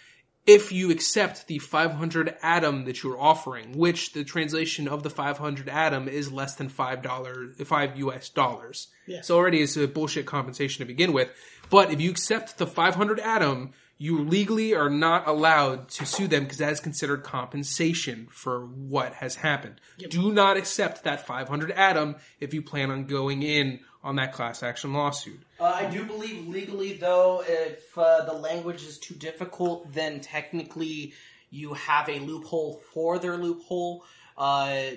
if 0.51 0.73
you 0.73 0.91
accept 0.91 1.47
the 1.47 1.61
500 1.61 2.35
atom 2.43 2.85
that 2.87 3.05
you're 3.05 3.21
offering, 3.21 3.79
which 3.79 4.15
the 4.15 4.25
translation 4.25 4.89
of 4.89 5.05
the 5.05 5.11
500 5.11 5.69
atom 5.69 6.09
is 6.09 6.33
less 6.33 6.57
than 6.57 6.69
five 6.69 7.03
dollars, 7.03 7.57
five 7.65 7.97
US 7.97 8.29
dollars. 8.29 8.89
Yeah. 9.07 9.21
So 9.21 9.37
already 9.37 9.63
it's 9.63 9.77
a 9.77 9.87
bullshit 9.87 10.27
compensation 10.27 10.85
to 10.85 10.87
begin 10.87 11.13
with. 11.13 11.31
But 11.71 11.93
if 11.93 12.01
you 12.01 12.11
accept 12.11 12.59
the 12.59 12.67
500 12.67 13.21
atom, 13.21 13.71
you 14.01 14.19
legally 14.25 14.75
are 14.75 14.89
not 14.89 15.29
allowed 15.29 15.87
to 15.87 16.07
sue 16.07 16.27
them 16.27 16.45
because 16.45 16.57
that 16.57 16.73
is 16.73 16.81
considered 16.81 17.23
compensation 17.23 18.27
for 18.31 18.65
what 18.65 19.13
has 19.13 19.35
happened. 19.35 19.79
Do 20.09 20.33
not 20.33 20.57
accept 20.57 21.05
that 21.05 21.27
500 21.27 21.71
atom 21.73 22.17
if 22.41 22.55
you 22.55 22.63
plan 22.63 22.91
on 22.91 23.05
going 23.05 23.43
in 23.43 23.81
on 24.03 24.17
that 24.17 24.33
class 24.33 24.63
action 24.63 24.95
lawsuit. 24.95 25.39
Uh, 25.61 25.65
I 25.65 25.85
do 25.85 26.05
believe 26.05 26.49
legally, 26.49 26.95
though, 26.95 27.45
if 27.47 27.97
uh, 27.99 28.25
the 28.25 28.33
language 28.33 28.85
is 28.85 28.99
too 28.99 29.15
difficult, 29.15 29.93
then 29.93 30.21
technically 30.21 31.13
you 31.51 31.75
have 31.75 32.09
a 32.09 32.21
loophole 32.21 32.81
for 32.95 33.19
their 33.19 33.37
loophole. 33.37 34.07
Uh, 34.39 34.93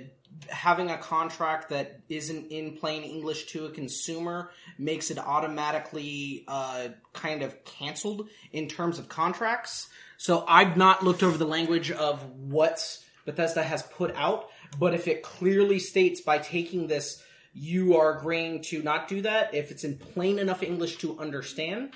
having 0.50 0.90
a 0.90 0.98
contract 0.98 1.70
that 1.70 2.00
isn't 2.10 2.52
in 2.52 2.78
plain 2.78 3.04
English 3.04 3.48
to 3.48 3.66
a 3.66 3.72
consumer 3.72 4.52
makes 4.78 5.12
it 5.12 5.20
automatically 5.20 6.44
uh, 6.48 6.88
kind 7.14 7.42
of 7.42 7.64
canceled 7.64 8.28
in 8.52 8.68
terms 8.68 9.00
of 9.00 9.10
contracts. 9.10 9.90
So 10.18 10.46
I've 10.48 10.78
not 10.78 11.04
looked 11.04 11.24
over 11.24 11.38
the 11.38 11.46
language 11.46 11.92
of 11.92 12.24
what 12.38 13.00
Bethesda 13.26 13.64
has 13.64 13.84
put 13.84 14.16
out, 14.16 14.50
but 14.80 14.94
if 14.94 15.08
it 15.08 15.24
clearly 15.24 15.80
states 15.80 16.22
by 16.22 16.38
taking 16.38 16.88
this 16.88 17.24
you 17.54 17.98
are 17.98 18.18
agreeing 18.18 18.62
to 18.62 18.82
not 18.82 19.08
do 19.08 19.22
that 19.22 19.54
if 19.54 19.70
it's 19.70 19.84
in 19.84 19.98
plain 19.98 20.40
enough 20.40 20.64
english 20.64 20.98
to 20.98 21.20
understand 21.20 21.92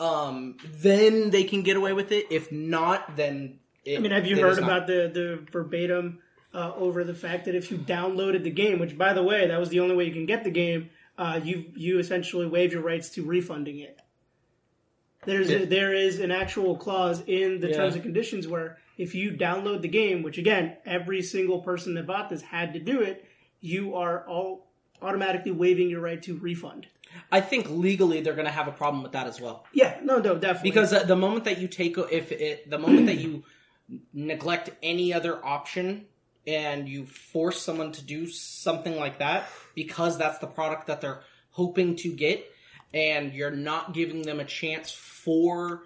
um 0.00 0.56
then 0.64 1.30
they 1.30 1.44
can 1.44 1.62
get 1.62 1.76
away 1.76 1.92
with 1.92 2.10
it 2.12 2.26
if 2.30 2.50
not 2.50 3.16
then 3.16 3.58
it, 3.84 3.98
I 3.98 4.00
mean, 4.00 4.10
have 4.10 4.26
you 4.26 4.40
heard 4.40 4.58
about 4.58 4.88
the, 4.88 5.08
the 5.14 5.46
verbatim 5.52 6.18
uh, 6.56 6.72
over 6.76 7.04
the 7.04 7.14
fact 7.14 7.44
that 7.44 7.54
if 7.54 7.70
you 7.70 7.76
downloaded 7.76 8.42
the 8.42 8.50
game, 8.50 8.78
which 8.78 8.96
by 8.96 9.12
the 9.12 9.22
way, 9.22 9.46
that 9.46 9.60
was 9.60 9.68
the 9.68 9.80
only 9.80 9.94
way 9.94 10.04
you 10.04 10.12
can 10.12 10.26
get 10.26 10.42
the 10.42 10.50
game, 10.50 10.88
uh, 11.18 11.38
you 11.42 11.56
you 11.76 11.98
essentially 11.98 12.46
waive 12.46 12.72
your 12.72 12.82
rights 12.82 13.10
to 13.10 13.24
refunding 13.24 13.78
it. 13.80 14.00
There's 15.24 15.50
a, 15.50 15.64
there 15.66 15.92
is 15.92 16.20
an 16.20 16.30
actual 16.30 16.76
clause 16.76 17.22
in 17.26 17.60
the 17.60 17.68
Yeah. 17.68 17.76
terms 17.76 17.94
and 17.94 18.02
conditions 18.02 18.46
where 18.48 18.78
if 18.96 19.14
you 19.14 19.32
download 19.32 19.82
the 19.82 19.88
game, 19.88 20.22
which 20.22 20.38
again 20.38 20.76
every 20.86 21.20
single 21.22 21.60
person 21.60 21.94
that 21.94 22.06
bought 22.06 22.30
this 22.30 22.42
had 22.42 22.72
to 22.74 22.80
do 22.80 23.02
it, 23.02 23.24
you 23.60 23.94
are 23.96 24.26
all 24.28 24.66
automatically 25.02 25.52
waiving 25.52 25.90
your 25.90 26.00
right 26.00 26.22
to 26.22 26.32
refund. 26.38 26.86
i 27.30 27.40
think 27.40 27.68
legally 27.68 28.20
they're 28.22 28.38
going 28.40 28.46
to 28.52 28.58
have 28.60 28.68
a 28.68 28.72
problem 28.82 29.02
with 29.02 29.12
that 29.12 29.26
as 29.26 29.38
well 29.40 29.56
Yeah, 29.72 29.92
no, 30.02 30.14
no, 30.18 30.32
definitely 30.36 30.70
because 30.70 30.92
uh, 30.92 31.02
the 31.04 31.16
moment 31.16 31.44
that 31.44 31.58
you 31.58 31.68
take 31.68 31.94
if 32.20 32.32
it 32.32 32.70
the 32.70 32.78
moment 32.78 33.04
that 33.06 33.18
you 33.24 33.44
neglect 34.30 34.70
any 34.82 35.12
other 35.12 35.34
option 35.44 36.06
and 36.46 36.88
you 36.88 37.06
force 37.06 37.60
someone 37.60 37.92
to 37.92 38.02
do 38.04 38.26
something 38.26 38.96
like 38.96 39.18
that 39.18 39.48
because 39.74 40.16
that's 40.18 40.38
the 40.38 40.46
product 40.46 40.86
that 40.86 41.00
they're 41.00 41.20
hoping 41.50 41.96
to 41.96 42.12
get 42.12 42.44
and 42.94 43.32
you're 43.32 43.50
not 43.50 43.92
giving 43.92 44.22
them 44.22 44.40
a 44.40 44.44
chance 44.44 44.90
for 44.90 45.82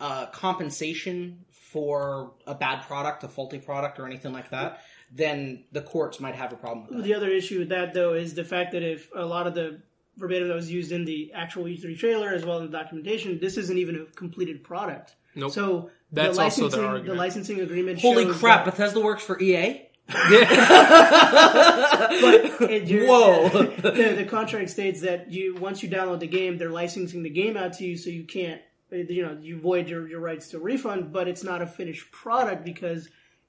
uh, 0.00 0.26
compensation 0.26 1.44
for 1.50 2.32
a 2.46 2.54
bad 2.54 2.82
product 2.86 3.24
a 3.24 3.28
faulty 3.28 3.58
product 3.58 3.98
or 3.98 4.06
anything 4.06 4.32
like 4.32 4.50
that 4.50 4.80
then 5.12 5.64
the 5.72 5.82
courts 5.82 6.20
might 6.20 6.34
have 6.34 6.52
a 6.52 6.56
problem 6.56 6.86
with 6.86 6.96
that 6.98 7.04
The 7.04 7.14
other 7.14 7.28
issue 7.28 7.60
with 7.60 7.68
that, 7.70 7.94
though, 7.94 8.14
is 8.14 8.34
the 8.34 8.44
fact 8.44 8.72
that 8.72 8.82
if 8.82 9.08
a 9.14 9.24
lot 9.24 9.46
of 9.46 9.54
the 9.54 9.80
verbatim 10.16 10.48
that 10.48 10.54
was 10.54 10.70
used 10.70 10.92
in 10.92 11.04
the 11.04 11.32
actual 11.34 11.64
E3 11.64 11.98
trailer 11.98 12.30
as 12.30 12.44
well 12.44 12.60
as 12.60 12.70
the 12.70 12.76
documentation, 12.76 13.38
this 13.38 13.56
isn't 13.56 13.78
even 13.78 13.96
a 13.96 14.04
completed 14.16 14.64
product. 14.64 15.14
Nope. 15.34 15.52
So 15.52 15.90
That's 16.10 16.36
the 16.36 16.42
also 16.44 16.62
licensing, 16.64 16.82
their 16.82 17.00
the 17.02 17.14
licensing 17.14 17.60
agreement. 17.60 18.00
holy 18.00 18.24
shows 18.24 18.38
crap 18.38 18.64
that- 18.64 18.72
bethesda 18.72 19.00
works 19.00 19.22
for 19.22 19.40
ea 19.40 19.85
it- 22.70 22.88
you're- 22.88 23.06
Whoa. 23.06 23.48
the, 23.48 24.14
the 24.16 24.24
contract 24.24 24.70
states 24.70 25.00
that 25.00 25.30
you 25.32 25.54
once 25.56 25.82
you 25.82 25.88
download 25.88 26.20
the 26.20 26.26
game, 26.26 26.58
they're 26.58 26.70
licensing 26.70 27.22
the 27.22 27.30
game 27.30 27.56
out 27.56 27.72
to 27.74 27.84
you, 27.84 27.96
so 27.96 28.10
you 28.10 28.24
can't, 28.24 28.60
you 28.90 29.24
know, 29.24 29.36
you 29.40 29.58
void 29.58 29.88
your, 29.88 30.06
your 30.08 30.20
rights 30.20 30.48
to 30.50 30.58
refund. 30.58 31.12
But 31.12 31.28
it's 31.28 31.44
not 31.44 31.62
a 31.62 31.66
finished 31.66 32.10
product 32.12 32.64
because 32.64 33.08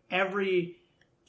every 0.09 0.77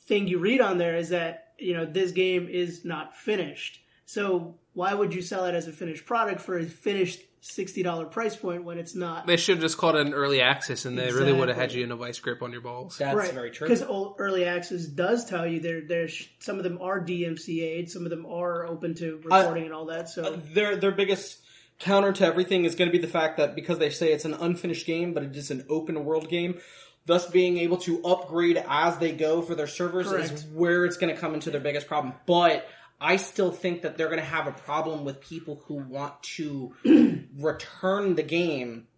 thing 0.03 0.29
you 0.29 0.39
read 0.39 0.61
on 0.61 0.79
there 0.79 0.97
is 0.97 1.09
that 1.11 1.53
you 1.59 1.75
know 1.75 1.85
this 1.85 2.13
game 2.13 2.49
is 2.49 2.85
not 2.85 3.17
finished. 3.17 3.81
So 4.07 4.55
why 4.79 4.95
would 4.95 5.13
you 5.13 5.23
sell 5.23 5.45
it 5.47 5.57
as 5.57 5.67
a 5.67 5.73
finished 5.73 6.07
product 6.07 6.41
for 6.41 6.57
a 6.57 6.65
finished 6.65 7.21
sixty 7.41 7.83
dollar 7.83 8.05
price 8.05 8.37
point 8.37 8.63
when 8.63 8.79
it's 8.79 8.95
not? 8.95 9.27
They 9.27 9.37
should 9.37 9.57
have 9.57 9.61
just 9.61 9.77
called 9.77 9.97
it 9.97 10.07
an 10.07 10.15
early 10.15 10.41
access, 10.41 10.85
and 10.85 10.97
they 10.97 11.11
really 11.11 11.33
would 11.33 11.49
have 11.49 11.57
had 11.57 11.73
you 11.73 11.83
in 11.83 11.91
a 11.91 11.97
vice 11.97 12.21
grip 12.21 12.43
on 12.43 12.53
your 12.53 12.61
balls. 12.61 12.97
that's 12.97 13.31
very 13.31 13.51
true 13.51 13.67
Because 13.67 13.83
early 14.19 14.45
access 14.45 14.87
does 14.87 15.25
tell 15.25 15.45
you 15.45 15.59
there. 15.59 15.81
There's 15.81 16.29
some 16.39 16.59
of 16.59 16.63
them 16.63 16.79
are 16.81 17.01
DMCA'd, 17.01 17.91
some 17.91 18.05
of 18.05 18.11
them 18.11 18.25
are 18.27 18.67
open 18.67 18.95
to 18.95 19.21
uh, 19.29 19.37
recording 19.37 19.65
and 19.65 19.75
all 19.75 19.87
that. 19.87 20.11
So 20.11 20.23
uh, 20.23 20.41
their 20.53 20.77
their 20.77 20.93
biggest 20.93 21.41
counter 21.81 22.13
to 22.13 22.25
everything 22.25 22.65
is 22.65 22.77
going 22.77 22.89
to 22.89 22.97
be 22.97 23.03
the 23.05 23.11
fact 23.11 23.39
that 23.39 23.57
because 23.57 23.79
they 23.79 23.91
say 23.91 24.13
it's 24.13 24.27
an 24.27 24.35
unfinished 24.35 24.87
game, 24.87 25.13
but 25.13 25.25
it 25.25 25.35
is 25.35 25.51
an 25.51 25.67
open 25.69 26.05
world 26.05 26.29
game, 26.29 26.61
thus 27.05 27.29
being 27.29 27.59
able 27.59 27.79
to 27.79 28.01
upgrade 28.05 28.63
as 28.69 28.97
they 28.99 29.11
go 29.11 29.43
for 29.43 29.57
their 29.57 29.67
servers 29.67 30.13
is 30.13 30.45
where 30.55 30.85
it's 30.85 30.99
going 30.99 31.13
to 31.13 31.21
come 31.21 31.35
into 31.35 31.51
their 31.51 31.61
biggest 31.61 31.89
problem. 31.89 32.15
But 32.27 32.69
I 33.01 33.17
still 33.17 33.53
think 33.53 33.83
that 33.83 33.97
they're 33.97 34.09
going 34.09 34.19
to 34.19 34.25
have 34.25 34.47
a 34.47 34.53
problem 34.53 35.05
with 35.05 35.21
people 35.21 35.63
who 35.67 35.75
want 35.75 36.21
to 36.35 36.75
return 37.39 38.15
the 38.17 38.23
game, 38.23 38.89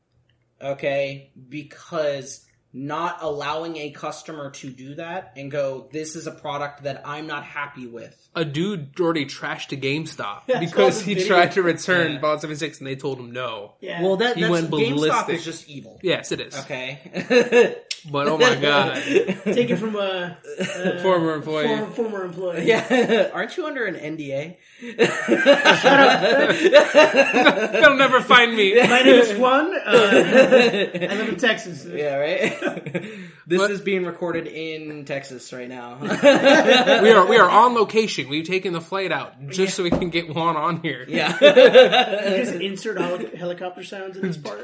okay, 0.61 1.31
because 1.49 2.47
not 2.73 3.19
allowing 3.21 3.77
a 3.77 3.91
customer 3.91 4.51
to 4.53 4.71
do 4.71 4.95
that 4.95 5.33
and 5.37 5.51
go, 5.51 5.89
this 5.93 6.15
is 6.15 6.29
a 6.29 6.31
product 6.31 6.85
that 6.85 7.03
I'm 7.05 7.27
not 7.27 7.43
happy 7.45 7.87
with. 7.89 8.17
A 8.37 8.45
dude 8.45 8.93
already 9.01 9.27
trashed 9.27 9.73
a 9.73 9.77
GameStop 9.77 10.43
Yeah, 10.47 10.61
because 10.61 11.03
he 11.03 11.15
video. 11.15 11.29
tried 11.29 11.53
to 11.53 11.63
return 11.63 12.13
Yeah. 12.13 12.21
Fallout 12.21 12.43
76 12.43 12.79
and 12.79 12.87
they 12.87 12.95
told 12.95 13.19
him 13.19 13.33
no. 13.33 13.75
yeah, 13.81 14.03
Well, 14.03 14.17
that 14.19 14.37
He 14.37 14.43
that's, 14.43 14.53
went 14.53 14.71
GameStop 14.71 15.29
is 15.31 15.45
just 15.45 15.69
evil. 15.69 15.99
Yes, 16.03 16.31
it 16.31 16.41
is. 16.41 16.57
Okay. 16.61 17.77
but 18.11 18.29
oh 18.29 18.39
my 18.39 18.55
god, 18.55 18.95
Take 19.45 19.71
it 19.71 19.77
from 19.77 19.97
a, 19.97 20.37
a 20.59 21.01
former 21.03 21.35
employee. 21.35 21.67
former, 21.67 21.87
former 21.93 22.25
employee. 22.25 22.67
Yeah, 22.67 23.31
aren't 23.35 23.57
you 23.57 23.67
under 23.67 23.85
an 23.87 23.95
NDA? 23.97 24.57
They'll 27.73 27.97
never 27.97 28.21
find 28.21 28.57
me. 28.57 28.75
My 28.81 29.03
name 29.03 29.15
is 29.21 29.39
Juan. 29.39 29.75
Uh, 29.75 29.81
I 29.85 31.15
live 31.15 31.29
in 31.29 31.37
Texas. 31.37 31.85
Yeah, 31.85 32.17
right. 32.17 32.59
this 33.47 33.61
But- 33.61 33.71
is 33.71 33.81
being 33.81 34.05
recorded 34.05 34.47
in 34.47 35.05
Texas 35.05 35.53
right 35.53 35.69
now. 35.69 35.99
We 36.01 37.11
are 37.11 37.27
we 37.27 37.37
are 37.37 37.49
on 37.51 37.75
location. 37.75 38.29
We've 38.29 38.47
taken 38.47 38.73
the 38.73 38.81
flight 38.81 39.13
out 39.13 39.49
just 39.49 39.75
so 39.77 39.83
we 39.83 39.91
can 39.91 40.11
get 40.11 40.33
Juan 40.35 40.57
on 40.57 40.81
here. 40.83 41.05
yeah. 41.09 41.37
Just 41.39 42.55
insert 42.55 42.99
heli- 43.01 43.37
helicopter 43.37 43.83
sounds 43.85 44.17
in 44.17 44.23
this 44.23 44.37
part. 44.37 44.61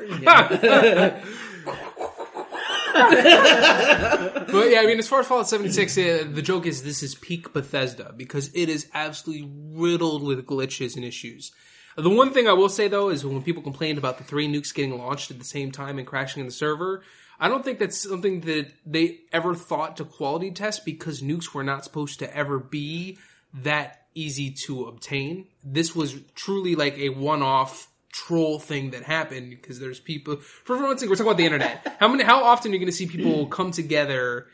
But 4.47 4.71
yeah, 4.71 4.81
I 4.81 4.87
mean, 4.87 4.99
as 4.99 5.09
far 5.09 5.21
as 5.21 5.27
Fallout 5.27 5.49
76, 5.49 5.99
uh, 5.99 6.25
the 6.31 6.41
joke 6.41 6.67
is 6.67 6.83
this 6.83 7.03
is 7.03 7.15
peak 7.15 7.53
Bethesda 7.53 8.15
because 8.17 8.51
it 8.55 8.69
is 8.69 8.89
absolutely 8.95 9.51
riddled 9.73 10.23
with 10.23 10.47
glitches 10.47 10.97
and 10.97 11.05
issues. 11.05 11.53
The 11.97 12.11
one 12.11 12.33
thing 12.33 12.47
I 12.47 12.53
will 12.53 12.69
say 12.69 12.89
though 12.89 13.09
is 13.09 13.25
when 13.25 13.43
people 13.43 13.63
complained 13.63 13.99
about 13.99 14.19
the 14.19 14.25
three 14.25 14.49
nukes 14.49 14.75
getting 14.75 14.97
launched 14.99 15.31
at 15.31 15.39
the 15.39 15.45
same 15.45 15.73
time 15.73 15.99
and 15.99 16.07
crashing 16.07 16.41
in 16.41 16.47
the 16.47 16.53
server, 16.53 17.03
I 17.41 17.49
don't 17.49 17.65
think 17.65 17.79
that's 17.79 17.99
something 17.99 18.41
that 18.43 18.73
they 18.85 19.21
ever 19.33 19.55
thought 19.55 19.97
to 19.99 20.05
quality 20.05 20.51
test 20.51 20.85
because 20.85 21.23
nukes 21.23 21.53
were 21.53 21.65
not 21.65 21.85
supposed 21.85 22.21
to 22.21 22.37
ever 22.37 22.59
be 22.59 23.19
that 23.53 24.07
easy 24.15 24.53
to 24.67 24.85
obtain. 24.85 25.47
This 25.65 25.95
was 25.95 26.19
truly 26.35 26.75
like 26.77 26.99
a 26.99 27.11
one-off 27.11 27.89
troll 28.17 28.59
thing 28.59 28.93
that 28.93 29.03
happened 29.03 29.51
because 29.51 29.79
there's 29.79 30.01
people 30.01 30.37
for 30.37 30.83
one 30.83 30.97
thing 30.97 31.07
we're 31.07 31.15
talking 31.15 31.27
about 31.27 31.37
the 31.37 31.45
internet 31.45 31.97
how 32.01 32.09
many 32.09 32.25
how 32.25 32.43
often 32.43 32.71
are 32.71 32.75
you 32.75 32.79
going 32.79 32.91
to 32.91 32.97
see 32.97 33.07
people 33.07 33.47
come 33.47 33.71
together 33.71 34.47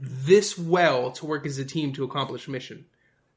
this 0.00 0.56
well 0.56 1.10
to 1.10 1.26
work 1.26 1.44
as 1.44 1.58
a 1.58 1.64
team 1.64 1.92
to 1.92 2.02
accomplish 2.02 2.48
a 2.48 2.50
mission 2.50 2.86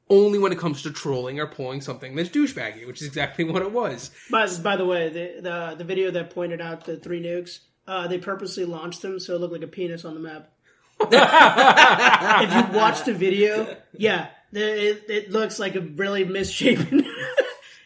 only 0.08 0.38
when 0.38 0.52
it 0.52 0.58
comes 0.58 0.80
to 0.82 0.90
trolling 0.90 1.38
or 1.38 1.46
pulling 1.46 1.82
something 1.82 2.16
that's 2.16 2.30
douchebaggy 2.30 2.86
which 2.86 3.02
is 3.02 3.06
exactly 3.06 3.44
what 3.50 3.60
it 3.60 3.72
was 3.72 4.10
By, 4.30 4.48
by 4.62 4.76
the 4.76 4.86
way, 4.86 5.10
the, 5.10 5.42
the 5.42 5.74
the 5.76 5.84
video 5.84 6.10
that 6.12 6.30
pointed 6.30 6.62
out 6.62 6.86
the 6.86 6.96
three 6.96 7.22
nukes, 7.22 7.58
uh, 7.86 8.08
they 8.08 8.16
purposely 8.16 8.64
launched 8.64 9.02
them 9.02 9.20
so 9.20 9.34
it 9.34 9.40
looked 9.42 9.52
like 9.52 9.62
a 9.62 9.66
penis 9.66 10.06
on 10.06 10.14
the 10.14 10.20
map. 10.20 10.50
if 11.00 12.54
you 12.54 12.78
watch 12.78 13.04
the 13.04 13.12
video, 13.12 13.76
yeah, 13.92 14.28
the, 14.52 14.90
it, 14.90 15.04
it 15.08 15.30
looks 15.30 15.58
like 15.58 15.74
a 15.74 15.80
really 15.80 16.24
misshapen. 16.24 17.04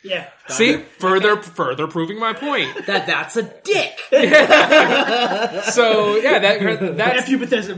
Yeah, 0.05 0.29
see 0.49 0.77
further 0.99 1.37
further 1.43 1.87
proving 1.87 2.19
my 2.19 2.33
point 2.33 2.87
that 2.87 3.07
that's 3.07 3.37
a 3.37 3.43
dick. 3.43 3.99
so 5.73 6.17
yeah 6.17 6.39
that 6.39 6.97
that's 6.97 7.23
F 7.23 7.29
you 7.29 7.39
Bethesda. 7.39 7.75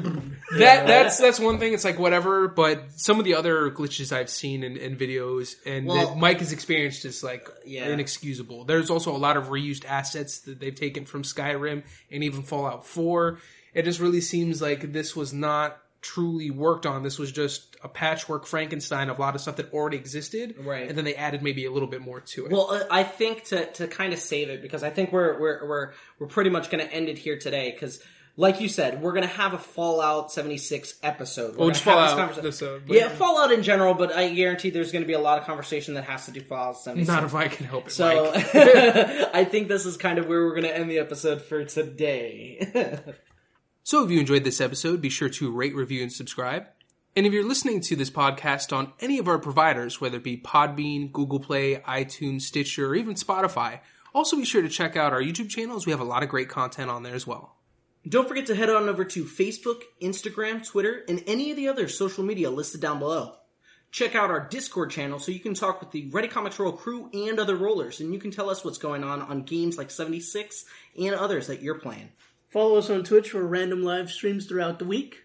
that 0.58 0.86
that's 0.86 1.18
that's 1.18 1.38
one 1.40 1.58
thing. 1.58 1.72
It's 1.74 1.84
like 1.84 1.98
whatever, 1.98 2.48
but 2.48 2.90
some 2.96 3.18
of 3.18 3.24
the 3.24 3.34
other 3.34 3.70
glitches 3.70 4.12
I've 4.12 4.30
seen 4.30 4.62
in, 4.64 4.76
in 4.76 4.96
videos 4.96 5.54
and 5.66 5.86
Well- 5.86 6.08
that 6.08 6.16
Mike 6.18 6.38
has 6.40 6.52
experienced 6.52 7.04
is 7.04 7.22
like 7.22 7.48
Yeah. 7.64 7.88
inexcusable. 7.88 8.64
There's 8.64 8.90
also 8.90 9.14
a 9.14 9.18
lot 9.18 9.36
of 9.36 9.46
reused 9.48 9.84
assets 9.86 10.40
that 10.40 10.60
they've 10.60 10.74
taken 10.74 11.04
from 11.06 11.22
Skyrim 11.22 11.82
and 12.10 12.24
even 12.24 12.42
Fallout 12.42 12.86
4. 12.86 13.38
It 13.74 13.84
just 13.84 14.00
really 14.00 14.20
seems 14.20 14.60
like 14.60 14.92
this 14.92 15.14
was 15.14 15.32
not 15.32 15.78
truly 16.02 16.50
worked 16.50 16.86
on. 16.86 17.02
This 17.02 17.18
was 17.18 17.30
just 17.32 17.76
a 17.82 17.88
patchwork 17.88 18.46
Frankenstein 18.46 19.10
of 19.10 19.18
a 19.18 19.20
lot 19.20 19.34
of 19.34 19.40
stuff 19.40 19.56
that 19.56 19.72
already 19.72 19.96
existed, 19.96 20.54
Right. 20.58 20.88
And 20.88 20.96
then 20.96 21.04
they 21.04 21.14
added 21.14 21.42
maybe 21.42 21.64
a 21.66 21.70
little 21.70 21.88
bit 21.88 22.00
more 22.00 22.20
to 22.20 22.46
it. 22.46 22.52
Well, 22.52 22.70
uh, 22.70 22.84
I 22.90 23.02
think 23.02 23.44
to 23.44 23.66
to 23.72 23.86
kind 23.86 24.12
of 24.12 24.18
save 24.18 24.48
it 24.48 24.62
because 24.62 24.82
I 24.82 24.90
think 24.90 25.12
we're 25.12 25.38
we're 25.38 25.68
we're 25.68 25.92
we're 26.18 26.26
pretty 26.26 26.50
much 26.50 26.70
going 26.70 26.86
to 26.86 26.92
end 26.92 27.08
it 27.08 27.18
here 27.18 27.38
today 27.38 27.70
because. 27.72 28.02
Like 28.36 28.60
you 28.60 28.68
said, 28.68 29.02
we're 29.02 29.12
gonna 29.12 29.26
have 29.26 29.52
a 29.52 29.58
Fallout 29.58 30.32
76 30.32 30.94
episode. 31.02 31.56
We're 31.56 31.58
Well, 31.58 31.68
just 31.70 31.82
Fallout, 31.82 32.40
this 32.40 32.62
uh, 32.62 32.78
yeah, 32.86 33.08
Fallout 33.08 33.52
in 33.52 33.62
general, 33.62 33.92
but 33.92 34.12
I 34.12 34.32
guarantee 34.32 34.70
there's 34.70 34.92
gonna 34.92 35.04
be 35.04 35.12
a 35.12 35.20
lot 35.20 35.38
of 35.38 35.44
conversation 35.44 35.94
that 35.94 36.04
has 36.04 36.24
to 36.26 36.30
do 36.30 36.40
Fallout 36.40 36.78
76. 36.78 37.08
not 37.08 37.24
if 37.24 37.34
I 37.34 37.48
can 37.48 37.66
help 37.66 37.88
it, 37.88 37.92
So. 37.92 38.32
I 39.34 39.44
think 39.44 39.68
this 39.68 39.84
is 39.84 39.96
kind 39.98 40.18
of 40.18 40.26
where 40.26 40.44
we're 40.44 40.54
going 40.54 40.62
to 40.62 40.74
end 40.74 40.90
the 40.90 41.00
episode 41.00 41.42
for 41.42 41.64
today. 41.64 43.00
So 43.90 44.04
if 44.04 44.10
you 44.12 44.20
enjoyed 44.20 44.44
this 44.44 44.60
episode, 44.60 45.00
be 45.00 45.10
sure 45.10 45.28
to 45.30 45.50
rate, 45.50 45.74
review, 45.74 46.00
and 46.04 46.12
subscribe. 46.12 46.68
And 47.16 47.26
if 47.26 47.32
you're 47.32 47.42
listening 47.42 47.80
to 47.80 47.96
this 47.96 48.08
podcast 48.08 48.72
on 48.72 48.92
any 49.00 49.18
of 49.18 49.26
our 49.26 49.40
providers, 49.40 50.00
whether 50.00 50.18
it 50.18 50.22
be 50.22 50.36
Podbean, 50.36 51.10
Google 51.10 51.40
Play, 51.40 51.74
iTunes, 51.74 52.42
Stitcher, 52.42 52.90
or 52.90 52.94
even 52.94 53.16
Spotify, 53.16 53.80
also 54.14 54.36
be 54.36 54.44
sure 54.44 54.62
to 54.62 54.68
check 54.68 54.96
out 54.96 55.12
our 55.12 55.20
YouTube 55.20 55.50
channels. 55.50 55.86
We 55.86 55.90
have 55.90 56.00
a 56.00 56.04
lot 56.04 56.22
of 56.22 56.28
great 56.28 56.48
content 56.48 56.88
on 56.88 57.02
there 57.02 57.16
as 57.16 57.26
well. 57.26 57.56
Don't 58.08 58.28
forget 58.28 58.46
to 58.46 58.54
head 58.54 58.70
on 58.70 58.88
over 58.88 59.04
to 59.06 59.24
Facebook, 59.24 59.80
Instagram, 60.00 60.64
Twitter, 60.64 61.02
and 61.08 61.24
any 61.26 61.50
of 61.50 61.56
the 61.56 61.66
other 61.66 61.88
social 61.88 62.22
media 62.22 62.48
listed 62.48 62.80
down 62.80 63.00
below. 63.00 63.38
Check 63.90 64.14
out 64.14 64.30
our 64.30 64.46
Discord 64.48 64.92
channel 64.92 65.18
so 65.18 65.32
you 65.32 65.40
can 65.40 65.54
talk 65.54 65.80
with 65.80 65.90
the 65.90 66.08
Ready 66.10 66.28
Comics 66.28 66.60
Roll 66.60 66.70
crew 66.70 67.10
and 67.12 67.40
other 67.40 67.56
rollers, 67.56 67.98
and 67.98 68.14
you 68.14 68.20
can 68.20 68.30
tell 68.30 68.50
us 68.50 68.64
what's 68.64 68.78
going 68.78 69.02
on 69.02 69.20
on 69.20 69.42
games 69.42 69.76
like 69.76 69.90
76 69.90 70.64
and 70.96 71.16
others 71.16 71.48
that 71.48 71.60
you're 71.60 71.80
playing. 71.80 72.10
Follow 72.50 72.78
us 72.78 72.90
on 72.90 73.04
Twitch 73.04 73.30
for 73.30 73.46
random 73.46 73.84
live 73.84 74.10
streams 74.10 74.46
throughout 74.46 74.80
the 74.80 74.84
week. 74.84 75.22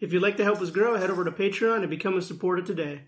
If 0.00 0.12
you'd 0.12 0.22
like 0.22 0.38
to 0.38 0.44
help 0.44 0.62
us 0.62 0.70
grow, 0.70 0.96
head 0.96 1.10
over 1.10 1.22
to 1.22 1.30
Patreon 1.30 1.80
and 1.80 1.90
become 1.90 2.16
a 2.16 2.22
supporter 2.22 2.62
today. 2.62 3.02